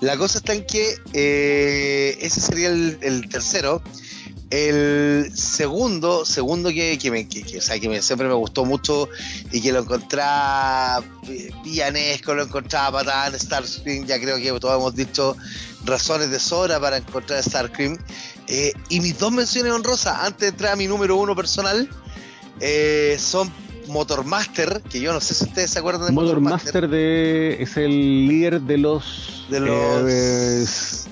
La 0.00 0.16
cosa 0.16 0.38
está 0.38 0.54
en 0.54 0.64
que 0.66 0.94
eh, 1.12 2.16
ese 2.20 2.40
sería 2.40 2.68
el, 2.68 2.98
el 3.02 3.28
tercero. 3.28 3.82
El 4.50 5.32
segundo, 5.36 6.24
segundo 6.24 6.68
que, 6.70 6.96
que, 6.98 7.10
me, 7.10 7.26
que, 7.28 7.42
que, 7.42 7.58
o 7.58 7.60
sea, 7.60 7.80
que 7.80 7.88
me- 7.88 8.00
siempre 8.00 8.28
me 8.28 8.34
gustó 8.34 8.64
mucho 8.64 9.08
y 9.50 9.60
que 9.60 9.72
lo 9.72 9.80
encontraba 9.80 11.02
eh, 11.28 11.50
villanesco, 11.64 12.32
lo 12.34 12.44
encontraba 12.44 13.00
patán, 13.00 13.38
Starscream, 13.38 14.06
ya 14.06 14.20
creo 14.20 14.36
que 14.36 14.58
todos 14.60 14.76
hemos 14.76 14.94
dicho 14.94 15.36
razones 15.84 16.30
de 16.30 16.38
sobra 16.38 16.78
para 16.78 16.98
encontrar 16.98 17.42
Starscream. 17.42 17.98
Eh, 18.46 18.72
y 18.88 19.00
mis 19.00 19.18
dos 19.18 19.32
menciones 19.32 19.72
honrosas, 19.72 20.16
antes 20.20 20.40
de 20.42 20.48
entrar 20.48 20.72
a 20.74 20.76
mi 20.76 20.86
número 20.86 21.16
uno 21.16 21.34
personal, 21.34 21.88
eh, 22.60 23.16
son 23.18 23.50
Motormaster, 23.88 24.80
que 24.88 25.00
yo 25.00 25.12
no 25.12 25.20
sé 25.20 25.34
si 25.34 25.44
ustedes 25.44 25.70
se 25.72 25.78
acuerdan 25.80 26.06
de 26.06 26.12
Motor 26.12 26.40
Motormaster. 26.40 26.72
Master 26.74 26.88
de, 26.90 27.56
es 27.60 27.76
el 27.76 28.28
líder 28.28 28.60
de 28.60 28.78
los 28.78 29.46
De 29.50 29.60
los- 29.60 30.10
eh, 30.10 30.62
es- 30.62 31.06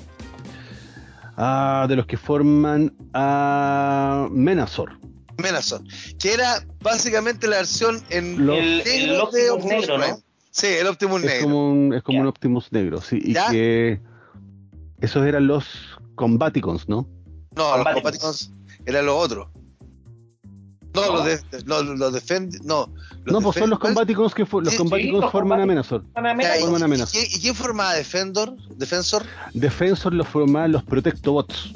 ah, 1.36 1.86
de 1.88 1.96
los 1.96 2.06
que 2.06 2.16
forman 2.16 2.94
a 3.12 4.28
Menazor. 4.30 4.98
Menazor, 5.42 5.82
que 6.18 6.32
era 6.32 6.64
básicamente 6.80 7.48
la 7.48 7.56
versión 7.56 8.00
en 8.10 8.46
Los- 8.46 8.56
El- 8.58 8.80
el 8.86 9.06
negro 9.08 9.30
de 9.32 9.50
Optimus 9.50 9.74
Optimus 9.84 9.88
negro. 10.00 10.18
Sí, 10.50 10.66
el 10.68 10.86
Optimus 10.86 11.20
Es 11.24 11.26
negro. 11.26 11.42
como 11.44 11.70
un, 11.70 11.94
es 11.94 12.02
como 12.04 12.20
un 12.20 12.26
Optimus 12.28 12.70
negro, 12.72 13.00
sí, 13.00 13.18
y 13.22 13.32
¿Ya? 13.32 13.50
que 13.50 14.00
esos 15.00 15.26
eran 15.26 15.48
los 15.48 15.66
Combaticons, 16.14 16.88
¿no? 16.88 17.08
No, 17.56 17.76
los 17.76 17.84
Combaticons. 17.84 17.94
Combaticons 17.94 18.52
eran 18.86 19.06
los 19.06 19.16
otros. 19.16 19.48
No, 20.94 21.06
No. 21.06 21.12
los 21.16 21.24
de 21.24 21.40
los, 21.66 21.84
los 21.98 22.12
Defend, 22.12 22.62
no. 22.64 22.88
los 23.24 23.32
no, 23.34 23.40
pues 23.40 23.56
son 23.58 23.70
los 23.70 23.78
Combaticons 23.80 24.32
que 24.34 24.46
fu- 24.46 24.60
los 24.60 24.68
Sí, 24.70 24.76
sí, 24.76 24.78
Combaticons 24.78 25.32
forman 25.32 25.60
a 25.60 25.62
Combaticons. 25.62 26.04
Menazor. 26.14 26.40
Ya, 26.42 26.56
¿y- 26.58 26.60
forman 26.62 26.82
a 26.82 26.86
y- 26.86 26.90
Menazor. 26.90 27.20
¿Y, 27.20 27.36
y 27.36 27.40
quién 27.40 27.54
formaba 27.54 27.94
Defendor? 27.94 28.56
Defensor? 28.76 29.24
Defensor 29.54 30.14
los 30.14 30.28
formaban 30.28 30.70
los 30.72 30.84
Protectobots. 30.84 31.72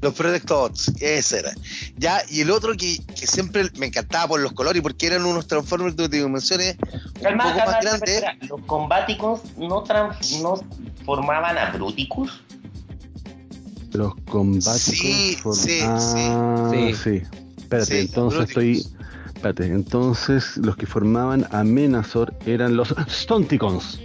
Los 0.00 0.14
Protectobots, 0.14 0.88
ese 1.00 1.38
era. 1.40 1.52
Ya, 1.96 2.22
y 2.28 2.40
el 2.40 2.50
otro 2.50 2.72
que, 2.72 2.98
que 3.14 3.26
siempre 3.26 3.70
me 3.76 3.86
encantaba 3.86 4.26
por 4.28 4.40
los 4.40 4.52
colores 4.52 4.82
porque 4.82 5.06
eran 5.06 5.24
unos 5.26 5.46
Transformers 5.46 5.94
de 5.94 6.08
dimensiones 6.08 6.76
un 6.92 7.22
Calma, 7.22 7.44
poco 7.44 7.56
calma, 7.58 7.72
más 7.72 7.82
grandes. 7.84 8.08
espera. 8.10 8.36
Los 8.48 8.60
combaticons 8.66 9.56
no, 9.58 9.82
trans- 9.84 10.40
no 10.42 10.54
formaban 11.04 11.56
a 11.58 11.70
Bruticus. 11.72 12.40
Los 13.92 14.14
Combaticons 14.24 14.80
Sí, 14.80 15.36
form- 15.40 15.54
sí, 15.54 15.78
ah, 15.82 16.70
sí. 16.72 16.94
sí. 16.94 17.22
Espérate, 17.78 17.94
Sí, 18.02 18.08
entonces 18.08 18.40
estoy 18.48 18.86
Espérate, 19.34 19.66
entonces 19.66 20.56
los 20.58 20.76
que 20.76 20.86
formaban 20.86 21.46
a 21.50 21.64
Menazor 21.64 22.32
eran 22.46 22.76
los 22.76 22.94
Stonticons. 23.08 23.98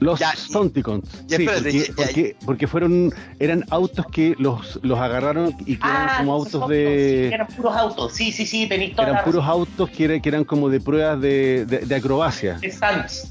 Los 0.00 0.18
Ya, 0.20 0.32
Stonticons. 0.36 1.08
ya, 1.26 1.36
sí, 1.38 1.44
espérate, 1.44 1.62
porque, 1.62 1.78
ya- 1.78 1.86
ya- 1.86 1.94
porque, 1.96 2.36
porque 2.44 2.66
fueron, 2.66 3.14
eran 3.38 3.64
autos 3.70 4.04
que 4.12 4.34
los, 4.38 4.78
los 4.82 4.98
agarraron 4.98 5.54
y 5.60 5.76
que 5.76 5.86
eran 5.88 6.08
como 6.18 6.36
esos 6.36 6.46
autos 6.46 6.54
autos, 6.62 6.68
de. 6.70 7.26
sí, 7.28 7.34
eran 7.34 7.46
puros 7.46 7.76
autos. 7.76 8.12
Sí, 8.12 8.32
sí, 8.32 8.44
sí, 8.46 8.66
tenéis 8.68 8.92
toda 8.94 9.04
Eran 9.08 9.16
la 9.20 9.24
puros 9.24 9.44
razón. 9.46 9.60
autos 9.60 9.90
que, 9.90 10.04
era- 10.04 10.20
que 10.20 10.28
eran 10.28 10.44
como 10.44 10.68
de 10.68 10.80
pruebas 10.80 11.20
de, 11.20 11.64
de, 11.66 11.78
de 11.80 11.94
acrobacia. 11.94 12.54
De 12.58 12.70
Sans. 12.70 13.30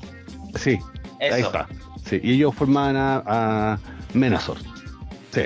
Sí, 0.56 0.78
ahí 1.20 1.42
está. 1.42 1.68
Sí, 2.06 2.20
y 2.24 2.34
ellos 2.34 2.56
formaban 2.56 2.96
a, 2.96 3.24
a 3.74 3.80
Menazor. 4.14 4.58
Sí. 5.32 5.42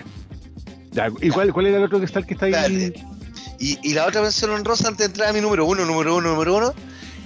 Ya, 0.91 1.07
¿Y 1.21 1.29
cuál, 1.29 1.53
cuál 1.53 1.67
era 1.67 1.77
el 1.77 1.83
otro 1.83 1.99
que 1.99 2.05
está, 2.05 2.19
el 2.19 2.25
que 2.25 2.33
está 2.33 2.45
ahí? 2.47 2.93
Y, 3.59 3.77
y 3.83 3.93
la 3.93 4.05
otra 4.07 4.21
mención 4.21 4.51
honrosa 4.51 4.87
antes 4.87 4.99
de 4.99 5.05
entrar 5.05 5.29
a 5.29 5.33
mi 5.33 5.41
número 5.41 5.65
uno, 5.65 5.85
número 5.85 6.15
uno, 6.15 6.29
número 6.31 6.55
uno, 6.57 6.73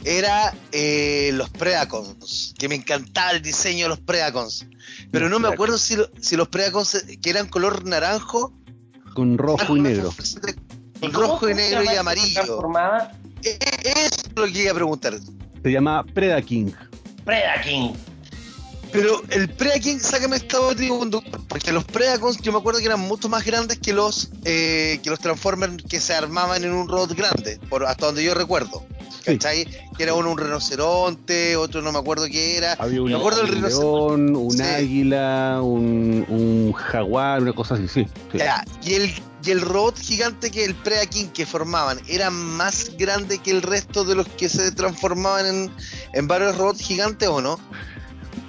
era 0.03 0.53
eh, 0.71 1.31
los 1.33 1.49
Predacons, 1.49 2.53
que 2.57 2.67
me 2.67 2.75
encantaba 2.75 3.31
el 3.31 3.41
diseño 3.41 3.85
de 3.85 3.89
los 3.89 3.99
Predacons. 3.99 4.65
Pero 5.11 5.29
no 5.29 5.39
me 5.39 5.47
acuerdo 5.47 5.77
si, 5.77 5.95
lo- 5.95 6.09
si 6.19 6.35
los 6.35 6.47
Predacons 6.49 7.05
que 7.21 7.29
eran 7.29 7.47
color 7.47 7.85
naranjo, 7.85 8.51
Con 9.13 9.37
rojo 9.37 9.77
y 9.77 9.81
negro. 9.81 10.13
cómo 10.99 11.11
rojo 11.13 11.49
y 11.49 11.53
negro 11.53 11.83
y 11.83 11.95
amarillo. 11.95 12.59
eh, 13.43 13.57
Eso 13.83 14.21
es 14.27 14.31
lo 14.35 14.45
que 14.45 14.63
iba 14.63 14.71
a 14.71 14.75
preguntar. 14.75 15.13
Se 15.63 15.71
llama 15.71 16.03
Predaking. 16.13 16.73
Predaking. 17.23 17.93
Pero 18.93 19.21
el 19.31 19.49
Predaking, 19.49 19.99
sácame 19.99 20.37
esta 20.37 20.61
otro 20.61 20.99
conductor, 20.99 21.41
porque 21.47 21.71
los 21.71 21.83
Predacons 21.83 22.37
yo 22.41 22.51
me 22.51 22.59
acuerdo 22.59 22.79
que 22.79 22.85
eran 22.85 22.99
mucho 22.99 23.27
más 23.27 23.43
grandes 23.43 23.79
que 23.79 23.91
los 23.91 24.29
eh, 24.45 24.99
que 25.03 25.09
los 25.09 25.19
Transformers 25.19 25.83
que 25.89 25.99
se 25.99 26.13
armaban 26.13 26.63
en 26.63 26.71
un 26.71 26.87
robot 26.87 27.13
grande, 27.15 27.59
por 27.69 27.85
hasta 27.85 28.05
donde 28.05 28.23
yo 28.23 28.33
recuerdo. 28.35 28.85
Que 29.25 30.03
era 30.03 30.13
uno 30.15 30.31
un 30.31 30.37
rinoceronte, 30.37 31.55
otro 31.55 31.81
no 31.81 31.91
me 31.93 31.99
acuerdo 31.99 32.25
qué 32.27 32.57
era. 32.57 32.73
Había 32.73 33.01
un, 33.01 33.09
me 33.09 33.17
acuerdo 33.17 33.43
un 33.43 33.47
rinoceronte. 33.47 34.31
león, 34.31 34.35
un 34.35 34.51
Sí. 34.51 34.61
águila, 34.61 35.59
un, 35.61 36.25
un 36.27 36.73
jaguar, 36.73 37.41
una 37.41 37.53
cosa 37.53 37.75
así, 37.75 37.87
sí. 37.87 38.05
sí. 38.31 38.37
Ya, 38.37 38.65
y 38.83 38.95
el, 38.95 39.13
y 39.45 39.51
el 39.51 39.61
robot 39.61 39.97
gigante 39.97 40.51
que 40.51 40.65
el 40.65 40.75
Predaking 40.75 41.29
que 41.29 41.45
formaban 41.45 41.99
era 42.09 42.29
más 42.29 42.91
grande 42.97 43.37
que 43.37 43.51
el 43.51 43.61
resto 43.61 44.03
de 44.03 44.15
los 44.15 44.27
que 44.27 44.49
se 44.49 44.71
transformaban 44.73 45.45
en, 45.45 45.71
en 46.13 46.27
varios 46.27 46.57
robots 46.57 46.81
gigantes 46.81 47.29
o 47.29 47.41
no? 47.41 47.59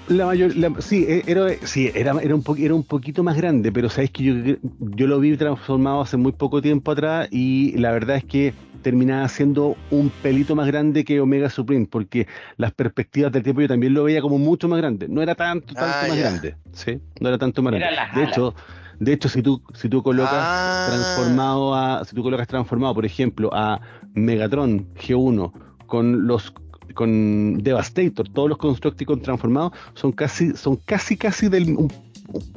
La 0.09 0.27
mayor, 0.27 0.55
la- 0.57 0.81
sí, 0.81 1.07
e- 1.09 1.23
era, 1.27 1.49
sí, 1.63 1.91
era, 1.95 2.15
era, 2.23 2.35
un 2.35 2.43
po- 2.43 2.57
era 2.57 2.75
un 2.75 2.83
poquito 2.83 3.23
más 3.23 3.37
grande, 3.37 3.73
pero 3.73 3.89
sabes 3.89 4.11
que 4.11 4.23
yo, 4.25 4.35
yo 4.79 5.07
lo 5.07 5.19
vi 5.19 5.37
transformado 5.37 6.03
hace 6.03 6.17
muy 6.19 6.33
poco 6.33 6.61
tiempo 6.61 6.91
atrás 6.93 7.29
y 7.31 7.77
la 7.79 7.91
verdad 7.91 8.17
es 8.17 8.25
que 8.25 8.53
terminaba 8.83 9.27
siendo 9.29 9.77
un 9.91 10.11
pelito 10.11 10.55
más 10.55 10.67
grande 10.67 11.05
que 11.05 11.21
Omega 11.21 11.49
Supreme, 11.49 11.87
porque 11.91 12.27
las 12.59 12.73
perspectivas 12.73 13.33
del 13.33 13.43
tiempo 13.43 13.63
yo 13.63 13.69
también 13.69 13.95
lo 13.95 14.05
veía 14.05 14.21
como 14.21 14.37
mucho 14.37 14.69
más 14.69 14.79
grande. 14.79 15.09
No 15.09 15.23
era 15.23 15.35
tanto, 15.35 15.73
tanto 15.75 15.97
Ah, 16.03 16.07
más 16.09 16.19
ya. 16.19 16.23
grande, 16.25 16.57
¿sí? 16.73 16.99
No 17.21 17.29
era 17.29 17.39
tanto 17.39 17.63
más 17.63 17.73
grande. 17.73 17.97
De 18.15 18.25
hecho, 18.25 18.55
de 19.01 19.13
hecho, 19.15 19.31
si 19.31 19.41
tú, 19.41 19.63
si 19.73 19.89
tú 19.89 20.03
colocas 20.03 20.51
Ah. 20.51 20.83
transformado 20.85 21.75
a, 21.75 22.05
si 22.05 22.15
tú 22.15 22.23
colocas 22.23 22.47
transformado, 22.47 22.95
por 22.95 23.07
ejemplo, 23.07 23.49
a 23.55 23.81
Megatron 24.13 24.87
G1 24.97 25.51
con 25.87 26.27
los 26.27 26.53
con 26.95 27.59
Devastator, 27.63 28.29
todos 28.29 28.49
los 28.49 28.59
Constructicons 28.59 29.23
transformados 29.23 29.73
son 29.95 30.13
casi, 30.13 30.57
son 30.57 30.77
casi 30.77 31.17
casi 31.17 31.49
del 31.49 31.77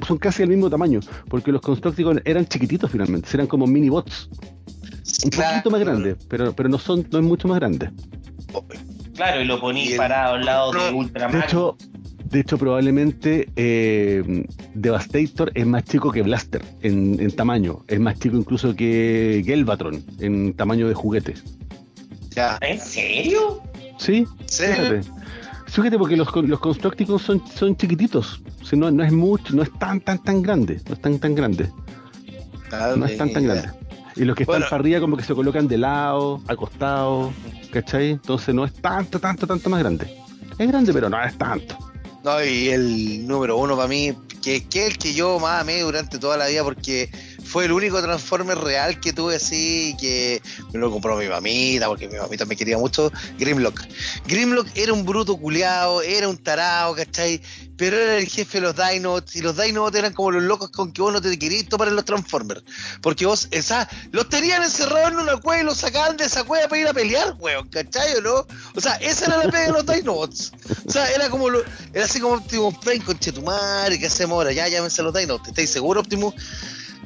son 0.06 0.18
casi 0.18 0.42
del 0.42 0.50
mismo 0.50 0.70
tamaño, 0.70 1.00
porque 1.28 1.52
los 1.52 1.60
Constructicons 1.60 2.22
eran 2.24 2.46
chiquititos 2.46 2.90
finalmente, 2.90 3.28
eran 3.34 3.46
como 3.46 3.66
mini 3.66 3.88
bots, 3.88 4.30
un 5.24 5.30
poquito 5.30 5.70
más 5.70 5.80
grandes, 5.80 6.16
pero, 6.28 6.52
pero 6.52 6.68
no 6.68 6.78
son, 6.78 7.06
no 7.10 7.18
es 7.18 7.24
mucho 7.24 7.48
más 7.48 7.58
grande. 7.58 7.90
Claro, 9.14 9.42
y 9.42 9.44
lo 9.44 9.60
poní 9.60 9.90
parado 9.96 10.36
al 10.36 10.44
lado 10.44 10.72
de 10.72 10.92
Ultraman. 10.92 11.40
De 11.40 11.46
hecho, 11.46 11.76
de 12.24 12.40
hecho 12.40 12.56
probablemente 12.56 13.48
eh, 13.56 14.44
Devastator 14.74 15.50
es 15.54 15.66
más 15.66 15.84
chico 15.84 16.12
que 16.12 16.22
Blaster 16.22 16.62
en, 16.82 17.20
en 17.20 17.30
tamaño, 17.32 17.84
es 17.88 17.98
más 18.00 18.18
chico 18.18 18.36
incluso 18.36 18.74
que 18.74 19.42
Gelvatron 19.44 20.02
en 20.20 20.54
tamaño 20.54 20.88
de 20.88 20.94
juguete. 20.94 21.34
Ya. 22.30 22.58
¿En 22.60 22.78
serio? 22.78 23.60
Sí, 23.98 24.26
¿Sí? 24.46 24.64
fíjate. 24.64 25.00
Fíjate 25.66 25.98
porque 25.98 26.16
los, 26.16 26.34
los 26.34 26.60
Constructicons 26.60 27.22
son, 27.22 27.42
son 27.54 27.76
chiquititos. 27.76 28.40
Si 28.64 28.74
no, 28.76 28.90
no 28.90 29.04
es 29.04 29.12
mucho, 29.12 29.54
no 29.54 29.62
es 29.62 29.70
tan 29.78 30.00
tan 30.00 30.22
tan 30.22 30.42
grande. 30.42 30.80
No 30.88 30.94
es 30.94 31.00
tan 31.02 31.18
tan 31.18 31.34
grande. 31.34 31.70
Ah, 32.72 32.94
No 32.96 33.04
es 33.06 33.16
tan 33.18 33.32
tan 33.32 33.44
grande. 33.44 33.70
Y 34.16 34.24
los 34.24 34.34
que 34.34 34.44
Bueno. 34.44 34.64
están 34.64 34.70
para 34.78 34.80
arriba 34.80 35.00
como 35.00 35.16
que 35.16 35.22
se 35.24 35.34
colocan 35.34 35.68
de 35.68 35.78
lado, 35.78 36.40
al 36.48 36.56
costado, 36.56 37.32
¿cachai? 37.70 38.12
Entonces 38.12 38.54
no 38.54 38.64
es 38.64 38.72
tanto, 38.74 39.20
tanto, 39.20 39.46
tanto 39.46 39.68
más 39.70 39.80
grande. 39.80 40.10
Es 40.58 40.66
grande, 40.68 40.92
pero 40.92 41.08
no 41.08 41.22
es 41.22 41.36
tanto. 41.38 41.76
No, 42.24 42.42
y 42.42 42.68
el 42.70 43.26
número 43.28 43.56
uno 43.58 43.76
para 43.76 43.88
mí, 43.88 44.12
que, 44.42 44.64
que 44.66 44.86
es 44.86 44.92
el 44.92 44.98
que 44.98 45.14
yo 45.14 45.38
más 45.38 45.60
amé 45.62 45.82
durante 45.82 46.18
toda 46.18 46.36
la 46.36 46.48
vida, 46.48 46.64
porque 46.64 47.10
fue 47.48 47.64
el 47.64 47.72
único 47.72 48.00
Transformer 48.02 48.58
real 48.58 49.00
que 49.00 49.12
tuve 49.12 49.36
así, 49.36 49.96
que 49.98 50.42
me 50.72 50.78
lo 50.78 50.90
compró 50.90 51.16
mi 51.16 51.28
mamita, 51.28 51.86
porque 51.88 52.06
mi 52.06 52.18
mamita 52.18 52.44
me 52.44 52.56
quería 52.56 52.76
mucho, 52.76 53.10
Grimlock. 53.38 53.80
Grimlock 54.26 54.68
era 54.74 54.92
un 54.92 55.06
bruto 55.06 55.36
culiado, 55.38 56.02
era 56.02 56.28
un 56.28 56.36
tarado, 56.36 56.94
¿cachai? 56.94 57.40
Pero 57.78 57.96
era 57.96 58.18
el 58.18 58.28
jefe 58.28 58.60
de 58.60 58.66
los 58.66 58.76
Dinobots, 58.76 59.36
y 59.36 59.40
los 59.40 59.56
Dinobots 59.56 59.96
eran 59.96 60.12
como 60.12 60.32
los 60.32 60.42
locos 60.42 60.70
con 60.70 60.92
que 60.92 61.00
vos 61.00 61.12
no 61.12 61.22
te 61.22 61.38
querías 61.38 61.66
topar 61.66 61.88
en 61.88 61.96
los 61.96 62.04
Transformers. 62.04 62.62
Porque 63.00 63.24
vos, 63.24 63.48
esa, 63.50 63.88
los 64.10 64.28
tenían 64.28 64.62
encerrados 64.62 65.12
en 65.12 65.18
una 65.18 65.38
cueva 65.38 65.62
y 65.62 65.64
los 65.64 65.78
sacaban 65.78 66.16
de 66.18 66.24
esa 66.24 66.44
cueva 66.44 66.68
para 66.68 66.80
ir 66.80 66.88
a 66.88 66.92
pelear, 66.92 67.34
weón, 67.38 67.68
¿cachai 67.68 68.14
o 68.16 68.20
no? 68.20 68.46
O 68.74 68.80
sea, 68.80 68.96
esa 68.96 69.26
era 69.26 69.38
la 69.38 69.50
pega 69.50 69.66
de 69.66 69.72
los 69.72 69.86
Dinobots. 69.86 70.52
O 70.86 70.90
sea, 70.90 71.08
era 71.12 71.30
como 71.30 71.48
lo, 71.48 71.62
era 71.94 72.04
así 72.04 72.20
como 72.20 72.34
Optimus 72.34 72.76
Prime 72.78 73.04
con 73.04 73.18
Chetumare, 73.18 73.98
¿qué 73.98 74.06
hacemos 74.06 74.36
ahora? 74.36 74.52
Ya 74.52 74.68
llámense 74.68 75.02
los 75.02 75.14
Dinobots, 75.14 75.48
¿estáis 75.48 75.70
seguros, 75.70 76.02
Optimus? 76.02 76.34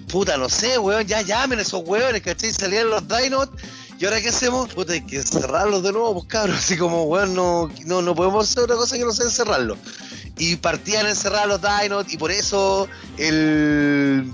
Puta, 0.09 0.37
no 0.37 0.49
sé, 0.49 0.79
weón, 0.79 1.07
ya 1.07 1.23
llamen 1.23 1.59
a 1.59 1.63
esos 1.63 1.83
weones, 1.85 2.23
¿cachai? 2.23 2.53
Salían 2.53 2.91
los 2.91 3.07
Dinobots. 3.09 3.53
¿Y 3.99 4.05
ahora 4.05 4.21
qué 4.21 4.31
hacemos? 4.31 4.73
Puta, 4.75 4.95
hay 4.95 5.03
que 5.03 5.17
encerrarlos 5.17 5.83
de 5.83 5.93
nuevo, 5.93 6.15
pues 6.15 6.27
cabros. 6.27 6.57
Así 6.59 6.77
como, 6.77 7.05
weón, 7.05 7.35
no, 7.35 7.71
no, 7.87 8.03
no 8.03 8.15
podemos 8.15 8.51
hacer 8.51 8.65
otra 8.65 8.77
cosa 8.77 8.97
que 8.97 9.05
no 9.05 9.13
sea 9.13 9.27
encerrarlos. 9.27 9.79
Y 10.39 10.57
partían 10.57 11.07
a 11.07 11.11
encerrar 11.11 11.47
los 11.47 11.61
Dinobots, 11.61 12.13
y 12.13 12.17
por 12.17 12.33
eso 12.33 12.89
el, 13.17 14.33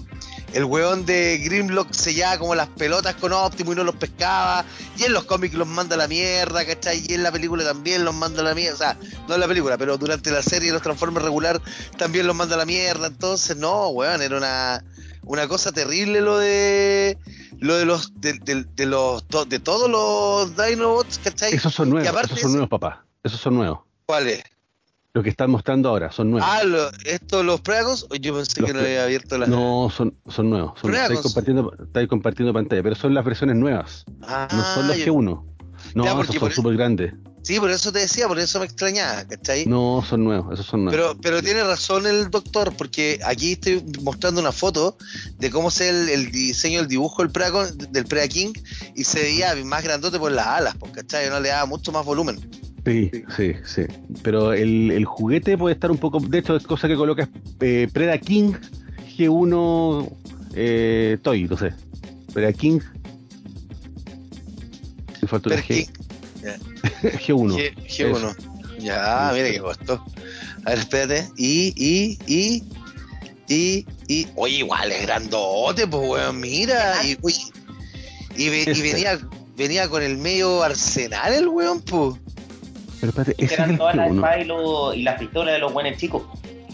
el 0.55 0.64
weón 0.64 1.05
de 1.05 1.39
Grimlock 1.45 1.93
sellaba 1.93 2.39
como 2.39 2.55
las 2.55 2.69
pelotas 2.69 3.14
con 3.16 3.33
Optimus 3.33 3.75
y 3.75 3.77
no 3.77 3.85
los 3.85 3.97
pescaba. 3.97 4.64
Y 4.97 5.05
en 5.05 5.12
los 5.12 5.25
cómics 5.25 5.55
los 5.55 5.69
manda 5.69 5.97
la 5.97 6.09
mierda, 6.09 6.64
¿cachai? 6.64 7.05
Y 7.07 7.14
en 7.14 7.23
la 7.23 7.31
película 7.31 7.64
también 7.64 8.05
los 8.05 8.14
manda 8.14 8.43
la 8.43 8.55
mierda. 8.55 8.75
O 8.75 8.79
sea, 8.79 8.97
no 9.29 9.35
en 9.35 9.41
la 9.41 9.49
película, 9.49 9.77
pero 9.77 9.99
durante 9.99 10.31
la 10.31 10.43
serie 10.43 10.73
los 10.73 10.83
Transformers 10.83 11.25
regular 11.25 11.61
también 11.99 12.27
los 12.27 12.35
manda 12.35 12.57
la 12.57 12.64
mierda. 12.64 13.09
Entonces, 13.09 13.57
no, 13.57 13.89
weón, 13.89 14.23
era 14.23 14.37
una, 14.39 14.83
una 15.23 15.47
cosa 15.49 15.73
terrible 15.73 16.21
lo 16.21 16.39
de 16.39 17.19
lo 17.59 17.77
de 17.77 17.85
los 17.85 18.12
de, 18.21 18.35
de- 18.35 18.64
de 18.75 18.87
los 18.87 19.27
to- 19.27 19.45
de 19.45 19.59
todos 19.59 19.91
los 19.91 20.57
Dinobots, 20.57 21.19
¿cachai? 21.19 21.53
Esos 21.55 21.75
son 21.75 21.91
nuevos, 21.91 22.09
esos 22.25 22.41
son 22.41 22.53
nuevos, 22.53 22.69
papá. 22.69 23.05
Esos 23.23 23.41
son 23.41 23.55
nuevos. 23.57 23.81
¿Cuáles? 24.07 24.43
Lo 25.14 25.23
que 25.23 25.31
están 25.31 25.51
mostrando 25.51 25.89
ahora 25.89 26.12
son 26.12 26.31
nuevos. 26.31 26.49
Ah, 26.51 26.62
lo- 26.64 26.91
estos 27.05 27.45
los 27.45 27.61
Predacons, 27.61 28.07
yo 28.21 28.35
pensé 28.37 28.61
Los 28.61 28.69
que 28.71 28.75
no 28.75 28.81
había 28.81 29.03
abierto 29.05 29.37
la 29.39 29.47
No, 29.47 29.91
son, 29.95 30.14
son 30.29 30.51
nuevos. 30.51 30.79
Son, 30.81 30.95
estáis, 30.95 31.21
compartiendo, 31.21 31.73
estáis 31.83 32.09
compartiendo 32.09 32.53
pantalla, 32.53 32.83
pero 32.83 32.95
son 32.95 33.14
las 33.14 33.25
versiones 33.25 33.57
nuevas. 33.57 34.05
Ah, 34.23 34.47
No 34.53 34.62
son 34.75 34.87
los 34.89 34.97
yo- 34.99 35.14
G1. 35.14 35.45
No, 35.95 36.05
Ya, 36.05 36.12
esos 36.12 36.27
son 36.27 36.39
por- 36.39 36.53
súper 36.53 36.77
grandes. 36.77 37.14
Sí, 37.49 37.59
por 37.59 37.71
eso 37.71 37.91
te 37.91 38.01
decía, 38.01 38.29
por 38.29 38.39
eso 38.39 38.59
me 38.59 38.67
extrañaba, 38.67 39.25
¿cachai? 39.27 39.65
No, 39.65 40.05
son 40.07 40.23
nuevos, 40.23 40.53
esos 40.53 40.67
son 40.67 40.85
nuevos. 40.85 41.01
Pero, 41.01 41.19
pero 41.19 41.43
tiene 41.43 41.63
razón 41.65 42.07
el 42.07 42.29
doctor, 42.29 42.75
porque 42.77 43.21
aquí 43.25 43.53
estoy 43.53 43.83
mostrando 44.03 44.43
una 44.43 44.53
foto 44.53 44.99
de 45.39 45.51
cómo 45.51 45.69
es 45.69 45.81
el, 45.81 46.11
el 46.11 46.31
diseño, 46.31 46.81
el 46.81 46.89
dibujo 46.89 47.23
del 47.23 47.33
Predacon, 47.33 47.79
del 47.91 48.05
Predaking, 48.05 48.53
y 48.95 49.03
se 49.03 49.21
veía 49.21 49.55
más 49.65 49.83
grandote 49.83 50.19
por 50.19 50.31
las 50.31 50.47
alas, 50.47 50.77
pues, 50.79 50.93
¿cachai? 50.93 51.31
No 51.31 51.41
le 51.41 51.49
daba 51.49 51.65
mucho 51.65 51.91
más 51.91 52.05
volumen. 52.05 52.39
Sí, 52.85 53.11
sí, 53.35 53.55
sí. 53.65 53.83
Pero 54.23 54.53
el, 54.53 54.91
el 54.91 55.07
juguete 55.07 55.57
puede 55.57 55.75
estar 55.75 55.91
un 55.91 55.97
poco. 55.97 56.21
De 56.21 56.41
hecho, 56.41 56.55
es 56.55 56.67
cosa 56.67 56.87
que 56.87 56.97
colocas 56.97 57.31
eh, 57.61 57.89
Preda 57.91 58.19
King 58.19 58.53
G1 59.17 60.13
eh, 60.53 61.17
Toy, 61.23 61.45
no 61.45 61.57
sé. 61.57 61.73
Preda 62.35 62.53
King. 62.53 62.81
Me 65.23 65.29
faltó 65.29 65.49
la 65.49 65.63
G, 65.63 65.89
Predaking, 66.41 66.74
G1. 67.03 67.55
G, 67.57 67.74
G1. 67.86 68.36
Ya, 68.78 69.30
mira 69.34 69.51
qué 69.51 69.59
costó. 69.61 70.05
A 70.64 70.70
ver, 70.70 70.78
espérate. 70.78 71.28
Y, 71.36 71.72
y, 71.76 72.18
y, 72.26 72.62
y, 73.49 73.86
y. 74.07 74.28
Oye, 74.36 74.57
igual 74.59 74.93
es 74.93 75.03
grandote, 75.03 75.86
pues, 75.86 76.09
weón, 76.09 76.41
mira. 76.41 76.95
Y, 77.05 77.16
uy, 77.22 77.34
y, 78.36 78.49
ve- 78.49 78.64
y 78.66 78.70
Este. 78.70 78.82
venía, 78.82 79.19
venía 79.56 79.89
con 79.89 80.02
el 80.02 80.16
medio 80.19 80.62
arsenal, 80.62 81.32
el 81.32 81.48
weón, 81.48 81.81
pues. 81.81 82.15
Pero 83.01 83.10
espérate, 83.10 83.35
ese 83.44 83.55
es 83.55 83.60
el 83.60 83.78
todas 83.78 83.94
las 83.97 84.09
G1. 84.10 84.15
espadas 84.16 84.40
y, 84.40 84.44
lo- 84.44 84.94
y 84.94 85.02
las 85.02 85.19
pistolas 85.19 85.55
de 85.55 85.59
los 85.60 85.73
buenos 85.73 85.97
chicos. 85.98 86.23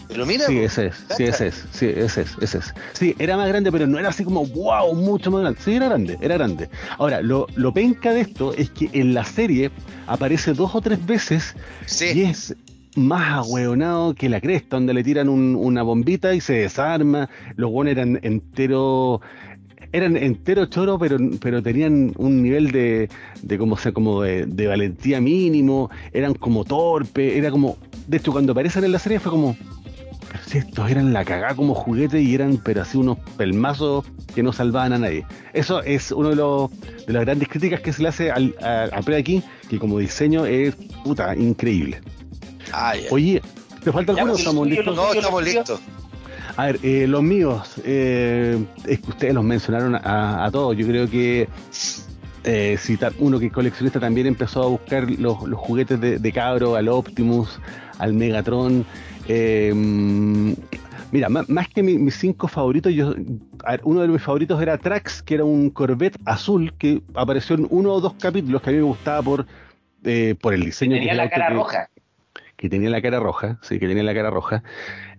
Pero 0.07 0.25
mira, 0.25 0.45
Sí, 0.45 0.59
ese 0.59 0.87
es, 0.87 1.05
sí, 1.15 1.23
ese 1.23 1.47
es, 1.47 1.65
sí, 1.71 1.85
ese 1.87 2.21
es, 2.21 2.37
ese 2.41 2.57
es. 2.59 2.73
Sí, 2.93 3.15
era 3.19 3.35
más 3.37 3.47
grande, 3.47 3.71
pero 3.71 3.87
no 3.87 3.97
era 3.99 4.09
así 4.09 4.23
como, 4.23 4.45
wow, 4.45 4.93
mucho 4.95 5.31
más 5.31 5.41
grande. 5.41 5.59
Sí, 5.63 5.73
era 5.73 5.87
grande, 5.87 6.17
era 6.21 6.35
grande. 6.35 6.69
Ahora, 6.97 7.21
lo, 7.21 7.47
lo 7.55 7.73
penca 7.73 8.13
de 8.13 8.21
esto 8.21 8.53
es 8.53 8.69
que 8.69 8.89
en 8.93 9.13
la 9.13 9.23
serie 9.25 9.71
aparece 10.07 10.53
dos 10.53 10.75
o 10.75 10.81
tres 10.81 11.03
veces 11.05 11.55
y 11.81 11.85
sí. 11.87 12.21
es 12.23 12.55
más 12.95 13.33
ahueonado 13.33 14.13
que 14.13 14.29
la 14.29 14.39
cresta, 14.39 14.77
donde 14.77 14.93
le 14.93 15.03
tiran 15.03 15.27
un- 15.27 15.55
una 15.59 15.83
bombita 15.83 16.33
y 16.33 16.39
se 16.41 16.53
desarma. 16.53 17.29
Los 17.57 17.71
buenos 17.71 17.91
eran 17.91 18.19
enteros, 18.21 19.19
eran 19.91 20.15
enteros 20.15 20.69
choros, 20.69 20.97
pero, 20.99 21.17
pero 21.41 21.61
tenían 21.61 22.13
un 22.17 22.41
nivel 22.41 22.71
de, 22.71 23.09
de 23.41 23.57
como 23.57 23.75
sea, 23.75 23.91
como 23.91 24.21
de, 24.21 24.45
de 24.45 24.67
valentía 24.67 25.19
mínimo, 25.19 25.89
eran 26.13 26.35
como 26.35 26.63
torpes, 26.63 27.35
era 27.35 27.51
como, 27.51 27.77
de 28.07 28.17
hecho 28.17 28.31
cuando 28.31 28.51
aparecen 28.53 28.83
en 28.85 28.91
la 28.93 28.99
serie 28.99 29.19
fue 29.19 29.31
como, 29.31 29.57
si 30.45 30.57
estos 30.59 30.89
eran 30.89 31.13
la 31.13 31.23
cagada 31.25 31.55
como 31.55 31.73
juguete 31.73 32.21
y 32.21 32.33
eran 32.35 32.57
pero 32.57 32.81
así 32.81 32.97
unos 32.97 33.17
pelmazos 33.37 34.05
que 34.33 34.43
no 34.43 34.51
salvaban 34.53 34.93
a 34.93 34.97
nadie. 34.99 35.25
Eso 35.53 35.81
es 35.83 36.11
uno 36.11 36.29
de 36.29 36.35
los 36.35 36.69
de 37.05 37.13
las 37.13 37.23
grandes 37.25 37.47
críticas 37.47 37.81
que 37.81 37.93
se 37.93 38.01
le 38.03 38.09
hace 38.09 38.31
al, 38.31 38.55
a, 38.61 38.83
a 38.91 39.01
Predaking, 39.01 39.43
que 39.69 39.79
como 39.79 39.99
diseño 39.99 40.45
es 40.45 40.75
puta 41.03 41.35
increíble. 41.35 42.01
Ah. 42.73 42.93
Oye, 43.11 43.41
¿te 43.83 43.91
falta 43.91 44.11
alguno? 44.13 44.35
¿Estamos 44.35 44.67
listos? 44.67 44.95
No, 44.95 45.13
estamos 45.13 45.43
listos. 45.43 45.79
A 46.57 46.67
ver, 46.67 46.79
eh, 46.83 47.05
los 47.07 47.21
míos, 47.21 47.73
eh, 47.83 48.57
es 48.87 48.99
que 48.99 49.09
ustedes 49.09 49.33
los 49.33 49.43
mencionaron 49.43 49.95
a, 49.95 50.45
a 50.45 50.51
todos. 50.51 50.75
Yo 50.77 50.87
creo 50.87 51.09
que 51.09 51.49
eh, 52.43 52.77
si 52.79 52.95
ta- 52.97 53.11
uno 53.19 53.39
que 53.39 53.47
es 53.47 53.51
coleccionista 53.51 53.99
también 53.99 54.27
empezó 54.27 54.63
a 54.63 54.67
buscar 54.67 55.09
los, 55.11 55.43
los 55.43 55.59
juguetes 55.59 55.99
de, 55.99 56.17
de 56.17 56.31
Cabro, 56.31 56.75
al 56.75 56.87
Optimus, 56.87 57.59
al 57.99 58.13
Megatron. 58.13 58.85
Eh, 59.27 59.71
mm, 59.75 60.53
mira, 61.11 61.29
má- 61.29 61.45
más, 61.47 61.67
que 61.69 61.81
mi- 61.83 61.97
mis 61.97 62.15
cinco 62.15 62.47
favoritos, 62.47 62.93
yo, 62.93 63.13
a 63.63 63.71
ver, 63.71 63.81
uno 63.83 64.01
de 64.01 64.07
mis 64.07 64.21
favoritos 64.21 64.61
era 64.61 64.77
Trax, 64.77 65.21
que 65.23 65.35
era 65.35 65.43
un 65.45 65.69
Corvette 65.69 66.17
azul 66.25 66.73
que 66.77 67.01
apareció 67.13 67.55
en 67.55 67.67
uno 67.69 67.93
o 67.93 68.01
dos 68.01 68.13
capítulos 68.15 68.61
que 68.61 68.69
a 68.69 68.73
mí 68.73 68.79
me 68.79 68.85
gustaba 68.85 69.21
por, 69.21 69.45
eh, 70.03 70.35
por 70.41 70.53
el 70.53 70.63
diseño 70.65 70.93
que 70.93 70.99
Tenía 70.99 71.13
la 71.15 71.29
cara 71.29 71.47
que- 71.47 71.53
roja. 71.53 71.89
que 72.57 72.69
tenía 72.69 72.89
la 72.89 73.01
cara 73.01 73.19
roja, 73.19 73.59
sí, 73.61 73.79
que 73.79 73.87
tenía 73.87 74.03
la 74.03 74.13
cara 74.13 74.29
roja, 74.29 74.63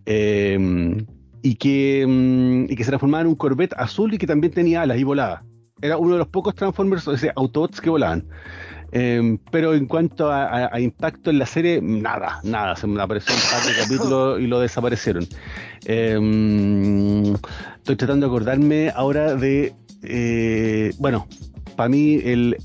eh, 0.06 1.04
y, 1.42 1.54
que, 1.56 2.04
mm, 2.06 2.72
y 2.72 2.76
que 2.76 2.84
se 2.84 2.90
transformaba 2.90 3.22
en 3.22 3.28
un 3.28 3.34
Corvette 3.36 3.74
azul 3.76 4.14
y 4.14 4.18
que 4.18 4.26
también 4.26 4.52
tenía 4.52 4.82
alas 4.82 4.98
y 4.98 5.04
volaba. 5.04 5.42
Era 5.82 5.98
uno 5.98 6.12
de 6.14 6.18
los 6.18 6.28
pocos 6.28 6.54
Transformers, 6.54 7.06
o 7.06 7.16
sea, 7.16 7.32
Autobots 7.36 7.80
que 7.80 7.90
volaban. 7.90 8.24
Eh, 8.98 9.36
pero 9.50 9.74
en 9.74 9.84
cuanto 9.86 10.30
a, 10.32 10.44
a- 10.46 10.70
a 10.72 10.80
impacto 10.80 11.28
en 11.30 11.38
la 11.38 11.44
serie, 11.44 11.80
nada, 11.82 12.40
nada. 12.44 12.74
Se 12.76 12.86
me 12.86 13.02
apareció 13.02 13.34
un 13.34 13.40
par 13.50 13.62
de 13.66 13.82
capítulos 13.82 14.40
y 14.40 14.46
lo 14.46 14.58
desaparecieron. 14.60 15.26
Eh, 15.84 17.34
estoy 17.76 17.96
tratando 17.96 18.26
de 18.26 18.30
acordarme 18.30 18.90
ahora 18.94 19.34
de. 19.34 19.74
eh, 20.02 20.92
bueno, 20.98 21.26
para 21.76 21.88
mí, 21.90 22.20
el, 22.24 22.56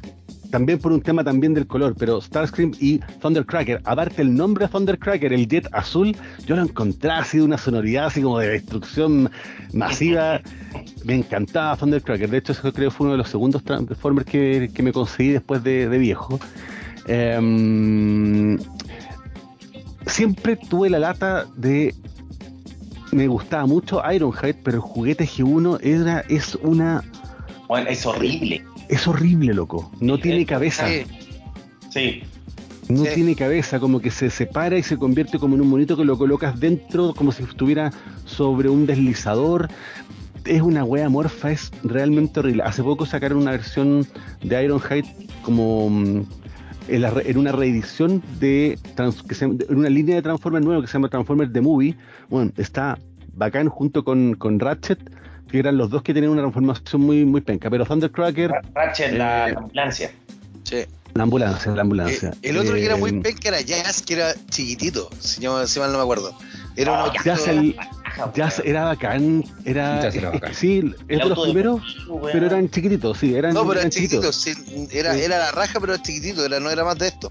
también 0.51 0.79
por 0.79 0.91
un 0.91 1.01
tema 1.01 1.23
también 1.23 1.53
del 1.53 1.65
color, 1.65 1.95
pero 1.97 2.21
Starscream 2.21 2.73
y 2.79 2.99
Thundercracker, 3.21 3.81
aparte 3.85 4.21
el 4.21 4.35
nombre 4.35 4.65
de 4.65 4.71
Thundercracker, 4.71 5.33
el 5.33 5.47
jet 5.47 5.67
azul, 5.71 6.15
yo 6.45 6.55
lo 6.55 6.63
encontraba 6.63 7.21
así 7.21 7.37
de 7.37 7.43
una 7.43 7.57
sonoridad 7.57 8.07
así 8.07 8.21
como 8.21 8.37
de 8.39 8.49
destrucción 8.49 9.31
masiva. 9.73 10.41
Me 11.05 11.15
encantaba 11.15 11.75
Thundercracker. 11.77 12.29
De 12.29 12.37
hecho, 12.37 12.51
eso 12.51 12.61
creo 12.73 12.89
que 12.89 12.95
fue 12.95 13.05
uno 13.05 13.13
de 13.13 13.17
los 13.17 13.29
segundos 13.29 13.63
Transformers 13.63 14.27
que, 14.27 14.69
que 14.73 14.83
me 14.83 14.91
conseguí 14.91 15.29
después 15.29 15.63
de, 15.63 15.89
de 15.89 15.97
viejo. 15.97 16.39
Em, 17.07 18.59
siempre 20.05 20.55
tuve 20.55 20.89
la 20.89 20.99
lata 20.99 21.45
de. 21.55 21.95
Me 23.11 23.27
gustaba 23.27 23.65
mucho 23.65 24.01
Ironhide, 24.09 24.53
pero 24.63 24.77
el 24.77 24.81
juguete 24.81 25.25
G1 25.25 25.79
era, 25.81 26.19
es 26.29 26.55
una. 26.55 27.03
Bueno, 27.67 27.89
es 27.89 28.05
horrible. 28.05 28.63
Es 28.91 29.07
horrible, 29.07 29.53
loco. 29.53 29.91
No 29.99 30.17
Sí, 30.17 30.21
tiene 30.23 30.41
eh, 30.41 30.45
cabeza. 30.45 30.85
Sí. 31.89 32.21
No 32.89 33.05
Sí. 33.05 33.11
tiene 33.15 33.35
cabeza, 33.35 33.79
como 33.79 33.99
que 34.01 34.11
se 34.11 34.29
separa 34.29 34.77
y 34.77 34.83
se 34.83 34.97
convierte 34.97 35.39
como 35.39 35.55
en 35.55 35.61
un 35.61 35.69
monito 35.69 35.95
que 35.95 36.03
lo 36.05 36.17
colocas 36.17 36.59
dentro, 36.59 37.13
como 37.15 37.31
si 37.31 37.43
estuviera 37.43 37.91
sobre 38.25 38.69
un 38.69 38.85
deslizador. 38.85 39.69
Es 40.45 40.61
una 40.61 40.83
wea 40.83 41.07
morfa, 41.07 41.51
es 41.51 41.71
realmente 41.83 42.39
horrible. 42.39 42.63
Hace 42.63 42.83
poco 42.83 43.05
sacaron 43.05 43.37
una 43.39 43.51
versión 43.51 44.05
de 44.43 44.63
Ironhide 44.63 45.05
como 45.43 45.89
mm, 45.89 46.23
en, 46.89 47.01
la 47.01 47.11
re- 47.11 47.29
en 47.29 47.37
una 47.37 47.51
reedición 47.51 48.21
de, 48.39 48.77
trans- 48.95 49.23
que 49.23 49.35
se- 49.35 49.47
de- 49.47 49.65
en 49.69 49.77
una 49.77 49.89
línea 49.89 50.15
de 50.15 50.21
Transformers 50.21 50.65
nuevo 50.65 50.81
que 50.81 50.87
se 50.87 50.93
llama 50.93 51.09
Transformers 51.09 51.53
The 51.53 51.61
Movie. 51.61 51.95
Bueno, 52.29 52.51
está 52.57 52.97
bacán 53.35 53.69
junto 53.69 54.03
con, 54.03 54.33
con 54.33 54.59
Ratchet, 54.59 54.99
que 55.51 55.59
eran 55.59 55.77
los 55.77 55.89
dos 55.89 56.01
que 56.01 56.13
tenían 56.13 56.31
una 56.31 56.41
transformación 56.41 57.01
muy, 57.01 57.25
muy 57.25 57.41
penca. 57.41 57.69
Pero 57.69 57.85
Thundercracker, 57.85 58.51
Ra- 58.51 58.61
Ratchet, 58.73 59.11
la 59.13 59.49
Eh, 59.49 59.53
ambulancia. 59.57 60.11
sí. 60.63 60.77
la 61.13 61.23
ambulancia, 61.23 61.71
la 61.73 61.81
ambulancia. 61.81 62.29
Eh, 62.41 62.49
el 62.49 62.57
otro 62.57 62.75
que 62.75 62.85
era 62.85 62.95
muy 62.95 63.09
Eh, 63.11 63.19
penca 63.21 63.49
era 63.49 63.59
Jazz, 63.59 64.01
que 64.01 64.13
era 64.13 64.33
chiquitito, 64.49 65.09
si, 65.19 65.41
yo- 65.41 65.67
si 65.67 65.79
mal 65.81 65.91
no 65.91 65.97
me 65.97 66.03
acuerdo. 66.03 66.33
Era 66.77 66.93
un 67.03 67.09
Oh, 67.09 67.13
Jazz 67.23 67.47
el, 67.49 67.75
Jazz 68.33 68.61
era 68.63 68.85
bacán, 68.85 69.43
era, 69.65 70.01
Jazz 70.03 70.15
era 70.15 70.29
bacán. 70.29 70.53
sí, 70.55 70.81
es 71.09 71.19
de 71.19 71.25
los 71.25 71.37
primeros, 71.39 71.81
pero 72.31 72.45
eran 72.45 72.69
chiquititos, 72.69 73.17
sí, 73.17 73.35
eran, 73.35 73.53
No, 73.53 73.61
pero 73.67 73.81
eran 73.81 73.87
era 73.87 73.89
chiquitito, 73.89 74.31
sí, 74.31 74.53
era, 74.93 75.13
Sí. 75.13 75.21
era 75.21 75.37
la 75.37 75.51
raja, 75.51 75.81
pero 75.81 75.95
era 75.95 76.01
chiquitito, 76.01 76.45
era, 76.45 76.61
no 76.61 76.69
era 76.69 76.85
más 76.85 76.97
de 76.97 77.07
esto. 77.09 77.29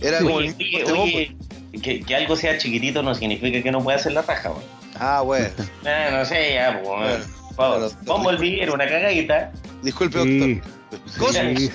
Era 0.00 0.18
Sí. 0.18 0.24
como 0.24 0.36
Oye, 0.36 0.54
el 0.58 0.92
oye, 0.92 1.36
que, 1.82 2.00
que 2.02 2.14
algo 2.14 2.36
sea 2.36 2.56
chiquitito 2.58 3.02
no 3.02 3.12
significa 3.16 3.60
que 3.60 3.72
no 3.72 3.82
pueda 3.82 3.98
hacer 3.98 4.12
la 4.12 4.22
raja, 4.22 4.50
weón. 4.50 4.62
Ah, 5.00 5.20
bueno. 5.22 5.46
Eh, 5.84 6.08
no 6.12 6.24
sé, 6.24 6.54
ya, 6.54 6.80
pues. 6.84 6.86
Bueno, 6.86 7.24
favor. 7.56 7.90
Bumblebee 8.04 8.62
era 8.62 8.72
una 8.72 8.86
cagadita. 8.86 9.52
Disculpe, 9.82 10.22
Sí, 10.22 10.54
doctor. 10.54 10.72
Cosmos, 11.18 11.58
sí, 11.58 11.68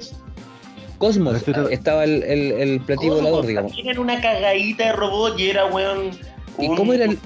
sí. 0.00 0.14
Cosmos, 0.98 1.44
tra- 1.46 1.70
estaba 1.70 2.04
el, 2.04 2.22
el, 2.22 2.52
el 2.52 2.80
platillo 2.80 3.12
Cosmos 3.14 3.30
volador, 3.30 3.46
digamos. 3.46 3.72
también 3.72 3.88
Era 3.90 4.00
una 4.00 4.20
cagadita 4.20 4.84
de 4.86 4.92
robot 4.92 5.38
y 5.38 5.50
era, 5.50 5.66
weón. 5.66 6.10
¿Y 6.58 6.68
cómo 6.76 6.92
era 6.92 7.06
el- 7.06 7.18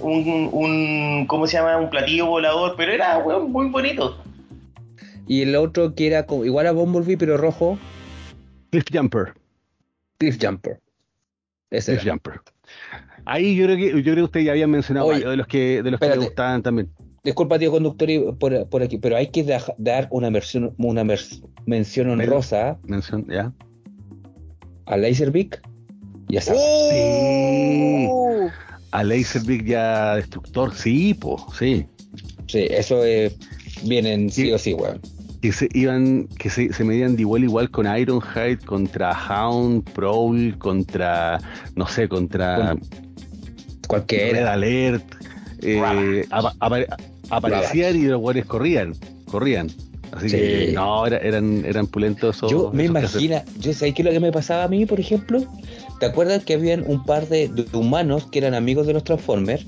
Un, 0.00 0.48
un, 0.52 1.26
¿Cómo 1.28 1.46
se 1.46 1.56
llama? 1.58 1.76
Un 1.76 1.88
platillo 1.90 2.26
volador, 2.26 2.74
pero 2.76 2.90
era, 2.92 3.18
weón, 3.18 3.52
muy 3.52 3.68
bonito. 3.68 4.18
Y 5.28 5.42
el 5.42 5.54
otro 5.54 5.94
que 5.94 6.06
era 6.08 6.26
como- 6.26 6.44
igual 6.44 6.66
a 6.66 6.72
Bumblebee, 6.72 7.16
pero 7.16 7.36
rojo, 7.36 7.78
Cliff 8.70 8.84
Jumper, 8.92 9.34
Cliff 10.18 10.36
Jumper. 10.40 10.80
Ese 11.70 11.92
Cliff 11.92 12.04
era. 12.04 12.12
Jumper. 12.14 12.40
Ahí 13.24 13.54
yo 13.54 13.66
creo 13.66 13.76
que 13.76 13.88
yo 13.90 14.02
creo 14.02 14.14
que 14.16 14.22
ustedes 14.22 14.46
ya 14.46 14.52
habían 14.52 14.70
mencionado 14.70 15.06
Oye, 15.06 15.18
varios 15.18 15.30
de 15.30 15.36
los 15.36 15.46
que 15.46 15.82
de 15.82 15.90
los 15.92 16.00
que 16.00 16.08
me 16.08 16.16
gustaban 16.16 16.60
también. 16.62 16.90
Disculpa, 17.24 17.56
tío 17.56 17.70
conductor, 17.70 18.10
y 18.10 18.18
por, 18.32 18.68
por 18.68 18.82
aquí, 18.82 18.98
pero 18.98 19.16
hay 19.16 19.28
que 19.28 19.44
da- 19.44 19.62
dar 19.78 20.08
una, 20.10 20.28
mención, 20.28 20.74
una 20.78 21.04
mención 21.66 22.10
honrosa 22.10 22.78
Mención, 22.84 23.24
ya. 23.30 23.52
a 24.86 24.96
Laserbeak 24.96 25.62
y 26.28 26.36
a. 26.38 26.40
¡Oh! 26.52 28.48
A 28.90 29.04
Laserbeak 29.04 29.64
ya 29.66 30.16
destructor, 30.16 30.74
sí, 30.74 31.14
po, 31.14 31.46
sí. 31.56 31.86
Sí, 32.48 32.66
eso 32.68 33.04
eh, 33.04 33.32
vienen 33.84 34.28
sí, 34.28 34.46
Sí. 34.46 34.52
o 34.52 34.58
sí, 34.58 34.74
weón. 34.74 35.00
Que 35.40 35.52
se 35.52 35.68
iban, 35.74 36.26
que 36.38 36.50
se, 36.50 36.72
se 36.72 36.82
medían 36.84 37.14
de 37.14 37.22
igual 37.22 37.44
igual 37.44 37.70
con 37.70 37.86
Ironhide, 37.86 38.58
contra 38.64 39.12
Hound, 39.12 39.84
Prowl, 39.92 40.58
contra, 40.58 41.38
no 41.76 41.86
sé, 41.86 42.08
contra 42.08 42.74
Red 42.74 42.80
Cualquiera. 43.86 44.52
Alert. 44.54 45.04
eh, 45.62 46.24
aparecían 47.36 47.96
y 47.96 48.02
los 48.02 48.20
guardias 48.20 48.46
corrían, 48.46 48.94
corrían. 49.26 49.70
Así 50.12 50.28
Sí. 50.28 50.36
que 50.36 50.72
no, 50.74 51.06
era- 51.06 51.16
eran, 51.18 51.64
eran 51.64 51.86
pulentos 51.86 52.36
esos. 52.36 52.50
Yo 52.50 52.70
me 52.74 52.84
imagino, 52.84 53.42
yo 53.58 53.72
sé 53.72 53.92
que 53.94 54.02
lo 54.04 54.10
que 54.10 54.20
me 54.20 54.30
pasaba 54.30 54.64
a 54.64 54.68
mí, 54.68 54.84
por 54.84 55.00
ejemplo, 55.00 55.42
¿te 56.00 56.06
acuerdas 56.06 56.44
que 56.44 56.52
habían 56.54 56.84
un 56.86 57.02
par 57.04 57.28
de, 57.28 57.48
de 57.48 57.64
humanos 57.76 58.26
que 58.30 58.38
eran 58.40 58.52
amigos 58.54 58.86
de 58.86 58.92
los 58.92 59.04
Transformers? 59.04 59.64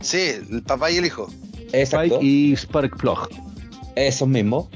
Sí, 0.00 0.18
el 0.50 0.62
papá 0.62 0.90
y 0.90 0.96
el 0.96 1.04
hijo. 1.06 1.28
Exacto, 1.74 2.14
Spike 2.14 2.24
y 2.26 2.56
Sparkplug. 2.56 3.28
esos 3.94 4.26
mismos. 4.28 4.68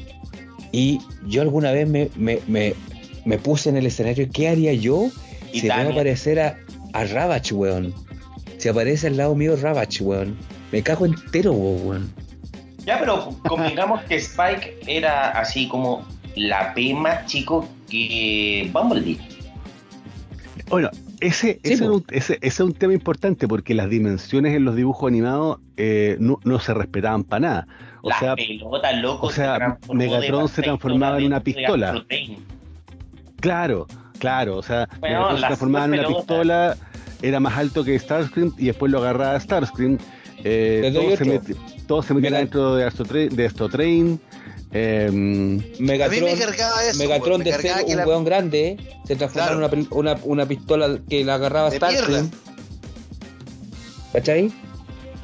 Y 0.72 0.98
yo 1.26 1.40
alguna 1.40 1.72
vez 1.72 1.88
me, 1.88 2.10
me, 2.16 2.38
me, 2.46 2.74
me 3.24 3.38
puse 3.38 3.70
en 3.70 3.76
el 3.78 3.86
escenario, 3.86 4.28
¿qué 4.30 4.48
haría 4.48 4.74
yo 4.74 5.08
Y 5.52 5.60
si 5.60 5.68
Tania. 5.68 5.92
aparecer 5.92 6.38
a, 6.40 6.58
a 6.92 7.04
Ravage, 7.04 7.54
weón? 7.54 7.94
Si 8.58 8.68
aparece 8.68 9.06
al 9.06 9.16
lado 9.16 9.34
mío 9.34 9.56
Ravage, 9.56 10.02
weón. 10.04 10.36
Me 10.72 10.82
cago 10.82 11.06
entero, 11.06 11.52
weón. 11.52 12.12
Ya, 12.86 12.98
pero 13.00 13.30
convengamos 13.48 14.00
que 14.02 14.14
Spike 14.16 14.78
era 14.86 15.30
así 15.30 15.66
como 15.68 16.06
la 16.36 16.72
P 16.72 16.94
más 16.94 17.26
chico 17.26 17.68
que 17.90 18.70
Bumblebee. 18.72 19.18
Bueno, 20.68 20.90
ese, 21.20 21.60
Sí, 21.62 21.72
ese, 21.72 21.84
ese, 22.10 22.34
ese 22.34 22.38
es 22.42 22.60
un 22.60 22.72
tema 22.72 22.92
importante 22.92 23.46
porque 23.48 23.74
las 23.74 23.88
dimensiones 23.88 24.54
en 24.54 24.64
los 24.64 24.76
dibujos 24.76 25.08
animados 25.08 25.58
eh, 25.76 26.16
no, 26.20 26.38
no 26.44 26.58
se 26.60 26.74
respetaban 26.74 27.24
para 27.24 27.40
nada. 27.40 27.68
O 28.02 28.08
la 28.08 28.18
sea, 28.18 28.36
pelota, 28.36 28.92
loco. 28.92 29.26
o 29.26 29.30
sea, 29.30 29.78
se 29.84 29.94
Megatron 29.94 30.48
se 30.48 30.62
transformaba 30.62 31.18
en 31.18 31.26
una 31.26 31.40
pistola. 31.40 32.04
Claro, 33.40 33.86
claro. 34.18 34.56
O 34.58 34.62
sea, 34.62 34.88
Bueno, 35.00 35.20
Megatron 35.20 35.36
se 35.40 35.46
transformaba 35.46 35.84
en 35.86 35.92
una 35.92 36.02
pelotas. 36.02 36.16
pistola, 36.18 36.76
era 37.22 37.40
más 37.40 37.56
alto 37.56 37.82
que 37.84 37.98
Starscream 37.98 38.52
y 38.58 38.66
después 38.66 38.92
lo 38.92 38.98
agarraba 38.98 39.38
Starscream. 39.40 39.98
Eh, 40.44 40.90
todo, 40.94 41.16
se. 41.16 41.56
Todo 41.86 42.02
se 42.02 42.14
metía 42.14 42.30
Mega- 42.30 42.40
dentro 42.40 42.74
de 42.76 42.84
Astro, 42.84 43.04
de 43.06 43.46
Astro 43.46 43.68
Train. 43.68 44.20
eh, 44.72 45.06
A 45.08 45.12
mí 45.12 45.62
Megatron, 45.78 46.24
me 46.24 46.32
eso. 46.32 46.98
Megatron 46.98 47.38
me 47.38 47.44
de 47.44 47.52
ser 47.52 47.84
un 47.84 47.96
la- 47.96 48.06
weón 48.06 48.24
grande 48.24 48.76
se 49.06 49.16
transformaba 49.16 49.56
Claro. 49.58 49.76
en 49.76 49.86
una, 49.92 50.12
una, 50.14 50.20
una 50.24 50.46
pistola 50.46 50.98
que 51.08 51.24
la 51.24 51.34
agarraba 51.36 51.70
Starscream. 51.70 52.30
¿Cachai? 54.12 54.52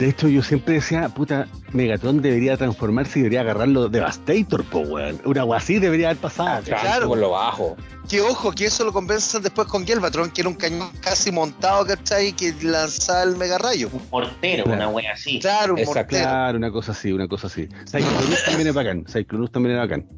De 0.03 0.09
hecho, 0.09 0.27
yo 0.27 0.43
siempre 0.43 0.75
decía, 0.75 1.09
puta, 1.11 1.47
Megatron 1.73 2.21
debería 2.21 2.57
transformarse 2.57 3.21
y 3.21 3.23
debería 3.23 3.43
agarrarlo 3.43 3.89
Devastator, 3.89 4.65
po, 4.65 4.81
weón. 4.81 5.21
Una 5.25 5.43
agua 5.43 5.59
así 5.59 5.79
debería 5.79 6.09
haber 6.09 6.21
pasado. 6.21 6.65
Claro. 6.65 7.07
Por 7.07 7.19
lo 7.19 7.31
bajo. 7.31 7.77
Que 8.09 8.21
ojo, 8.21 8.51
que 8.51 8.65
eso 8.65 8.85
lo 8.85 8.93
compensan 8.93 9.43
después 9.43 9.69
con 9.69 9.87
Gelvatron, 9.87 10.33
que 10.33 10.41
era 10.41 10.51
un 10.51 10.57
cañón 10.57 10.91
casi 11.01 11.31
montado, 11.31 11.87
¿cachai? 11.87 12.33
Que 12.33 12.53
lanzaba 12.65 13.23
el 13.23 13.37
mega 13.37 13.59
rayo. 13.59 13.91
Un 13.93 14.01
portero, 14.01 14.65
Claro. 14.65 14.77
una 14.77 14.89
wea 14.89 15.13
así. 15.13 15.39
Claro, 15.39 15.75
un 15.75 15.79
Exacto. 15.79 16.01
mortero. 16.01 16.23
Claro, 16.25 16.59
una 16.59 16.73
cosa 16.73 16.91
así, 16.91 17.13
una 17.13 17.29
cosa 17.29 17.47
así. 17.47 17.69
Cyclonus 17.87 18.45
también 18.45 18.67
es 18.67 18.75
bacán. 18.75 19.05
Cyclonus 19.07 19.53
también 19.53 19.75
era 19.77 19.83
bacán. 19.85 20.09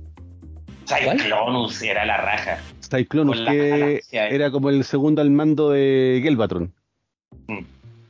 Cyclonus 0.87 1.83
era 1.83 2.07
la 2.07 2.17
raja. 2.17 2.59
Cyclonus, 2.81 3.37
la 3.37 3.51
que 3.53 3.69
galaxia, 3.69 4.29
eh. 4.31 4.35
era 4.35 4.51
como 4.51 4.71
el 4.71 4.83
segundo 4.85 5.21
al 5.21 5.31
mando 5.31 5.73
de 5.73 6.21
Gelbatron. 6.23 6.73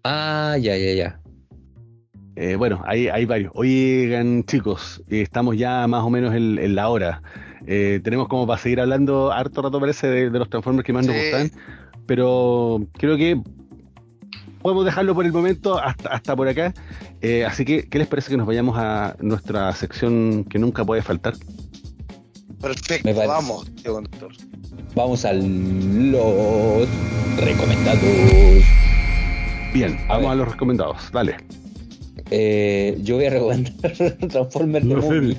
Ah, 0.05 0.57
ya, 0.61 0.77
ya, 0.77 0.93
ya. 0.93 1.21
Eh, 2.37 2.57
bueno, 2.57 2.83
hay, 2.85 3.09
hay 3.09 3.25
varios. 3.27 3.53
Oigan, 3.55 4.45
chicos, 4.45 5.03
eh, 5.09 5.21
estamos 5.23 5.57
ya 5.57 5.87
más 5.87 6.03
o 6.03 6.11
menos 6.11 6.35
en, 6.35 6.59
en 6.59 6.75
la 6.75 6.89
hora. 6.89 7.23
Eh, 7.67 8.01
tenemos 8.03 8.29
como 8.29 8.47
para 8.47 8.61
seguir 8.61 8.81
hablando 8.81 9.33
harto 9.33 9.63
rato 9.63 9.81
parece 9.81 10.07
de, 10.09 10.31
de 10.31 10.39
los 10.39 10.51
Transformers 10.51 10.85
que 10.85 10.93
más 10.93 11.07
nos 11.07 11.17
gustan, 11.17 11.51
pero 12.07 12.85
creo 12.99 13.17
que 13.17 13.41
podemos 14.61 14.85
dejarlo 14.85 15.15
por 15.15 15.25
el 15.25 15.33
momento 15.33 15.79
hasta, 15.79 16.11
hasta 16.11 16.35
por 16.37 16.49
acá. 16.49 16.75
Eh, 17.23 17.45
así 17.45 17.65
que, 17.65 17.89
¿qué 17.89 17.99
les 17.99 18.09
parece 18.09 18.31
que 18.31 18.37
nos 18.37 18.47
vayamos 18.47 18.77
a 18.79 19.17
nuestra 19.21 19.73
sección 19.73 20.45
que 20.45 20.59
nunca 20.59 20.85
puede 20.85 21.03
faltar? 21.03 21.35
Perfecto, 22.61 23.15
vamos, 23.27 23.71
tío 23.77 23.95
conductor. 23.95 24.33
Vamos 24.95 25.25
a 25.25 25.33
los 25.33 26.89
recomendados. 27.39 28.65
Bien, 29.73 29.99
A 30.09 30.15
vamos 30.15 30.23
ver. 30.23 30.31
a 30.31 30.35
los 30.35 30.49
recomendados. 30.53 31.13
Dale. 31.13 31.37
Eh, 32.31 32.97
yo 33.03 33.17
voy 33.17 33.27
a 33.27 33.31
recomendar 33.31 33.73
Transformers 34.31 34.85
sé. 34.87 34.95
Movie. 34.95 35.37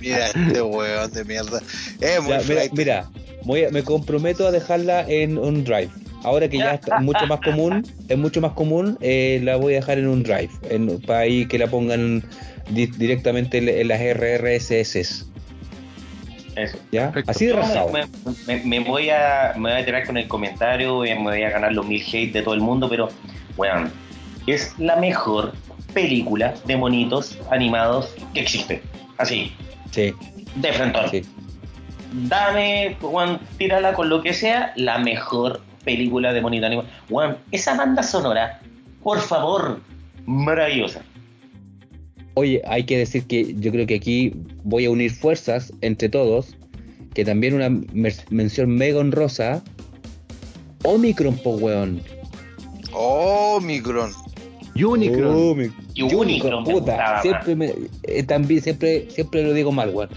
Mira 0.00 0.26
este 0.26 0.62
weón 0.62 1.12
de 1.12 1.24
mierda. 1.24 1.60
Es 2.00 2.20
muy 2.22 2.32
Ya, 2.32 2.70
mira, 2.72 3.10
voy 3.44 3.64
a- 3.64 3.70
me 3.70 3.82
comprometo 3.82 4.46
a 4.46 4.50
dejarla 4.50 5.04
en 5.08 5.38
un 5.38 5.64
drive. 5.64 5.90
Ahora 6.24 6.48
que 6.48 6.58
ya 6.58 6.74
está 6.74 6.98
mucho 7.00 7.26
más 7.26 7.40
común, 7.40 7.86
es 8.08 8.18
mucho 8.18 8.40
más 8.40 8.52
común, 8.52 8.98
eh, 9.00 9.40
la 9.44 9.56
voy 9.56 9.74
a 9.74 9.76
dejar 9.76 9.98
en 9.98 10.08
un 10.08 10.22
drive, 10.22 10.50
en, 10.70 11.00
para 11.02 11.20
ahí 11.20 11.46
que 11.46 11.58
la 11.58 11.66
pongan 11.68 12.24
di- 12.70 12.86
directamente 12.86 13.58
en, 13.58 13.68
en 13.68 13.88
las 13.88 14.00
RRSS, 14.00 14.96
Eso. 16.56 16.78
¿ya? 16.90 17.06
Perfecto. 17.12 17.30
Así 17.30 17.44
de 17.46 17.52
Yo 17.52 17.58
rasado. 17.58 17.90
me, 17.92 18.06
me- 18.46 18.64
me 18.64 18.80
voy 18.80 19.10
a, 19.10 19.52
me 19.56 19.70
voy 19.72 19.80
a 19.82 19.84
tirar 19.84 20.06
con 20.06 20.16
el 20.16 20.26
comentario, 20.26 21.04
y 21.04 21.10
me 21.10 21.22
voy 21.22 21.42
a 21.42 21.50
ganar 21.50 21.72
los 21.72 21.86
mil 21.86 22.02
hate 22.02 22.32
de 22.32 22.42
todo 22.42 22.54
el 22.54 22.60
mundo, 22.60 22.88
pero, 22.88 23.10
weón, 23.58 23.92
es 24.46 24.74
la 24.78 24.96
mejor 24.96 25.52
película 25.92 26.54
de 26.66 26.76
monitos 26.76 27.38
animados 27.50 28.14
que 28.32 28.40
existe. 28.40 28.82
Así, 29.18 29.52
Sí, 29.90 30.12
de 30.56 30.72
frente. 30.72 30.98
sí. 31.10 31.22
Dame, 32.28 32.96
weón, 33.00 33.40
tírala 33.58 33.92
con 33.94 34.08
lo 34.08 34.22
que 34.22 34.32
sea, 34.34 34.72
la 34.76 34.98
mejor 34.98 35.60
película 35.84 36.32
de 36.32 36.40
monitos 36.40 36.66
animados. 36.66 36.90
Weón, 37.10 37.36
esa 37.52 37.76
banda 37.76 38.02
sonora, 38.02 38.60
por 39.02 39.20
favor, 39.20 39.80
maravillosa. 40.26 41.02
Oye, 42.34 42.60
hay 42.66 42.82
que 42.84 42.98
decir 42.98 43.26
que 43.26 43.54
yo 43.58 43.70
creo 43.70 43.86
que 43.86 43.94
aquí 43.96 44.32
voy 44.64 44.86
a 44.86 44.90
unir 44.90 45.12
fuerzas 45.12 45.72
entre 45.80 46.08
todos, 46.08 46.56
que 47.14 47.24
también 47.24 47.54
una 47.54 47.70
mención 48.30 48.70
mega 48.70 48.98
honrosa, 48.98 49.62
Omicron, 50.82 51.36
po 51.38 51.50
weón. 51.50 52.02
Oh, 52.92 53.60
Unicron. 54.82 55.72
Y 55.94 56.02
Unicron, 56.02 56.64
puta, 56.64 57.22
siempre 57.22 57.54
me, 57.54 57.74
eh, 58.02 58.22
también 58.24 58.60
siempre 58.60 59.08
siempre 59.10 59.44
lo 59.44 59.52
digo 59.52 59.70
mal, 59.70 59.90
weón. 59.90 60.08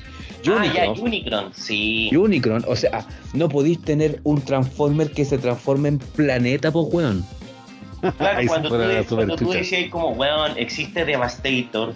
Ah, 0.49 0.65
ya, 0.73 0.89
Unicron, 0.91 1.51
sí. 1.53 2.09
Unicron, 2.15 2.63
o 2.67 2.75
sea, 2.75 3.05
no 3.33 3.49
podéis 3.49 3.81
tener 3.81 4.21
un 4.23 4.41
Transformer 4.41 5.11
que 5.11 5.25
se 5.25 5.37
transforme 5.37 5.89
en 5.89 5.99
planeta, 5.99 6.71
po 6.71 6.83
weón. 6.83 7.25
Claro, 8.17 8.47
cuando, 8.47 8.69
tú, 8.69 9.15
cuando 9.15 9.35
tú 9.35 9.51
decías 9.51 9.89
como, 9.89 10.11
weón, 10.11 10.53
existe 10.57 11.03
Devastator, 11.03 11.93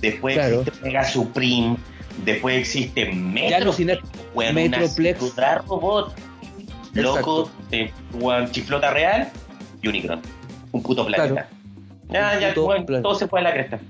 después 0.00 0.34
Claro. 0.34 0.60
existe 0.60 0.84
Mega 0.84 1.04
Supreme, 1.04 1.76
después 2.24 2.58
existe 2.58 3.06
Ya 3.06 3.12
Metro, 3.14 3.56
alucinar, 3.56 4.00
weón, 4.34 4.54
Metroplex. 4.54 5.22
una 5.22 5.58
robot, 5.58 6.14
loco, 6.92 7.50
de 7.70 7.90
weón, 8.14 8.50
chiflota 8.50 8.90
real, 8.90 9.30
Unicron, 9.84 10.20
un 10.72 10.82
puto 10.82 11.06
planeta. 11.06 11.48
Ya, 12.10 12.38
ya, 12.40 12.54
todo 12.54 13.14
se 13.14 13.26
fue 13.28 13.40
a 13.40 13.42
la 13.42 13.52
cresta. 13.52 13.80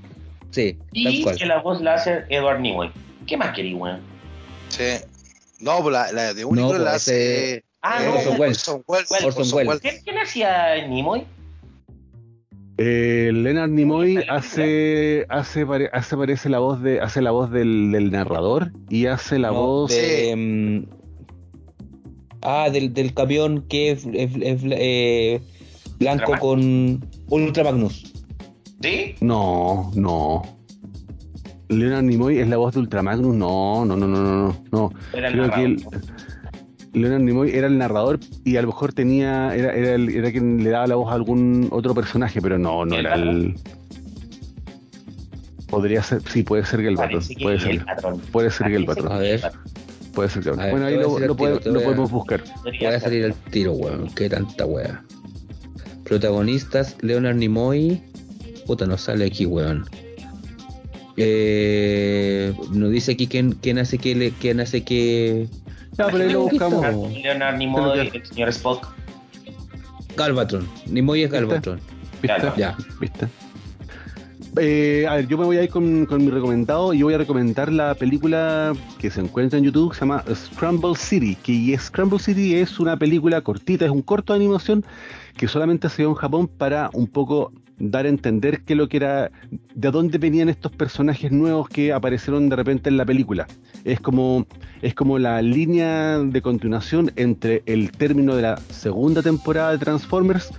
sí, 0.50 0.74
tal 0.74 0.86
Y 0.92 1.22
cual. 1.22 1.36
que 1.36 1.46
la 1.46 1.60
voz 1.60 1.80
la 1.80 1.94
hace 1.94 2.24
Edward 2.28 2.60
Nimoy. 2.60 2.90
¿Qué 3.26 3.36
más 3.36 3.54
querí, 3.54 3.74
weón? 3.74 4.00
Sí. 4.68 4.84
No, 5.60 5.80
pues 5.82 5.92
la, 5.92 6.12
la 6.12 6.34
de 6.34 6.44
Unicron 6.44 6.70
pues 6.72 6.82
la 6.82 6.96
ese- 6.96 7.12
hace. 7.12 7.64
Ah, 7.82 7.98
eh, 8.02 8.06
no, 8.06 8.14
Orson 8.14 8.40
Welles. 8.40 8.68
Orson 8.68 8.82
Welles. 8.86 9.10
Welles. 9.10 9.24
Orson 9.26 9.40
Orson 9.42 9.56
Welles. 9.58 9.82
Welles. 9.84 10.02
¿Quién, 10.04 10.18
hacía 10.18 10.86
Nimoy? 10.88 11.24
Eh, 12.76 13.30
Leonard 13.32 13.70
Nimoy 13.70 14.24
hace, 14.28 15.26
hace, 15.28 15.64
pare- 15.64 15.90
hace 15.92 16.16
parece 16.16 16.48
la 16.48 16.58
voz 16.58 16.82
de, 16.82 17.00
hace 17.00 17.22
la 17.22 17.30
voz 17.30 17.50
del, 17.50 17.92
del 17.92 18.10
narrador 18.10 18.72
y 18.88 19.06
hace 19.06 19.38
la 19.38 19.48
No, 19.48 19.54
voz 19.54 19.90
de, 19.92 20.34
mm, 20.36 20.86
ah, 22.42 22.68
del, 22.72 22.92
del 22.92 23.14
camión 23.14 23.62
que 23.68 23.92
es, 23.92 24.04
es- 24.12 24.34
es, 24.40 24.60
eh, 24.64 25.40
blanco 26.04 26.32
Ultra 26.32 26.38
con 26.40 27.04
Ultra 27.28 27.64
Magnus. 27.64 28.12
¿Sí? 28.82 29.14
No, 29.20 29.90
no. 29.94 30.42
Leonard 31.68 32.04
Nimoy 32.04 32.38
es 32.38 32.48
la 32.48 32.56
voz 32.58 32.74
de 32.74 32.80
Ultramagnus. 32.80 33.34
No, 33.34 33.84
no, 33.84 33.96
no, 33.96 34.06
no, 34.06 34.22
no, 34.22 34.46
no. 34.48 34.56
no. 34.70 34.92
Era 35.12 35.28
el 35.28 35.34
Creo 35.34 35.50
que 35.50 35.62
el- 35.64 35.86
Leonard 36.92 37.22
Nimoy 37.22 37.50
era 37.50 37.66
el 37.66 37.76
narrador 37.78 38.20
y 38.44 38.56
a 38.56 38.62
lo 38.62 38.68
mejor 38.68 38.92
tenía, 38.92 39.54
era, 39.56 39.72
era, 39.74 39.94
el- 39.94 40.10
era 40.10 40.30
quien 40.30 40.62
le 40.62 40.70
daba 40.70 40.86
la 40.86 40.94
voz 40.94 41.10
a 41.10 41.14
algún 41.14 41.68
otro 41.72 41.94
personaje, 41.94 42.40
pero 42.40 42.58
no, 42.58 42.84
no 42.84 42.94
¿El 42.94 43.06
era 43.06 43.14
el. 43.16 43.54
Podría 45.68 46.02
ser, 46.02 46.22
sí, 46.28 46.42
puede 46.44 46.64
ser 46.64 46.80
que 46.80 46.88
el 46.88 46.94
patrón. 46.94 47.22
Puede 47.42 47.58
ser, 47.58 47.70
el 47.72 47.84
patrón. 47.84 48.20
puede 48.30 48.50
ser 48.50 48.68
que 48.68 48.76
el 48.76 48.84
patrón. 48.84 49.10
A 49.12 49.18
ver. 49.18 49.40
el. 49.42 49.50
Puede 50.12 50.28
ser 50.28 50.42
que 50.44 50.50
el 50.50 50.56
ver, 50.56 50.70
Bueno, 50.70 50.86
ahí 50.86 50.96
lo, 50.96 51.34
podemos 51.34 52.10
buscar. 52.12 52.44
Voy 52.62 52.84
a 52.84 53.00
salir 53.00 53.24
al 53.24 53.34
tiro, 53.50 53.72
weón. 53.72 54.08
Qué 54.14 54.28
tanta 54.28 54.66
wea. 54.66 55.02
Protagonistas, 56.04 56.96
Leonard 57.00 57.36
Nimoy. 57.36 58.00
Puta, 58.66 58.86
no 58.86 58.96
sale 58.96 59.26
aquí, 59.26 59.46
weón. 59.46 59.84
Eh, 61.16 62.52
nos 62.72 62.90
dice 62.90 63.12
aquí 63.12 63.26
quién, 63.26 63.52
quién 63.52 63.78
hace 63.78 63.98
que 63.98 64.14
le, 64.14 64.30
quién 64.32 64.58
hace 64.58 64.82
que 64.82 65.48
Ya, 65.96 66.06
pero 66.06 66.24
ahí 66.24 66.32
lo 66.32 66.42
buscamos. 66.42 67.12
Leonard 67.12 67.56
Nimoy, 67.56 68.10
el 68.12 68.26
señor 68.26 68.48
Spock. 68.48 68.94
Galvatron. 70.16 70.68
Nimoy 70.86 71.22
es. 71.22 71.30
Galvatron. 71.30 71.80
¿Viste? 72.22 72.52
Ya. 72.56 72.76
¿Viste? 73.00 73.28
Eh, 74.56 75.04
a 75.08 75.16
ver, 75.16 75.26
yo 75.26 75.36
me 75.36 75.44
voy 75.44 75.56
a 75.56 75.64
ir 75.64 75.70
con, 75.70 76.06
mi 76.06 76.30
recomendado 76.30 76.94
y 76.94 77.02
voy 77.02 77.14
a 77.14 77.18
recomendar 77.18 77.72
la 77.72 77.94
película 77.94 78.72
que 78.98 79.10
se 79.10 79.20
encuentra 79.20 79.58
en 79.58 79.64
YouTube, 79.64 79.94
se 79.94 80.00
llama 80.00 80.24
Scramble 80.32 80.94
City, 80.94 81.36
que 81.42 81.76
Scramble 81.76 82.20
City 82.20 82.54
es 82.54 82.78
una 82.78 82.96
película 82.96 83.40
cortita, 83.40 83.84
es 83.84 83.90
un 83.90 84.02
corto 84.02 84.32
de 84.32 84.38
animación 84.38 84.84
que 85.36 85.48
solamente 85.48 85.88
se 85.88 86.02
dio 86.02 86.10
en 86.10 86.14
Japón 86.14 86.46
para 86.46 86.88
un 86.92 87.08
poco 87.08 87.52
dar 87.78 88.06
a 88.06 88.08
entender 88.08 88.62
qué 88.62 88.76
lo 88.76 88.88
que 88.88 88.98
era, 88.98 89.32
de 89.74 89.90
dónde 89.90 90.18
venían 90.18 90.48
estos 90.48 90.70
personajes 90.70 91.32
nuevos 91.32 91.68
que 91.68 91.92
aparecieron 91.92 92.48
de 92.48 92.54
repente 92.54 92.88
en 92.88 92.96
la 92.96 93.04
película. 93.04 93.48
Es 93.84 93.98
como, 93.98 94.46
es 94.82 94.94
como 94.94 95.18
la 95.18 95.42
línea 95.42 96.18
de 96.18 96.42
continuación 96.42 97.10
entre 97.16 97.64
el 97.66 97.90
término 97.90 98.36
de 98.36 98.42
la 98.42 98.56
segunda 98.56 99.20
temporada 99.20 99.72
de 99.72 99.78
Transformers 99.78 100.50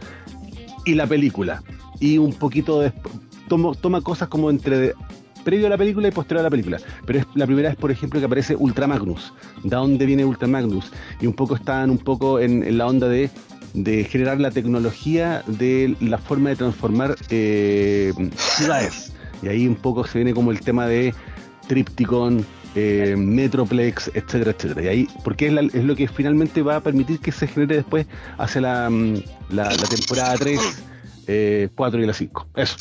y 0.85 0.95
la 0.95 1.07
película. 1.07 1.63
Y 2.01 2.17
un 2.17 2.33
poquito 2.33 2.81
de, 2.81 2.91
toma, 3.47 3.71
toma 3.79 4.01
cosas 4.01 4.27
como 4.27 4.49
entre 4.49 4.93
previo 5.43 5.67
a 5.67 5.69
la 5.69 5.77
película 5.77 6.07
y 6.07 6.11
posterior 6.11 6.39
a 6.41 6.43
la 6.43 6.49
película. 6.49 6.79
Pero 7.05 7.19
es 7.19 7.25
la 7.35 7.45
primera 7.45 7.69
vez, 7.69 7.77
por 7.77 7.91
ejemplo, 7.91 8.19
que 8.19 8.25
aparece 8.25 8.55
Ultra 8.55 8.87
Magnus. 8.87 9.31
¿De 9.63 9.75
dónde 9.75 10.05
viene 10.05 10.25
Ultra 10.25 10.47
Magnus? 10.47 10.91
Y 11.21 11.27
un 11.27 11.33
poco 11.33 11.55
están 11.55 11.89
un 11.91 11.99
poco 11.99 12.39
en, 12.39 12.77
la 12.77 12.87
onda 12.87 13.07
de, 13.07 13.29
de 13.75 14.03
generar 14.05 14.39
la 14.39 14.49
tecnología 14.51 15.43
de 15.45 15.95
la 15.99 16.17
forma 16.17 16.49
de 16.49 16.55
transformar 16.55 17.15
eh, 17.29 18.11
ciudades. 18.35 19.13
Y 19.43 19.47
ahí 19.47 19.67
un 19.67 19.75
poco 19.75 20.05
se 20.07 20.17
viene 20.17 20.33
como 20.33 20.49
el 20.51 20.61
tema 20.61 20.87
de 20.87 21.13
Tripticon, 21.67 22.43
eh, 22.75 23.15
Metroplex, 23.17 24.09
etcétera, 24.13 24.51
etcétera. 24.51 24.81
Y 24.83 24.87
ahí, 24.87 25.07
porque 25.23 25.47
es, 25.47 25.53
la- 25.53 25.61
es 25.61 25.83
lo 25.83 25.95
que 25.95 26.07
finalmente 26.07 26.61
va 26.61 26.77
a 26.77 26.81
permitir 26.81 27.19
que 27.19 27.31
se 27.31 27.47
genere 27.47 27.75
después 27.77 28.07
hacia 28.37 28.61
la, 28.61 28.89
mm, 28.89 29.15
la 29.49 29.69
temporada 29.69 30.35
3, 30.37 30.59
eh, 31.27 31.69
4 31.75 32.01
y 32.01 32.05
la 32.07 32.13
5. 32.13 32.47
Eso. 32.55 32.75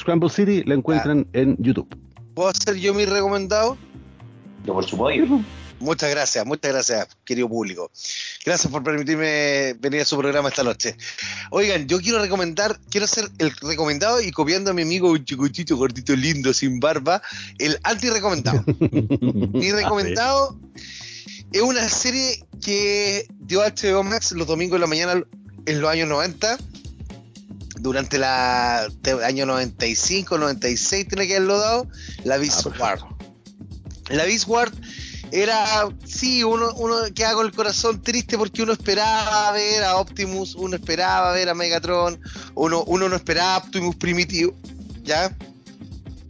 Scramble 0.00 0.30
City 0.30 0.62
la 0.64 0.74
encuentran 0.74 1.26
en 1.34 1.56
YouTube. 1.58 1.88
¿Puedo 2.34 2.48
hacer 2.48 2.76
yo 2.76 2.94
mi 2.94 3.04
recomendado? 3.04 3.76
Yo 4.64 4.72
por 4.72 4.84
supuesto. 4.84 5.40
Muchas 5.78 6.10
gracias, 6.10 6.44
muchas 6.44 6.72
gracias, 6.72 7.08
querido 7.24 7.48
público. 7.48 7.90
Gracias 8.44 8.70
por 8.70 8.82
permitirme 8.82 9.74
venir 9.80 10.02
a 10.02 10.04
su 10.04 10.16
programa 10.18 10.50
esta 10.50 10.62
noche. 10.62 10.96
Oigan, 11.50 11.86
yo 11.86 12.00
quiero 12.00 12.20
recomendar, 12.20 12.78
quiero 12.90 13.06
hacer 13.06 13.30
el 13.38 13.50
recomendado 13.62 14.20
y 14.20 14.30
copiando 14.30 14.70
a 14.70 14.74
mi 14.74 14.82
amigo 14.82 15.10
un 15.10 15.24
chicochito 15.24 15.76
gordito 15.76 16.14
lindo 16.14 16.52
sin 16.52 16.80
barba, 16.80 17.22
el 17.58 17.78
anti-recomendado. 17.82 18.62
Mi 19.52 19.72
recomendado 19.72 20.58
es 21.52 21.62
una 21.62 21.88
serie 21.88 22.44
que 22.62 23.26
dio 23.38 23.60
HBO 23.60 24.02
Max 24.02 24.32
los 24.32 24.46
domingos 24.46 24.76
de 24.76 24.80
la 24.80 24.86
mañana 24.86 25.24
en 25.64 25.80
los 25.80 25.90
años 25.90 26.08
90. 26.08 26.58
Durante 27.80 28.18
la 28.18 28.88
año 29.24 29.46
95, 29.46 30.36
96 30.38 31.08
tiene 31.08 31.26
que 31.26 31.36
haberlo 31.36 31.58
dado. 31.58 31.88
La 32.24 32.36
Beast. 32.36 32.66
Wars. 32.78 33.02
La 34.10 34.24
Beast 34.24 34.46
Wars 34.48 34.72
era, 35.32 35.88
sí, 36.04 36.42
uno, 36.44 36.72
uno 36.74 36.96
queda 37.14 37.34
con 37.34 37.46
el 37.46 37.52
corazón 37.52 38.02
triste 38.02 38.36
porque 38.36 38.62
uno 38.62 38.72
esperaba 38.72 39.52
ver 39.52 39.84
a 39.84 39.96
Optimus, 39.96 40.56
uno 40.56 40.74
esperaba 40.76 41.32
ver 41.32 41.48
a 41.48 41.54
Megatron, 41.54 42.20
uno, 42.54 42.82
uno 42.84 43.08
no 43.08 43.14
esperaba 43.16 43.54
a 43.54 43.58
Optimus 43.58 43.94
Primitivo, 43.96 44.54
¿ya? 45.04 45.34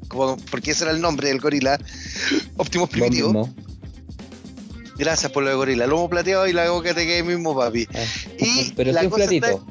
como- 0.09 0.37
porque 0.51 0.73
ese 0.73 0.85
era 0.85 0.93
el 0.93 1.01
nombre 1.01 1.29
del 1.29 1.41
gorila. 1.41 1.79
Optimus 2.59 2.91
Primitivo. 2.91 3.49
Gracias 4.99 5.33
por 5.33 5.43
lo 5.43 5.49
de 5.49 5.57
gorila. 5.57 5.87
Lomo 5.87 6.11
plateado 6.11 6.47
y 6.47 6.53
la 6.53 6.69
boca 6.71 6.93
te 6.95 7.07
queda 7.07 7.25
mismo, 7.25 7.57
papi. 7.57 7.89
Ah. 7.95 8.05
Y 8.39 8.73
Pero 8.73 8.93
la 8.93 9.09
cosa 9.09 9.25
está- 9.25 9.47
platito. 9.49 9.67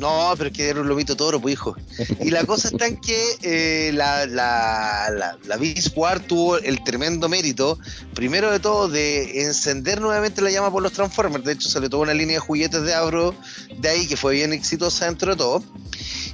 No, 0.00 0.32
pero 0.38 0.48
es 0.48 0.56
que 0.56 0.66
era 0.66 0.80
un 0.80 0.88
lomito 0.88 1.14
toro, 1.14 1.38
pues 1.40 1.52
hijo. 1.52 1.76
Y 2.20 2.30
la 2.30 2.44
cosa 2.44 2.68
está 2.68 2.86
en 2.86 2.96
que 2.96 3.36
eh, 3.42 3.92
la, 3.92 4.24
la, 4.24 5.10
la, 5.10 5.38
la 5.44 5.58
War 5.94 6.20
tuvo 6.20 6.56
el 6.56 6.82
tremendo 6.82 7.28
mérito, 7.28 7.78
primero 8.14 8.50
de 8.50 8.60
todo, 8.60 8.88
de 8.88 9.42
encender 9.42 10.00
nuevamente 10.00 10.40
la 10.40 10.50
llama 10.50 10.72
por 10.72 10.82
los 10.82 10.94
Transformers. 10.94 11.44
De 11.44 11.52
hecho, 11.52 11.68
se 11.68 11.80
le 11.80 11.90
tuvo 11.90 12.00
una 12.00 12.14
línea 12.14 12.36
de 12.36 12.40
juguetes 12.40 12.82
de 12.82 12.94
Abro 12.94 13.34
de 13.78 13.88
ahí 13.90 14.06
que 14.06 14.16
fue 14.16 14.32
bien 14.36 14.54
exitosa 14.54 15.04
dentro 15.04 15.32
de 15.32 15.36
todo. 15.36 15.62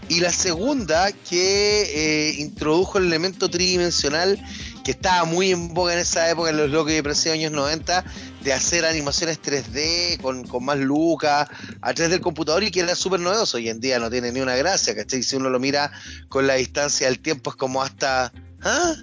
Y 0.09 0.21
la 0.21 0.31
segunda, 0.31 1.11
que 1.11 1.83
eh, 2.29 2.35
introdujo 2.39 2.99
el 2.99 3.07
elemento 3.07 3.51
tridimensional 3.51 4.41
que 4.85 4.93
estaba 4.93 5.25
muy 5.25 5.51
en 5.51 5.75
boga 5.75 5.95
en 5.95 5.99
esa 5.99 6.31
época, 6.31 6.51
en 6.51 6.59
los 6.59 6.71
locos 6.71 6.91
de 6.91 6.95
depresión 6.95 7.35
años 7.35 7.51
90, 7.51 8.05
de 8.47 8.53
hacer 8.53 8.85
animaciones 8.85 9.41
3D 9.43 10.21
con, 10.23 10.47
con 10.47 10.65
más 10.65 10.79
lucas 10.79 11.49
a 11.83 11.93
través 11.95 12.13
del 12.13 12.21
computador 12.21 12.63
y 12.63 12.71
que 12.71 12.79
era 12.81 12.95
súper 12.95 13.19
novedoso. 13.19 13.57
Hoy 13.57 13.69
en 13.69 13.81
día 13.81 13.99
no 13.99 14.09
tiene 14.09 14.31
ni 14.31 14.41
una 14.41 14.55
gracia, 14.55 14.95
¿cachai? 14.95 15.25
Si 15.25 15.35
uno 15.35 15.51
lo 15.51 15.59
mira 15.59 15.91
con 16.29 16.47
la 16.47 16.55
distancia 16.55 17.09
del 17.09 17.19
tiempo 17.19 17.51
es 17.51 17.57
como 17.57 17.83
hasta... 17.83 18.33
¿Ah? 18.63 18.95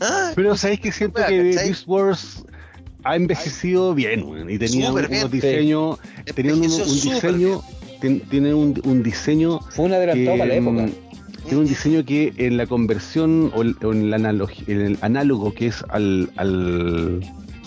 ¿Ah? 0.00 0.32
Pero 0.34 0.56
sabéis 0.56 0.80
que 0.80 0.92
siento 0.92 1.20
que. 1.28 1.42
Beast 1.42 1.86
Wars 1.86 2.42
ha 3.04 3.16
envejecido 3.16 3.94
bien, 3.94 4.24
y 4.48 4.58
tenía 4.58 4.90
unos 4.90 5.08
bien. 5.10 5.30
diseños, 5.30 5.98
tenía 6.34 6.54
un, 6.54 6.60
diseño, 6.62 7.62
ten- 8.00 8.20
tiene 8.30 8.54
un, 8.54 8.80
un 8.84 9.02
diseño 9.02 9.60
Fue 9.70 9.84
un 9.86 9.92
adelantado 9.92 10.32
que, 10.36 10.38
para 10.38 10.48
la 10.48 10.54
época. 10.56 10.82
mm, 10.82 10.92
tiene 11.44 11.58
un 11.58 11.66
diseño 11.66 12.04
que 12.06 12.32
en 12.38 12.56
la 12.56 12.66
conversión 12.66 13.52
o 13.54 13.60
el- 13.62 13.76
o 13.84 13.92
en, 13.92 14.08
la 14.10 14.16
analog- 14.18 14.64
en 14.68 14.80
el 14.80 14.98
análogo 15.02 15.52
que 15.52 15.66
es 15.66 15.84
al, 15.90 16.30
al, 16.36 17.20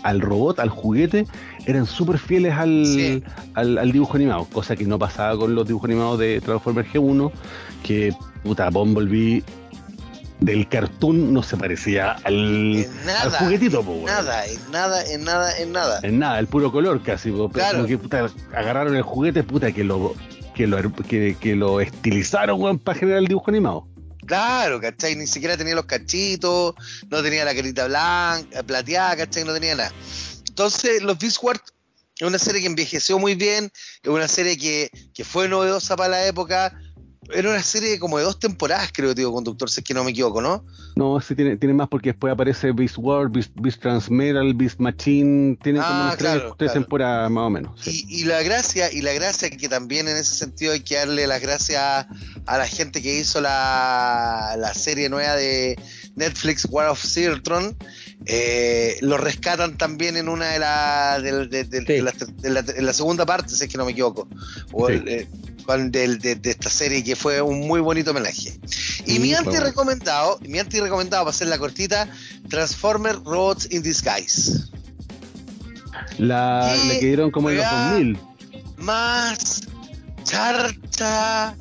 al 0.03 0.21
robot, 0.21 0.59
al 0.59 0.69
juguete, 0.69 1.25
eran 1.65 1.85
súper 1.85 2.17
fieles 2.19 2.53
al, 2.53 2.85
Sí. 2.85 3.23
al, 3.55 3.77
al 3.77 3.91
dibujo 3.91 4.15
animado, 4.15 4.45
cosa 4.51 4.75
que 4.75 4.85
no 4.85 4.99
pasaba 4.99 5.37
con 5.37 5.55
los 5.55 5.65
dibujos 5.67 5.89
animados 5.89 6.19
de 6.19 6.41
Transformers 6.41 6.89
G1, 6.93 7.31
que 7.83 8.13
puta 8.43 8.69
Bumblebee 8.69 9.43
del 10.39 10.67
cartoon 10.67 11.33
no 11.33 11.41
se 11.41 11.55
parecía 11.55 12.13
al, 12.25 12.85
al 13.21 13.31
juguetito, 13.31 13.79
en 13.81 14.05
nada, 14.05 14.45
en 14.45 14.71
nada, 14.71 15.05
en 15.13 15.23
nada, 15.23 15.57
en 15.57 15.71
nada. 15.71 15.99
En 16.03 16.19
nada, 16.19 16.39
el 16.39 16.47
puro 16.47 16.69
color 16.71 17.01
casi, 17.01 17.31
po, 17.31 17.49
pero 17.49 17.51
Claro. 17.63 17.75
como 17.77 17.87
que 17.87 17.97
puta, 17.97 18.27
agarraron 18.53 18.95
el 18.95 19.03
juguete, 19.03 19.43
puta, 19.43 19.71
que 19.71 19.83
lo 19.85 20.13
que 20.53 20.67
lo, 20.67 20.77
que, 21.07 21.35
que 21.39 21.55
lo 21.55 21.79
estilizaron, 21.81 22.61
weón, 22.61 22.77
para 22.77 22.99
generar 22.99 23.19
el 23.19 23.27
dibujo 23.27 23.49
animado. 23.49 23.87
Claro, 24.25 24.79
¿cachai? 24.79 25.15
Ni 25.15 25.27
siquiera 25.27 25.57
tenía 25.57 25.75
los 25.75 25.85
cachitos, 25.85 26.75
no 27.09 27.23
tenía 27.23 27.45
la 27.45 27.53
carita 27.53 27.87
blanca, 27.87 28.63
plateada, 28.63 29.17
¿cachai? 29.17 29.43
No 29.43 29.53
tenía 29.53 29.75
nada. 29.75 29.93
Entonces, 30.47 31.01
los 31.01 31.17
Beast 31.17 31.39
es 32.19 32.27
una 32.27 32.37
serie 32.37 32.61
que 32.61 32.67
envejeció 32.67 33.17
muy 33.17 33.35
bien, 33.35 33.71
es 34.01 34.09
una 34.09 34.27
serie 34.27 34.57
que, 34.57 34.89
que 35.13 35.23
fue 35.23 35.47
novedosa 35.47 35.95
para 35.95 36.09
la 36.09 36.27
época. 36.27 36.79
Era 37.33 37.49
una 37.49 37.61
serie 37.63 37.99
como 37.99 38.17
de 38.17 38.23
dos 38.23 38.39
temporadas, 38.39 38.91
creo, 38.93 39.13
tío 39.15 39.31
conductor, 39.31 39.69
si 39.69 39.81
es 39.81 39.83
que 39.85 39.93
no 39.93 40.03
me 40.03 40.11
equivoco, 40.11 40.41
¿no? 40.41 40.65
No, 40.95 41.19
sí 41.21 41.35
tiene, 41.35 41.57
tiene 41.57 41.73
más 41.73 41.87
porque 41.87 42.09
después 42.09 42.33
aparece 42.33 42.71
Beast 42.71 42.97
World, 42.97 43.31
Beast, 43.33 43.51
Beast 43.55 43.81
Transmetal, 43.81 44.53
Beast 44.53 44.79
Machine, 44.79 45.57
tiene 45.63 45.79
como 45.79 45.91
Ah, 45.91 46.01
unas 46.03 46.17
tres, 46.17 46.31
claro, 46.31 46.55
tres 46.57 46.71
claro. 46.71 46.81
temporadas 46.85 47.31
más 47.31 47.43
o 47.43 47.49
menos. 47.49 47.81
sí. 47.81 48.05
Y, 48.07 48.21
y 48.21 48.25
la 48.25 48.41
gracia, 48.43 48.91
y 48.91 49.01
la 49.01 49.13
gracia 49.13 49.49
que 49.49 49.69
también 49.69 50.07
en 50.07 50.17
ese 50.17 50.35
sentido 50.35 50.73
hay 50.73 50.81
que 50.81 50.95
darle 50.95 51.25
las 51.27 51.41
gracias 51.41 51.79
a 52.45 52.57
la 52.57 52.67
gente 52.67 53.01
que 53.01 53.19
hizo 53.19 53.41
la, 53.41 54.55
la 54.57 54.73
serie 54.73 55.09
nueva 55.09 55.35
de 55.35 55.79
Netflix, 56.15 56.67
War 56.69 56.89
of 56.89 57.03
Cybertron, 57.03 57.75
eh, 58.25 58.97
lo 59.01 59.17
rescatan 59.17 59.77
también 59.77 60.15
en 60.17 60.29
una 60.29 60.47
de 60.51 60.59
las 60.59 61.21
de, 61.23 61.47
de- 61.47 61.63
de- 61.65 61.85
Sí. 61.85 62.01
la, 62.01 62.11
de 62.11 62.49
la- 62.49 62.61
la 62.81 62.93
segunda 62.93 63.25
parte, 63.25 63.53
si 63.55 63.63
es 63.63 63.69
que 63.69 63.77
no 63.77 63.85
me 63.85 63.91
equivoco, 63.91 64.27
o 64.71 64.87
Sí. 64.87 64.93
el, 64.93 65.07
eh, 65.07 65.27
de, 65.65 66.39
esta 66.49 66.69
serie 66.69 67.03
que 67.03 67.15
fue 67.15 67.41
un 67.41 67.67
muy 67.67 67.79
bonito 67.79 68.11
homenaje. 68.11 68.59
Y 69.05 69.13
Sí, 69.13 69.19
mi 69.19 69.29
fue 69.29 69.37
anti 69.37 69.57
recomendado, 69.57 70.37
mi 70.41 70.59
anti 70.59 70.79
recomendado 70.81 71.23
para 71.23 71.33
hacer 71.33 71.47
la 71.47 71.57
cortita, 71.57 72.07
Transformer 72.49 73.15
Robots 73.23 73.67
in 73.71 73.81
Disguise. 73.81 74.59
La, 76.17 76.75
¿Qué 76.81 76.87
la 76.87 76.99
que 76.99 77.05
dieron 77.05 77.31
como 77.31 77.49
en 77.49 77.57
los 77.57 77.65
weá? 77.65 77.91
2000. 77.91 78.19
más 78.77 79.61
charcha, 80.23 81.55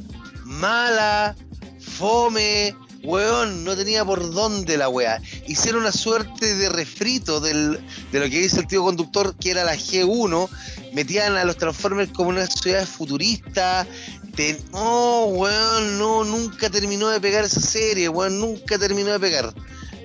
mala, 0.45 1.37
fome, 1.81 2.75
weón, 3.05 3.65
no 3.65 3.77
tenía 3.77 4.05
por 4.05 4.33
dónde 4.33 4.77
la 4.77 4.89
weá. 4.89 5.21
Hicieron 5.47 5.83
una 5.83 5.93
suerte 5.93 6.55
de 6.55 6.69
refrito 6.69 7.41
del, 7.41 7.79
de 8.13 8.21
lo 8.21 8.25
que 8.31 8.41
dice 8.41 8.61
el 8.61 8.67
tío 8.67 8.83
conductor, 8.83 9.35
que 9.37 9.51
era 9.51 9.65
la 9.65 9.75
G1, 9.75 10.49
metían 10.93 11.37
a 11.37 11.45
los 11.45 11.57
Transformers 11.57 12.13
como 12.13 12.31
una 12.31 12.47
ciudad 12.47 12.87
futurista. 12.87 13.87
Te- 14.35 14.59
no, 14.73 15.27
weón, 15.27 15.99
no, 15.99 16.25
nunca 16.25 16.71
terminó 16.71 17.09
de 17.09 17.21
pegar 17.21 17.45
esa 17.45 17.61
serie, 17.61 18.09
weón, 18.09 18.39
nunca 18.41 18.79
terminó 18.79 19.11
de 19.13 19.21
pegar. 19.21 19.53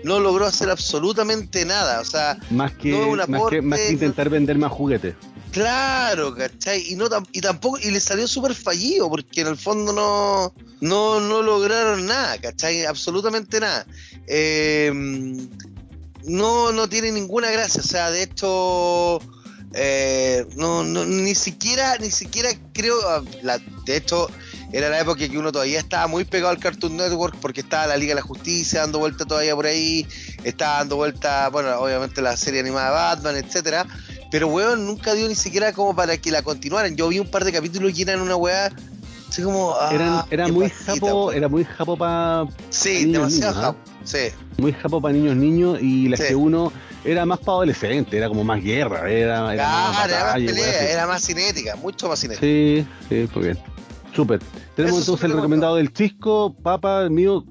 No 0.04 0.20
logró 0.20 0.46
hacer 0.46 0.70
absolutamente 0.70 1.66
nada, 1.66 2.00
o 2.02 2.06
sea, 2.06 2.38
Más 2.50 2.72
que, 2.74 2.92
No, 2.92 3.08
un 3.10 3.18
más, 3.18 3.42
que, 3.50 3.62
más 3.62 3.80
intentar 3.90 4.30
vender 4.30 4.58
más 4.58 4.72
juguetes. 4.72 5.16
Claro, 5.52 6.36
¿cachai? 6.36 6.84
Y, 6.92 6.96
no, 6.96 7.08
y 7.32 7.42
tampoco, 7.42 7.80
y 7.80 7.92
le 7.92 8.00
salió 8.00 8.28
súper 8.28 8.54
fallido, 8.54 9.10
porque 9.10 9.42
en 9.42 9.48
el 9.48 9.58
fondo 9.58 9.94
no, 9.94 10.54
no, 10.82 11.20
no 11.20 11.42
lograron 11.42 12.06
nada, 12.06 12.38
¿cachai? 12.38 12.86
Absolutamente 12.86 13.60
nada. 13.60 13.86
Eh, 14.28 14.92
no, 16.26 16.72
no 16.72 16.90
tiene 16.90 17.12
ninguna 17.12 17.50
gracia, 17.50 17.82
o 17.82 17.86
sea, 17.86 18.12
de 18.12 18.24
hecho, 18.24 19.20
eh, 19.74 20.46
no, 20.56 20.84
no, 20.84 21.06
ni 21.06 21.34
siquiera, 21.36 21.98
ni 21.98 22.12
siquiera 22.12 22.50
creo, 22.74 22.98
ah, 23.08 23.24
la- 23.42 23.60
de 23.86 23.96
hecho, 23.96 24.28
era 24.74 24.90
la 24.90 25.00
época 25.00 25.28
que 25.30 25.38
uno 25.38 25.52
todavía 25.54 25.80
estaba 25.80 26.08
muy 26.08 26.26
pegado 26.26 26.50
al 26.52 26.60
Cartoon 26.60 26.98
Network 26.98 27.38
porque 27.40 27.62
estaba 27.62 27.88
la 27.88 27.96
Liga 27.96 28.12
de 28.12 28.16
la 28.22 28.28
Justicia 28.28 28.82
dando 28.82 29.00
vuelta 29.00 29.24
todavía 29.24 29.56
por 29.56 29.66
ahí, 29.66 30.06
estaba 30.44 30.80
dando 30.80 30.98
vuelta, 30.98 31.48
bueno, 31.50 31.74
obviamente 31.80 32.22
la 32.22 32.36
serie 32.36 32.60
animada 32.60 32.88
de 32.90 32.94
Batman, 32.94 33.36
etcétera, 33.38 33.86
pero 34.32 34.48
weón 34.48 34.86
nunca 34.86 35.14
dio 35.14 35.28
ni 35.28 35.36
siquiera 35.36 35.74
como 35.74 35.96
para 35.96 36.18
que 36.18 36.32
la 36.32 36.42
continuaran. 36.42 36.96
Yo 36.96 37.08
vi 37.10 37.20
un 37.20 37.30
par 37.30 37.44
de 37.46 37.52
capítulos 37.52 37.98
y 37.98 38.02
eran 38.02 38.22
una 38.22 38.36
weá 38.36 38.72
así 39.30 39.42
como 39.42 39.74
ah, 39.80 39.90
Eran, 39.94 40.22
era 40.32 40.48
muy 40.48 40.70
japo, 40.70 41.26
weón. 41.26 41.36
era 41.38 41.48
muy 41.50 41.64
japo 41.66 41.98
para 41.98 42.46
Sí, 42.70 43.06
niños, 43.06 43.12
demasiado 43.34 43.52
niños, 43.54 43.66
japo. 43.66 43.80
Sí. 44.04 44.18
muy 44.58 44.72
japo 44.74 45.02
para 45.02 45.14
niños 45.14 45.36
niños 45.36 45.80
y 45.82 46.08
la 46.10 46.18
Sí. 46.18 46.24
G1 46.34 46.72
era 47.06 47.26
más 47.26 47.40
para 47.40 47.52
adolescentes, 47.54 48.14
era 48.14 48.28
como 48.28 48.44
más 48.44 48.62
guerra, 48.62 49.10
era, 49.10 49.54
era 49.54 49.70
más 49.72 50.08
Claro, 50.08 50.14
era 50.14 50.24
más 50.26 50.34
pelea, 50.36 50.92
era 50.92 51.08
más 51.08 51.26
cinética, 51.26 51.76
mucho 51.78 52.10
más 52.10 52.20
cinética. 52.20 52.46
Sí, 52.46 52.86
sí, 53.08 53.28
fue 53.32 53.44
bien. 53.44 53.60
Súper. 54.14 54.40
Tenemos 54.76 55.02
Eso 55.02 55.12
entonces 55.12 55.26
el 55.30 55.36
recomendado 55.36 55.76
del 55.76 55.94
Chisco, 55.94 56.54
Papa, 56.64 57.08
mío, 57.10 57.46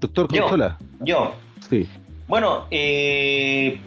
Doctor 0.00 0.32
Yo. 0.32 0.42
Consola. 0.42 0.78
Yo, 1.00 1.34
Sí. 1.68 1.88
Bueno, 2.26 2.66
eh, 2.70 3.80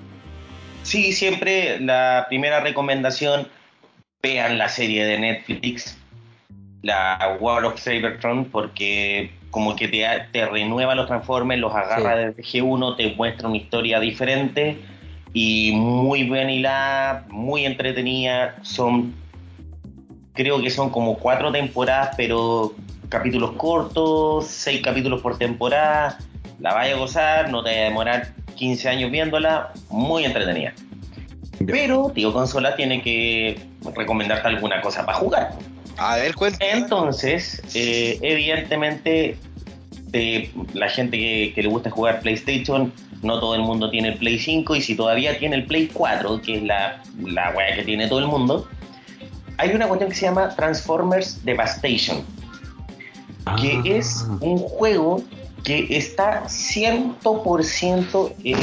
sí, 0.83 1.11
siempre 1.11 1.79
la 1.79 2.25
primera 2.29 2.59
recomendación, 2.59 3.47
vean 4.21 4.57
la 4.57 4.69
serie 4.69 5.05
de 5.05 5.19
Netflix, 5.19 5.97
la 6.81 7.37
War 7.39 7.65
of 7.65 7.81
Cybertron, 7.81 8.45
porque 8.45 9.31
como 9.49 9.75
que 9.75 9.87
te, 9.87 10.05
te 10.31 10.45
renueva 10.45 10.95
los 10.95 11.07
Transformers, 11.07 11.59
los 11.59 11.73
agarra 11.73 12.15
desde 12.15 12.43
G1, 12.43 12.95
te 12.95 13.15
muestra 13.15 13.47
una 13.47 13.57
historia 13.57 13.99
diferente 13.99 14.77
y 15.33 15.71
muy 15.73 16.23
bien 16.23 16.49
hilada, 16.49 17.25
muy 17.29 17.65
entretenida, 17.65 18.55
son, 18.61 19.13
creo 20.33 20.61
que 20.61 20.69
son 20.69 20.89
como 20.89 21.17
cuatro 21.17 21.51
temporadas, 21.51 22.13
pero 22.15 22.73
capítulos 23.09 23.51
cortos, 23.53 24.47
seis 24.47 24.81
capítulos 24.81 25.21
por 25.21 25.37
temporada, 25.37 26.17
la 26.59 26.73
vaya 26.73 26.95
a 26.95 26.97
gozar, 26.97 27.49
no 27.49 27.63
te 27.63 27.71
va 27.71 27.81
a 27.81 27.83
demorar 27.89 28.42
15 28.55 28.89
años 28.89 29.11
viéndola, 29.11 29.71
muy 29.89 30.25
entretenida. 30.25 30.73
Bien. 31.59 31.67
Pero 31.67 32.11
Tío 32.13 32.33
Consola 32.33 32.75
tiene 32.75 33.01
que 33.01 33.59
recomendarte 33.95 34.47
alguna 34.47 34.81
cosa 34.81 35.05
para 35.05 35.17
jugar. 35.17 35.51
A 35.97 36.17
ver, 36.17 36.35
cuenta. 36.35 36.65
Entonces, 36.65 37.61
eh, 37.75 38.17
evidentemente, 38.21 39.37
eh, 40.13 40.51
la 40.73 40.89
gente 40.89 41.17
que, 41.17 41.51
que 41.53 41.61
le 41.63 41.69
gusta 41.69 41.89
jugar 41.89 42.21
PlayStation, 42.21 42.91
no 43.21 43.39
todo 43.39 43.55
el 43.55 43.61
mundo 43.61 43.89
tiene 43.89 44.09
el 44.09 44.17
Play 44.17 44.39
5 44.39 44.75
y 44.75 44.81
si 44.81 44.95
todavía 44.95 45.37
tiene 45.37 45.55
el 45.57 45.65
Play 45.65 45.89
4, 45.93 46.41
que 46.41 46.57
es 46.57 46.63
la, 46.63 47.01
la 47.23 47.51
weá 47.51 47.75
que 47.75 47.83
tiene 47.83 48.07
todo 48.07 48.19
el 48.19 48.27
mundo, 48.27 48.67
hay 49.57 49.69
una 49.69 49.87
cuestión 49.87 50.09
que 50.09 50.15
se 50.15 50.25
llama 50.25 50.49
Transformers 50.55 51.45
Devastation 51.45 52.23
que 53.61 53.73
Ah. 53.73 53.81
es 53.85 54.25
un 54.39 54.57
juego 54.57 55.21
que 55.63 55.97
está 55.97 56.43
100% 56.45 58.33
eh, 58.43 58.55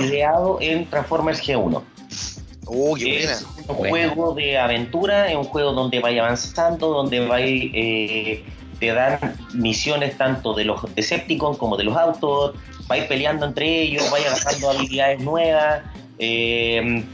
ideado 0.00 0.58
en 0.60 0.86
Transformers 0.88 1.42
G1. 1.42 1.82
Oh, 2.66 2.94
qué 2.94 3.04
buena. 3.04 3.32
Es 3.32 3.46
un 3.68 3.74
juego 3.74 4.34
de 4.34 4.58
aventura, 4.58 5.30
es 5.30 5.36
un 5.36 5.44
juego 5.44 5.72
donde 5.72 6.00
vaya 6.00 6.22
avanzando, 6.24 6.88
donde 6.88 7.26
vais, 7.26 7.70
eh, 7.74 8.44
te 8.80 8.92
dan 8.92 9.36
misiones 9.52 10.16
tanto 10.16 10.54
de 10.54 10.64
los 10.64 10.94
Decepticons 10.94 11.58
como 11.58 11.76
de 11.76 11.84
los 11.84 11.96
autos, 11.96 12.54
vais 12.86 13.04
peleando 13.04 13.46
entre 13.46 13.82
ellos, 13.82 14.10
vais 14.10 14.26
agarrando 14.26 14.70
habilidades 14.70 15.20
nuevas, 15.20 15.82
eh, 16.18 17.04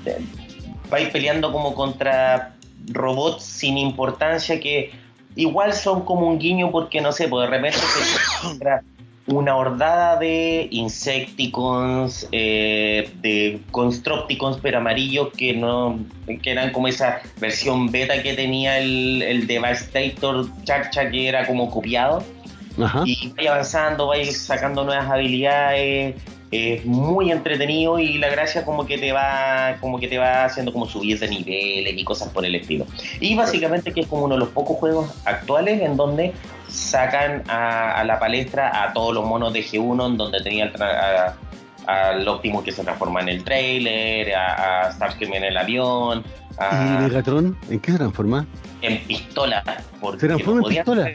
vais 0.90 1.08
peleando 1.10 1.52
como 1.52 1.74
contra 1.74 2.54
robots 2.90 3.42
sin 3.42 3.78
importancia 3.78 4.60
que 4.60 4.92
igual 5.34 5.72
son 5.72 6.04
como 6.04 6.26
un 6.28 6.38
guiño 6.38 6.70
porque 6.70 7.00
no 7.00 7.12
sé, 7.12 7.28
pues 7.28 7.48
de 7.48 7.56
repente 7.56 7.78
se 7.78 8.46
contra 8.48 8.82
una 9.28 9.56
hordada 9.56 10.16
de 10.16 10.68
Insecticons, 10.70 12.28
eh, 12.32 13.10
de 13.20 13.60
Constructicons 13.70 14.58
pero 14.62 14.78
amarillos 14.78 15.28
que 15.36 15.54
no 15.54 15.98
que 16.42 16.50
eran 16.50 16.72
como 16.72 16.88
esa 16.88 17.20
versión 17.38 17.90
beta 17.90 18.22
que 18.22 18.34
tenía 18.34 18.78
el, 18.78 19.22
el 19.22 19.46
Devastator 19.46 20.46
Chacha 20.64 21.10
que 21.10 21.28
era 21.28 21.46
como 21.46 21.70
copiado 21.70 22.22
Ajá. 22.82 23.02
y 23.04 23.32
vais 23.36 23.48
avanzando, 23.48 24.06
vais 24.08 24.36
sacando 24.38 24.84
nuevas 24.84 25.08
habilidades, 25.10 26.14
es 26.50 26.84
muy 26.84 27.30
entretenido 27.30 27.98
y 27.98 28.18
la 28.18 28.28
gracia 28.28 28.64
como 28.64 28.86
que 28.86 28.98
te 28.98 29.12
va 29.12 29.76
como 29.80 29.98
que 29.98 30.08
te 30.08 30.18
va 30.18 30.44
haciendo 30.44 30.72
como 30.72 30.86
subir 30.86 31.18
de 31.18 31.28
niveles 31.28 31.94
y 31.96 32.04
cosas 32.04 32.28
por 32.28 32.44
el 32.44 32.54
estilo. 32.54 32.86
Y 33.20 33.34
básicamente 33.36 33.92
que 33.92 34.00
es 34.00 34.06
como 34.06 34.24
uno 34.24 34.34
de 34.34 34.40
los 34.40 34.48
pocos 34.50 34.76
juegos 34.78 35.10
actuales 35.24 35.80
en 35.82 35.96
donde 35.96 36.32
sacan 36.68 37.42
a, 37.48 38.00
a 38.00 38.04
la 38.04 38.18
palestra 38.18 38.82
a 38.82 38.92
todos 38.92 39.14
los 39.14 39.24
monos 39.24 39.52
de 39.52 39.60
G1 39.64 40.06
en 40.06 40.16
donde 40.16 40.42
tenía 40.42 40.72
al 41.86 42.28
Optimus 42.28 42.64
que 42.64 42.72
se 42.72 42.84
transforma 42.84 43.20
en 43.22 43.30
el 43.30 43.44
trailer, 43.44 44.34
a, 44.34 44.88
a 44.88 44.92
Starscream 44.92 45.34
en 45.34 45.44
el 45.44 45.56
avión, 45.56 46.22
¿Y 46.58 46.64
a, 46.64 46.98
Megatron? 47.00 47.56
¿En 47.70 47.80
qué 47.80 47.92
se 47.92 47.98
transforma? 47.98 48.46
en 48.80 48.98
pistola, 49.04 49.64
porque 50.00 50.20
¿Se 50.20 50.26
transforma 50.28 50.62
en 50.68 50.68
pistola? 50.68 51.10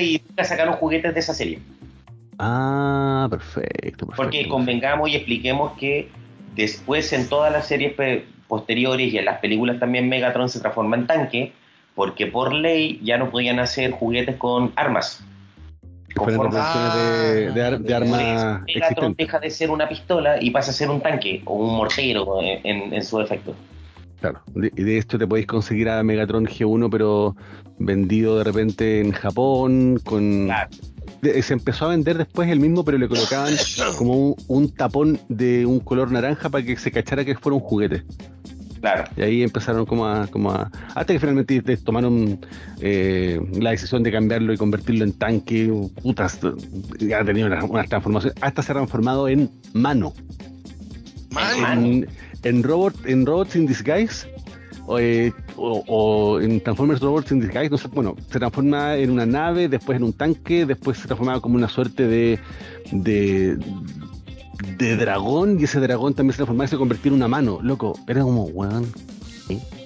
y 0.00 0.22
nunca 0.28 0.44
sacaron 0.44 0.74
juguetes 0.74 1.12
de 1.14 1.20
esa 1.20 1.34
serie. 1.34 1.58
Ah, 2.44 3.28
perfecto. 3.30 4.06
perfecto. 4.06 4.16
Porque 4.16 4.48
convengamos 4.48 5.08
y 5.10 5.14
expliquemos 5.16 5.72
que 5.78 6.08
después 6.56 7.12
en 7.12 7.28
todas 7.28 7.52
las 7.52 7.66
series 7.68 7.94
posteriores 8.48 9.12
y 9.12 9.18
en 9.18 9.24
las 9.24 9.38
películas 9.38 9.78
también 9.78 10.08
Megatron 10.08 10.48
se 10.48 10.58
transforma 10.60 10.96
en 10.96 11.06
tanque, 11.06 11.52
porque 11.94 12.26
por 12.26 12.52
ley 12.52 13.00
ya 13.02 13.16
no 13.16 13.30
podían 13.30 13.58
hacer 13.60 13.92
juguetes 13.92 14.36
con 14.36 14.72
armas. 14.76 15.24
Versiones 16.14 16.94
de, 16.94 17.52
de, 17.52 17.62
ar- 17.64 17.78
de 17.80 17.94
armas 17.94 18.60
Megatron 18.66 19.14
deja 19.16 19.38
de 19.38 19.48
ser 19.50 19.70
una 19.70 19.88
pistola 19.88 20.42
y 20.42 20.50
pasa 20.50 20.70
a 20.70 20.74
ser 20.74 20.90
un 20.90 21.00
tanque 21.00 21.40
o 21.46 21.54
un 21.54 21.76
mortero 21.76 22.38
en, 22.42 23.02
su 23.02 23.18
efecto. 23.20 23.54
Claro. 24.20 24.40
De- 24.54 24.70
Y 24.76 24.82
de 24.82 24.98
esto 24.98 25.18
te 25.18 25.26
podéis 25.26 25.46
conseguir 25.46 25.88
a 25.88 26.02
Megatron 26.02 26.44
G1, 26.46 26.88
pero 26.90 27.34
vendido 27.78 28.36
de 28.38 28.44
repente 28.44 29.00
en 29.00 29.12
Japón, 29.12 29.98
con... 30.04 30.44
Claro. 30.46 30.68
De- 31.22 31.40
se 31.42 31.54
empezó 31.54 31.86
a 31.86 31.88
vender 31.88 32.18
después 32.18 32.50
el 32.50 32.60
mismo, 32.60 32.84
pero 32.84 32.98
le 32.98 33.08
colocaban 33.08 33.54
como 33.96 34.28
un, 34.30 34.36
un 34.48 34.68
tapón 34.70 35.18
de 35.28 35.64
un 35.64 35.80
color 35.80 36.10
naranja 36.12 36.50
para 36.50 36.64
que 36.64 36.76
se 36.76 36.90
cachara 36.92 37.24
que 37.24 37.34
fuera 37.36 37.54
un 37.56 37.62
juguete. 37.62 38.02
Claro. 38.80 39.04
Y 39.16 39.22
ahí 39.22 39.42
empezaron 39.44 39.86
como 39.86 40.06
a... 40.06 40.26
Como 40.26 40.50
a 40.50 40.68
hasta 40.96 41.12
que 41.12 41.20
finalmente 41.20 41.62
te- 41.62 41.76
tomaron 41.76 42.44
eh, 42.80 43.40
la 43.60 43.70
decisión 43.70 44.02
de 44.02 44.10
cambiarlo 44.10 44.52
y 44.52 44.56
convertirlo 44.56 45.04
en 45.04 45.12
tanque. 45.12 45.72
Putas, 46.02 46.40
ya 46.98 47.20
ha 47.20 47.24
tenido 47.24 47.46
unas, 47.46 47.62
unas 47.62 47.88
transformaciones. 47.88 48.36
Hasta 48.42 48.60
se 48.62 48.72
ha 48.72 48.74
transformado 48.74 49.28
en 49.28 49.48
mano. 49.72 50.12
Man, 51.30 51.84
En, 51.86 52.08
en, 52.42 52.62
robot, 52.64 53.06
en 53.06 53.24
Robots 53.24 53.54
in 53.56 53.66
Disguise. 53.66 54.26
O, 54.86 54.98
eh, 54.98 55.32
o- 55.56 55.84
o 55.86 56.40
en 56.40 56.60
Transformers 56.60 57.00
Robots 57.00 57.30
in 57.32 57.40
Disguise, 57.40 57.70
no 57.70 57.78
sé, 57.78 57.88
bueno, 57.88 58.16
se 58.30 58.38
transforma 58.38 58.96
en 58.96 59.10
una 59.10 59.24
nave, 59.26 59.68
después 59.68 59.96
en 59.96 60.02
un 60.04 60.12
tanque, 60.12 60.66
después 60.66 60.98
se 60.98 61.06
transformaba 61.06 61.40
como 61.40 61.54
una 61.54 61.68
suerte 61.68 62.06
de, 62.08 62.38
de, 62.90 63.56
de 64.78 64.96
dragón, 64.96 65.58
y 65.60 65.64
ese 65.64 65.78
dragón 65.78 66.14
también 66.14 66.32
se 66.32 66.38
transformaba 66.38 66.64
y 66.64 66.68
se 66.68 66.76
convertía 66.76 67.10
en 67.10 67.14
una 67.16 67.28
mano, 67.28 67.60
loco, 67.62 67.96
era 68.08 68.22
como, 68.22 68.44
weón, 68.46 68.86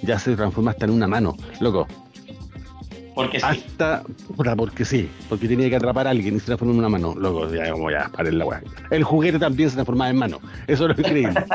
ya 0.02 0.18
se 0.18 0.34
transforma 0.34 0.70
hasta 0.70 0.86
en 0.86 0.92
una 0.92 1.06
mano, 1.06 1.36
loco, 1.60 1.86
Porque 3.14 3.38
sí. 3.38 3.46
hasta, 3.46 4.02
porque 4.34 4.84
sí, 4.86 5.10
porque 5.28 5.46
tenía 5.46 5.68
que 5.68 5.76
atrapar 5.76 6.06
a 6.06 6.10
alguien 6.10 6.36
y 6.36 6.40
se 6.40 6.46
transformó 6.46 6.72
en 6.72 6.78
una 6.78 6.88
mano, 6.88 7.14
loco, 7.14 7.52
ya 7.52 7.70
como 7.72 7.90
ya, 7.90 8.08
paren 8.14 8.38
la 8.38 8.46
weá. 8.46 8.62
El 8.90 9.04
juguete 9.04 9.38
también 9.38 9.68
se 9.68 9.74
transformaba 9.76 10.08
en 10.10 10.16
mano, 10.16 10.38
eso 10.66 10.86
es 10.88 10.96
lo 10.96 11.02
increíble. 11.02 11.34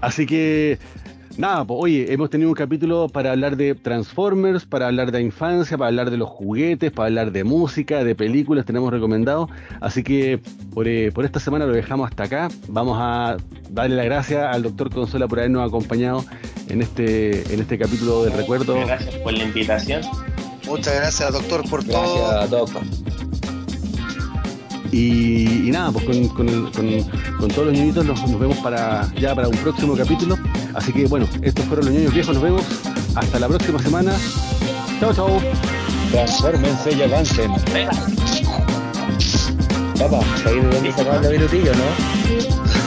Así 0.00 0.26
que, 0.26 0.78
nada, 1.36 1.64
pues, 1.64 1.78
oye, 1.80 2.12
hemos 2.12 2.30
tenido 2.30 2.48
un 2.48 2.54
capítulo 2.54 3.08
para 3.08 3.32
hablar 3.32 3.56
de 3.56 3.74
Transformers, 3.74 4.64
para 4.64 4.86
hablar 4.86 5.12
de 5.12 5.20
infancia, 5.20 5.76
para 5.76 5.88
hablar 5.88 6.10
de 6.10 6.16
los 6.16 6.28
juguetes, 6.28 6.90
para 6.90 7.06
hablar 7.06 7.32
de 7.32 7.44
música, 7.44 8.04
de 8.04 8.14
películas, 8.14 8.64
tenemos 8.64 8.90
recomendado. 8.92 9.48
Así 9.80 10.02
que 10.02 10.40
por, 10.72 10.88
eh, 10.88 11.12
por 11.12 11.24
esta 11.24 11.40
semana 11.40 11.66
lo 11.66 11.72
dejamos 11.72 12.08
hasta 12.08 12.24
acá. 12.24 12.48
Vamos 12.68 12.98
a 13.00 13.36
darle 13.70 13.96
las 13.96 14.04
gracias 14.06 14.54
al 14.54 14.62
doctor 14.62 14.90
Consola 14.90 15.28
por 15.28 15.38
habernos 15.38 15.66
acompañado 15.66 16.24
en 16.68 16.82
este, 16.82 17.52
en 17.52 17.60
este 17.60 17.78
capítulo 17.78 18.24
del 18.24 18.32
recuerdo. 18.32 18.74
Gracias 18.86 19.14
por 19.16 19.32
la 19.32 19.44
invitación. 19.44 20.02
muchas 20.66 20.94
gracias, 20.94 21.32
doctor, 21.32 21.68
por 21.68 21.84
todo. 21.84 22.28
Gracias, 22.28 22.50
Doc. 22.50 23.29
Y, 24.92 25.68
y 25.68 25.70
nada, 25.70 25.92
pues 25.92 26.04
con, 26.04 26.28
con 26.28 26.48
el- 26.48 26.70
con- 26.72 27.02
con 27.38 27.48
todos 27.48 27.68
los 27.68 27.76
ñoñitos 27.78 28.04
nos, 28.04 28.20
nos 28.28 28.40
vemos 28.40 28.56
para 28.58 29.08
ya 29.20 29.34
para 29.34 29.48
un 29.48 29.56
próximo 29.58 29.96
capítulo. 29.96 30.36
Así 30.74 30.92
que 30.92 31.06
bueno, 31.06 31.26
estos 31.42 31.64
fueron 31.66 31.86
los 31.86 31.94
ñoños 31.94 32.12
viejos, 32.14 32.34
nos 32.34 32.42
vemos. 32.42 32.62
Hasta 33.14 33.38
la 33.38 33.48
próxima 33.48 33.78
semana. 33.80 34.12
Chao, 35.00 35.12
chao. 35.14 35.40
Transfórmense 36.10 36.92
y 36.92 37.02
avancen. 37.02 37.52
Papá, 39.98 40.20
¿sabéis 40.42 40.62
de 40.64 40.92
dónde 41.04 41.22
la 41.22 41.28
virutillo, 41.28 41.72
no? 41.74 41.84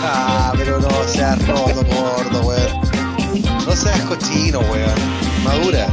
Ah, 0.06 0.52
pero 0.58 0.80
no 0.80 0.90
seas 1.08 1.38
roto, 1.48 1.76
gordo, 1.86 2.42
weón. 2.48 3.64
No 3.66 3.72
seas 3.76 4.02
cochino, 4.02 4.60
weón. 4.60 4.92
Madura. 5.46 5.88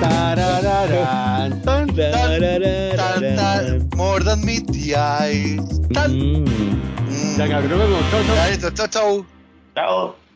Tarararán, 0.00 1.60
tan, 1.62 1.86
Tan, 1.88 3.36
tan, 3.36 3.77
more 3.98 4.20
than 4.20 4.44
meet 4.46 4.64
the 4.68 4.94
eyes. 4.94 5.58
Tan. 5.92 6.10
Mm. 6.14 6.46
Mm. 6.46 7.36
Ya 7.36 7.48
cabrón, 7.48 7.70
nos 7.70 7.78
vemos. 7.82 8.10
Chao, 8.10 8.22
chao. 8.22 8.36
Ya, 8.36 8.48
listo, 8.48 8.70
chau, 8.70 8.86
chau. 8.86 9.26
Chao. 9.74 10.27